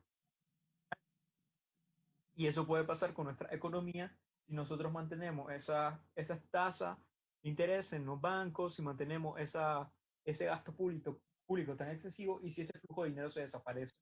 Y 2.35 2.47
eso 2.47 2.65
puede 2.65 2.83
pasar 2.83 3.13
con 3.13 3.25
nuestra 3.25 3.53
economía 3.53 4.15
si 4.45 4.53
nosotros 4.53 4.91
mantenemos 4.91 5.51
esa, 5.51 6.01
esas 6.15 6.41
tasas 6.49 6.97
de 7.41 7.49
interés 7.49 7.91
en 7.93 8.05
los 8.05 8.19
bancos, 8.19 8.75
si 8.75 8.81
mantenemos 8.81 9.39
esa, 9.39 9.91
ese 10.25 10.45
gasto 10.45 10.73
público, 10.73 11.19
público 11.45 11.75
tan 11.75 11.89
excesivo 11.89 12.39
y 12.41 12.51
si 12.53 12.61
ese 12.61 12.79
flujo 12.79 13.03
de 13.03 13.09
dinero 13.09 13.31
se 13.31 13.41
desaparece. 13.41 13.95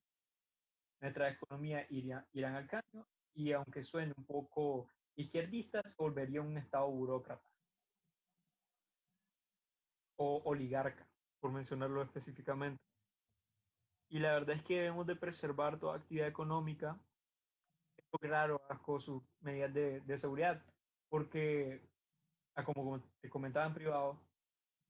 Nuestra 1.01 1.29
economía 1.29 1.85
iría, 1.89 2.25
irán 2.33 2.55
al 2.55 2.67
caño 2.67 3.05
y 3.33 3.51
aunque 3.51 3.83
suene 3.83 4.13
un 4.17 4.25
poco 4.25 4.87
izquierdista, 5.17 5.81
se 5.81 5.95
volvería 5.97 6.41
un 6.41 6.57
estado 6.57 6.89
burócrata. 6.89 7.45
O 10.17 10.41
oligarca, 10.45 11.07
por 11.39 11.51
mencionarlo 11.51 12.01
específicamente. 12.01 12.81
Y 14.09 14.19
la 14.19 14.33
verdad 14.33 14.55
es 14.55 14.63
que 14.63 14.75
debemos 14.75 15.05
de 15.05 15.15
preservar 15.15 15.79
toda 15.79 15.97
actividad 15.97 16.27
económica 16.27 16.99
claro, 18.19 18.61
con 18.83 19.01
sus 19.01 19.21
medidas 19.41 19.73
de, 19.73 20.01
de, 20.01 20.19
seguridad, 20.19 20.63
porque 21.09 21.81
ah, 22.55 22.63
como 22.63 23.01
te 23.21 23.29
comentaba 23.29 23.65
en 23.65 23.73
privado, 23.73 24.19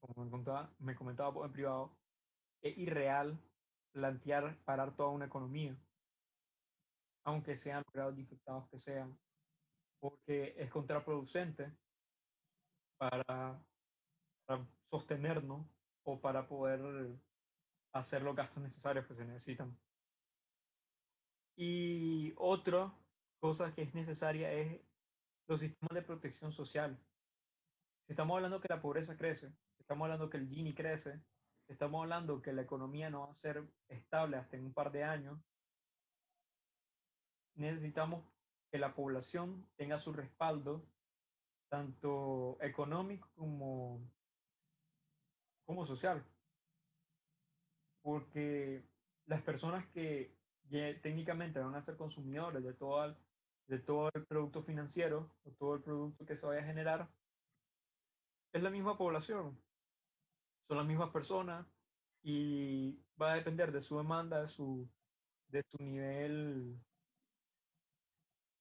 como 0.00 0.24
me 0.24 0.30
comentaba, 0.30 0.72
me 0.78 0.94
comentaba 0.94 1.46
en 1.46 1.52
privado, 1.52 1.96
es 2.62 2.76
irreal 2.78 3.38
plantear 3.92 4.56
parar 4.64 4.94
toda 4.96 5.10
una 5.10 5.26
economía, 5.26 5.76
aunque 7.24 7.56
sean 7.58 7.82
grados 7.92 8.18
infectados 8.18 8.68
que 8.70 8.78
sean, 8.80 9.18
porque 10.00 10.54
es 10.56 10.70
contraproducente 10.70 11.70
para, 12.98 13.60
para 14.46 14.66
sostenernos 14.90 15.66
o 16.04 16.20
para 16.20 16.46
poder 16.46 16.80
hacer 17.92 18.22
los 18.22 18.36
gastos 18.36 18.62
necesarios 18.62 19.06
que 19.06 19.14
se 19.14 19.24
necesitan. 19.24 19.76
Y 21.56 22.32
otra 22.36 22.92
cosa 23.40 23.74
que 23.74 23.82
es 23.82 23.94
necesaria 23.94 24.52
es 24.52 24.80
los 25.48 25.60
sistemas 25.60 25.94
de 25.94 26.02
protección 26.02 26.52
social. 26.52 26.98
Si 28.06 28.12
estamos 28.12 28.36
hablando 28.36 28.60
que 28.60 28.68
la 28.68 28.80
pobreza 28.80 29.16
crece, 29.16 29.52
estamos 29.78 30.04
hablando 30.04 30.30
que 30.30 30.36
el 30.36 30.48
Gini 30.48 30.74
crece, 30.74 31.20
estamos 31.68 32.02
hablando 32.02 32.40
que 32.40 32.52
la 32.52 32.62
economía 32.62 33.10
no 33.10 33.26
va 33.26 33.32
a 33.32 33.34
ser 33.34 33.68
estable 33.88 34.36
hasta 34.36 34.56
en 34.56 34.66
un 34.66 34.72
par 34.72 34.92
de 34.92 35.04
años, 35.04 35.38
necesitamos 37.54 38.24
que 38.70 38.78
la 38.78 38.94
población 38.94 39.66
tenga 39.76 40.00
su 40.00 40.12
respaldo, 40.12 40.84
tanto 41.68 42.58
económico 42.60 43.28
como, 43.36 44.00
como 45.66 45.86
social. 45.86 46.24
Porque 48.02 48.84
las 49.26 49.42
personas 49.42 49.86
que 49.92 50.34
técnicamente 51.02 51.60
van 51.60 51.74
a 51.74 51.84
ser 51.84 51.96
consumidores 51.96 52.62
de 52.62 52.74
todo, 52.74 53.04
el, 53.04 53.16
de 53.68 53.78
todo 53.78 54.10
el 54.14 54.26
producto 54.26 54.62
financiero 54.62 55.30
o 55.44 55.50
todo 55.52 55.74
el 55.76 55.82
producto 55.82 56.26
que 56.26 56.36
se 56.36 56.46
vaya 56.46 56.60
a 56.60 56.66
generar, 56.66 57.08
es 58.52 58.62
la 58.62 58.70
misma 58.70 58.96
población, 58.96 59.58
son 60.66 60.76
las 60.76 60.86
mismas 60.86 61.10
personas 61.10 61.66
y 62.22 62.98
va 63.20 63.32
a 63.32 63.36
depender 63.36 63.72
de 63.72 63.82
su 63.82 63.96
demanda, 63.96 64.42
de 64.42 64.48
su, 64.48 64.88
de 65.48 65.62
su 65.70 65.82
nivel 65.82 66.78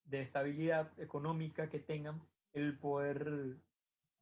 de 0.08 0.22
estabilidad 0.22 0.92
económica 1.00 1.70
que 1.70 1.80
tengan, 1.80 2.22
el 2.54 2.78
poder 2.78 3.58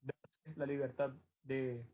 darse 0.01 0.57
la 0.57 0.65
libertad 0.65 1.11
de 1.43 1.86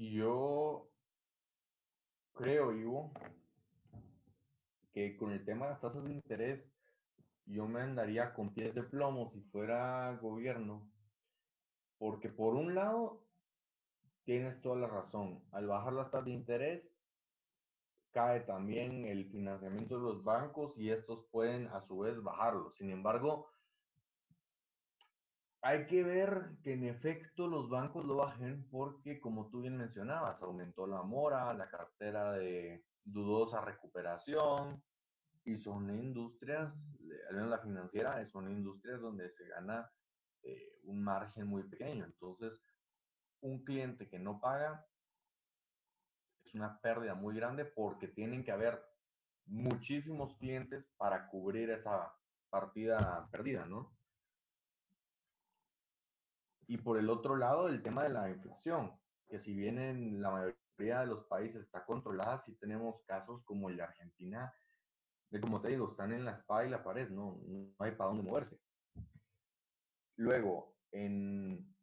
yo 0.00 0.88
creo, 2.32 2.72
Ivo, 2.72 3.12
que 4.92 5.16
con 5.16 5.32
el 5.32 5.44
tema 5.44 5.66
de 5.66 5.72
las 5.72 5.80
tasas 5.80 6.04
de 6.04 6.12
interés, 6.12 6.60
yo 7.46 7.66
me 7.66 7.82
andaría 7.82 8.32
con 8.32 8.54
pies 8.54 8.74
de 8.74 8.82
plomo 8.82 9.30
si 9.32 9.40
fuera 9.50 10.16
gobierno, 10.22 10.90
porque 11.98 12.28
por 12.28 12.54
un 12.54 12.74
lado, 12.74 13.22
tienes 14.24 14.60
toda 14.62 14.76
la 14.76 14.86
razón, 14.86 15.42
al 15.52 15.66
bajar 15.66 15.92
las 15.92 16.10
tasas 16.10 16.26
de 16.26 16.32
interés, 16.32 16.82
cae 18.12 18.40
también 18.40 19.04
el 19.06 19.30
financiamiento 19.30 19.96
de 19.96 20.02
los 20.02 20.24
bancos 20.24 20.72
y 20.76 20.90
estos 20.90 21.26
pueden 21.30 21.68
a 21.68 21.80
su 21.86 21.98
vez 21.98 22.20
bajarlo. 22.22 22.72
Sin 22.76 22.90
embargo, 22.90 23.48
hay 25.62 25.86
que 25.86 26.02
ver 26.02 26.52
que 26.62 26.72
en 26.72 26.84
efecto 26.84 27.46
los 27.46 27.68
bancos 27.68 28.04
lo 28.04 28.16
bajen 28.16 28.66
porque, 28.70 29.20
como 29.20 29.50
tú 29.50 29.60
bien 29.60 29.76
mencionabas, 29.76 30.40
aumentó 30.42 30.86
la 30.86 31.02
mora, 31.02 31.52
la 31.54 31.68
cartera 31.68 32.32
de 32.32 32.84
dudosa 33.04 33.60
recuperación 33.60 34.82
y 35.44 35.56
son 35.58 35.90
industrias, 35.90 36.72
al 37.28 37.34
menos 37.34 37.50
la 37.50 37.58
financiera, 37.58 38.26
son 38.28 38.50
industrias 38.50 39.00
donde 39.00 39.30
se 39.30 39.46
gana 39.48 39.90
eh, 40.42 40.78
un 40.84 41.02
margen 41.02 41.46
muy 41.46 41.62
pequeño. 41.64 42.04
Entonces, 42.04 42.52
un 43.40 43.64
cliente 43.64 44.08
que 44.08 44.18
no 44.18 44.40
paga 44.40 44.86
es 46.44 46.54
una 46.54 46.80
pérdida 46.80 47.14
muy 47.14 47.34
grande 47.34 47.64
porque 47.64 48.08
tienen 48.08 48.44
que 48.44 48.52
haber 48.52 48.82
muchísimos 49.46 50.36
clientes 50.38 50.84
para 50.96 51.28
cubrir 51.28 51.70
esa 51.70 52.12
partida 52.50 53.28
perdida, 53.30 53.66
¿no? 53.66 53.92
Y 56.66 56.78
por 56.78 56.98
el 56.98 57.10
otro 57.10 57.36
lado, 57.36 57.68
el 57.68 57.82
tema 57.82 58.04
de 58.04 58.10
la 58.10 58.30
inflación, 58.30 58.92
que 59.28 59.40
si 59.40 59.54
bien 59.54 59.78
en 59.78 60.22
la 60.22 60.30
mayoría 60.30 61.00
de 61.00 61.06
los 61.06 61.24
países 61.24 61.62
está 61.62 61.84
controlada, 61.84 62.42
sí 62.46 62.54
tenemos 62.56 63.02
casos 63.06 63.42
como 63.44 63.68
el 63.68 63.76
de 63.76 63.82
Argentina, 63.82 64.54
de 65.30 65.40
como 65.40 65.60
te 65.60 65.68
digo, 65.68 65.90
están 65.90 66.12
en 66.12 66.24
la 66.24 66.32
espada 66.32 66.66
y 66.66 66.70
la 66.70 66.82
pared, 66.82 67.08
no, 67.10 67.40
no 67.46 67.74
hay 67.78 67.92
para 67.92 68.10
dónde 68.10 68.22
moverse. 68.22 68.58
Luego, 70.16 70.76
en, 70.92 71.74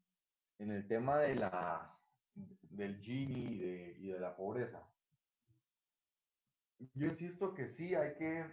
en 0.60 0.72
el 0.72 0.88
tema 0.88 1.18
de 1.20 1.36
la, 1.36 1.98
del 2.34 3.00
Gini 3.02 3.54
y 3.54 3.58
de, 3.58 3.96
y 4.00 4.08
de 4.08 4.20
la 4.20 4.36
pobreza. 4.36 4.88
Yo 6.94 7.08
insisto 7.08 7.54
que 7.54 7.74
sí, 7.76 7.96
hay 7.96 8.16
que, 8.16 8.46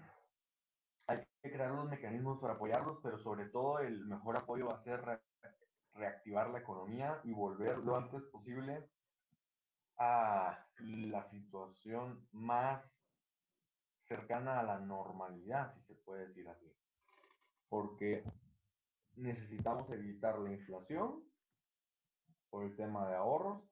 hay 1.07 1.26
que 1.42 1.52
crear 1.52 1.70
los 1.72 1.88
mecanismos 1.88 2.40
para 2.40 2.55
apoyarlos, 2.55 2.98
pero 3.02 3.18
sobre 3.18 3.46
todo 3.46 3.80
el 3.80 4.07
mejor 4.07 4.36
apoyo 4.36 4.66
va 4.66 4.74
a 4.74 4.84
ser 4.84 5.02
re, 5.02 5.20
reactivar 5.94 6.50
la 6.50 6.61
economía 6.61 7.20
y 7.24 7.32
volver 7.32 7.78
lo 7.78 7.96
antes 7.96 8.22
posible 8.24 8.88
a 9.98 10.66
la 10.78 11.30
situación 11.30 12.26
más 12.32 12.82
cercana 14.09 14.61
a 14.61 14.62
la 14.62 14.80
normalidad, 14.80 15.74
si 15.74 15.82
se 15.82 15.94
puede 15.94 16.28
decir 16.28 16.48
así. 16.48 16.72
Porque 17.68 18.24
necesitamos 19.16 19.88
evitar 19.90 20.38
la 20.38 20.52
inflación 20.52 21.22
por 22.55 22.62
el 22.62 22.76
tema 22.76 23.09
de 23.09 23.16
ahorros 23.16 23.64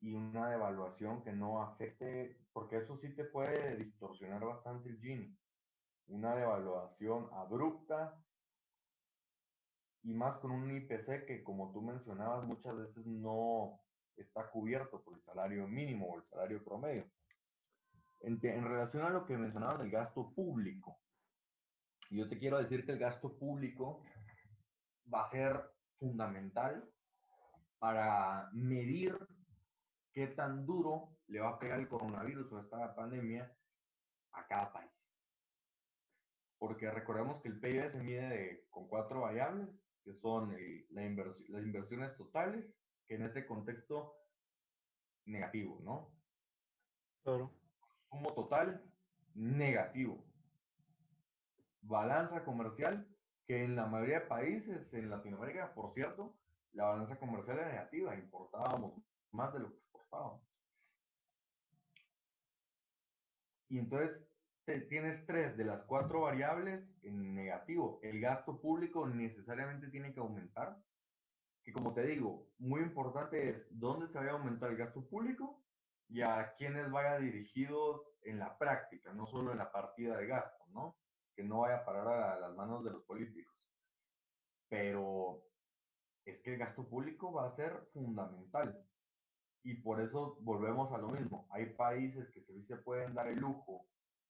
y 0.00 0.14
una 0.14 0.48
devaluación 0.48 1.22
que 1.22 1.32
no 1.32 1.60
afecte, 1.60 2.38
porque 2.54 2.78
eso 2.78 2.96
sí 2.96 3.14
te 3.14 3.24
puede 3.24 3.76
distorsionar 3.76 4.42
bastante 4.42 4.88
el 4.88 4.98
Gini. 4.98 5.36
Una 6.06 6.34
devaluación 6.34 7.28
abrupta 7.34 8.18
y 10.04 10.14
más 10.14 10.38
con 10.38 10.52
un 10.52 10.74
IPC 10.74 11.26
que, 11.26 11.44
como 11.44 11.70
tú 11.70 11.82
mencionabas, 11.82 12.46
muchas 12.46 12.78
veces 12.78 13.04
no 13.04 13.78
está 14.16 14.50
cubierto 14.50 15.02
por 15.02 15.14
el 15.14 15.22
salario 15.24 15.68
mínimo 15.68 16.06
o 16.06 16.16
el 16.16 16.24
salario 16.30 16.64
promedio. 16.64 17.10
En, 18.20 18.40
en 18.42 18.64
relación 18.64 19.02
a 19.02 19.10
lo 19.10 19.26
que 19.26 19.36
mencionabas 19.36 19.80
del 19.80 19.90
gasto 19.90 20.32
público, 20.32 20.98
yo 22.08 22.26
te 22.26 22.38
quiero 22.38 22.56
decir 22.56 22.86
que 22.86 22.92
el 22.92 22.98
gasto 22.98 23.36
público 23.36 24.02
va 25.12 25.24
a 25.24 25.30
ser 25.30 25.60
fundamental 25.98 26.90
para 27.84 28.48
medir 28.54 29.14
qué 30.14 30.28
tan 30.28 30.64
duro 30.64 31.18
le 31.26 31.40
va 31.40 31.50
a 31.50 31.58
pegar 31.58 31.78
el 31.78 31.86
coronavirus 31.86 32.50
o 32.50 32.60
esta 32.60 32.94
pandemia 32.94 33.54
a 34.32 34.46
cada 34.46 34.72
país. 34.72 34.90
Porque 36.58 36.90
recordemos 36.90 37.42
que 37.42 37.48
el 37.48 37.60
PIB 37.60 37.92
se 37.92 38.02
mide 38.02 38.26
de, 38.26 38.66
con 38.70 38.88
cuatro 38.88 39.20
variables, 39.20 39.68
que 40.02 40.14
son 40.14 40.52
el, 40.52 40.86
la 40.92 41.04
inversión, 41.04 41.46
las 41.50 41.62
inversiones 41.62 42.16
totales, 42.16 42.64
que 43.06 43.16
en 43.16 43.24
este 43.24 43.46
contexto 43.46 44.16
negativo, 45.26 45.78
¿no? 45.84 46.10
Claro. 47.22 47.52
Sumo 48.08 48.32
total, 48.32 48.82
negativo. 49.34 50.24
Balanza 51.82 52.46
comercial, 52.46 53.06
que 53.46 53.62
en 53.62 53.76
la 53.76 53.84
mayoría 53.84 54.20
de 54.20 54.26
países, 54.26 54.94
en 54.94 55.10
Latinoamérica, 55.10 55.74
por 55.74 55.92
cierto, 55.92 56.34
la 56.74 56.86
balanza 56.86 57.16
comercial 57.18 57.58
era 57.58 57.68
negativa, 57.68 58.14
importábamos 58.14 59.02
más 59.32 59.52
de 59.52 59.60
lo 59.60 59.70
que 59.70 59.78
exportábamos. 59.78 60.42
Y 63.68 63.78
entonces 63.78 64.24
tienes 64.88 65.24
tres 65.26 65.56
de 65.56 65.64
las 65.64 65.82
cuatro 65.84 66.22
variables 66.22 66.84
en 67.02 67.34
negativo. 67.34 68.00
El 68.02 68.20
gasto 68.20 68.60
público 68.60 69.06
necesariamente 69.06 69.88
tiene 69.88 70.12
que 70.12 70.20
aumentar. 70.20 70.76
Que 71.64 71.72
como 71.72 71.94
te 71.94 72.06
digo, 72.06 72.48
muy 72.58 72.82
importante 72.82 73.48
es 73.48 73.66
dónde 73.70 74.08
se 74.08 74.18
vaya 74.18 74.32
a 74.32 74.34
aumentar 74.34 74.70
el 74.70 74.76
gasto 74.76 75.06
público 75.08 75.64
y 76.08 76.20
a 76.20 76.54
quiénes 76.56 76.90
vaya 76.90 77.18
dirigidos 77.18 78.02
en 78.22 78.38
la 78.38 78.58
práctica, 78.58 79.12
no 79.12 79.26
solo 79.26 79.52
en 79.52 79.58
la 79.58 79.72
partida 79.72 80.16
de 80.18 80.26
gasto, 80.26 80.64
¿no? 80.68 80.98
Que 81.34 81.42
no 81.42 81.60
vaya 81.60 81.78
a 81.78 81.84
parar 81.84 82.08
a 82.08 82.40
las 82.40 82.54
manos 82.54 82.84
de 82.84 82.90
los 82.90 83.02
políticos. 83.04 83.56
Pero 84.68 85.42
es 86.24 86.40
que 86.40 86.54
el 86.54 86.58
gasto 86.58 86.88
público 86.88 87.32
va 87.32 87.48
a 87.48 87.56
ser 87.56 87.88
fundamental. 87.92 88.82
Y 89.62 89.74
por 89.74 90.00
eso 90.00 90.36
volvemos 90.40 90.92
a 90.92 90.98
lo 90.98 91.08
mismo. 91.08 91.46
Hay 91.50 91.66
países 91.66 92.28
que 92.30 92.44
se 92.66 92.76
pueden 92.76 93.14
dar 93.14 93.28
el 93.28 93.38
lujo 93.38 93.86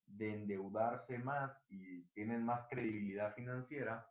de 0.07 0.33
endeudarse 0.33 1.19
más 1.19 1.51
y 1.69 2.03
tienen 2.15 2.45
más 2.45 2.69
credibilidad 2.69 3.35
financiera 3.35 4.07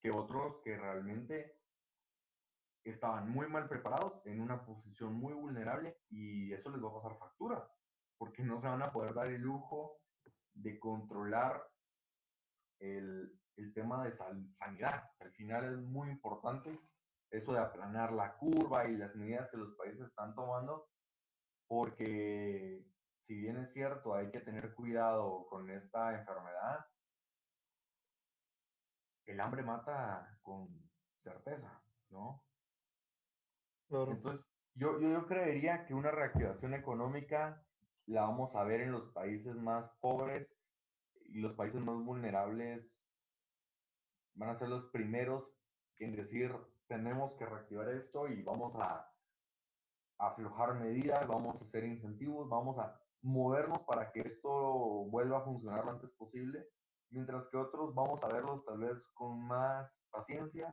que 0.00 0.10
otros 0.10 0.56
que 0.62 0.76
realmente 0.76 1.58
estaban 2.84 3.30
muy 3.30 3.46
mal 3.48 3.68
preparados 3.68 4.24
en 4.26 4.40
una 4.40 4.64
posición 4.64 5.14
muy 5.14 5.34
vulnerable 5.34 5.98
y 6.10 6.52
eso 6.52 6.70
les 6.70 6.82
va 6.82 6.88
a 6.88 7.02
pasar 7.02 7.18
factura, 7.18 7.70
porque 8.16 8.42
no 8.42 8.60
se 8.60 8.66
van 8.66 8.82
a 8.82 8.92
poder 8.92 9.14
dar 9.14 9.28
el 9.28 9.40
lujo 9.40 10.00
de 10.54 10.78
controlar 10.78 11.62
el, 12.78 13.38
el 13.56 13.72
tema 13.74 14.04
de 14.04 14.12
sanidad. 14.12 15.10
Al 15.20 15.30
final 15.32 15.72
es 15.72 15.78
muy 15.78 16.10
importante 16.10 16.78
eso 17.30 17.52
de 17.52 17.60
aplanar 17.60 18.12
la 18.12 18.36
curva 18.36 18.88
y 18.88 18.96
las 18.96 19.14
medidas 19.14 19.50
que 19.50 19.56
los 19.56 19.74
países 19.76 20.06
están 20.06 20.34
tomando, 20.34 20.88
porque 21.66 22.84
si 23.26 23.34
bien 23.34 23.58
es 23.58 23.72
cierto, 23.72 24.14
hay 24.14 24.30
que 24.30 24.40
tener 24.40 24.74
cuidado 24.74 25.46
con 25.48 25.70
esta 25.70 26.18
enfermedad, 26.18 26.86
el 29.26 29.40
hambre 29.40 29.62
mata 29.62 30.38
con 30.42 30.68
certeza, 31.22 31.82
¿no? 32.08 32.42
Claro. 33.88 34.12
Entonces, 34.12 34.46
yo, 34.74 34.98
yo, 35.00 35.10
yo 35.10 35.26
creería 35.26 35.86
que 35.86 35.94
una 35.94 36.10
reactivación 36.10 36.74
económica 36.74 37.62
la 38.06 38.22
vamos 38.22 38.54
a 38.54 38.64
ver 38.64 38.80
en 38.80 38.92
los 38.92 39.12
países 39.12 39.54
más 39.56 39.90
pobres 40.00 40.48
y 41.26 41.40
los 41.40 41.54
países 41.54 41.80
más 41.80 41.96
vulnerables 42.02 42.90
van 44.34 44.50
a 44.50 44.58
ser 44.58 44.68
los 44.68 44.90
primeros 44.90 45.52
en 45.98 46.16
decir 46.16 46.54
tenemos 46.88 47.34
que 47.36 47.46
reactivar 47.46 47.88
esto 47.90 48.28
y 48.28 48.42
vamos 48.42 48.74
a 48.76 49.08
aflojar 50.18 50.74
medidas, 50.74 51.26
vamos 51.28 51.60
a 51.60 51.64
hacer 51.64 51.84
incentivos, 51.84 52.48
vamos 52.48 52.78
a 52.78 52.98
movernos 53.22 53.80
para 53.80 54.10
que 54.10 54.20
esto 54.20 54.50
vuelva 54.50 55.38
a 55.38 55.44
funcionar 55.44 55.84
lo 55.84 55.92
antes 55.92 56.10
posible, 56.16 56.66
mientras 57.10 57.46
que 57.48 57.56
otros 57.56 57.94
vamos 57.94 58.22
a 58.22 58.28
verlos 58.28 58.64
tal 58.64 58.78
vez 58.78 58.98
con 59.14 59.40
más 59.46 59.90
paciencia, 60.10 60.72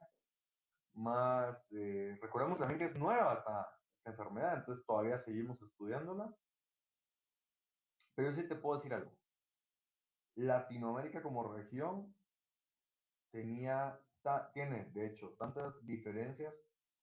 más... 0.93 1.57
Eh, 1.71 2.17
recordemos 2.21 2.57
también 2.57 2.79
que 2.79 2.85
es 2.85 2.95
nueva 2.97 3.35
esta, 3.35 3.69
esta 3.97 4.11
enfermedad, 4.11 4.57
entonces 4.59 4.85
todavía 4.85 5.23
seguimos 5.23 5.61
estudiándola. 5.61 6.33
Pero 8.15 8.31
yo 8.31 8.41
sí 8.41 8.47
te 8.47 8.55
puedo 8.55 8.77
decir 8.77 8.93
algo. 8.93 9.11
Latinoamérica 10.35 11.21
como 11.21 11.53
región 11.53 12.15
tenía, 13.31 13.99
tiene, 14.53 14.85
de 14.93 15.07
hecho, 15.07 15.35
tantas 15.37 15.73
diferencias 15.85 16.55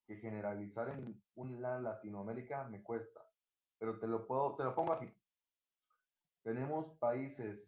que 0.07 0.17
generalizar 0.17 0.89
en 0.89 1.23
una 1.37 1.81
Latinoamérica 1.81 2.65
me 2.65 2.83
cuesta. 2.83 3.21
Pero 3.79 3.99
te 3.99 4.07
lo 4.07 4.27
puedo, 4.27 4.57
te 4.57 4.65
lo 4.65 4.75
pongo 4.75 4.93
así. 4.93 5.09
Tenemos 6.43 6.87
países 6.99 7.61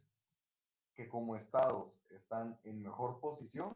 que 0.96 1.08
como 1.08 1.36
estados 1.36 1.92
están 2.10 2.58
en 2.64 2.82
mejor 2.82 3.20
posición 3.20 3.74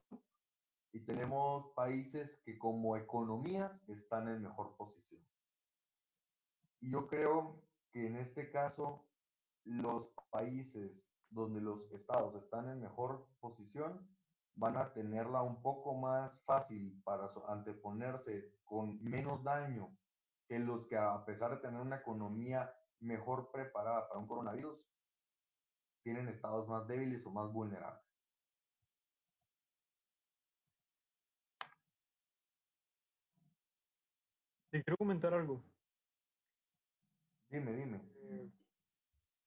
y 0.93 1.01
tenemos 1.01 1.73
países 1.75 2.31
que 2.45 2.59
como 2.59 2.97
economías 2.97 3.73
están 3.89 4.29
en 4.29 4.43
mejor 4.43 4.77
posición. 4.77 5.23
Y 6.81 6.91
yo 6.91 7.07
creo 7.07 7.63
que 7.93 8.07
en 8.07 8.17
este 8.17 8.51
caso 8.51 9.05
los 9.65 10.09
países 10.31 10.93
donde 11.31 11.61
los 11.61 11.91
estados 11.93 12.35
están 12.43 12.69
en 12.69 12.81
mejor 12.81 13.27
posición 13.41 14.09
van 14.59 14.77
a 14.77 14.93
tenerla 14.93 15.43
un 15.43 15.63
poco 15.63 15.95
más 15.95 16.33
fácil 16.45 17.01
para 17.05 17.31
anteponerse 17.47 18.53
con 18.65 19.03
menos 19.03 19.43
daño 19.45 19.97
que 20.49 20.59
los 20.59 20.87
que 20.89 20.97
a 20.97 21.25
pesar 21.25 21.53
de 21.53 21.59
tener 21.59 21.81
una 21.81 21.97
economía 21.97 22.75
mejor 23.01 23.51
preparada 23.53 24.09
para 24.09 24.19
un 24.19 24.27
coronavirus, 24.27 24.77
tienen 26.03 26.29
estados 26.29 26.67
más 26.69 26.89
débiles 26.89 27.25
o 27.25 27.31
más 27.31 27.53
vulnerables. 27.53 28.03
Te 34.71 34.83
quiero 34.83 34.97
comentar 34.97 35.33
algo. 35.35 35.63
Dime, 37.49 37.73
dime. 37.73 38.01
Eh, 38.25 38.51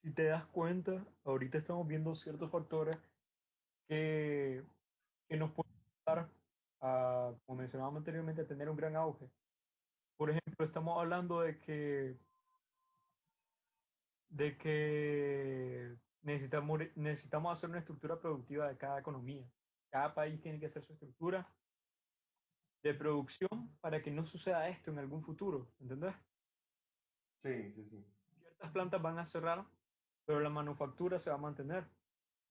si 0.02 0.14
te 0.14 0.24
das 0.24 0.46
cuenta, 0.48 1.06
ahorita 1.26 1.58
estamos 1.58 1.88
viendo 1.88 2.16
ciertos 2.16 2.50
factores 2.50 2.98
que, 3.88 4.64
que 5.32 5.38
nos 5.38 5.54
pueden 5.54 5.72
ayudar 6.06 6.30
a, 6.82 7.34
como 7.46 7.60
mencionábamos 7.60 8.00
anteriormente, 8.00 8.42
a 8.42 8.48
tener 8.48 8.70
un 8.70 8.76
gran 8.76 8.98
auge. 8.98 9.32
Por 10.18 10.30
ejemplo, 10.30 10.66
estamos 10.66 11.00
hablando 11.00 11.40
de 11.40 11.58
que 11.58 12.20
de 14.28 14.58
que 14.58 15.96
necesitamos, 16.22 16.82
necesitamos 16.96 17.58
hacer 17.58 17.70
una 17.70 17.80
estructura 17.80 18.20
productiva 18.20 18.68
de 18.68 18.78
cada 18.78 19.00
economía. 19.00 19.50
Cada 19.90 20.14
país 20.14 20.42
tiene 20.42 20.60
que 20.60 20.66
hacer 20.66 20.84
su 20.84 20.92
estructura 20.92 21.50
de 22.84 22.94
producción 22.94 23.78
para 23.80 24.02
que 24.02 24.12
no 24.12 24.26
suceda 24.26 24.68
esto 24.68 24.92
en 24.92 25.00
algún 25.00 25.24
futuro, 25.24 25.72
¿entendés? 25.80 26.14
Sí, 27.42 27.72
sí, 27.72 27.86
sí. 27.90 28.06
Ciertas 28.42 28.72
plantas 28.72 29.02
van 29.02 29.18
a 29.18 29.26
cerrar, 29.26 29.66
pero 30.26 30.42
la 30.42 30.50
manufactura 30.50 31.22
se 31.22 31.30
va 31.30 31.38
a 31.38 31.40
mantener. 31.40 31.90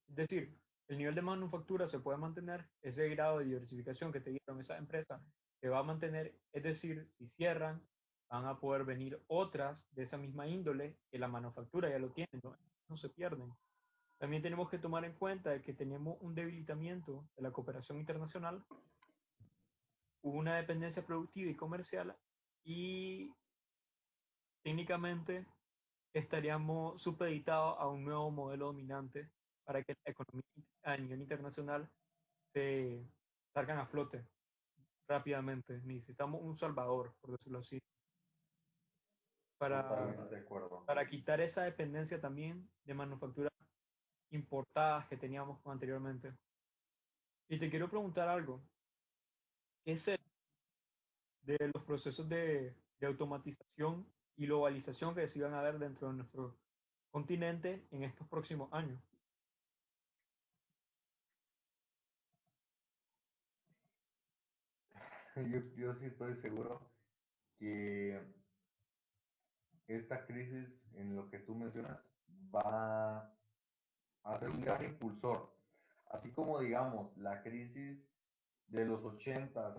Es 0.08 0.16
decir, 0.16 0.58
el 0.90 0.98
nivel 0.98 1.14
de 1.14 1.22
manufactura 1.22 1.88
se 1.88 2.00
puede 2.00 2.18
mantener, 2.18 2.68
ese 2.82 3.08
grado 3.10 3.38
de 3.38 3.44
diversificación 3.44 4.10
que 4.10 4.20
te 4.20 4.30
dieron 4.30 4.60
esas 4.60 4.80
empresas 4.80 5.22
se 5.60 5.68
va 5.68 5.78
a 5.78 5.84
mantener, 5.84 6.34
es 6.52 6.64
decir, 6.64 7.08
si 7.16 7.28
cierran, 7.36 7.80
van 8.28 8.46
a 8.46 8.58
poder 8.58 8.84
venir 8.84 9.22
otras 9.28 9.86
de 9.92 10.02
esa 10.02 10.16
misma 10.16 10.48
índole 10.48 10.98
que 11.08 11.18
la 11.20 11.28
manufactura 11.28 11.88
ya 11.88 12.00
lo 12.00 12.10
tienen, 12.10 12.40
no, 12.42 12.56
no 12.88 12.96
se 12.96 13.08
pierden. 13.08 13.52
También 14.18 14.42
tenemos 14.42 14.68
que 14.68 14.78
tomar 14.78 15.04
en 15.04 15.14
cuenta 15.14 15.62
que 15.62 15.74
tenemos 15.74 16.18
un 16.22 16.34
debilitamiento 16.34 17.24
de 17.36 17.42
la 17.44 17.52
cooperación 17.52 17.98
internacional, 17.98 18.64
una 20.22 20.56
dependencia 20.56 21.06
productiva 21.06 21.52
y 21.52 21.54
comercial 21.54 22.16
y 22.64 23.32
técnicamente 24.64 25.46
estaríamos 26.12 27.00
supeditados 27.00 27.76
a 27.78 27.86
un 27.86 28.04
nuevo 28.04 28.32
modelo 28.32 28.66
dominante 28.66 29.30
para 29.70 29.84
que 29.84 29.94
la 30.04 30.10
economía 30.10 30.42
a 30.82 30.96
nivel 30.96 31.20
internacional 31.20 31.88
se 32.52 33.06
salgan 33.54 33.78
a 33.78 33.86
flote 33.86 34.26
rápidamente. 35.06 35.80
Necesitamos 35.84 36.42
un 36.42 36.58
salvador, 36.58 37.14
por 37.20 37.38
decirlo 37.38 37.60
así 37.60 37.80
para, 39.58 39.88
para 40.86 41.06
quitar 41.08 41.40
esa 41.40 41.62
dependencia 41.62 42.20
también 42.20 42.68
de 42.82 42.94
manufacturas 42.94 43.52
importadas 44.32 45.06
que 45.06 45.16
teníamos 45.16 45.64
anteriormente. 45.64 46.32
Y 47.48 47.60
te 47.60 47.70
quiero 47.70 47.88
preguntar 47.88 48.28
algo. 48.28 48.60
¿Qué 49.84 49.92
es 49.92 50.08
el 50.08 50.18
de 51.42 51.70
los 51.72 51.84
procesos 51.84 52.28
de, 52.28 52.74
de 52.98 53.06
automatización 53.06 54.04
y 54.36 54.46
globalización 54.46 55.14
que 55.14 55.28
se 55.28 55.40
van 55.40 55.54
a 55.54 55.62
ver 55.62 55.78
dentro 55.78 56.08
de 56.08 56.14
nuestro 56.14 56.56
continente 57.12 57.86
en 57.92 58.02
estos 58.02 58.26
próximos 58.26 58.68
años? 58.72 59.00
Yo, 65.36 65.60
yo 65.76 65.94
sí 65.94 66.06
estoy 66.06 66.34
seguro 66.40 66.90
que 67.58 68.20
esta 69.86 70.26
crisis, 70.26 70.68
en 70.94 71.14
lo 71.14 71.28
que 71.30 71.38
tú 71.40 71.54
mencionas, 71.54 71.98
va 72.54 73.18
a 74.24 74.38
ser 74.38 74.50
un 74.50 74.60
gran 74.60 74.84
impulsor. 74.84 75.54
Así 76.06 76.32
como, 76.32 76.60
digamos, 76.60 77.16
la 77.16 77.42
crisis 77.42 77.98
de 78.66 78.84
los 78.84 79.04
80, 79.04 79.76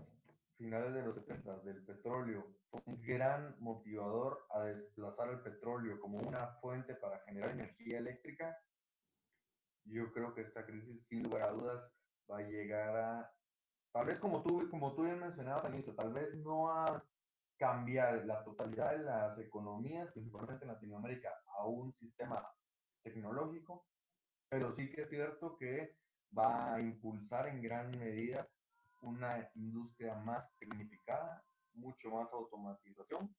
finales 0.57 0.93
de 0.93 1.03
los 1.03 1.15
70 1.15 1.59
del 1.59 1.83
petróleo, 1.85 2.47
fue 2.69 2.81
un 2.85 3.01
gran 3.01 3.55
motivador 3.59 4.45
a 4.51 4.63
desplazar 4.63 5.29
el 5.29 5.41
petróleo 5.41 5.99
como 5.99 6.19
una 6.19 6.47
fuente 6.61 6.95
para 6.95 7.19
generar 7.19 7.51
energía 7.51 7.97
eléctrica. 7.97 8.57
Yo 9.85 10.11
creo 10.13 10.33
que 10.33 10.41
esta 10.41 10.65
crisis, 10.65 11.05
sin 11.07 11.23
lugar 11.23 11.43
a 11.43 11.51
dudas, 11.51 11.91
va 12.29 12.37
a 12.39 12.43
llegar 12.43 12.95
a, 12.95 13.35
tal 13.91 14.05
vez 14.05 14.19
como 14.19 14.41
tú, 14.43 14.69
como 14.69 14.93
tú 14.95 15.03
bien 15.03 15.19
mencionabas 15.19 15.65
al 15.65 15.95
tal 15.95 16.13
vez 16.13 16.33
no 16.35 16.69
a 16.69 17.03
cambiar 17.57 18.25
la 18.25 18.43
totalidad 18.43 18.91
de 18.91 19.03
las 19.03 19.37
economías, 19.37 20.11
principalmente 20.13 20.65
en 20.65 20.71
Latinoamérica, 20.71 21.29
a 21.59 21.65
un 21.65 21.93
sistema 21.93 22.43
tecnológico, 23.03 23.85
pero 24.49 24.75
sí 24.75 24.89
que 24.91 25.03
es 25.03 25.09
cierto 25.09 25.57
que 25.57 25.95
va 26.37 26.73
a 26.73 26.81
impulsar 26.81 27.47
en 27.47 27.61
gran 27.61 27.91
medida 27.91 28.47
una 29.01 29.49
industria 29.55 30.15
más 30.15 30.49
tecnificada, 30.57 31.43
mucho 31.73 32.09
más 32.09 32.31
automatización 32.33 33.35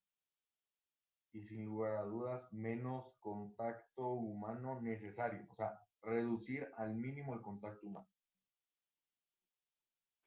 y 1.32 1.42
sin 1.44 1.64
lugar 1.64 1.96
a 1.96 2.02
dudas 2.02 2.52
menos 2.52 3.06
contacto 3.20 4.06
humano 4.08 4.80
necesario, 4.80 5.46
o 5.50 5.54
sea, 5.54 5.80
reducir 6.02 6.68
al 6.76 6.94
mínimo 6.94 7.34
el 7.34 7.40
contacto 7.40 7.86
humano. 7.86 8.08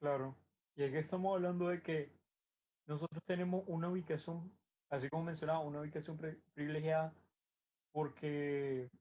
Claro, 0.05 0.35
y 0.75 0.83
aquí 0.83 0.97
estamos 0.97 1.33
hablando 1.33 1.67
de 1.67 1.81
que 1.81 2.11
nosotros 2.85 3.23
tenemos 3.25 3.63
una 3.65 3.89
ubicación, 3.89 4.55
así 4.87 5.09
como 5.09 5.23
mencionaba, 5.23 5.61
una 5.61 5.81
ubicación 5.81 6.15
privilegiada 6.53 7.11
porque 7.91 8.91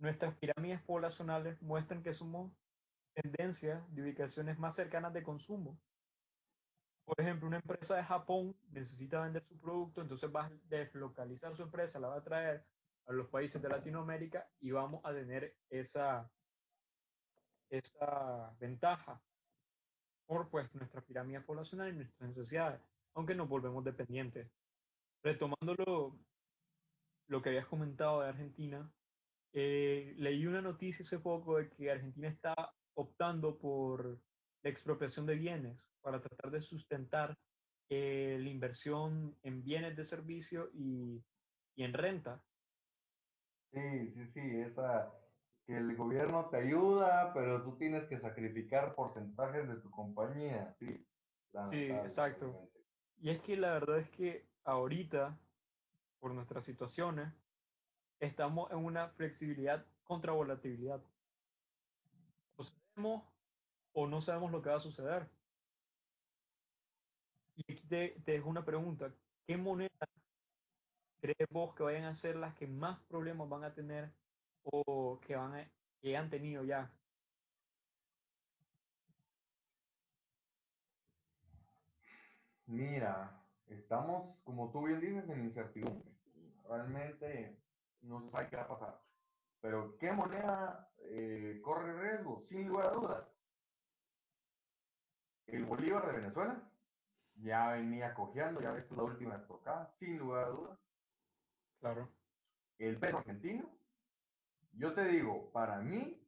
nuestras 0.00 0.34
pirámides 0.38 0.82
poblacionales 0.82 1.62
muestran 1.62 2.02
que 2.02 2.14
somos 2.14 2.50
tendencias 3.12 3.80
de 3.94 4.02
ubicaciones 4.02 4.58
más 4.58 4.74
cercanas 4.74 5.12
de 5.12 5.22
consumo. 5.22 5.78
Por 7.04 7.20
ejemplo, 7.20 7.46
una 7.46 7.58
empresa 7.58 7.94
de 7.94 8.02
Japón 8.02 8.56
necesita 8.72 9.22
vender 9.22 9.44
su 9.44 9.56
producto, 9.60 10.00
entonces 10.00 10.28
va 10.34 10.46
a 10.46 10.52
deslocalizar 10.64 11.54
su 11.54 11.62
empresa, 11.62 12.00
la 12.00 12.08
va 12.08 12.16
a 12.16 12.24
traer 12.24 12.66
a 13.06 13.12
los 13.12 13.28
países 13.28 13.62
de 13.62 13.68
Latinoamérica 13.68 14.50
y 14.58 14.72
vamos 14.72 15.00
a 15.04 15.12
tener 15.12 15.54
esa, 15.70 16.28
esa 17.70 18.52
ventaja 18.58 19.22
por 20.26 20.48
pues 20.50 20.72
nuestra 20.74 21.00
pirámide 21.00 21.40
poblacional 21.40 21.90
y 21.90 21.96
nuestras 21.96 22.28
necesidades 22.28 22.80
aunque 23.14 23.34
nos 23.34 23.48
volvemos 23.48 23.84
dependientes. 23.84 24.50
Retomando 25.22 25.74
lo, 27.28 27.42
que 27.42 27.48
habías 27.48 27.66
comentado 27.66 28.20
de 28.20 28.28
Argentina, 28.28 28.90
eh, 29.52 30.14
leí 30.18 30.46
una 30.46 30.60
noticia 30.60 31.04
hace 31.04 31.18
poco 31.18 31.58
de 31.58 31.70
que 31.70 31.90
Argentina 31.90 32.28
está 32.28 32.54
optando 32.94 33.58
por 33.58 34.18
la 34.62 34.70
expropiación 34.70 35.26
de 35.26 35.36
bienes 35.36 35.78
para 36.02 36.20
tratar 36.20 36.50
de 36.50 36.60
sustentar 36.60 37.38
eh, 37.88 38.38
la 38.40 38.48
inversión 38.48 39.36
en 39.42 39.62
bienes 39.62 39.96
de 39.96 40.04
servicio 40.04 40.70
y, 40.74 41.22
y, 41.76 41.84
en 41.84 41.92
renta. 41.92 42.42
Sí, 43.72 44.12
sí, 44.14 44.26
sí, 44.32 44.60
esa 44.60 45.12
que 45.66 45.76
el 45.76 45.96
gobierno 45.96 46.46
te 46.50 46.58
ayuda, 46.58 47.32
pero 47.32 47.62
tú 47.62 47.76
tienes 47.76 48.06
que 48.08 48.18
sacrificar 48.18 48.94
porcentajes 48.94 49.68
de 49.68 49.76
tu 49.76 49.90
compañía, 49.90 50.74
sí. 50.78 51.06
Sí, 51.70 51.84
exacto. 51.90 52.68
Y 53.20 53.30
es 53.30 53.40
que 53.42 53.56
la 53.56 53.74
verdad 53.74 53.98
es 53.98 54.10
que 54.10 54.48
ahorita, 54.64 55.38
por 56.18 56.32
nuestras 56.32 56.64
situaciones, 56.64 57.32
estamos 58.20 58.70
en 58.72 58.78
una 58.78 59.08
flexibilidad 59.10 59.86
contra 60.02 60.32
volatilidad. 60.32 61.00
O 62.56 62.64
sabemos 62.64 63.22
o 63.92 64.06
no 64.06 64.20
sabemos 64.20 64.50
lo 64.50 64.60
que 64.60 64.70
va 64.70 64.76
a 64.76 64.80
suceder. 64.80 65.28
Y 67.54 67.72
aquí 67.72 67.86
te, 67.86 68.20
te 68.24 68.32
dejo 68.32 68.48
una 68.48 68.64
pregunta. 68.64 69.14
¿Qué 69.46 69.56
moneda 69.56 69.90
crees 71.20 71.48
vos 71.50 71.74
que 71.74 71.82
vayan 71.82 72.04
a 72.04 72.16
ser 72.16 72.36
las 72.36 72.54
que 72.54 72.66
más 72.66 73.00
problemas 73.04 73.48
van 73.48 73.64
a 73.64 73.72
tener 73.72 74.12
o 74.64 75.20
que, 75.20 75.36
van 75.36 75.54
a- 75.54 75.72
que 76.00 76.16
han 76.16 76.30
tenido 76.30 76.64
ya? 76.64 77.00
Mira, 82.66 83.46
estamos, 83.66 84.38
como 84.44 84.70
tú 84.72 84.82
bien 84.84 85.00
dices, 85.00 85.28
en 85.28 85.44
incertidumbre. 85.44 86.10
Realmente 86.68 87.62
no 88.00 88.20
se 88.22 88.30
sabe 88.30 88.50
qué 88.50 88.56
va 88.56 88.62
a 88.62 88.68
pasar. 88.68 89.04
Pero 89.60 89.96
¿qué 89.98 90.12
moneda 90.12 90.94
eh, 90.98 91.60
corre 91.62 91.92
riesgo? 92.00 92.46
Sin 92.48 92.68
lugar 92.68 92.86
a 92.88 92.90
dudas. 92.92 93.28
El 95.46 95.64
Bolívar 95.66 96.06
de 96.06 96.12
Venezuela 96.20 96.70
ya 97.36 97.72
venía 97.72 98.14
cojeando, 98.14 98.60
ya 98.60 98.72
ves 98.72 98.90
la 98.92 99.02
última 99.04 99.36
estocada, 99.36 99.94
sin 99.98 100.18
lugar 100.18 100.44
a 100.44 100.48
dudas. 100.48 100.78
Claro, 101.80 102.08
El 102.78 102.98
peso 102.98 103.18
argentino. 103.18 103.83
Yo 104.76 104.92
te 104.92 105.04
digo, 105.04 105.50
para 105.52 105.78
mí, 105.80 106.20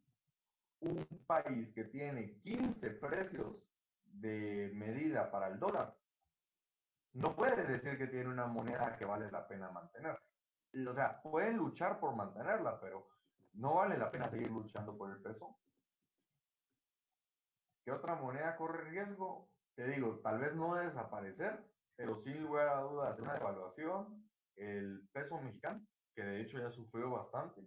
un 0.80 1.06
país 1.26 1.72
que 1.74 1.84
tiene 1.84 2.38
15 2.40 2.90
precios 2.90 3.56
de 4.04 4.70
medida 4.74 5.30
para 5.30 5.48
el 5.48 5.58
dólar, 5.58 5.96
no 7.14 7.34
puede 7.34 7.66
decir 7.66 7.98
que 7.98 8.06
tiene 8.06 8.28
una 8.28 8.46
moneda 8.46 8.96
que 8.96 9.04
vale 9.04 9.30
la 9.30 9.48
pena 9.48 9.70
mantener. 9.70 10.18
O 10.86 10.94
sea, 10.94 11.20
pueden 11.22 11.56
luchar 11.56 11.98
por 11.98 12.14
mantenerla, 12.14 12.78
pero 12.78 13.08
no 13.54 13.74
vale 13.74 13.96
la 13.96 14.10
pena 14.10 14.28
seguir 14.28 14.50
luchando 14.50 14.96
por 14.96 15.10
el 15.10 15.22
peso. 15.22 15.58
¿Qué 17.84 17.92
otra 17.92 18.16
moneda 18.16 18.56
corre 18.56 18.90
riesgo? 18.90 19.50
Te 19.74 19.86
digo, 19.88 20.20
tal 20.20 20.38
vez 20.38 20.54
no 20.54 20.74
de 20.74 20.86
desaparecer, 20.86 21.64
pero 21.96 22.22
sin 22.22 22.42
lugar 22.42 22.68
a 22.68 22.80
dudas 22.80 23.18
una 23.18 23.34
devaluación, 23.34 24.30
el 24.56 25.08
peso 25.12 25.40
mexicano, 25.40 25.86
que 26.14 26.22
de 26.22 26.40
hecho 26.42 26.58
ya 26.58 26.70
sufrió 26.70 27.10
bastante, 27.10 27.62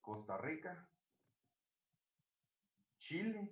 Costa 0.00 0.36
Rica, 0.38 0.88
Chile, 2.98 3.50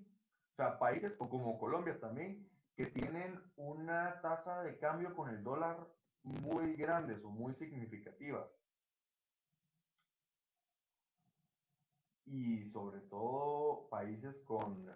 o 0.53 0.57
sea, 0.57 0.79
países 0.79 1.13
como 1.17 1.59
Colombia 1.59 1.99
también, 2.01 2.49
que 2.77 2.87
tienen 2.87 3.41
una 3.57 4.21
tasa 4.21 4.63
de 4.63 4.79
cambio 4.79 5.15
con 5.15 5.31
el 5.31 5.43
dólar 5.43 5.89
muy 6.23 6.75
grandes 6.75 7.25
o 7.25 7.31
muy 7.31 7.55
significativas. 7.55 8.49
Y 12.27 12.71
sobre 12.71 13.01
todo 13.01 13.89
países 13.89 14.37
con, 14.45 14.87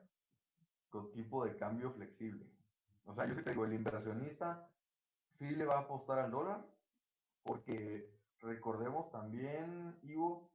con 0.90 1.10
tipo 1.12 1.44
de 1.44 1.56
cambio 1.56 1.92
flexible. 1.92 2.46
O 3.04 3.14
sea, 3.14 3.26
yo 3.26 3.34
sí 3.34 3.42
te 3.42 3.50
digo, 3.50 3.64
el 3.64 3.72
inversionista 3.72 4.68
sí 5.38 5.50
le 5.50 5.64
va 5.64 5.78
a 5.78 5.80
apostar 5.80 6.20
al 6.20 6.30
dólar, 6.30 6.64
porque 7.42 8.08
recordemos 8.40 9.10
también, 9.10 9.98
Ivo, 10.02 10.51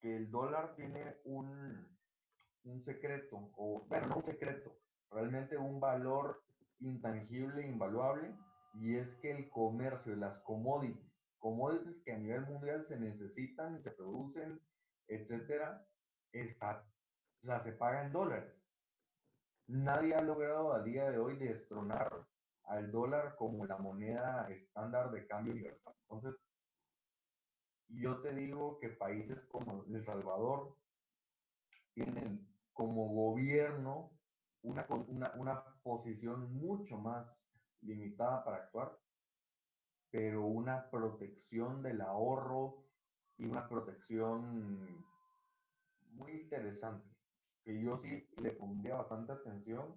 que 0.00 0.16
el 0.16 0.30
dólar 0.30 0.74
tiene 0.76 1.16
un, 1.24 1.86
un 2.64 2.84
secreto, 2.84 3.50
o 3.56 3.84
bueno, 3.88 4.08
no 4.08 4.16
un 4.16 4.24
secreto, 4.24 4.76
realmente 5.10 5.56
un 5.56 5.80
valor 5.80 6.42
intangible, 6.80 7.66
invaluable, 7.66 8.34
y 8.74 8.96
es 8.96 9.08
que 9.20 9.32
el 9.32 9.50
comercio, 9.50 10.14
las 10.16 10.38
commodities, 10.42 11.12
commodities 11.38 12.02
que 12.04 12.12
a 12.12 12.18
nivel 12.18 12.42
mundial 12.46 12.86
se 12.86 12.98
necesitan, 12.98 13.82
se 13.82 13.90
producen, 13.90 14.60
etcétera, 15.08 15.84
está, 16.32 16.84
o 17.42 17.46
sea, 17.46 17.62
se 17.62 17.72
paga 17.72 18.06
en 18.06 18.12
dólares. 18.12 18.54
Nadie 19.66 20.14
ha 20.14 20.22
logrado 20.22 20.72
a 20.72 20.82
día 20.82 21.10
de 21.10 21.18
hoy 21.18 21.36
destronar 21.36 22.26
al 22.64 22.90
dólar 22.90 23.36
como 23.36 23.66
la 23.66 23.78
moneda 23.78 24.48
estándar 24.50 25.10
de 25.10 25.26
cambio 25.26 25.52
universal. 25.52 25.94
Entonces, 26.08 26.40
yo 27.92 28.20
te 28.20 28.34
digo 28.34 28.78
que 28.78 28.88
países 28.88 29.40
como 29.46 29.84
El 29.84 30.04
Salvador, 30.04 30.76
tienen 31.94 32.48
como 32.72 33.08
gobierno 33.08 34.18
una, 34.62 34.86
una, 35.08 35.32
una 35.34 35.64
posición 35.82 36.52
mucho 36.52 36.96
más 36.98 37.26
limitada 37.82 38.44
para 38.44 38.58
actuar, 38.58 38.98
pero 40.10 40.44
una 40.44 40.90
protección 40.90 41.82
del 41.82 42.00
ahorro 42.00 42.86
y 43.38 43.44
una 43.44 43.68
protección 43.68 45.04
muy 46.12 46.32
interesante, 46.32 47.08
que 47.64 47.82
yo 47.82 47.98
sí 47.98 48.28
le 48.36 48.52
pondría 48.52 48.96
bastante 48.96 49.32
atención 49.32 49.96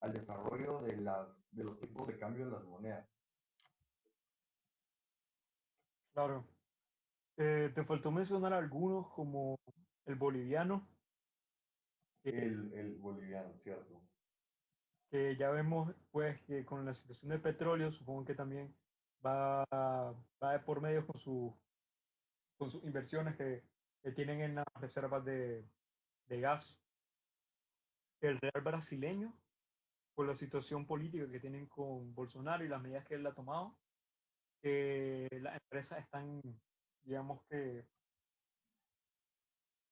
al 0.00 0.12
desarrollo 0.12 0.80
de, 0.82 0.96
las, 0.96 1.28
de 1.50 1.64
los 1.64 1.78
tipos 1.80 2.06
de 2.06 2.18
cambio 2.18 2.46
de 2.46 2.52
las 2.52 2.64
monedas. 2.64 3.08
claro. 6.12 6.57
Eh, 7.38 7.70
te 7.74 7.84
faltó 7.84 8.10
mencionar 8.10 8.52
algunos 8.52 9.12
como 9.14 9.56
el 10.06 10.16
boliviano, 10.16 10.86
El, 12.24 12.72
el 12.74 12.98
boliviano, 12.98 13.54
¿cierto? 13.62 14.02
que 15.10 15.36
ya 15.36 15.50
vemos 15.50 15.94
pues 16.10 16.40
que 16.42 16.64
con 16.64 16.84
la 16.84 16.94
situación 16.94 17.30
del 17.30 17.40
petróleo, 17.40 17.92
supongo 17.92 18.26
que 18.26 18.34
también 18.34 18.74
va, 19.24 19.64
va 19.72 20.52
de 20.52 20.58
por 20.60 20.80
medio 20.80 21.06
con, 21.06 21.20
su, 21.20 21.54
con 22.58 22.70
sus 22.70 22.84
inversiones 22.84 23.36
que, 23.36 23.62
que 24.02 24.12
tienen 24.12 24.40
en 24.42 24.54
las 24.56 24.66
reservas 24.74 25.24
de, 25.24 25.64
de 26.26 26.40
gas. 26.40 26.78
El 28.20 28.38
real 28.40 28.64
brasileño, 28.64 29.32
por 30.14 30.26
la 30.26 30.34
situación 30.34 30.86
política 30.86 31.30
que 31.30 31.40
tienen 31.40 31.66
con 31.66 32.14
Bolsonaro 32.14 32.64
y 32.64 32.68
las 32.68 32.82
medidas 32.82 33.06
que 33.06 33.14
él 33.14 33.26
ha 33.26 33.34
tomado, 33.34 33.78
que 34.60 35.28
las 35.40 35.54
empresas 35.62 36.00
están, 36.00 36.42
digamos 37.08 37.40
que, 37.48 37.86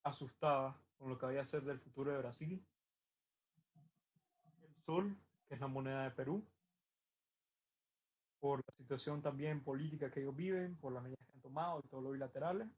asustadas 0.05 0.77
con 0.99 1.09
lo 1.09 1.19
que 1.19 1.27
vaya 1.27 1.41
a 1.41 1.47
ser 1.47 1.63
del 1.63 1.81
futuro 1.81 2.13
de 2.13 2.19
Brasil. 2.19 2.65
El 4.63 4.75
sol, 4.85 5.17
que 5.49 5.55
es 5.55 5.61
la 5.61 5.67
moneda 5.67 6.05
de 6.05 6.11
Perú, 6.11 6.47
por 8.39 8.59
la 8.59 8.75
situación 8.77 9.23
también 9.23 9.65
política 9.65 10.11
que 10.11 10.21
ellos 10.21 10.37
viven, 10.37 10.77
por 10.77 10.93
las 10.93 11.03
medidas 11.03 11.27
que 11.27 11.33
han 11.33 11.41
tomado 11.41 11.81
y 11.83 11.89
todo 11.89 12.03
lo 12.03 12.11
bilaterales. 12.11 12.69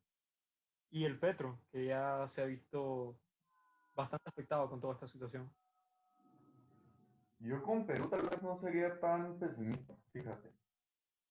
Y 0.90 1.04
el 1.04 1.18
petro, 1.18 1.60
que 1.72 1.86
ya 1.86 2.26
se 2.28 2.40
ha 2.40 2.46
visto 2.46 3.18
bastante 3.96 4.28
afectado 4.28 4.70
con 4.70 4.80
toda 4.80 4.94
esta 4.94 5.08
situación. 5.08 5.52
Yo 7.40 7.60
con 7.64 7.84
Perú 7.84 8.08
tal 8.08 8.28
vez 8.28 8.40
no 8.40 8.58
sería 8.60 8.98
tan 9.00 9.36
pesimista, 9.38 9.94
fíjate. 10.12 10.52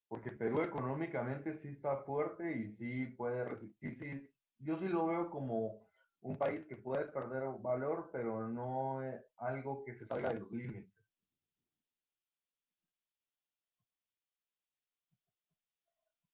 Porque 0.07 0.31
Perú 0.31 0.61
económicamente 0.61 1.57
sí 1.57 1.69
está 1.69 1.97
fuerte 2.03 2.51
y 2.57 2.75
sí 2.77 3.07
puede, 3.17 3.57
sí, 3.79 3.95
sí, 3.95 4.29
yo 4.59 4.77
sí 4.79 4.87
lo 4.87 5.05
veo 5.07 5.29
como 5.29 5.87
un 6.21 6.37
país 6.37 6.65
que 6.67 6.77
puede 6.77 7.05
perder 7.05 7.43
valor, 7.61 8.09
pero 8.11 8.47
no 8.47 9.01
algo 9.37 9.83
que 9.83 9.95
se 9.95 10.05
salga 10.05 10.29
de 10.29 10.39
los 10.39 10.51
límites. 10.51 10.93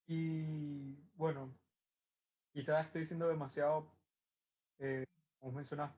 Y 0.08 0.96
bueno, 1.16 1.54
quizás 2.54 2.86
estoy 2.86 3.06
siendo 3.06 3.28
demasiado, 3.28 3.92
eh, 4.80 5.06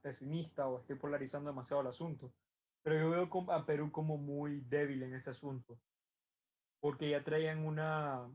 pesimista 0.01 0.67
o 0.67 0.79
estoy 0.79 0.95
polarizando 0.97 1.49
demasiado 1.49 1.81
el 1.81 1.87
asunto, 1.87 2.33
pero 2.81 2.99
yo 2.99 3.09
veo 3.09 3.51
a 3.51 3.65
Perú 3.65 3.91
como 3.91 4.17
muy 4.17 4.61
débil 4.61 5.03
en 5.03 5.15
ese 5.15 5.31
asunto, 5.31 5.79
porque 6.85 7.09
ya 7.09 7.23
traían 7.23 7.65
una, 7.65 8.29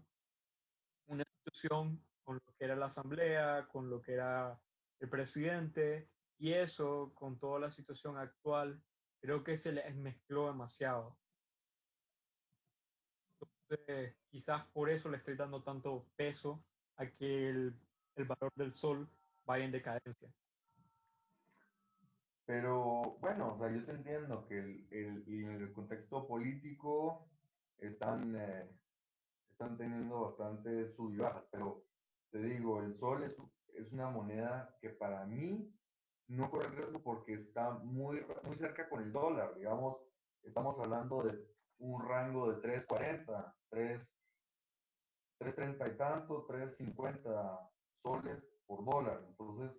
una 1.06 1.24
situación 1.36 2.05
con 2.24 2.40
lo 2.44 2.52
que 2.59 2.64
era 2.64 2.74
la 2.74 2.86
asamblea, 2.86 3.68
con 3.68 3.89
lo 3.89 4.02
que 4.02 4.14
era 4.14 4.60
el 4.98 5.09
presidente, 5.09 6.10
y 6.36 6.55
eso, 6.55 7.12
con 7.14 7.39
toda 7.39 7.60
la 7.60 7.70
situación 7.70 8.18
actual, 8.18 8.82
creo 9.20 9.44
que 9.44 9.56
se 9.56 9.70
les 9.70 9.94
mezcló 9.94 10.48
demasiado. 10.48 11.16
Entonces, 13.68 14.16
quizás 14.32 14.66
por 14.72 14.90
eso 14.90 15.09
le 15.10 15.18
estoy 15.18 15.36
dando 15.36 15.62
tanto 15.62 16.09
peso 16.16 16.66
a 16.97 17.06
que 17.06 17.51
el, 17.51 17.72
el 18.16 18.24
valor 18.24 18.52
del 18.56 18.74
sol 18.74 19.09
vaya 19.44 19.64
en 19.64 19.70
decadencia. 19.70 20.28
Pero 22.47 23.16
bueno, 23.20 23.55
o 23.55 23.59
sea, 23.60 23.70
yo 23.70 23.85
te 23.85 23.93
entiendo 23.93 24.44
que 24.48 24.59
el, 24.59 24.89
el, 24.90 25.62
el 25.62 25.72
contexto 25.72 26.27
político 26.27 27.30
están, 27.81 28.36
eh, 28.36 28.70
están 29.51 29.77
teniendo 29.77 30.20
bastante 30.20 30.94
sub 30.94 31.12
y 31.12 31.19
pero 31.51 31.85
te 32.31 32.39
digo, 32.39 32.81
el 32.81 32.98
sol 32.98 33.24
es, 33.24 33.36
es 33.74 33.93
una 33.93 34.09
moneda 34.11 34.77
que 34.81 34.90
para 34.90 35.24
mí 35.27 35.74
no 36.28 36.51
corre 36.51 36.69
riesgo 36.69 37.02
porque 37.02 37.35
está 37.35 37.70
muy, 37.70 38.24
muy 38.44 38.57
cerca 38.57 38.89
con 38.89 39.02
el 39.02 39.12
dólar, 39.12 39.55
digamos, 39.57 39.98
estamos 40.43 40.78
hablando 40.78 41.23
de 41.23 41.44
un 41.78 42.07
rango 42.07 42.52
de 42.52 42.86
3.40, 42.86 43.55
3, 43.70 44.01
3.30 45.40 45.94
y 45.94 45.97
tanto, 45.97 46.47
3.50 46.47 47.70
soles 48.02 48.44
por 48.66 48.85
dólar. 48.85 49.24
Entonces, 49.27 49.73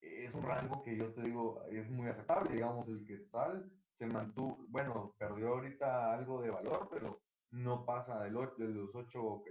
es 0.00 0.32
un 0.34 0.42
rango 0.42 0.82
que 0.82 0.96
yo 0.96 1.12
te 1.14 1.22
digo 1.22 1.62
es 1.64 1.90
muy 1.90 2.08
aceptable. 2.08 2.52
Digamos, 2.52 2.86
el 2.88 3.06
quetzal 3.06 3.70
se 3.98 4.06
mantuvo, 4.06 4.64
bueno, 4.68 5.14
perdió 5.18 5.48
ahorita 5.48 6.14
algo 6.14 6.42
de 6.42 6.50
valor, 6.50 6.88
pero 6.90 7.22
no 7.50 7.84
pasa 7.84 8.24
del 8.24 8.36
8, 8.36 8.54
de 8.58 8.68
los 8.68 8.94
8, 8.94 9.44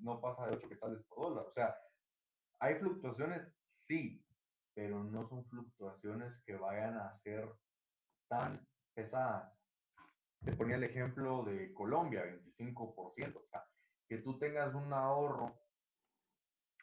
no 0.00 0.20
pasa 0.20 0.46
de 0.46 0.56
8 0.56 0.68
quetzales 0.68 1.02
por 1.08 1.30
dólar. 1.30 1.46
O 1.46 1.52
sea, 1.52 1.74
hay 2.58 2.74
fluctuaciones, 2.76 3.42
sí, 3.68 4.22
pero 4.74 5.02
no 5.02 5.28
son 5.28 5.44
fluctuaciones 5.46 6.34
que 6.44 6.56
vayan 6.56 6.98
a 6.98 7.18
ser 7.22 7.50
tan 8.28 8.66
pesadas. 8.94 9.52
Te 10.44 10.52
ponía 10.52 10.76
el 10.76 10.84
ejemplo 10.84 11.44
de 11.44 11.72
Colombia, 11.74 12.24
25%. 12.58 13.36
O 13.36 13.46
sea, 13.46 13.64
que 14.08 14.18
tú 14.18 14.38
tengas 14.38 14.74
un 14.74 14.92
ahorro 14.92 15.58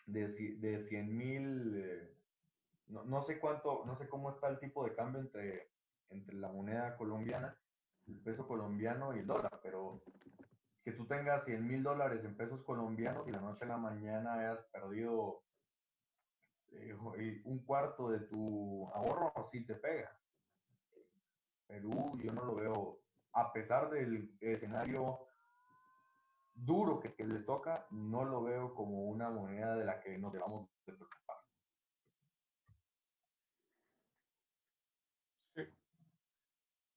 de, 0.06 0.30
de 0.30 0.88
100 0.88 1.18
mil, 1.18 1.84
eh, 1.84 2.18
no, 2.88 3.04
no, 3.04 3.24
sé 3.24 3.40
cuánto, 3.40 3.84
no 3.86 3.98
sé 3.98 4.08
cómo 4.08 4.32
está 4.32 4.48
el 4.48 4.60
tipo 4.60 4.84
de 4.86 4.96
cambio 4.96 5.22
entre, 5.22 5.70
entre 6.10 6.36
la 6.36 6.50
moneda 6.50 6.96
colombiana, 6.98 7.58
el 8.08 8.20
peso 8.22 8.48
colombiano 8.48 9.16
y 9.16 9.20
el 9.20 9.28
dólar, 9.28 9.60
pero 9.62 10.02
que 10.84 10.94
tú 10.94 11.06
tengas 11.06 11.44
100 11.46 11.68
mil 11.68 11.84
dólares 11.84 12.24
en 12.24 12.38
pesos 12.38 12.64
colombianos 12.64 13.28
y 13.28 13.32
la 13.32 13.42
noche 13.42 13.66
a 13.66 13.68
la 13.68 13.78
mañana 13.78 14.34
hayas 14.36 14.60
perdido 14.72 15.44
eh, 16.72 17.42
un 17.44 17.60
cuarto 17.66 18.10
de 18.10 18.20
tu 18.20 18.90
ahorro, 18.94 19.34
sí 19.52 19.66
te 19.66 19.76
pega. 19.76 20.18
Perú 21.68 22.18
yo 22.24 22.32
no 22.32 22.46
lo 22.46 22.56
veo, 22.56 23.00
a 23.34 23.52
pesar 23.52 23.90
del 23.90 24.36
escenario 24.40 25.20
duro 26.54 27.00
que, 27.00 27.14
que, 27.14 27.26
le 27.26 27.42
toca, 27.42 27.86
no 27.92 28.24
lo 28.26 28.44
veo 28.44 28.74
como 28.74 29.06
una 29.06 29.30
moneda 29.30 29.76
de 29.76 29.86
la 29.86 30.00
que 30.00 30.18
nos 30.18 30.34
debamos 30.34 30.70
de 30.86 30.94
preocupar. 30.94 31.38
Sí. 35.56 35.62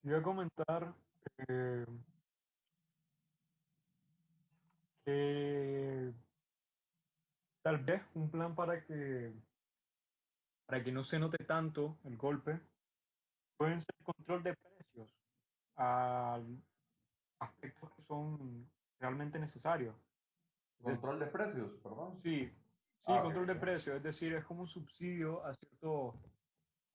Yo 0.03 0.13
voy 0.13 0.19
a 0.19 0.23
comentar 0.23 0.93
eh, 1.47 1.85
que 5.05 6.11
tal 7.61 7.77
vez 7.83 8.01
un 8.15 8.31
plan 8.31 8.55
para 8.55 8.83
que 8.83 9.31
para 10.65 10.83
que 10.83 10.91
no 10.91 11.03
se 11.03 11.19
note 11.19 11.43
tanto 11.45 11.99
el 12.05 12.17
golpe 12.17 12.59
pueden 13.57 13.81
ser 13.81 13.95
control 14.03 14.41
de 14.41 14.55
precios 14.55 15.13
a 15.75 16.39
aspectos 17.39 17.91
que 17.91 18.03
son 18.03 18.67
realmente 18.99 19.37
necesarios. 19.37 19.95
Control 20.81 21.19
de 21.19 21.27
precios, 21.27 21.71
perdón. 21.83 22.19
Sí, 22.23 22.47
sí, 22.47 22.53
ah, 23.05 23.21
control 23.21 23.43
okay, 23.43 23.53
de 23.53 23.61
precios, 23.61 23.95
es 23.97 24.03
decir, 24.03 24.33
es 24.33 24.45
como 24.45 24.61
un 24.61 24.67
subsidio 24.67 25.45
a, 25.45 25.53
cierto, 25.53 26.15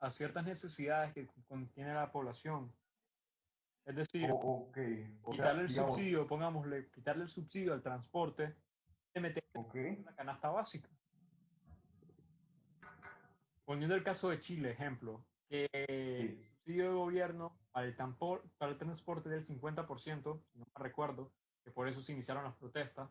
a 0.00 0.10
ciertas 0.10 0.44
necesidades 0.44 1.14
que 1.14 1.28
contiene 1.46 1.94
la 1.94 2.10
población. 2.10 2.72
Es 3.86 3.94
decir, 3.94 4.28
oh, 4.32 4.66
okay. 4.68 5.16
o 5.22 5.30
quitarle 5.30 5.52
sea, 5.54 5.60
el 5.62 5.68
digamos, 5.68 5.96
subsidio, 5.96 6.26
pongámosle, 6.26 6.90
quitarle 6.90 7.22
el 7.22 7.28
subsidio 7.30 7.72
al 7.72 7.82
transporte 7.82 8.56
y 9.14 9.20
meterle 9.20 9.50
en 9.74 10.04
la 10.04 10.14
canasta 10.14 10.50
básica. 10.50 10.88
Poniendo 13.64 13.94
el 13.94 14.02
caso 14.04 14.28
de 14.30 14.40
Chile, 14.40 14.70
ejemplo, 14.72 15.24
que 15.48 15.68
Sí. 15.72 15.84
el 15.88 16.48
subsidio 16.56 16.84
de 16.88 16.94
gobierno 16.96 17.58
para 17.72 17.86
el, 17.86 17.96
tampor- 17.96 18.42
para 18.58 18.72
el 18.72 18.78
transporte 18.78 19.28
del 19.28 19.44
50%, 19.44 20.42
si 20.52 20.58
no 20.58 20.66
me 20.76 20.82
recuerdo, 20.84 21.32
que 21.64 21.70
por 21.70 21.88
eso 21.88 22.00
se 22.02 22.12
iniciaron 22.12 22.44
las 22.44 22.56
protestas, 22.56 23.10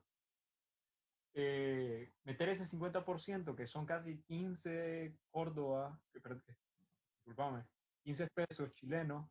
eh, 1.33 2.13
meter 2.23 2.49
ese 2.49 2.65
50%, 2.65 3.55
que 3.55 3.67
son 3.67 3.85
casi 3.85 4.21
15 4.23 5.17
Córdoba, 5.29 5.99
que, 6.13 6.21
perdón, 6.21 6.43
discúlpame, 7.17 7.65
15 8.03 8.27
pesos 8.27 8.73
chilenos, 8.75 9.29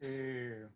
eh, 0.00 0.68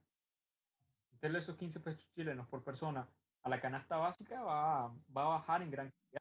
meterle 1.13 1.39
esos 1.41 1.57
15 1.57 1.81
pesos 1.81 2.07
chilenos 2.15 2.49
por 2.49 2.63
persona 2.63 3.09
a 3.43 3.49
la 3.49 3.61
canasta 3.61 3.97
básica 3.97 4.43
va, 4.43 4.89
va 5.17 5.23
a 5.25 5.29
bajar 5.39 5.63
en 5.63 5.71
gran 5.71 5.91
cantidad. 5.91 6.21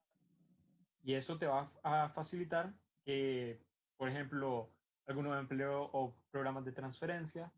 Y 1.03 1.13
eso 1.15 1.37
te 1.37 1.47
va 1.47 1.71
a 1.83 2.09
facilitar 2.09 2.73
que, 3.05 3.59
por 3.97 4.09
ejemplo, 4.09 4.69
algunos 5.05 5.37
empleos 5.37 5.89
o 5.91 6.13
programas 6.31 6.63
de 6.65 6.71
transferencia 6.71 7.51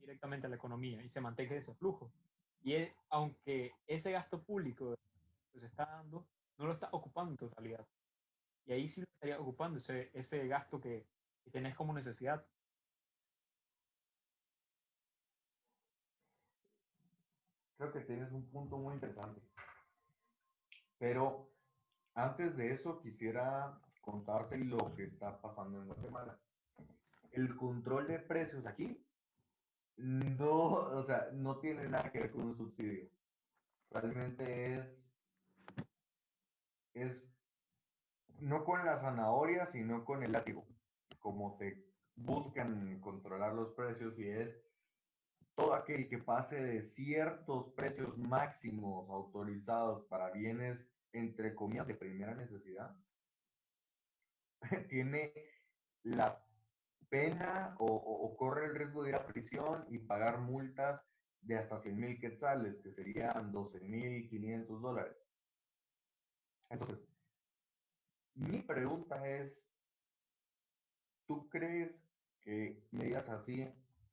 directamente 0.00 0.46
a 0.46 0.50
la 0.50 0.56
economía 0.56 1.02
y 1.02 1.08
se 1.10 1.20
mantenga 1.20 1.54
ese 1.54 1.74
flujo. 1.74 2.10
Y 2.62 2.74
es- 2.74 2.92
aunque 3.10 3.72
ese 3.86 4.10
gasto 4.12 4.42
público 4.42 4.94
que 5.52 5.60
se 5.60 5.66
está 5.66 5.84
dando, 5.86 6.26
no 6.58 6.66
lo 6.66 6.72
está 6.72 6.88
ocupando 6.92 7.32
en 7.32 7.36
totalidad. 7.38 7.86
Y 8.66 8.72
ahí 8.72 8.88
sí 8.88 9.00
lo 9.00 9.06
estaría 9.14 9.38
ocupando 9.40 9.78
ese, 9.78 10.10
ese 10.14 10.46
gasto 10.46 10.80
que, 10.80 11.06
que 11.44 11.50
tenés 11.50 11.74
como 11.74 11.92
necesidad. 11.92 12.46
Creo 17.80 17.92
que 17.92 18.00
tienes 18.00 18.30
un 18.30 18.46
punto 18.50 18.76
muy 18.76 18.92
interesante. 18.92 19.40
Pero 20.98 21.48
antes 22.12 22.54
de 22.54 22.72
eso 22.72 23.00
quisiera 23.00 23.80
contarte 24.02 24.58
lo 24.58 24.94
que 24.94 25.04
está 25.04 25.40
pasando 25.40 25.80
en 25.80 25.86
Guatemala. 25.86 26.38
El 27.32 27.56
control 27.56 28.06
de 28.06 28.18
precios 28.18 28.66
aquí 28.66 29.02
no, 29.96 30.72
o 30.72 31.02
sea, 31.04 31.30
no 31.32 31.56
tiene 31.60 31.88
nada 31.88 32.12
que 32.12 32.20
ver 32.20 32.30
con 32.32 32.42
un 32.42 32.54
subsidio. 32.54 33.08
Realmente 33.90 34.76
es, 34.76 34.86
es 36.92 37.24
no 38.40 38.62
con 38.66 38.84
la 38.84 39.00
zanahoria, 39.00 39.72
sino 39.72 40.04
con 40.04 40.22
el 40.22 40.32
látigo. 40.32 40.66
Como 41.18 41.56
te 41.56 41.82
buscan 42.14 43.00
controlar 43.00 43.54
los 43.54 43.70
precios 43.70 44.18
y 44.18 44.28
es 44.28 44.69
todo 45.54 45.74
aquel 45.74 46.08
que 46.08 46.18
pase 46.18 46.60
de 46.60 46.82
ciertos 46.82 47.72
precios 47.74 48.16
máximos 48.16 49.08
autorizados 49.10 50.06
para 50.06 50.30
bienes, 50.30 50.86
entre 51.12 51.54
comillas, 51.54 51.86
de 51.86 51.94
primera 51.94 52.34
necesidad, 52.34 52.96
tiene 54.88 55.32
la 56.02 56.42
pena 57.08 57.74
o, 57.78 57.86
o, 57.86 58.36
corre 58.36 58.66
el 58.66 58.74
riesgo 58.74 59.02
de 59.02 59.10
ir 59.10 59.14
a 59.16 59.26
prisión 59.26 59.84
y 59.90 59.98
pagar 59.98 60.40
multas 60.40 61.02
de 61.42 61.58
hasta 61.58 61.80
100 61.80 61.98
mil 61.98 62.20
quetzales, 62.20 62.80
que 62.82 62.92
serían 62.92 63.50
12 63.50 63.80
mil 63.80 64.28
500 64.28 64.80
dólares. 64.80 65.16
Entonces, 66.68 67.00
mi 68.34 68.62
pregunta 68.62 69.26
es, 69.28 69.60
¿tú 71.26 71.48
crees 71.48 71.92
que 72.42 72.86
medidas 72.92 73.28
así 73.28 73.68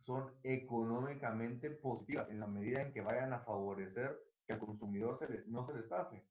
son 0.07 0.33
económicamente 0.41 1.69
positivas 1.69 2.29
en 2.29 2.39
la 2.39 2.47
medida 2.47 2.81
en 2.81 2.93
que 2.93 3.01
vayan 3.01 3.33
a 3.33 3.41
favorecer 3.41 4.17
que 4.45 4.53
al 4.53 4.59
consumidor 4.59 5.19
se 5.19 5.27
le, 5.27 5.43
no 5.47 5.67
se 5.67 5.73
le 5.73 5.81
estafe? 5.81 6.23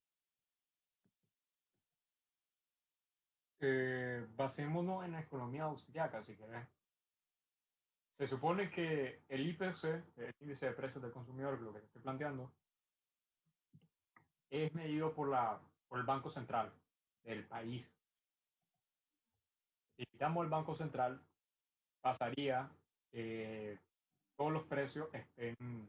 Eh, 3.60 4.26
basémonos 4.34 5.04
en 5.04 5.12
la 5.12 5.20
economía 5.20 5.64
austriaca, 5.64 6.22
si 6.22 6.34
querés. 6.38 6.66
Se 8.16 8.26
supone 8.28 8.70
que 8.70 9.22
el 9.28 9.46
IPC, 9.46 9.84
el 10.16 10.34
índice 10.40 10.66
de 10.66 10.72
precios 10.72 11.02
del 11.02 11.12
consumidor, 11.12 11.60
lo 11.60 11.74
que 11.74 11.80
te 11.80 11.86
estoy 11.86 12.00
planteando, 12.00 12.50
es 14.48 14.72
medido 14.74 15.14
por, 15.14 15.28
la, 15.28 15.60
por 15.86 15.98
el 15.98 16.06
Banco 16.06 16.30
Central 16.30 16.72
del 17.24 17.46
país. 17.46 17.94
Si 19.98 20.06
quitamos 20.06 20.44
el 20.44 20.50
Banco 20.50 20.74
Central, 20.76 21.22
pasaría 22.00 22.70
eh, 23.18 23.78
todos 24.36 24.52
los 24.52 24.64
precios 24.64 25.08
estén 25.14 25.88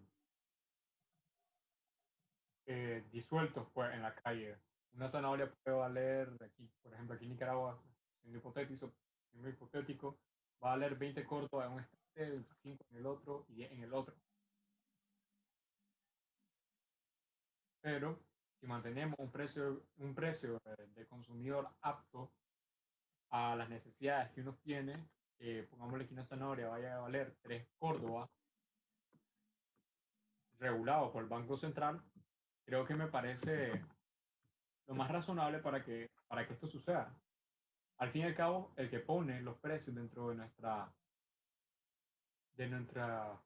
eh, 2.65 3.03
disueltos 3.11 3.67
pues, 3.73 3.93
en 3.93 4.01
la 4.01 4.15
calle. 4.15 4.57
Una 4.93 5.09
zanahoria 5.09 5.51
puede 5.51 5.77
valer, 5.77 6.29
aquí, 6.41 6.69
por 6.81 6.93
ejemplo, 6.93 7.15
aquí 7.15 7.25
en 7.25 7.31
Nicaragua, 7.31 7.77
siendo 8.21 8.39
hipotético, 8.39 8.93
siendo 9.29 9.49
hipotético 9.49 10.17
va 10.63 10.69
a 10.69 10.77
valer 10.77 10.95
20 10.95 11.25
cortos 11.25 11.65
en 11.65 11.71
un 11.73 11.79
estante, 11.81 12.29
25 12.29 12.85
en 12.91 12.97
el 12.97 13.05
otro 13.05 13.45
y 13.49 13.55
10 13.55 13.71
en 13.73 13.83
el 13.83 13.93
otro. 13.93 14.15
Pero 17.81 18.17
si 18.61 18.67
mantenemos 18.67 19.19
un 19.19 19.31
precio, 19.31 19.83
un 19.97 20.15
precio 20.15 20.61
de 20.95 21.05
consumidor 21.07 21.69
apto 21.81 22.31
a 23.31 23.53
las 23.57 23.67
necesidades 23.67 24.31
que 24.31 24.41
uno 24.41 24.55
tiene, 24.63 25.09
eh, 25.39 25.67
pongámosle 25.69 26.07
que 26.07 26.13
una 26.13 26.23
zanahoria 26.23 26.67
vaya 26.67 26.95
a 26.95 26.99
valer 26.99 27.35
3 27.41 27.67
Córdoba, 27.77 28.29
regulado 30.59 31.11
por 31.11 31.23
el 31.23 31.29
Banco 31.29 31.57
Central, 31.57 32.01
creo 32.65 32.85
que 32.85 32.95
me 32.95 33.07
parece 33.07 33.85
lo 34.87 34.95
más 34.95 35.11
razonable 35.11 35.59
para 35.59 35.83
que, 35.83 36.09
para 36.27 36.47
que 36.47 36.53
esto 36.53 36.67
suceda. 36.67 37.13
al 37.97 38.11
fin 38.11 38.21
y 38.23 38.25
al 38.25 38.35
cabo, 38.35 38.73
el 38.75 38.89
que 38.89 38.99
pone 38.99 39.41
los 39.41 39.57
precios 39.59 39.95
dentro 39.95 40.29
de 40.29 40.35
nuestra, 40.35 40.93
de 42.53 42.67
nuestra 42.69 43.41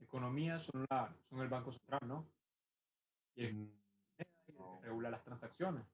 economía 0.00 0.58
son, 0.60 0.86
la, 0.90 1.14
son 1.28 1.40
el 1.40 1.48
Banco 1.48 1.72
Central, 1.72 2.00
¿no? 2.06 2.26
Y 3.36 3.44
el 3.46 3.54
Mm, 3.54 4.80
que 4.80 4.86
regula 4.86 5.10
las 5.10 5.24
transacciones. 5.24 5.84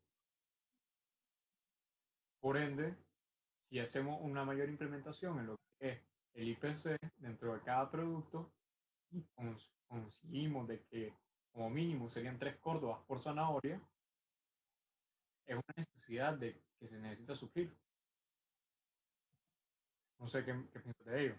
Por 2.41 2.57
ende, 2.57 2.97
si 3.73 3.81
hacemos 3.81 4.21
una 4.21 4.45
mayor 4.45 4.69
implementación 4.69 5.39
en 5.39 5.47
lo 5.47 5.57
que 5.79 5.89
es 5.93 6.03
el 6.35 6.47
IPC 6.49 6.99
dentro 7.17 7.55
de 7.55 7.63
cada 7.63 7.91
producto 7.91 8.53
y 9.11 9.23
cons- 9.35 9.73
conseguimos 9.89 10.69
de 10.69 10.85
que 10.85 11.15
como 11.53 11.71
mínimo 11.71 12.11
serían 12.11 12.39
tres 12.39 12.59
córdobas 12.61 13.03
por 13.07 13.23
zanahoria, 13.23 13.81
es 15.47 15.55
una 15.55 15.75
necesidad 15.75 16.35
de 16.35 16.63
que 16.79 16.87
se 16.87 16.99
necesita 16.99 17.35
suplir. 17.35 17.75
No 20.19 20.29
sé 20.29 20.45
qué, 20.45 20.53
qué 20.71 20.81
piensas 20.81 21.07
de 21.07 21.25
ello. 21.25 21.35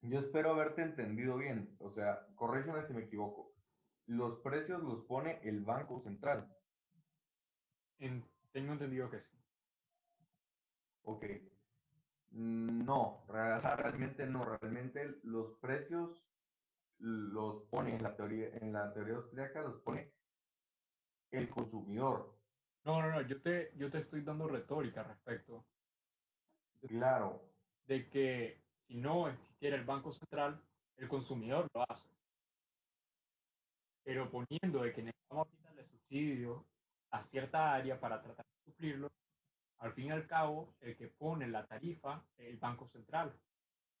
Yo 0.00 0.20
espero 0.20 0.52
haberte 0.52 0.80
entendido 0.80 1.36
bien. 1.36 1.76
O 1.78 1.90
sea, 1.90 2.26
corrígeme 2.36 2.86
si 2.86 2.94
me 2.94 3.02
equivoco. 3.04 3.52
Los 4.06 4.40
precios 4.40 4.82
los 4.82 5.04
pone 5.04 5.40
el 5.42 5.60
Banco 5.62 6.00
Central. 6.00 6.56
En- 7.98 8.24
tengo 8.56 8.72
entendido 8.72 9.10
que 9.10 9.20
sí. 9.20 9.36
Ok. 11.02 11.24
No, 12.30 13.24
re- 13.28 13.60
realmente 13.60 14.26
no. 14.26 14.44
Realmente 14.58 15.20
los 15.24 15.58
precios 15.60 16.32
los 16.98 17.64
pone 17.70 17.96
en 17.96 18.02
la 18.02 18.16
teoría, 18.16 18.48
en 18.56 18.72
la 18.72 18.92
teoría 18.94 19.16
austríaca 19.16 19.62
los 19.62 19.82
pone 19.82 20.14
el 21.30 21.50
consumidor. 21.50 22.40
No, 22.84 23.02
no, 23.02 23.10
no, 23.10 23.22
yo 23.28 23.42
te, 23.42 23.72
yo 23.76 23.90
te 23.90 23.98
estoy 23.98 24.22
dando 24.24 24.48
retórica 24.48 25.02
respecto 25.04 25.68
Claro, 26.80 27.54
de 27.86 28.10
que 28.10 28.66
si 28.86 28.96
no 28.96 29.28
existiera 29.28 29.76
el 29.76 29.86
Banco 29.86 30.12
Central, 30.12 30.68
el 30.96 31.08
consumidor 31.08 31.68
lo 31.74 31.82
hace. 31.90 32.10
Pero 34.04 34.30
poniendo 34.30 34.82
de 34.82 34.92
que 34.94 35.02
necesitamos 35.02 35.48
quitarle 35.50 35.84
subsidios 35.86 36.66
a 37.16 37.24
cierta 37.30 37.74
área 37.74 37.98
para 38.00 38.22
tratar 38.22 38.44
de 38.46 38.72
suplirlo, 38.72 39.08
al 39.78 39.92
fin 39.92 40.06
y 40.06 40.10
al 40.10 40.26
cabo, 40.26 40.74
el 40.80 40.96
que 40.96 41.08
pone 41.08 41.46
la 41.48 41.66
tarifa 41.66 42.24
es 42.36 42.46
el 42.48 42.56
Banco 42.56 42.88
Central. 42.88 43.32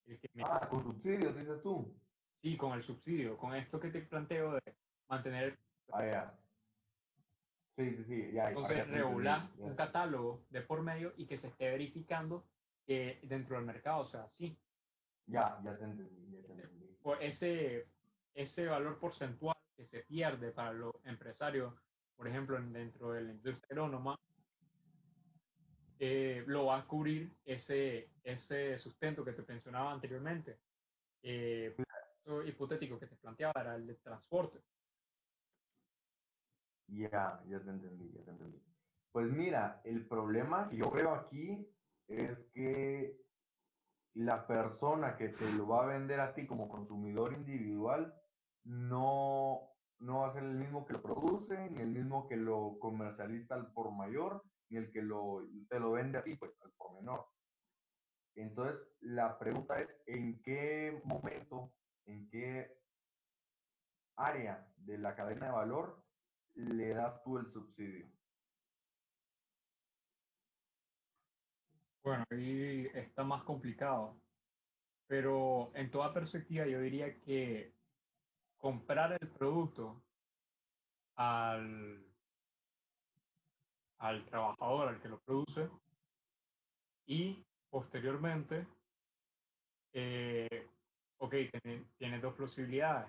El 0.06 0.18
que 0.18 0.30
me- 0.34 0.42
Ah, 0.46 0.66
con 0.68 0.82
subsidios, 0.82 1.36
dices 1.36 1.62
tú. 1.62 1.92
sí, 2.42 2.56
con 2.56 2.72
el 2.72 2.82
subsidio, 2.82 3.36
con 3.36 3.54
esto 3.54 3.80
que 3.80 3.90
te 3.90 4.02
planteo 4.02 4.54
de 4.54 4.74
mantener, 5.08 5.58
Ah, 5.92 6.04
ya. 6.04 6.34
Sí, 7.76 7.90
sí, 7.96 8.04
sí, 8.04 8.32
ya 8.32 8.48
entonces 8.48 8.88
regular 8.88 9.50
un 9.58 9.74
catálogo 9.76 10.46
de 10.50 10.62
por 10.62 10.80
medio 10.82 11.12
y 11.16 11.26
que 11.26 11.36
se 11.36 11.48
esté 11.48 11.70
verificando 11.70 12.44
que 12.86 13.20
dentro 13.24 13.56
del 13.56 13.66
mercado, 13.66 14.00
o 14.02 14.08
sea, 14.08 14.28
sí, 14.30 14.56
Ya, 15.26 15.60
ya 15.62 15.76
te 15.76 15.84
entendí, 15.84 16.32
ya 16.32 16.42
te 16.46 16.52
entendí. 16.52 16.86
por 17.02 17.22
ese, 17.22 17.86
ese 18.34 18.66
valor 18.66 18.98
porcentual 18.98 19.56
que 19.76 19.86
se 19.88 20.00
pierde 20.04 20.52
para 20.52 20.72
los 20.72 20.94
empresarios, 21.04 21.74
por 22.16 22.28
ejemplo, 22.28 22.56
en- 22.58 22.72
dentro 22.72 23.12
de 23.12 23.22
la 23.22 23.30
industria 23.32 23.66
agrónoma, 23.70 24.16
eh, 25.98 26.44
lo 26.46 26.66
va 26.66 26.78
a 26.78 26.86
cubrir 26.86 27.36
ese, 27.44 28.10
ese 28.22 28.78
sustento 28.78 29.24
que 29.24 29.32
te 29.32 29.44
mencionaba 29.50 29.92
anteriormente. 29.92 30.58
Eh, 31.22 31.74
hipotético 32.46 32.98
que 32.98 33.06
te 33.06 33.16
planteaba 33.16 33.60
era 33.60 33.76
el 33.76 33.86
de 33.86 33.94
transporte. 33.96 34.60
Ya, 36.88 37.42
ya 37.48 37.60
te 37.60 37.70
entendí, 37.70 38.12
ya 38.12 38.24
te 38.24 38.30
entendí. 38.30 38.62
Pues 39.12 39.30
mira, 39.30 39.80
el 39.84 40.06
problema 40.06 40.68
que 40.68 40.76
yo 40.76 40.90
veo 40.90 41.14
aquí 41.14 41.66
es 42.08 42.38
que 42.54 43.26
la 44.14 44.46
persona 44.46 45.16
que 45.16 45.30
te 45.30 45.50
lo 45.52 45.68
va 45.68 45.84
a 45.84 45.86
vender 45.86 46.20
a 46.20 46.34
ti 46.34 46.46
como 46.46 46.68
consumidor 46.68 47.32
individual 47.32 48.14
no, 48.64 49.75
no 49.98 50.20
va 50.20 50.28
a 50.28 50.32
ser 50.32 50.42
el 50.42 50.54
mismo 50.54 50.86
que 50.86 50.94
lo 50.94 51.02
produce, 51.02 51.70
ni 51.70 51.80
el 51.80 51.88
mismo 51.88 52.28
que 52.28 52.36
lo 52.36 52.78
comercializa 52.78 53.54
al 53.54 53.72
por 53.72 53.92
mayor, 53.92 54.42
ni 54.68 54.78
el 54.78 54.90
que 54.92 55.02
lo, 55.02 55.46
te 55.68 55.80
lo 55.80 55.92
vende 55.92 56.18
a 56.18 56.24
ti, 56.24 56.36
pues 56.36 56.52
al 56.62 56.72
por 56.72 56.94
menor. 56.94 57.26
Entonces, 58.34 58.86
la 59.00 59.38
pregunta 59.38 59.80
es, 59.80 59.88
¿en 60.06 60.42
qué 60.42 61.00
momento, 61.04 61.72
en 62.04 62.28
qué 62.28 62.76
área 64.16 64.66
de 64.76 64.98
la 64.98 65.14
cadena 65.16 65.46
de 65.46 65.52
valor 65.52 66.04
le 66.54 66.88
das 66.90 67.22
tú 67.22 67.38
el 67.38 67.50
subsidio? 67.50 68.10
Bueno, 72.04 72.24
ahí 72.30 72.86
está 72.94 73.24
más 73.24 73.42
complicado, 73.44 74.20
pero 75.08 75.72
en 75.74 75.90
toda 75.90 76.14
perspectiva 76.14 76.66
yo 76.66 76.80
diría 76.80 77.20
que 77.20 77.75
comprar 78.58 79.16
el 79.20 79.28
producto 79.28 80.02
al, 81.16 82.04
al 83.98 84.24
trabajador, 84.26 84.88
al 84.88 85.00
que 85.00 85.08
lo 85.08 85.20
produce, 85.20 85.70
y 87.06 87.44
posteriormente, 87.70 88.66
eh, 89.92 90.68
ok, 91.18 91.34
tiene, 91.62 91.84
tiene 91.96 92.20
dos 92.20 92.34
posibilidades. 92.34 93.08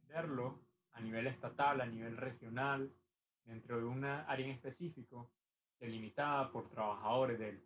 Venderlo 0.00 0.60
a 0.92 1.00
nivel 1.00 1.26
estatal, 1.26 1.80
a 1.80 1.86
nivel 1.86 2.16
regional, 2.16 2.92
dentro 3.44 3.78
de 3.78 3.84
una 3.84 4.24
área 4.24 4.46
en 4.46 4.52
específico, 4.52 5.30
delimitada 5.78 6.50
por 6.50 6.68
trabajadores 6.70 7.38
del, 7.38 7.62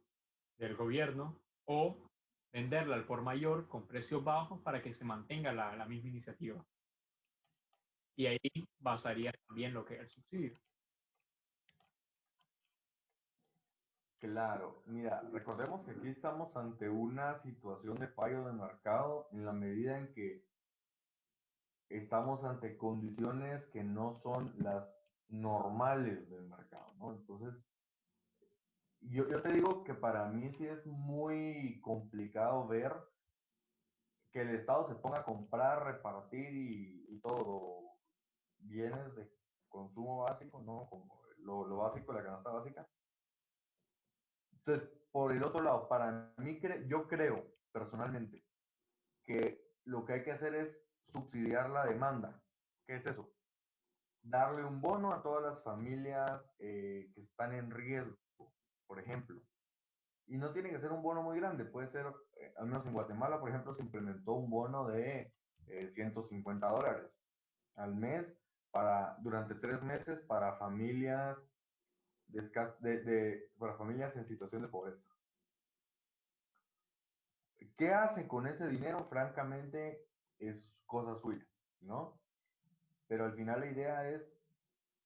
del 0.58 0.76
gobierno, 0.76 1.38
o 1.66 2.07
venderla 2.52 2.96
al 2.96 3.04
por 3.04 3.22
mayor 3.22 3.68
con 3.68 3.86
precios 3.86 4.24
bajos 4.24 4.60
para 4.62 4.82
que 4.82 4.94
se 4.94 5.04
mantenga 5.04 5.52
la, 5.52 5.84
misma 5.86 6.10
iniciativa. 6.10 6.64
Y 8.16 8.26
ahí 8.26 8.68
basaría 8.80 9.32
también 9.46 9.74
lo 9.74 9.84
que 9.84 9.94
es 9.94 10.00
el 10.00 10.08
subsidio. 10.08 10.58
Claro, 14.18 14.82
mira, 14.86 15.22
recordemos 15.32 15.84
que 15.84 15.92
aquí 15.92 16.08
estamos 16.08 16.54
ante 16.56 16.88
una 16.88 17.40
situación 17.42 17.98
de 17.98 18.08
fallo 18.08 18.44
de 18.46 18.52
mercado 18.52 19.28
en 19.30 19.44
la 19.44 19.52
medida 19.52 19.96
en 19.96 20.12
que 20.12 20.44
estamos 21.88 22.42
ante 22.42 22.76
condiciones 22.76 23.64
que 23.66 23.84
no 23.84 24.18
son 24.24 24.52
las 24.58 24.84
normales 25.28 26.28
del 26.30 26.48
mercado, 26.48 26.92
¿no? 26.98 27.12
Entonces, 27.12 27.54
yo, 29.00 29.42
te 29.42 29.52
digo 29.52 29.84
que 29.84 29.94
para 29.94 30.26
mí 30.26 30.52
sí 30.54 30.66
es 30.66 30.84
muy 30.86 31.80
complicado 31.80 32.66
ver 32.66 32.92
que 34.32 34.42
el 34.42 34.50
Estado 34.50 34.88
se 34.88 34.94
ponga 34.94 35.20
a 35.20 35.24
comprar, 35.24 35.84
repartir 35.84 36.48
y, 36.52 37.20
todo 37.20 37.96
bienes 38.58 39.14
de 39.16 39.28
consumo 39.68 40.22
básico, 40.22 40.60
¿no? 40.60 40.88
Como 40.88 41.20
lo, 41.38 41.66
lo 41.66 41.78
básico, 41.78 42.12
la 42.12 42.22
canasta 42.22 42.50
básica. 42.50 42.88
Entonces, 44.52 44.88
por 45.10 45.32
el 45.32 45.42
otro 45.42 45.62
lado, 45.62 45.88
para 45.88 46.32
mí, 46.38 46.60
cre 46.60 46.86
yo 46.86 47.08
creo 47.08 47.44
personalmente 47.72 48.44
que 49.24 49.68
lo 49.84 50.04
que 50.04 50.14
hay 50.14 50.22
que 50.22 50.32
hacer 50.32 50.54
es 50.54 50.86
subsidiar 51.08 51.70
la 51.70 51.86
demanda. 51.86 52.40
¿Qué 52.86 52.96
es 52.96 53.06
eso? 53.06 53.30
Darle 54.22 54.64
un 54.64 54.80
bono 54.80 55.12
a 55.12 55.22
todas 55.22 55.42
las 55.42 55.62
familias 55.64 56.42
eh, 56.58 57.10
que 57.14 57.22
están 57.22 57.54
en 57.54 57.70
riesgo, 57.70 58.16
por 58.88 58.98
ejemplo. 58.98 59.40
Y 60.26 60.36
no 60.36 60.52
tiene 60.52 60.70
que 60.70 60.80
ser 60.80 60.90
un 60.90 61.02
bono 61.02 61.22
muy 61.22 61.38
grande, 61.38 61.64
puede 61.64 61.88
ser, 61.92 62.06
eh, 62.36 62.52
al 62.58 62.66
menos 62.66 62.84
en 62.86 62.94
Guatemala, 62.94 63.38
por 63.38 63.50
ejemplo, 63.50 63.74
se 63.74 63.82
implementó 63.82 64.32
un 64.32 64.50
bono 64.50 64.88
de 64.88 65.32
eh, 65.68 65.92
150 65.94 66.66
dólares 66.66 67.10
al 67.76 67.94
mes 67.94 68.26
para, 68.72 69.16
durante 69.20 69.54
tres 69.54 69.80
meses 69.82 70.20
para 70.26 70.58
familias 70.58 71.38
de, 72.26 72.42
de, 72.80 73.00
de, 73.04 73.52
para 73.58 73.76
familias 73.76 74.16
en 74.16 74.26
situación 74.26 74.62
de 74.62 74.68
pobreza. 74.68 75.02
¿Qué 77.76 77.92
hace 77.92 78.26
con 78.26 78.46
ese 78.48 78.68
dinero? 78.68 79.06
Francamente, 79.08 80.08
es 80.38 80.68
cosa 80.84 81.14
suya, 81.20 81.46
¿no? 81.80 82.20
Pero 83.06 83.26
al 83.26 83.34
final 83.34 83.60
la 83.60 83.70
idea 83.70 84.10
es 84.10 84.22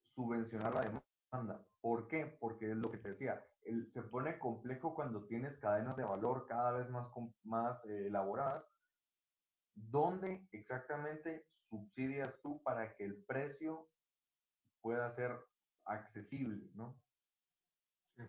subvencionar 0.08 0.74
la 0.74 0.80
demanda. 0.80 1.66
¿Por 1.80 2.08
qué? 2.08 2.26
Porque 2.40 2.70
es 2.70 2.76
lo 2.76 2.90
que 2.90 2.98
te 2.98 3.10
decía, 3.10 3.44
el, 3.64 3.92
se 3.92 4.02
pone 4.02 4.38
complejo 4.38 4.94
cuando 4.94 5.26
tienes 5.26 5.58
cadenas 5.58 5.96
de 5.96 6.04
valor 6.04 6.46
cada 6.46 6.72
vez 6.72 6.88
más, 6.90 7.08
más 7.44 7.84
eh, 7.84 8.06
elaboradas. 8.06 8.64
¿Dónde 9.74 10.46
exactamente 10.52 11.46
subsidias 11.68 12.34
tú 12.42 12.62
para 12.62 12.94
que 12.96 13.04
el 13.04 13.24
precio 13.24 13.88
pueda 14.82 15.14
ser 15.14 15.38
accesible, 15.86 16.70
¿no? 16.74 17.00
Sí. 18.16 18.24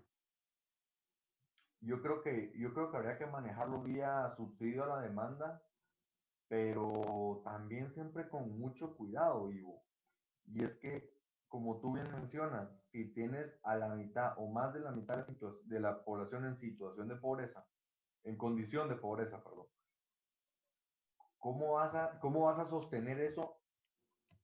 Yo 1.81 2.01
creo 2.01 2.21
que, 2.21 2.53
yo 2.57 2.73
creo 2.73 2.91
que 2.91 2.97
habría 2.97 3.17
que 3.17 3.25
manejarlo 3.25 3.81
vía 3.81 4.33
subsidio 4.37 4.83
a 4.83 4.87
la 4.87 5.01
demanda, 5.01 5.61
pero 6.47 7.41
también 7.43 7.93
siempre 7.93 8.29
con 8.29 8.57
mucho 8.57 8.95
cuidado, 8.95 9.51
Ivo. 9.51 9.83
Y 10.45 10.63
es 10.63 10.77
que 10.79 11.13
como 11.53 11.79
tú 11.81 11.93
bien 11.93 12.11
mencionas, 12.11 12.67
si 12.91 13.13
tienes 13.13 13.59
a 13.61 13.75
la 13.75 13.89
mitad 13.89 14.33
o 14.37 14.47
más 14.47 14.73
de 14.73 14.79
la 14.79 14.89
mitad 14.89 15.27
de 15.27 15.79
la 15.79 16.03
población 16.03 16.45
en 16.45 16.57
situación 16.57 17.07
de 17.07 17.15
pobreza, 17.15 17.63
en 18.23 18.37
condición 18.37 18.89
de 18.89 18.95
pobreza, 18.95 19.43
perdón, 19.43 19.67
¿cómo 21.37 21.73
vas 21.73 21.93
a, 21.93 22.19
cómo 22.21 22.45
vas 22.45 22.57
a 22.57 22.65
sostener 22.65 23.19
eso 23.19 23.59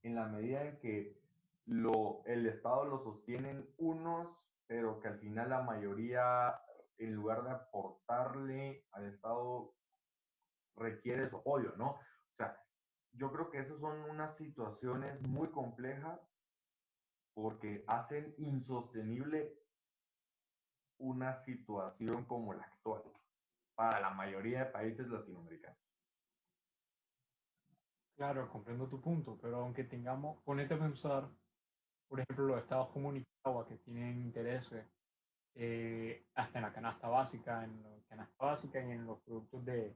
en 0.04 0.14
la 0.14 0.28
medida 0.28 0.64
en 0.64 0.78
que 0.78 1.20
lo, 1.66 2.22
el 2.28 2.46
Estado 2.46 2.86
lo 2.86 3.00
sostienen 3.00 3.68
unos, 3.80 4.28
pero 4.68 5.00
que 5.00 5.08
al 5.08 5.18
final 5.18 5.50
la 5.50 5.64
mayoría, 5.64 6.62
en 7.00 7.16
lugar 7.16 7.44
de 7.44 7.50
aportarle 7.50 8.86
al 8.92 9.06
Estado, 9.08 9.74
requiere 10.76 11.28
su 11.28 11.38
apoyo, 11.38 11.74
¿no? 11.76 11.90
O 11.90 12.36
sea, 12.38 12.56
yo 13.14 13.32
creo 13.32 13.50
que 13.50 13.62
esas 13.62 13.80
son 13.80 14.00
unas 14.12 14.38
situaciones 14.38 15.20
muy 15.24 15.50
complejas 15.50 16.20
porque 17.34 17.84
hacen 17.88 18.34
insostenible 18.38 19.54
una 20.98 21.36
situación 21.44 22.26
como 22.26 22.54
la 22.54 22.64
actual 22.64 23.04
para 23.76 24.00
la 24.02 24.10
mayoría 24.10 24.66
de 24.66 24.72
países 24.72 25.08
latinoamericanos. 25.08 25.80
Claro, 28.18 28.50
comprendo 28.50 28.90
tu 28.90 29.00
punto, 29.00 29.40
pero 29.42 29.58
aunque 29.62 29.86
tengamos, 29.86 30.44
ponete 30.44 30.74
a 30.74 30.80
pensar, 30.80 31.30
por 32.10 32.20
ejemplo, 32.20 32.48
los 32.48 32.62
estados 32.62 32.90
como 32.90 33.14
Nicaragua 33.14 33.66
que 33.66 33.78
tienen 33.78 34.20
intereses 34.20 34.86
eh, 35.56 36.28
hasta 36.36 36.60
en 36.60 36.66
la 36.66 36.74
canasta 36.74 37.08
básica, 37.08 37.64
en 37.64 37.82
la 37.82 38.04
canasta 38.10 38.46
básica 38.46 38.80
y 38.82 38.92
en 38.92 39.06
los 39.06 39.22
productos 39.22 39.64
de, 39.64 39.96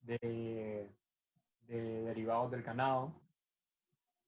de, 0.00 0.90
de 1.66 2.02
derivados 2.02 2.50
del 2.50 2.62
ganado, 2.62 3.12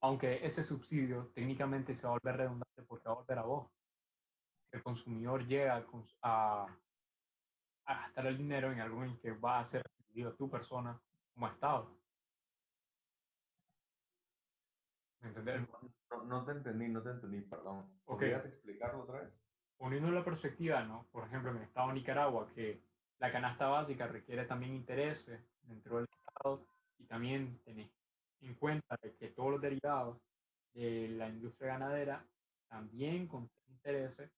aunque 0.00 0.44
ese 0.46 0.64
subsidio 0.64 1.30
técnicamente 1.34 1.94
se 1.94 2.02
va 2.06 2.10
a 2.10 2.18
volver 2.18 2.36
redundante 2.36 2.82
porque 2.82 3.08
va 3.08 3.14
a 3.14 3.18
volver 3.18 3.38
a 3.38 3.42
vos. 3.42 3.70
Si 4.70 4.76
el 4.76 4.82
consumidor 4.82 5.46
llega 5.46 5.84
a, 6.22 6.66
a 7.86 7.94
gastar 7.94 8.26
el 8.26 8.38
dinero 8.38 8.72
en 8.72 8.80
algo 8.80 9.04
en 9.04 9.18
que 9.18 9.32
va 9.32 9.60
a 9.60 9.66
ser 9.66 9.82
recibido 9.82 10.34
tu 10.34 10.48
persona 10.48 11.00
como 11.34 11.48
Estado. 11.48 12.00
¿Me 15.20 15.28
entendés? 15.28 15.68
No, 16.26 16.44
te 16.44 16.52
entendí, 16.52 16.88
no 16.88 17.02
te 17.02 17.10
entendí, 17.10 17.40
perdón. 17.42 18.00
¿Podrías 18.04 18.44
explicarlo 18.44 19.02
otra 19.02 19.20
vez? 19.20 19.32
Poniendo 19.76 20.10
la 20.10 20.24
perspectiva, 20.24 20.82
¿no? 20.84 21.08
Por 21.10 21.26
ejemplo, 21.26 21.50
en 21.50 21.58
el 21.58 21.62
Estado 21.64 21.88
de 21.88 21.94
Nicaragua, 21.94 22.50
que 22.54 22.82
la 23.18 23.30
canasta 23.30 23.66
básica 23.68 24.06
requiere 24.06 24.46
también 24.46 24.74
intereses 24.74 25.46
dentro 25.62 25.96
del 25.96 26.08
Estado 26.10 26.66
y 26.98 27.04
también 27.04 27.62
tenés 27.64 27.90
en 28.42 28.54
cuenta 28.54 28.96
que 29.18 29.28
todos 29.28 29.52
los 29.52 29.60
derivados 29.60 30.18
de 30.74 31.08
la 31.08 31.28
industria 31.28 31.72
ganadera 31.72 32.24
también 32.68 33.26
contienen 33.26 33.74
intereses. 33.74 34.30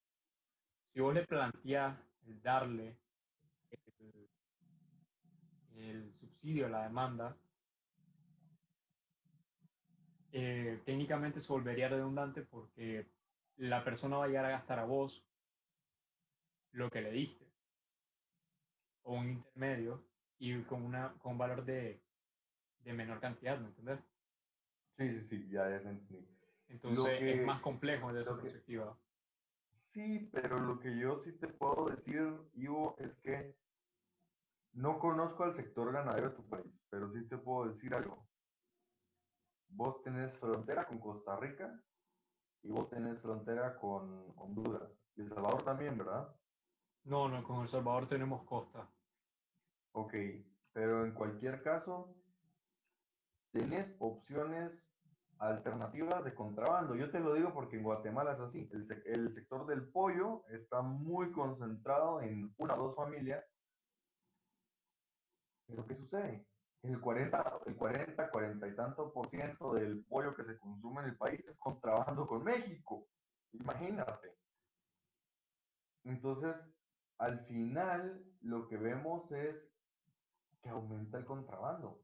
Si 0.92 1.00
vos 1.00 1.14
le 1.14 1.26
planteás 1.26 1.98
el 2.26 2.42
darle 2.42 2.96
el, 5.76 6.12
subsidio 6.20 6.66
a 6.66 6.70
la 6.70 6.82
demanda, 6.84 7.36
eh, 10.32 10.80
técnicamente 10.84 11.40
se 11.40 11.52
volvería 11.52 11.88
redundante 11.88 12.42
porque 12.42 13.06
la 13.56 13.84
persona 13.84 14.16
va 14.16 14.24
a 14.24 14.28
llegar 14.28 14.44
a 14.46 14.50
gastar 14.50 14.78
a 14.78 14.84
vos 14.84 15.24
lo 16.72 16.90
que 16.90 17.02
le 17.02 17.10
diste 17.10 17.46
o 19.02 19.14
un 19.14 19.30
intermedio 19.30 20.04
y 20.38 20.60
con, 20.62 20.82
una, 20.82 21.12
con 21.18 21.32
un 21.32 21.38
valor 21.38 21.64
de, 21.64 22.01
de 22.84 22.92
menor 22.92 23.20
cantidad, 23.20 23.58
¿me 23.58 23.68
entiendes? 23.68 24.00
Sí, 24.96 25.08
sí, 25.08 25.26
sí, 25.28 25.48
ya, 25.50 25.68
ya 25.68 25.76
entendí. 25.76 26.28
Entonces 26.68 27.20
es 27.22 27.46
más 27.46 27.60
complejo 27.60 28.12
desde 28.12 28.22
esa 28.22 28.40
perspectiva. 28.40 28.96
Sí, 29.88 30.30
pero 30.32 30.58
lo 30.58 30.78
que 30.78 30.96
yo 30.96 31.22
sí 31.22 31.32
te 31.32 31.48
puedo 31.48 31.86
decir, 31.86 32.32
Ivo, 32.54 32.96
es 32.98 33.14
que 33.18 33.54
no 34.72 34.98
conozco 34.98 35.44
al 35.44 35.54
sector 35.54 35.92
ganadero 35.92 36.30
de 36.30 36.36
tu 36.36 36.48
país, 36.48 36.72
pero 36.88 37.12
sí 37.12 37.22
te 37.28 37.36
puedo 37.36 37.68
decir 37.68 37.94
algo. 37.94 38.26
Vos 39.68 40.02
tenés 40.02 40.36
frontera 40.38 40.86
con 40.86 40.98
Costa 40.98 41.36
Rica 41.36 41.82
y 42.62 42.70
vos 42.70 42.88
tenés 42.88 43.20
frontera 43.20 43.76
con 43.76 44.32
Honduras. 44.36 44.90
Y 45.16 45.22
El 45.22 45.28
Salvador 45.28 45.62
también, 45.62 45.98
¿verdad? 45.98 46.34
No, 47.04 47.28
no, 47.28 47.42
con 47.42 47.62
El 47.62 47.68
Salvador 47.68 48.08
tenemos 48.08 48.44
costa. 48.44 48.88
Ok, 49.92 50.14
pero 50.72 51.04
en 51.04 51.12
cualquier 51.12 51.62
caso, 51.62 52.16
tenés 53.52 53.94
opciones 53.98 54.72
alternativas 55.38 56.24
de 56.24 56.34
contrabando. 56.34 56.94
Yo 56.94 57.10
te 57.10 57.20
lo 57.20 57.34
digo 57.34 57.52
porque 57.52 57.76
en 57.76 57.82
Guatemala 57.82 58.32
es 58.32 58.40
así. 58.40 58.68
El, 58.72 59.02
el 59.06 59.34
sector 59.34 59.66
del 59.66 59.88
pollo 59.88 60.44
está 60.48 60.82
muy 60.82 61.32
concentrado 61.32 62.20
en 62.20 62.54
una 62.58 62.74
o 62.74 62.88
dos 62.88 62.96
familias. 62.96 63.44
Pero 65.66 65.86
¿qué 65.86 65.94
sucede? 65.96 66.46
El 66.82 67.00
40, 67.00 67.60
el 67.66 67.76
40, 67.76 68.30
40 68.30 68.68
y 68.68 68.74
tanto 68.76 69.12
por 69.12 69.28
ciento 69.30 69.74
del 69.74 70.04
pollo 70.04 70.34
que 70.34 70.44
se 70.44 70.58
consume 70.58 71.02
en 71.02 71.08
el 71.10 71.16
país 71.16 71.40
es 71.46 71.56
contrabando 71.58 72.26
con 72.26 72.42
México. 72.42 73.06
Imagínate. 73.52 74.36
Entonces, 76.04 76.56
al 77.18 77.44
final, 77.46 78.24
lo 78.42 78.66
que 78.68 78.76
vemos 78.76 79.30
es 79.30 79.72
que 80.60 80.70
aumenta 80.70 81.18
el 81.18 81.24
contrabando. 81.24 82.01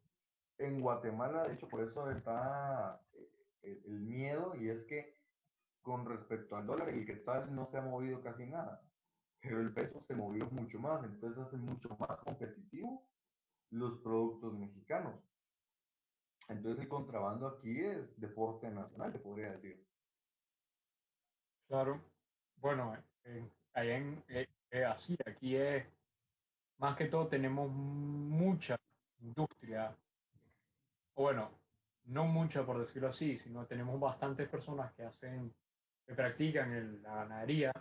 En 0.58 0.80
Guatemala, 0.80 1.44
de 1.44 1.54
hecho, 1.54 1.68
por 1.68 1.82
eso 1.82 2.10
está 2.10 3.00
eh, 3.62 3.82
el, 3.86 4.00
miedo 4.00 4.54
y 4.56 4.68
es 4.68 4.84
que 4.86 5.16
con 5.82 6.04
respecto 6.04 6.56
al 6.56 6.66
dólar, 6.66 6.88
el 6.88 7.06
quetzal 7.06 7.54
no 7.54 7.70
se 7.70 7.78
ha 7.78 7.82
movido 7.82 8.20
casi 8.20 8.44
nada, 8.44 8.82
pero 9.40 9.60
el 9.60 9.72
peso 9.72 10.02
se 10.06 10.14
movió 10.14 10.46
mucho 10.50 10.78
más, 10.80 11.04
entonces 11.04 11.38
hace 11.38 11.56
mucho 11.56 11.96
más 11.98 12.18
competitivo 12.18 13.08
los 13.70 14.00
productos 14.00 14.52
mexicanos. 14.54 15.14
Entonces 16.48 16.82
el 16.82 16.88
contrabando 16.88 17.46
aquí 17.46 17.80
es 17.80 18.18
deporte 18.20 18.70
nacional, 18.70 19.12
te 19.12 19.18
podría 19.18 19.52
decir. 19.52 19.86
Claro. 21.68 22.02
Bueno, 22.56 22.96
eh, 23.24 23.48
allá 23.74 23.96
en, 23.96 24.24
eh, 24.28 24.84
así, 24.84 25.16
aquí 25.26 25.56
es, 25.56 25.86
más 26.78 26.96
que 26.96 27.06
todo 27.06 27.28
tenemos 27.28 27.70
mucha 27.70 28.76
industria, 29.20 29.96
bueno, 31.18 31.50
no 32.04 32.26
mucha 32.26 32.64
por 32.64 32.78
decirlo 32.78 33.08
así, 33.08 33.38
sino 33.38 33.66
tenemos 33.66 33.98
bastantes 33.98 34.48
personas 34.48 34.92
que 34.94 35.02
hacen, 35.02 35.52
que 36.06 36.14
practican 36.14 37.02
la 37.02 37.14
ganadería, 37.16 37.72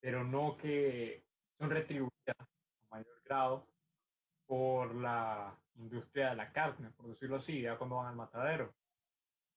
pero 0.00 0.22
no 0.22 0.56
que 0.56 1.24
son 1.58 1.70
retribuidas 1.70 2.38
a 2.38 2.46
mayor 2.90 3.22
grado 3.24 3.66
por 4.46 4.94
la 4.94 5.52
industria 5.74 6.30
de 6.30 6.36
la 6.36 6.52
carne, 6.52 6.90
por 6.90 7.08
decirlo 7.08 7.36
así, 7.36 7.60
ya 7.60 7.76
cuando 7.76 7.96
van 7.96 8.06
al 8.06 8.16
matadero. 8.16 8.72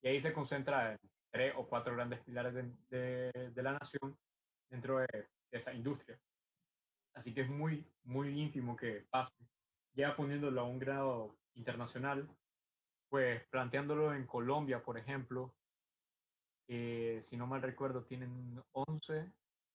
Y 0.02 0.08
ahí 0.08 0.20
se 0.20 0.34
concentra 0.34 0.94
en 0.94 1.00
tres 1.30 1.54
o 1.56 1.68
cuatro 1.68 1.94
grandes 1.94 2.20
pilares 2.22 2.54
de, 2.90 3.52
la 3.56 3.74
nación 3.74 4.18
dentro 4.72 5.00
de, 5.00 5.08
de, 5.52 5.58
esa 5.58 5.72
industria. 5.72 6.18
Así 7.14 7.32
que 7.32 7.42
es 7.42 7.50
muy, 7.50 7.86
muy 8.06 8.42
ínfimo 8.42 8.76
que 8.76 9.06
pase. 9.12 9.34
Ya 9.94 10.16
poniéndolo 10.16 10.62
a 10.62 10.64
un 10.64 10.80
grado 10.80 11.36
internacional, 11.54 12.28
pues 13.10 13.46
planteándolo 13.48 14.14
en 14.14 14.26
Colombia, 14.28 14.84
por 14.84 14.98
ejemplo, 14.98 15.54
eh, 16.68 17.22
si 17.30 17.38
no 17.38 17.48
mal 17.48 17.62
recuerdo, 17.62 18.04
tienen 18.04 18.62
11, 18.74 19.32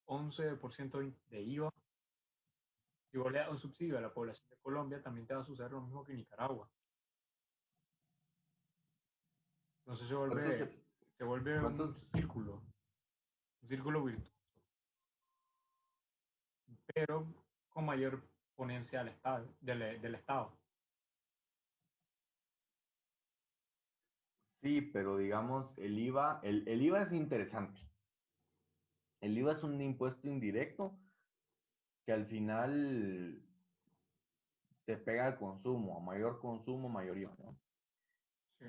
11% 0.07 1.15
de 1.29 1.43
IVA. 1.43 1.73
Si 3.11 3.19
vos 3.19 3.33
le 3.33 3.39
das 3.39 3.51
un 3.51 3.61
subsidio 3.61 3.99
a 3.99 4.01
la 4.01 4.13
población 4.13 4.49
de 4.51 4.57
Colombia, 4.59 5.03
también 5.03 5.27
te 5.27 5.35
va 5.35 5.41
a 5.41 5.47
suceder 5.47 5.73
lo 5.73 5.81
mismo 5.81 6.05
que 6.05 6.13
en 6.13 6.19
Nicaragua. 6.19 6.71
Entonces 9.85 10.09
se 10.09 10.15
vuelve, 10.15 10.85
se 11.17 11.25
vuelve 11.25 11.59
un 11.59 11.97
círculo, 12.13 12.63
un 13.63 13.69
círculo 13.69 14.05
virtuoso, 14.05 14.33
pero 16.95 17.27
con 17.69 17.87
mayor 17.87 18.23
ponencia 18.55 19.01
al 19.01 19.09
estado, 19.09 19.49
del, 19.61 20.01
del 20.01 20.15
Estado. 20.15 20.57
Sí, 24.63 24.81
pero 24.81 25.17
digamos, 25.17 25.77
el 25.77 25.99
IVA, 25.99 26.39
el, 26.45 26.67
el 26.69 26.83
IVA 26.83 27.03
es 27.03 27.13
interesante. 27.13 27.81
El 29.21 29.37
IVA 29.37 29.53
es 29.55 29.63
un 29.65 29.81
impuesto 29.81 30.29
indirecto 30.29 30.97
que 32.07 32.13
al 32.13 32.27
final 32.27 33.43
te 34.85 34.97
pega 34.97 35.27
al 35.27 35.39
consumo, 35.39 35.97
a 35.97 36.01
mayor 36.01 36.41
consumo, 36.41 36.89
mayor 36.89 37.19
IVA, 37.19 37.35
¿no? 37.39 37.59
Sí. 38.61 38.67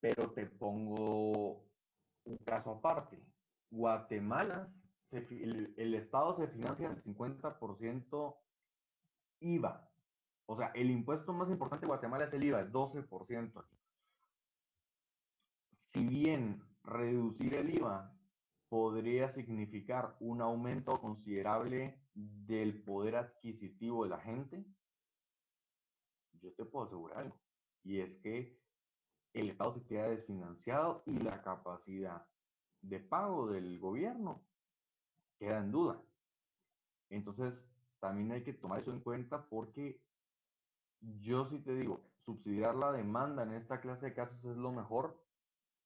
Pero 0.00 0.30
te 0.32 0.46
pongo 0.46 1.62
un 2.24 2.36
caso 2.46 2.70
aparte. 2.70 3.22
Guatemala, 3.70 4.72
se, 5.10 5.18
el, 5.18 5.74
el, 5.76 5.94
Estado 5.94 6.36
se 6.36 6.48
financia 6.48 6.86
en 6.88 6.96
50% 6.96 8.36
IVA. 9.40 9.90
O 10.46 10.56
sea, 10.56 10.68
el 10.74 10.90
impuesto 10.90 11.32
más 11.34 11.50
importante 11.50 11.82
de 11.84 11.88
Guatemala 11.88 12.24
es 12.24 12.32
el 12.32 12.44
IVA, 12.44 12.60
el 12.60 12.72
12% 12.72 13.60
aquí. 13.60 13.81
Si 15.92 16.06
bien 16.06 16.62
reducir 16.84 17.54
el 17.54 17.74
IVA 17.74 18.16
podría 18.68 19.28
significar 19.28 20.16
un 20.20 20.40
aumento 20.40 20.98
considerable 21.00 22.02
del 22.14 22.82
poder 22.82 23.16
adquisitivo 23.16 24.04
de 24.04 24.10
la 24.10 24.18
gente, 24.20 24.64
yo 26.40 26.54
te 26.54 26.64
puedo 26.64 26.86
asegurar 26.86 27.18
algo, 27.18 27.36
y 27.84 28.00
es 28.00 28.16
que 28.16 28.58
el 29.34 29.50
Estado 29.50 29.74
se 29.74 29.84
queda 29.84 30.08
desfinanciado 30.08 31.02
y 31.06 31.18
la 31.18 31.42
capacidad 31.42 32.26
de 32.80 32.98
pago 32.98 33.48
del 33.50 33.78
gobierno 33.78 34.42
queda 35.38 35.58
en 35.58 35.72
duda. 35.72 36.02
Entonces, 37.10 37.62
también 38.00 38.32
hay 38.32 38.42
que 38.42 38.54
tomar 38.54 38.80
eso 38.80 38.92
en 38.92 39.00
cuenta 39.00 39.46
porque 39.48 40.02
yo 41.00 41.46
sí 41.46 41.58
te 41.58 41.74
digo, 41.74 42.00
subsidiar 42.24 42.74
la 42.76 42.92
demanda 42.92 43.42
en 43.42 43.52
esta 43.52 43.80
clase 43.80 44.06
de 44.06 44.14
casos 44.14 44.42
es 44.44 44.56
lo 44.56 44.72
mejor, 44.72 45.21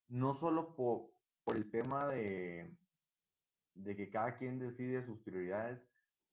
no 0.08 0.38
solo 0.38 0.74
por, 0.74 1.10
por 1.44 1.56
el 1.56 1.70
tema 1.70 2.08
de, 2.08 2.76
de 3.74 3.96
que 3.96 4.10
cada 4.10 4.36
quien 4.38 4.58
decide 4.58 5.04
sus 5.04 5.20
prioridades, 5.20 5.80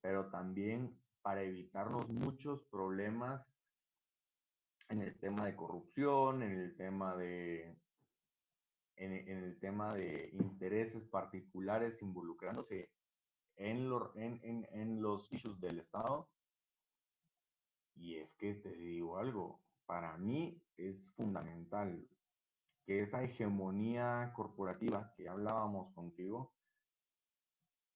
pero 0.01 0.29
también 0.29 0.97
para 1.21 1.43
evitarnos 1.43 2.09
muchos 2.09 2.61
problemas 2.65 3.47
en 4.89 5.01
el 5.01 5.17
tema 5.19 5.45
de 5.45 5.55
corrupción, 5.55 6.43
en 6.43 6.51
el 6.51 6.75
tema 6.75 7.15
de 7.15 7.75
en, 8.95 9.43
el 9.43 9.59
tema 9.59 9.95
de 9.95 10.29
intereses 10.33 11.03
particulares 11.07 11.99
involucrándose 12.01 12.91
en, 13.55 13.89
en, 14.15 14.67
en, 14.71 15.01
los 15.01 15.31
issues 15.31 15.59
del 15.59 15.79
Estado. 15.79 16.29
Y 17.95 18.15
es 18.15 18.33
que 18.35 18.55
te 18.55 18.71
digo 18.75 19.17
algo, 19.17 19.61
para 19.85 20.17
mí 20.17 20.61
es 20.77 20.95
fundamental 21.15 22.07
que 22.85 23.03
esa 23.03 23.23
hegemonía 23.23 24.31
corporativa 24.35 25.13
que 25.15 25.29
hablábamos 25.29 25.93
contigo 25.93 26.53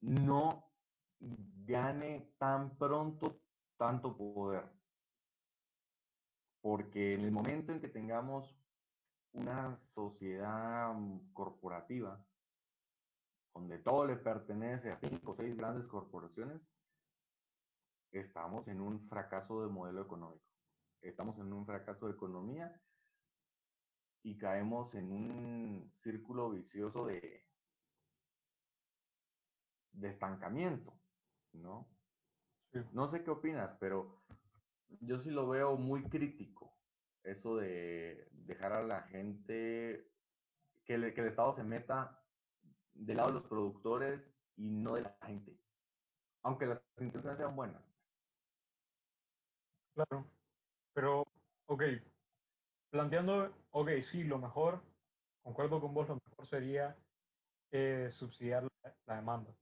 no 0.02 0.72
gane 1.20 2.34
tan 2.38 2.78
pronto 2.78 3.42
tanto 3.78 4.16
poder. 4.18 4.66
Porque 6.62 7.14
en 7.14 7.22
el 7.22 7.32
momento 7.32 7.72
en 7.72 7.80
que 7.80 7.88
tengamos 7.88 8.60
una 9.34 9.78
sociedad 9.78 10.94
mm, 10.94 11.32
corporativa, 11.34 12.24
donde 13.54 13.78
todo 13.80 14.06
le 14.06 14.18
pertenece 14.18 14.92
a 14.92 14.98
cinco 14.98 15.32
o 15.32 15.36
seis 15.36 15.56
grandes 15.56 15.88
corporaciones, 15.88 16.62
estamos 18.12 18.68
en 18.68 18.82
un 18.82 19.08
fracaso 19.08 19.62
de 19.62 19.70
modelo 19.70 20.02
económico. 20.02 20.46
Estamos 21.02 21.38
en 21.40 21.54
un 21.54 21.66
fracaso 21.66 22.08
de 22.08 22.14
economía 22.14 22.82
y 24.24 24.38
caemos 24.38 24.94
en 24.96 25.12
un 25.12 25.94
círculo 26.04 26.50
vicioso 26.50 27.06
de, 27.06 27.46
de 29.94 30.10
estancamiento, 30.10 30.94
¿no? 31.54 31.88
No 32.92 33.10
sé 33.10 33.24
qué 33.24 33.32
opinas, 33.32 33.76
pero 33.80 34.22
yo 35.02 35.20
sí 35.20 35.32
lo 35.32 35.48
veo 35.48 35.78
muy 35.78 36.04
crítico, 36.04 36.78
eso 37.24 37.58
de 37.58 38.28
dejar 38.32 38.74
a 38.74 38.84
la 38.84 39.02
gente, 39.04 40.12
que, 40.86 40.94
el 40.96 41.04
Estado 41.06 41.56
se 41.56 41.64
meta 41.64 42.24
del 42.94 43.18
lado 43.18 43.30
de 43.30 43.36
los 43.36 43.48
productores 43.48 44.22
y 44.56 44.70
no 44.70 44.96
de 44.96 45.02
la 45.02 45.18
gente, 45.26 45.58
aunque 46.44 46.66
las 46.68 46.82
intenciones 47.00 47.38
sean 47.38 47.56
buenas. 47.56 47.84
Claro, 49.96 50.28
pero, 50.94 51.24
ok, 51.66 51.84
planteando, 52.90 53.54
ok, 53.72 53.90
sí, 54.12 54.24
lo 54.24 54.38
mejor, 54.40 54.82
concuerdo 55.44 55.82
con 55.82 55.94
vos, 55.94 56.08
lo 56.08 56.20
mejor 56.30 56.48
sería 56.48 56.96
eh, 57.72 58.10
subsidiar 58.14 58.64
la, 59.06 59.16
demanda. 59.16 59.54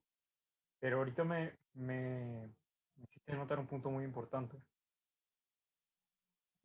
Pero 0.79 0.97
ahorita 0.97 1.23
me, 1.23 1.55
me, 1.73 2.47
me 2.95 3.03
hiciste 3.03 3.33
notar 3.33 3.59
un 3.59 3.67
punto 3.67 3.89
muy 3.89 4.03
importante. 4.03 4.57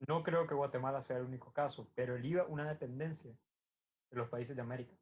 No 0.08 0.22
creo 0.22 0.46
que 0.46 0.54
Guatemala 0.54 1.02
sea 1.04 1.18
el 1.18 1.24
único 1.24 1.52
caso, 1.52 1.90
pero 1.94 2.16
el 2.16 2.24
IVA 2.24 2.44
una 2.44 2.68
dependencia 2.68 3.30
de 4.10 4.16
los 4.16 4.28
países 4.28 4.56
de 4.56 4.62
América. 4.62 4.94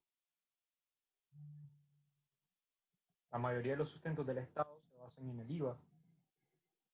La 3.30 3.38
mayoría 3.38 3.72
de 3.72 3.78
los 3.78 3.90
sustentos 3.90 4.26
del 4.26 4.38
Estado 4.38 4.80
se 4.90 4.96
basan 4.96 5.28
en 5.30 5.40
el 5.40 5.50
IVA 5.50 5.78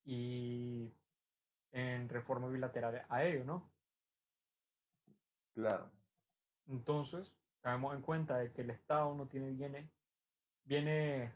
y 0.04 0.92
en 1.72 2.08
reformas 2.08 2.52
bilaterales 2.52 3.04
a 3.08 3.24
ello, 3.24 3.44
¿no? 3.44 3.73
Claro. 5.54 5.88
Entonces, 6.66 7.32
tenemos 7.62 7.94
en 7.94 8.02
cuenta 8.02 8.38
de 8.38 8.52
que 8.52 8.62
el 8.62 8.70
Estado 8.70 9.14
no 9.14 9.26
tiene 9.26 9.50
bienes, 9.50 9.88
viene 10.64 11.32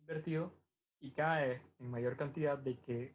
invertido 0.00 0.52
y 1.00 1.12
cae 1.12 1.62
en 1.78 1.90
mayor 1.90 2.16
cantidad 2.16 2.56
de 2.56 2.78
que 2.80 3.14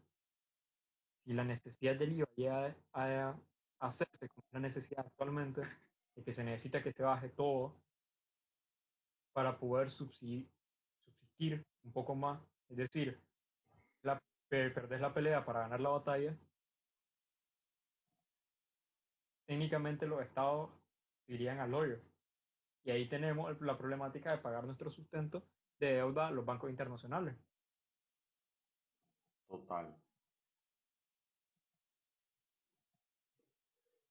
si 1.24 1.34
la 1.34 1.44
necesidad 1.44 1.96
del 1.96 2.14
IVA 2.14 2.30
llega 2.36 2.76
a, 2.94 3.36
hacerse 3.80 4.28
como 4.30 4.46
la 4.52 4.60
necesidad 4.60 5.06
actualmente, 5.06 5.62
de 6.16 6.24
que 6.24 6.34
se 6.34 6.44
necesita 6.44 6.84
que 6.84 6.92
se 6.92 7.04
baje 7.04 7.30
todo 7.30 7.74
para 9.34 9.58
poder 9.58 9.90
subsistir, 9.90 10.50
subsistir 11.06 11.66
un 11.84 11.94
poco 11.94 12.14
más, 12.14 12.42
es 12.68 12.78
decir, 12.78 13.22
la, 14.02 14.22
la 14.50 15.14
pelea 15.14 15.46
para 15.46 15.62
ganar 15.62 15.80
la 15.80 15.90
batalla, 15.90 16.38
técnicamente 19.50 20.06
los 20.06 20.22
estados 20.22 20.70
irían 21.26 21.60
al 21.60 21.74
hoyo. 21.74 22.00
Y 22.84 22.92
ahí 22.92 23.10
tenemos 23.10 23.60
la 23.62 23.80
problemática 23.80 24.30
de 24.30 24.38
pagar 24.38 24.64
nuestro 24.64 24.92
sustento 24.92 25.42
de 25.80 25.94
deuda 25.94 26.28
a 26.28 26.32
los 26.32 26.46
bancos 26.46 26.70
internacionales. 26.70 27.36
Total. 29.48 29.98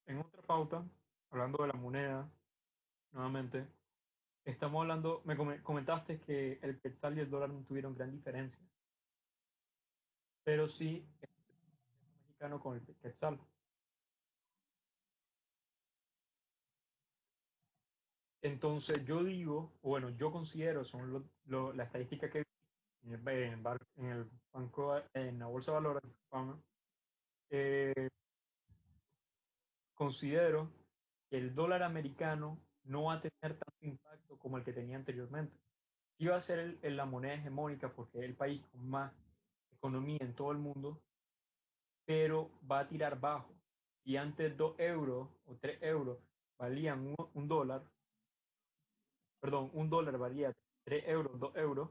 En 0.06 0.18
otra 0.18 0.42
pauta, 0.42 0.84
hablando 1.30 1.62
de 1.62 1.68
la 1.68 1.74
moneda, 1.74 2.28
nuevamente, 3.12 3.64
estamos 4.44 4.82
hablando, 4.82 5.22
me 5.24 5.36
comentaste 5.62 6.20
que 6.22 6.58
el 6.62 6.80
quetzal 6.80 7.16
y 7.16 7.20
el 7.20 7.30
dólar 7.30 7.50
no 7.50 7.62
tuvieron 7.62 7.94
gran 7.94 8.10
diferencia, 8.10 8.58
pero 10.42 10.68
sí 10.70 11.08
el 11.20 11.30
mexicano 12.26 12.58
con 12.58 12.76
el 12.76 12.96
quetzal. 12.96 13.38
Entonces 18.42 19.04
yo 19.04 19.24
digo, 19.24 19.72
bueno, 19.82 20.10
yo 20.10 20.30
considero, 20.30 20.84
son 20.84 21.28
la 21.46 21.84
estadística 21.84 22.30
que 22.30 22.44
en 23.04 23.12
el, 23.12 23.28
en 23.28 24.06
el, 24.06 24.30
banco, 24.52 25.00
en 25.14 25.38
la 25.38 25.46
bolsa 25.46 25.72
de 25.72 25.74
valores, 25.74 26.02
eh, 27.50 28.08
considero 29.94 30.70
que 31.28 31.38
el 31.38 31.54
dólar 31.54 31.82
americano 31.82 32.58
no 32.84 33.04
va 33.04 33.14
a 33.14 33.20
tener 33.20 33.58
tanto 33.58 33.76
impacto 33.80 34.38
como 34.38 34.58
el 34.58 34.64
que 34.64 34.72
tenía 34.72 34.96
anteriormente. 34.96 35.56
Sí 36.18 36.26
va 36.26 36.36
a 36.36 36.42
ser 36.42 36.78
la 36.82 37.06
moneda 37.06 37.34
hegemónica 37.34 37.92
porque 37.92 38.18
es 38.18 38.24
el 38.24 38.34
país 38.34 38.62
con 38.72 38.88
más 38.88 39.12
economía 39.72 40.18
en 40.20 40.34
todo 40.34 40.52
el 40.52 40.58
mundo, 40.58 41.00
pero 42.04 42.50
va 42.70 42.80
a 42.80 42.88
tirar 42.88 43.20
bajo. 43.20 43.54
Si 44.02 44.16
antes 44.16 44.56
2 44.56 44.78
euros 44.78 45.28
o 45.46 45.54
3 45.56 45.82
euros 45.82 46.18
valían 46.58 47.14
un, 47.34 47.48
dólar, 47.48 47.82
perdón, 49.40 49.70
un 49.72 49.88
dólar 49.90 50.18
valía 50.18 50.52
3 50.84 51.04
euros, 51.08 51.38
2 51.38 51.56
euros, 51.56 51.90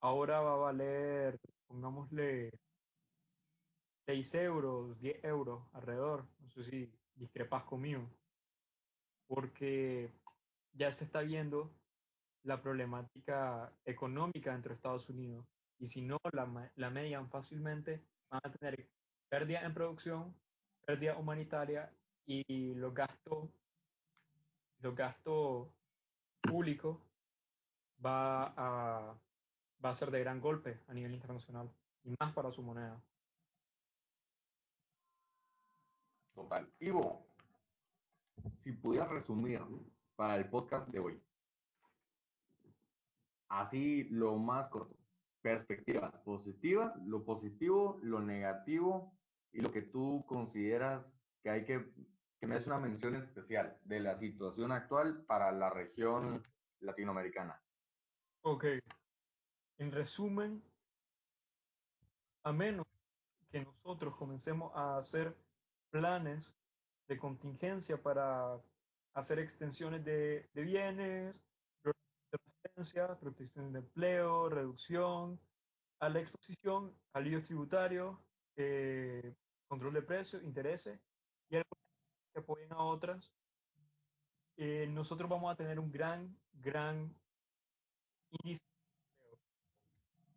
ahora 0.00 0.40
va 0.40 0.54
a 0.54 0.56
valer, 0.56 1.38
pongámosle, 1.66 2.50
6 4.06 4.34
euros, 4.34 4.98
10 5.00 5.24
euros 5.24 5.62
alrededor. 5.72 6.26
No 6.40 6.50
sé 6.50 6.64
si 6.64 6.92
discrepas 7.14 7.64
conmigo. 7.64 8.08
Porque 9.26 10.12
ya 10.72 10.92
se 10.92 11.04
está 11.04 11.20
viendo 11.20 11.70
la 12.42 12.60
problemática 12.60 13.72
económica 13.84 14.52
dentro 14.52 14.70
de 14.70 14.76
Estados 14.76 15.08
Unidos. 15.08 15.46
Y 15.78 15.88
si 15.88 16.02
no 16.02 16.18
la, 16.32 16.70
la 16.76 16.90
median 16.90 17.28
fácilmente, 17.30 18.02
van 18.30 18.40
a 18.44 18.52
tener 18.52 18.88
pérdida 19.28 19.60
en 19.64 19.74
producción, 19.74 20.34
pérdida 20.86 21.16
humanitaria 21.16 21.90
y 22.26 22.74
los 22.74 22.94
gastos, 22.94 23.48
los 24.80 24.94
gastos 24.94 25.68
públicos 26.48 26.98
va 28.04 28.52
a, 28.56 29.14
va 29.84 29.90
a 29.90 29.96
ser 29.96 30.10
de 30.10 30.20
gran 30.20 30.40
golpe 30.40 30.80
a 30.88 30.94
nivel 30.94 31.14
internacional 31.14 31.70
y 32.04 32.14
más 32.18 32.32
para 32.32 32.52
su 32.52 32.62
moneda. 32.62 33.00
Total. 36.34 36.68
Ivo, 36.80 37.26
si 38.62 38.72
pudieras 38.72 39.08
resumir 39.08 39.60
para 40.16 40.36
el 40.36 40.48
podcast 40.48 40.88
de 40.88 40.98
hoy, 40.98 41.22
así 43.48 44.04
lo 44.10 44.36
más 44.36 44.68
corto, 44.68 44.96
perspectivas 45.42 46.12
positivas, 46.24 46.92
lo 47.06 47.24
positivo, 47.24 48.00
lo 48.02 48.20
negativo 48.20 49.16
y 49.52 49.60
lo 49.60 49.70
que 49.70 49.82
tú 49.82 50.24
consideras 50.26 51.04
que 51.42 51.50
hay 51.50 51.64
que, 51.64 51.86
que 52.44 52.48
me 52.48 52.56
es 52.58 52.66
una 52.66 52.78
mención 52.78 53.14
especial 53.14 53.78
de 53.84 54.00
la 54.00 54.18
situación 54.18 54.70
actual 54.70 55.24
para 55.24 55.50
la 55.50 55.70
región 55.70 56.44
latinoamericana. 56.80 57.58
Ok. 58.42 58.66
En 59.78 59.90
resumen, 59.90 60.62
a 62.42 62.52
menos 62.52 62.86
que 63.50 63.64
nosotros 63.64 64.14
comencemos 64.16 64.70
a 64.74 64.98
hacer 64.98 65.34
planes 65.88 66.46
de 67.08 67.16
contingencia 67.16 67.96
para 67.96 68.60
hacer 69.14 69.38
extensiones 69.38 70.04
de, 70.04 70.46
de 70.52 70.62
bienes, 70.64 71.34
protección 73.20 73.72
de 73.72 73.78
empleo, 73.78 74.50
reducción 74.50 75.40
a 76.00 76.10
la 76.10 76.20
exposición, 76.20 76.94
líos 77.22 77.44
tributarios, 77.46 78.18
eh, 78.56 79.34
control 79.66 79.94
de 79.94 80.02
precios, 80.02 80.42
intereses 80.42 81.00
que 82.34 82.40
apoyen 82.40 82.72
a 82.72 82.82
otras, 82.82 83.32
eh, 84.56 84.86
nosotros 84.90 85.30
vamos 85.30 85.52
a 85.52 85.56
tener 85.56 85.78
un 85.78 85.90
gran, 85.90 86.36
gran 86.52 87.14
índice 88.30 88.62
de 89.18 89.28
empleo. 89.28 89.38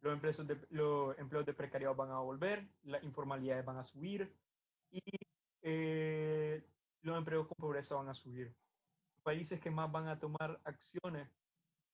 Los 0.02 0.14
empleos 0.14 0.48
de, 0.48 0.68
los 0.70 1.18
empleos 1.18 1.46
de 1.46 1.54
precariedad 1.54 1.96
van 1.96 2.12
a 2.12 2.20
volver, 2.20 2.68
las 2.84 3.04
informalidades 3.04 3.66
van 3.66 3.78
a 3.78 3.84
subir 3.84 4.34
y 4.92 5.02
eh, 5.64 6.64
los 7.02 7.18
empleos 7.18 7.48
con 7.48 7.58
pobreza 7.58 7.96
van 7.96 8.10
a 8.10 8.14
subir. 8.14 8.56
Los 9.16 9.24
países 9.24 9.60
que 9.60 9.72
más 9.72 9.92
van 9.92 10.08
a 10.08 10.20
tomar 10.20 10.60
acciones 10.64 11.28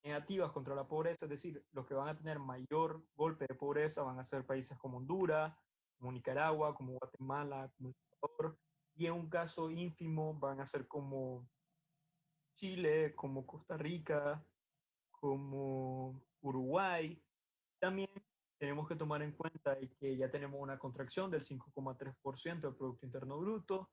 negativas 0.04 0.52
contra 0.52 0.76
la 0.76 0.86
pobreza, 0.86 1.26
es 1.26 1.30
decir, 1.30 1.66
los 1.72 1.88
que 1.88 1.94
van 1.94 2.10
a 2.10 2.18
tener 2.18 2.38
mayor 2.38 3.02
golpe 3.16 3.46
de 3.48 3.56
pobreza 3.56 4.04
van 4.04 4.20
a 4.20 4.26
ser 4.26 4.46
países 4.46 4.78
como 4.78 4.98
Honduras, 4.98 5.56
como 5.98 6.12
Nicaragua, 6.12 6.76
como 6.76 6.94
Guatemala, 7.00 7.72
como 7.78 7.90
El 7.90 7.96
Salvador, 7.96 8.58
y 8.96 9.08
en 9.08 9.14
un 9.14 9.30
caso 9.30 9.72
ínfimo 9.72 10.34
van 10.36 10.60
a 10.60 10.68
ser 10.68 10.88
como 10.88 11.48
Chile, 12.56 13.16
como 13.16 13.46
Costa 13.46 13.78
Rica, 13.78 14.44
como 15.12 16.22
Uruguay. 16.42 17.22
También 17.80 18.10
tenemos 18.58 18.88
que 18.88 18.96
tomar 18.96 19.22
en 19.22 19.32
cuenta 19.32 19.78
que 20.00 20.16
ya 20.16 20.30
tenemos 20.30 20.62
una 20.62 20.78
contracción 20.78 21.32
del 21.32 21.46
5,3% 21.46 22.62
del 22.62 22.76
Producto 22.76 23.06
Interno 23.06 23.40
Bruto 23.40 23.90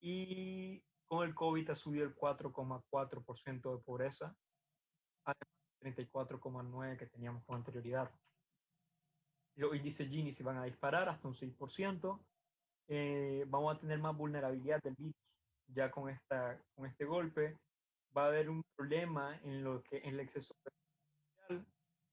y 0.00 0.82
con 1.06 1.26
el 1.26 1.34
COVID 1.34 1.70
ha 1.70 1.76
subido 1.76 2.04
el 2.04 2.14
4,4% 2.14 3.76
de 3.76 3.82
pobreza, 3.84 4.36
además 5.24 5.48
del 5.80 5.96
34,9% 5.96 6.98
que 6.98 7.06
teníamos 7.06 7.44
con 7.44 7.56
anterioridad. 7.56 8.10
Los 9.56 9.74
índices 9.74 10.08
Gini 10.08 10.34
se 10.34 10.42
van 10.42 10.58
a 10.58 10.64
disparar 10.64 11.08
hasta 11.08 11.28
un 11.28 11.34
6%. 11.34 12.20
Eh, 12.88 13.44
vamos 13.48 13.76
a 13.76 13.80
tener 13.80 13.98
más 13.98 14.16
vulnerabilidad 14.16 14.80
del 14.82 14.94
virus 14.94 15.14
ya 15.68 15.90
con, 15.90 16.08
esta, 16.08 16.60
con 16.74 16.86
este 16.86 17.04
golpe. 17.04 17.58
Va 18.16 18.24
a 18.24 18.28
haber 18.28 18.48
un 18.48 18.62
problema 18.76 19.38
en 19.42 19.64
lo 19.64 19.82
que 19.82 19.98
en 19.98 20.14
el 20.14 20.20
exceso 20.20 20.54
social, 20.54 21.66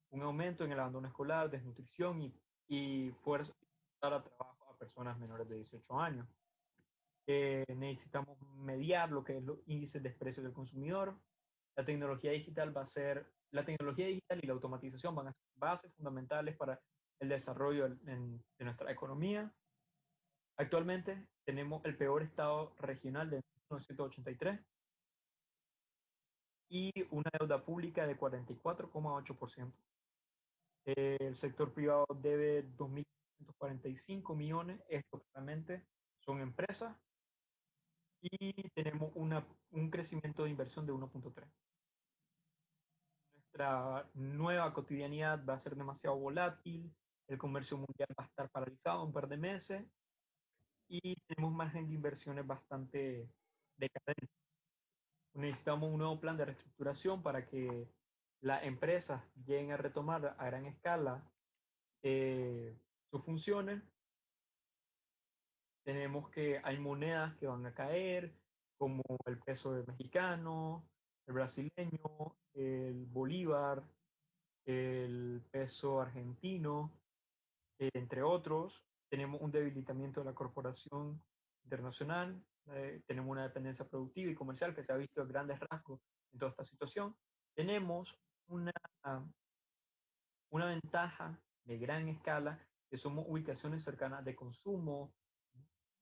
un 0.09 0.21
aumento 0.21 0.65
en 0.65 0.71
el 0.71 0.79
abandono 0.79 1.07
escolar, 1.07 1.49
desnutrición 1.49 2.21
y, 2.21 2.33
y 2.67 3.11
fuerza 3.23 3.53
para 3.99 4.21
trabajo 4.21 4.69
a 4.69 4.77
personas 4.77 5.17
menores 5.17 5.47
de 5.47 5.55
18 5.55 5.99
años. 5.99 6.27
Eh, 7.25 7.63
necesitamos 7.69 8.37
mediar 8.57 9.09
lo 9.11 9.23
que 9.23 9.37
es 9.37 9.43
los 9.43 9.59
índices 9.67 10.03
de 10.03 10.09
precios 10.09 10.43
del 10.43 10.53
consumidor. 10.53 11.15
La 11.75 11.85
tecnología 11.85 12.31
digital 12.31 12.75
va 12.75 12.81
a 12.81 12.89
ser, 12.89 13.25
la 13.51 13.65
tecnología 13.65 14.07
digital 14.07 14.39
y 14.41 14.47
la 14.47 14.53
automatización 14.53 15.15
van 15.15 15.27
a 15.27 15.33
ser 15.33 15.43
bases 15.55 15.93
fundamentales 15.95 16.57
para 16.57 16.79
el 17.19 17.29
desarrollo 17.29 17.85
en, 17.85 18.43
de 18.57 18.65
nuestra 18.65 18.91
economía. 18.91 19.51
Actualmente 20.57 21.27
tenemos 21.45 21.83
el 21.85 21.97
peor 21.97 22.21
estado 22.21 22.75
regional 22.79 23.29
de 23.29 23.37
1983 23.71 24.59
y 26.69 26.91
una 27.11 27.29
deuda 27.39 27.63
pública 27.63 28.05
de 28.05 28.17
44,8%. 28.17 29.73
El 30.85 31.35
sector 31.37 31.73
privado 31.73 32.05
debe 32.15 32.67
2.145 32.77 34.35
millones, 34.35 34.81
esto 34.89 35.21
claramente 35.31 35.85
son 36.19 36.41
empresas, 36.41 36.95
y 38.21 38.69
tenemos 38.69 39.11
una, 39.15 39.45
un 39.71 39.89
crecimiento 39.89 40.43
de 40.43 40.51
inversión 40.51 40.85
de 40.85 40.93
1.3. 40.93 41.45
Nuestra 43.35 44.09
nueva 44.13 44.73
cotidianidad 44.73 45.43
va 45.45 45.55
a 45.55 45.59
ser 45.59 45.75
demasiado 45.75 46.17
volátil, 46.17 46.93
el 47.27 47.37
comercio 47.37 47.77
mundial 47.77 48.09
va 48.17 48.23
a 48.23 48.27
estar 48.27 48.49
paralizado 48.49 49.03
un 49.03 49.13
par 49.13 49.27
de 49.27 49.37
meses 49.37 49.85
y 50.93 51.15
tenemos 51.27 51.51
margen 51.51 51.87
de 51.87 51.95
inversiones 51.95 52.45
bastante 52.45 53.27
decadentes. 53.77 54.29
Necesitamos 55.33 55.89
un 55.91 55.97
nuevo 55.97 56.19
plan 56.19 56.37
de 56.37 56.45
reestructuración 56.45 57.23
para 57.23 57.47
que 57.47 57.89
las 58.41 58.63
empresas 58.63 59.23
lleguen 59.43 59.71
a 59.71 59.77
retomar 59.77 60.35
a 60.37 60.45
gran 60.45 60.67
escala 60.67 61.27
eh, 62.03 62.77
sus 63.09 63.23
funciones. 63.25 63.81
Tenemos 65.83 66.29
que 66.29 66.61
hay 66.63 66.77
monedas 66.77 67.35
que 67.37 67.47
van 67.47 67.65
a 67.65 67.73
caer, 67.73 68.31
como 68.77 69.01
el 69.25 69.39
peso 69.39 69.83
mexicano, 69.87 70.87
el 71.25 71.33
brasileño, 71.33 72.37
el 72.53 73.07
bolívar, 73.07 73.83
el 74.65 75.41
peso 75.49 75.99
argentino, 75.99 76.91
entre 77.79 78.21
otros 78.21 78.83
tenemos 79.13 79.39
un 79.41 79.51
debilitamiento 79.51 80.21
de 80.21 80.25
la 80.25 80.33
corporación 80.33 81.21
internacional, 81.65 82.43
eh, 82.71 82.99
tenemos 83.05 83.29
una 83.29 83.43
dependencia 83.43 83.87
productiva 83.87 84.31
y 84.31 84.33
comercial 84.33 84.73
que 84.73 84.83
se 84.83 84.91
ha 84.91 84.97
visto 84.97 85.21
en 85.21 85.27
grandes 85.27 85.59
rasgos 85.69 86.01
en 86.31 86.39
toda 86.39 86.49
esta 86.49 86.65
situación. 86.65 87.15
Tenemos 87.53 88.11
una, 88.47 88.73
una 90.49 90.65
ventaja 90.65 91.39
de 91.63 91.77
gran 91.77 92.09
escala, 92.09 92.59
que 92.89 92.97
somos 92.97 93.25
ubicaciones 93.27 93.83
cercanas 93.83 94.25
de 94.25 94.35
consumo. 94.35 95.13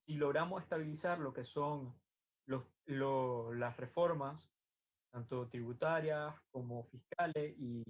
Si 0.05 0.13
logramos 0.13 0.63
estabilizar 0.63 1.19
lo 1.19 1.33
que 1.33 1.43
son 1.43 1.93
los, 2.45 2.63
lo, 2.85 3.53
las 3.53 3.75
reformas, 3.75 4.49
tanto 5.11 5.49
tributarias 5.49 6.33
como 6.49 6.85
fiscales 6.85 7.55
y 7.59 7.83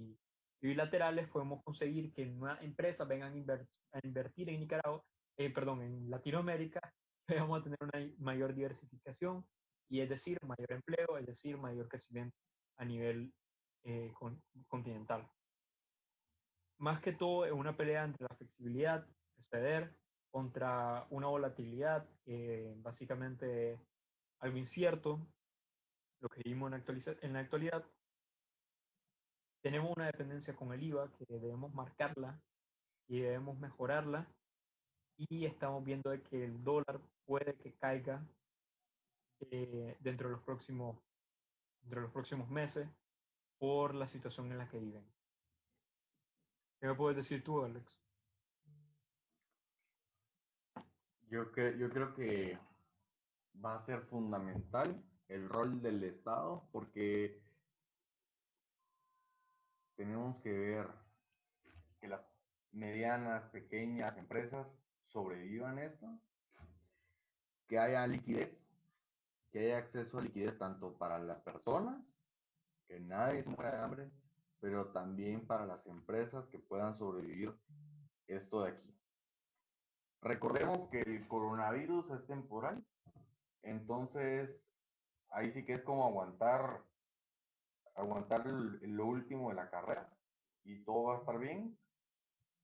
bilaterales, 0.60 1.28
podemos 1.28 1.62
conseguir 1.62 2.12
que 2.12 2.26
nuevas 2.26 2.60
empresas 2.64 3.06
vengan 3.06 3.32
a 3.92 4.00
invertir 4.02 4.50
en 4.50 4.58
Nicaragua 4.58 5.04
eh, 5.36 5.50
perdón, 5.50 5.82
en 5.82 6.10
Latinoamérica, 6.10 6.80
vamos 7.28 7.60
a 7.60 7.64
tener 7.64 7.78
una 7.80 8.14
mayor 8.18 8.54
diversificación 8.54 9.46
y 9.88 10.00
es 10.00 10.08
decir, 10.08 10.38
mayor 10.44 10.72
empleo, 10.72 11.18
es 11.18 11.26
decir, 11.26 11.56
mayor 11.58 11.88
crecimiento 11.88 12.36
a 12.78 12.84
nivel 12.84 13.32
eh, 13.84 14.12
con, 14.18 14.42
continental. 14.68 15.28
Más 16.78 17.00
que 17.00 17.12
todo 17.12 17.44
es 17.44 17.52
una 17.52 17.76
pelea 17.76 18.04
entre 18.04 18.26
la 18.28 18.36
flexibilidad, 18.36 19.06
ceder, 19.50 19.94
contra 20.30 21.06
una 21.10 21.26
volatilidad, 21.26 22.08
eh, 22.24 22.74
básicamente 22.78 23.78
algo 24.40 24.56
incierto, 24.56 25.20
lo 26.20 26.28
que 26.28 26.42
vimos 26.42 26.72
en, 26.72 27.18
en 27.20 27.32
la 27.34 27.40
actualidad. 27.40 27.84
Tenemos 29.62 29.94
una 29.94 30.06
dependencia 30.06 30.56
con 30.56 30.72
el 30.72 30.82
IVA 30.82 31.12
que 31.12 31.26
debemos 31.28 31.72
marcarla 31.74 32.40
y 33.08 33.20
debemos 33.20 33.58
mejorarla 33.58 34.26
y 35.28 35.46
estamos 35.46 35.84
viendo 35.84 36.10
de 36.10 36.22
que 36.22 36.44
el 36.44 36.62
dólar 36.62 37.00
puede 37.24 37.54
que 37.56 37.72
caiga 37.74 38.24
eh, 39.50 39.96
dentro, 40.00 40.28
de 40.28 40.34
los 40.34 40.42
próximos, 40.42 40.98
dentro 41.82 42.00
de 42.00 42.06
los 42.06 42.12
próximos 42.12 42.48
meses 42.48 42.88
por 43.58 43.94
la 43.94 44.08
situación 44.08 44.50
en 44.50 44.58
la 44.58 44.68
que 44.68 44.78
viven. 44.78 45.04
¿Qué 46.80 46.86
me 46.86 46.94
puedes 46.94 47.16
decir 47.16 47.44
tú, 47.44 47.62
Alex? 47.62 47.98
Yo, 51.28 51.52
que, 51.52 51.78
yo 51.78 51.88
creo 51.90 52.14
que 52.14 52.58
va 53.64 53.76
a 53.76 53.86
ser 53.86 54.02
fundamental 54.02 55.02
el 55.28 55.48
rol 55.48 55.80
del 55.80 56.02
Estado 56.04 56.68
porque 56.72 57.40
tenemos 59.96 60.42
que 60.42 60.52
ver 60.52 60.88
que 62.00 62.08
las 62.08 62.20
medianas, 62.72 63.48
pequeñas 63.50 64.16
empresas 64.18 64.66
sobrevivan 65.12 65.78
esto, 65.78 66.06
que 67.68 67.78
haya 67.78 68.06
liquidez, 68.06 68.66
que 69.50 69.60
haya 69.60 69.78
acceso 69.78 70.18
a 70.18 70.22
liquidez 70.22 70.58
tanto 70.58 70.96
para 70.98 71.18
las 71.18 71.40
personas, 71.40 72.02
que 72.86 73.00
nadie 73.00 73.42
se 73.42 73.50
muera 73.50 73.72
de 73.72 73.82
hambre, 73.82 74.10
pero 74.60 74.86
también 74.92 75.46
para 75.46 75.66
las 75.66 75.86
empresas 75.86 76.46
que 76.48 76.58
puedan 76.58 76.94
sobrevivir 76.94 77.54
esto 78.26 78.62
de 78.62 78.70
aquí. 78.70 78.94
Recordemos 80.22 80.88
que 80.90 81.00
el 81.00 81.26
coronavirus 81.26 82.10
es 82.10 82.26
temporal, 82.26 82.84
entonces 83.62 84.62
ahí 85.30 85.50
sí 85.52 85.64
que 85.64 85.74
es 85.74 85.82
como 85.82 86.06
aguantar 86.06 86.82
aguantar 87.94 88.46
lo 88.46 89.06
último 89.06 89.50
de 89.50 89.56
la 89.56 89.70
carrera 89.70 90.08
y 90.64 90.82
todo 90.84 91.04
va 91.04 91.16
a 91.16 91.18
estar 91.18 91.38
bien, 91.38 91.76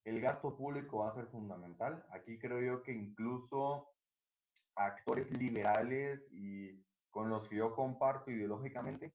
el 0.08 0.20
gasto 0.20 0.56
público 0.56 0.98
va 0.98 1.10
a 1.10 1.14
ser 1.14 1.26
fundamental. 1.26 2.04
Aquí 2.10 2.38
creo 2.38 2.60
yo 2.60 2.82
que 2.82 2.92
incluso 2.92 3.90
actores 4.74 5.30
liberales 5.30 6.20
y 6.30 6.82
con 7.10 7.28
los 7.28 7.48
que 7.48 7.56
yo 7.56 7.74
comparto 7.74 8.30
ideológicamente, 8.30 9.12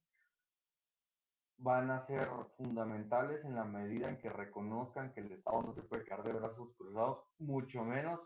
van 1.57 1.89
a 1.91 2.05
ser 2.05 2.27
fundamentales 2.57 3.43
en 3.45 3.55
la 3.55 3.63
medida 3.63 4.09
en 4.09 4.17
que 4.17 4.29
reconozcan 4.29 5.13
que 5.13 5.21
el 5.21 5.31
Estado 5.31 5.61
no 5.61 5.73
se 5.73 5.83
puede 5.83 6.03
quedar 6.03 6.23
de 6.23 6.33
brazos 6.33 6.75
cruzados, 6.75 7.23
mucho 7.39 7.83
menos 7.83 8.19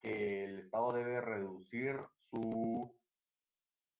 que 0.00 0.44
el 0.44 0.60
Estado 0.60 0.92
debe 0.92 1.20
reducir 1.20 2.00
su 2.30 2.94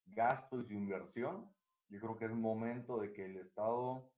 gasto 0.06 0.60
y 0.60 0.66
su 0.66 0.74
inversión. 0.74 1.50
Yo 1.88 2.00
creo 2.00 2.16
que 2.16 2.26
es 2.26 2.32
momento 2.32 2.98
de 2.98 3.12
que 3.12 3.24
el 3.24 3.38
Estado 3.38 4.08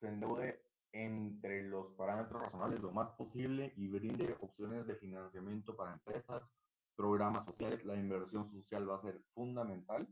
se 0.00 0.08
endeude 0.08 0.63
entre 0.94 1.64
los 1.64 1.92
parámetros 1.94 2.40
razonables 2.40 2.80
lo 2.80 2.92
más 2.92 3.10
posible 3.16 3.72
y 3.76 3.88
brinde 3.88 4.36
opciones 4.40 4.86
de 4.86 4.94
financiamiento 4.94 5.76
para 5.76 5.92
empresas, 5.92 6.52
programas 6.94 7.44
sociales. 7.46 7.84
La 7.84 7.96
inversión 7.96 8.50
social 8.52 8.88
va 8.88 8.96
a 8.96 9.02
ser 9.02 9.20
fundamental. 9.34 10.06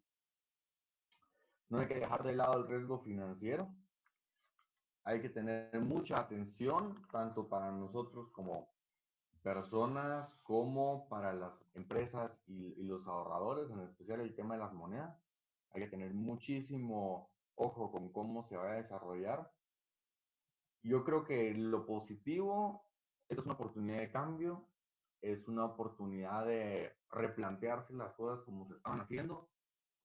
No 1.68 1.78
hay 1.78 1.86
que 1.86 2.00
dejar 2.00 2.24
de 2.24 2.34
lado 2.34 2.58
el 2.58 2.68
riesgo 2.68 3.00
financiero. 3.04 3.72
Hay 5.04 5.22
que 5.22 5.28
tener 5.28 5.80
mucha 5.80 6.16
atención, 6.20 7.00
tanto 7.12 7.48
para 7.48 7.70
nosotros 7.70 8.28
como 8.32 8.68
personas, 9.40 10.28
como 10.42 11.08
para 11.08 11.32
las 11.32 11.52
empresas 11.74 12.32
y, 12.46 12.74
y 12.76 12.82
los 12.82 13.06
ahorradores, 13.06 13.70
en 13.70 13.80
especial 13.80 14.20
el 14.20 14.34
tema 14.34 14.54
de 14.54 14.60
las 14.60 14.72
monedas. 14.72 15.16
Hay 15.70 15.82
que 15.82 15.90
tener 15.90 16.12
muchísimo 16.12 17.30
ojo 17.54 17.92
con 17.92 18.12
cómo 18.12 18.48
se 18.48 18.56
va 18.56 18.72
a 18.72 18.82
desarrollar 18.82 19.48
yo 20.82 21.04
creo 21.04 21.24
que 21.24 21.54
lo 21.54 21.86
positivo, 21.86 22.86
es 23.28 23.38
una 23.38 23.54
oportunidad 23.54 23.98
de 23.98 24.10
cambio, 24.10 24.68
es 25.22 25.46
una 25.46 25.64
oportunidad 25.64 26.46
de 26.46 26.92
replantearse 27.10 27.94
las 27.94 28.12
cosas 28.14 28.44
como 28.44 28.66
se 28.66 28.74
estaban 28.74 29.00
haciendo 29.00 29.48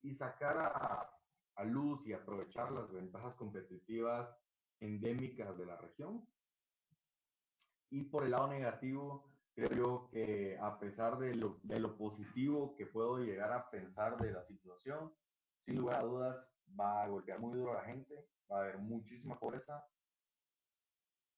y 0.04 0.16
sacar 0.16 0.58
a, 0.58 1.10
a 1.56 1.64
luz 1.64 2.06
y 2.06 2.14
aprovechar 2.14 2.72
las 2.72 2.92
ventajas 2.92 3.36
competitivas 3.36 4.30
endémicas 4.80 5.58
de 5.58 5.66
la 5.66 5.76
región. 5.78 6.28
Y 7.90 8.04
por 8.04 8.24
el 8.24 8.32
lado 8.32 8.48
negativo, 8.48 9.26
creo 9.56 9.72
yo 9.72 10.10
que 10.12 10.58
a 10.62 10.80
pesar 10.80 11.18
de 11.18 11.34
lo, 11.34 11.60
de 11.64 11.80
lo 11.80 11.98
positivo 11.98 12.76
que 12.76 12.86
puedo 12.86 13.18
llegar 13.18 13.52
a 13.52 13.70
pensar 13.72 14.18
de 14.18 14.32
la 14.32 14.46
situación, 14.46 15.12
sin 15.66 15.78
lugar 15.78 16.02
a 16.02 16.04
dudas 16.04 16.48
va 16.80 17.04
a 17.04 17.08
golpear 17.08 17.40
muy 17.40 17.58
duro 17.58 17.72
a 17.72 17.82
la 17.82 17.86
gente, 17.86 18.28
va 18.52 18.58
a 18.58 18.62
haber 18.62 18.78
muchísima 18.78 19.40
pobreza, 19.40 19.84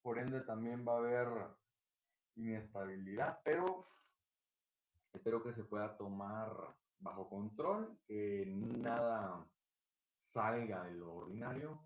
por 0.01 0.19
ende 0.19 0.41
también 0.41 0.85
va 0.87 0.93
a 0.93 0.97
haber 0.97 1.27
inestabilidad, 2.35 3.41
pero 3.43 3.87
espero 5.13 5.43
que 5.43 5.53
se 5.53 5.63
pueda 5.63 5.97
tomar 5.97 6.51
bajo 6.99 7.29
control, 7.29 7.97
que 8.07 8.45
nada 8.47 9.45
salga 10.33 10.83
de 10.85 10.93
lo 10.95 11.13
ordinario, 11.13 11.81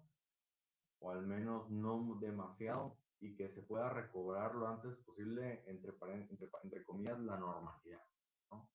o 1.00 1.12
al 1.12 1.26
menos 1.26 1.70
no 1.70 2.18
demasiado, 2.20 2.98
y 3.20 3.36
que 3.36 3.50
se 3.50 3.62
pueda 3.62 3.90
recobrar 3.90 4.54
lo 4.56 4.68
antes 4.68 4.96
posible, 4.98 5.64
entre, 5.68 5.94
entre, 6.30 6.50
entre 6.64 6.84
comillas, 6.84 7.20
la 7.20 7.38
normalidad. 7.38 8.04
¿no? 8.52 8.70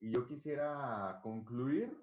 Y 0.00 0.12
yo 0.12 0.26
quisiera 0.26 1.20
concluir 1.22 1.96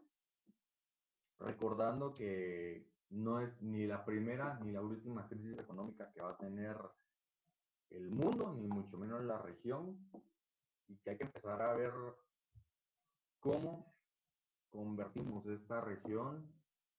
recordando 1.40 2.14
que 2.14 2.91
no 3.12 3.40
es 3.40 3.62
ni 3.62 3.86
la 3.86 4.04
primera 4.06 4.60
ni 4.64 4.72
la 4.72 4.82
última 4.82 5.28
crisis 5.28 5.58
económica 5.58 6.12
que 6.14 6.22
va 6.22 6.32
a 6.32 6.38
tener 6.38 6.78
el 7.90 8.10
mundo, 8.10 8.54
ni 8.54 8.68
mucho 8.68 8.98
menos 8.98 9.24
la 9.24 9.38
región, 9.42 9.98
y 10.88 10.98
que 10.98 11.12
hay 11.12 11.18
que 11.18 11.26
empezar 11.26 11.62
a 11.62 11.74
ver 11.74 11.92
cómo 13.40 13.94
convertimos 14.70 15.46
esta 15.48 15.82
región 15.82 16.50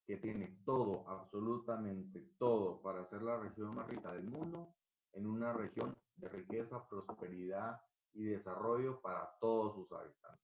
que 0.07 0.19
tiene 0.19 0.59
todo, 0.67 1.09
absolutamente 1.09 2.21
todo, 2.39 2.83
para 2.83 3.09
ser 3.09 3.23
la 3.23 3.39
región 3.39 3.75
más 3.75 3.89
rica 3.89 4.13
del 4.13 4.25
mundo, 4.25 4.75
en 5.13 5.27
una 5.27 5.53
región 5.53 5.97
de 6.17 6.29
riqueza, 6.29 6.87
prosperidad 6.89 7.81
y 8.13 8.25
desarrollo 8.25 9.01
para 9.01 9.35
todos 9.41 9.77
sus 9.77 9.93
habitantes. 9.93 10.43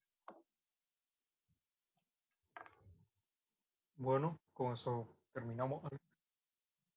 Bueno, 3.96 4.38
con 4.54 4.74
eso 4.74 5.17
terminamos. 5.38 5.82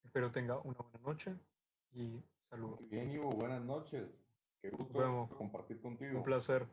Espero 0.03 0.31
tenga 0.31 0.57
una 0.61 0.79
buena 0.79 0.99
noche 1.05 1.35
y 1.93 2.19
saludos. 2.49 2.79
Muy 2.81 2.89
bien, 2.89 3.11
Ivo, 3.11 3.29
buenas 3.29 3.61
noches. 3.61 4.09
Qué 4.61 4.71
gusto 4.71 5.29
compartir 5.37 5.79
contigo. 5.79 6.17
Un 6.17 6.23
placer. 6.23 6.65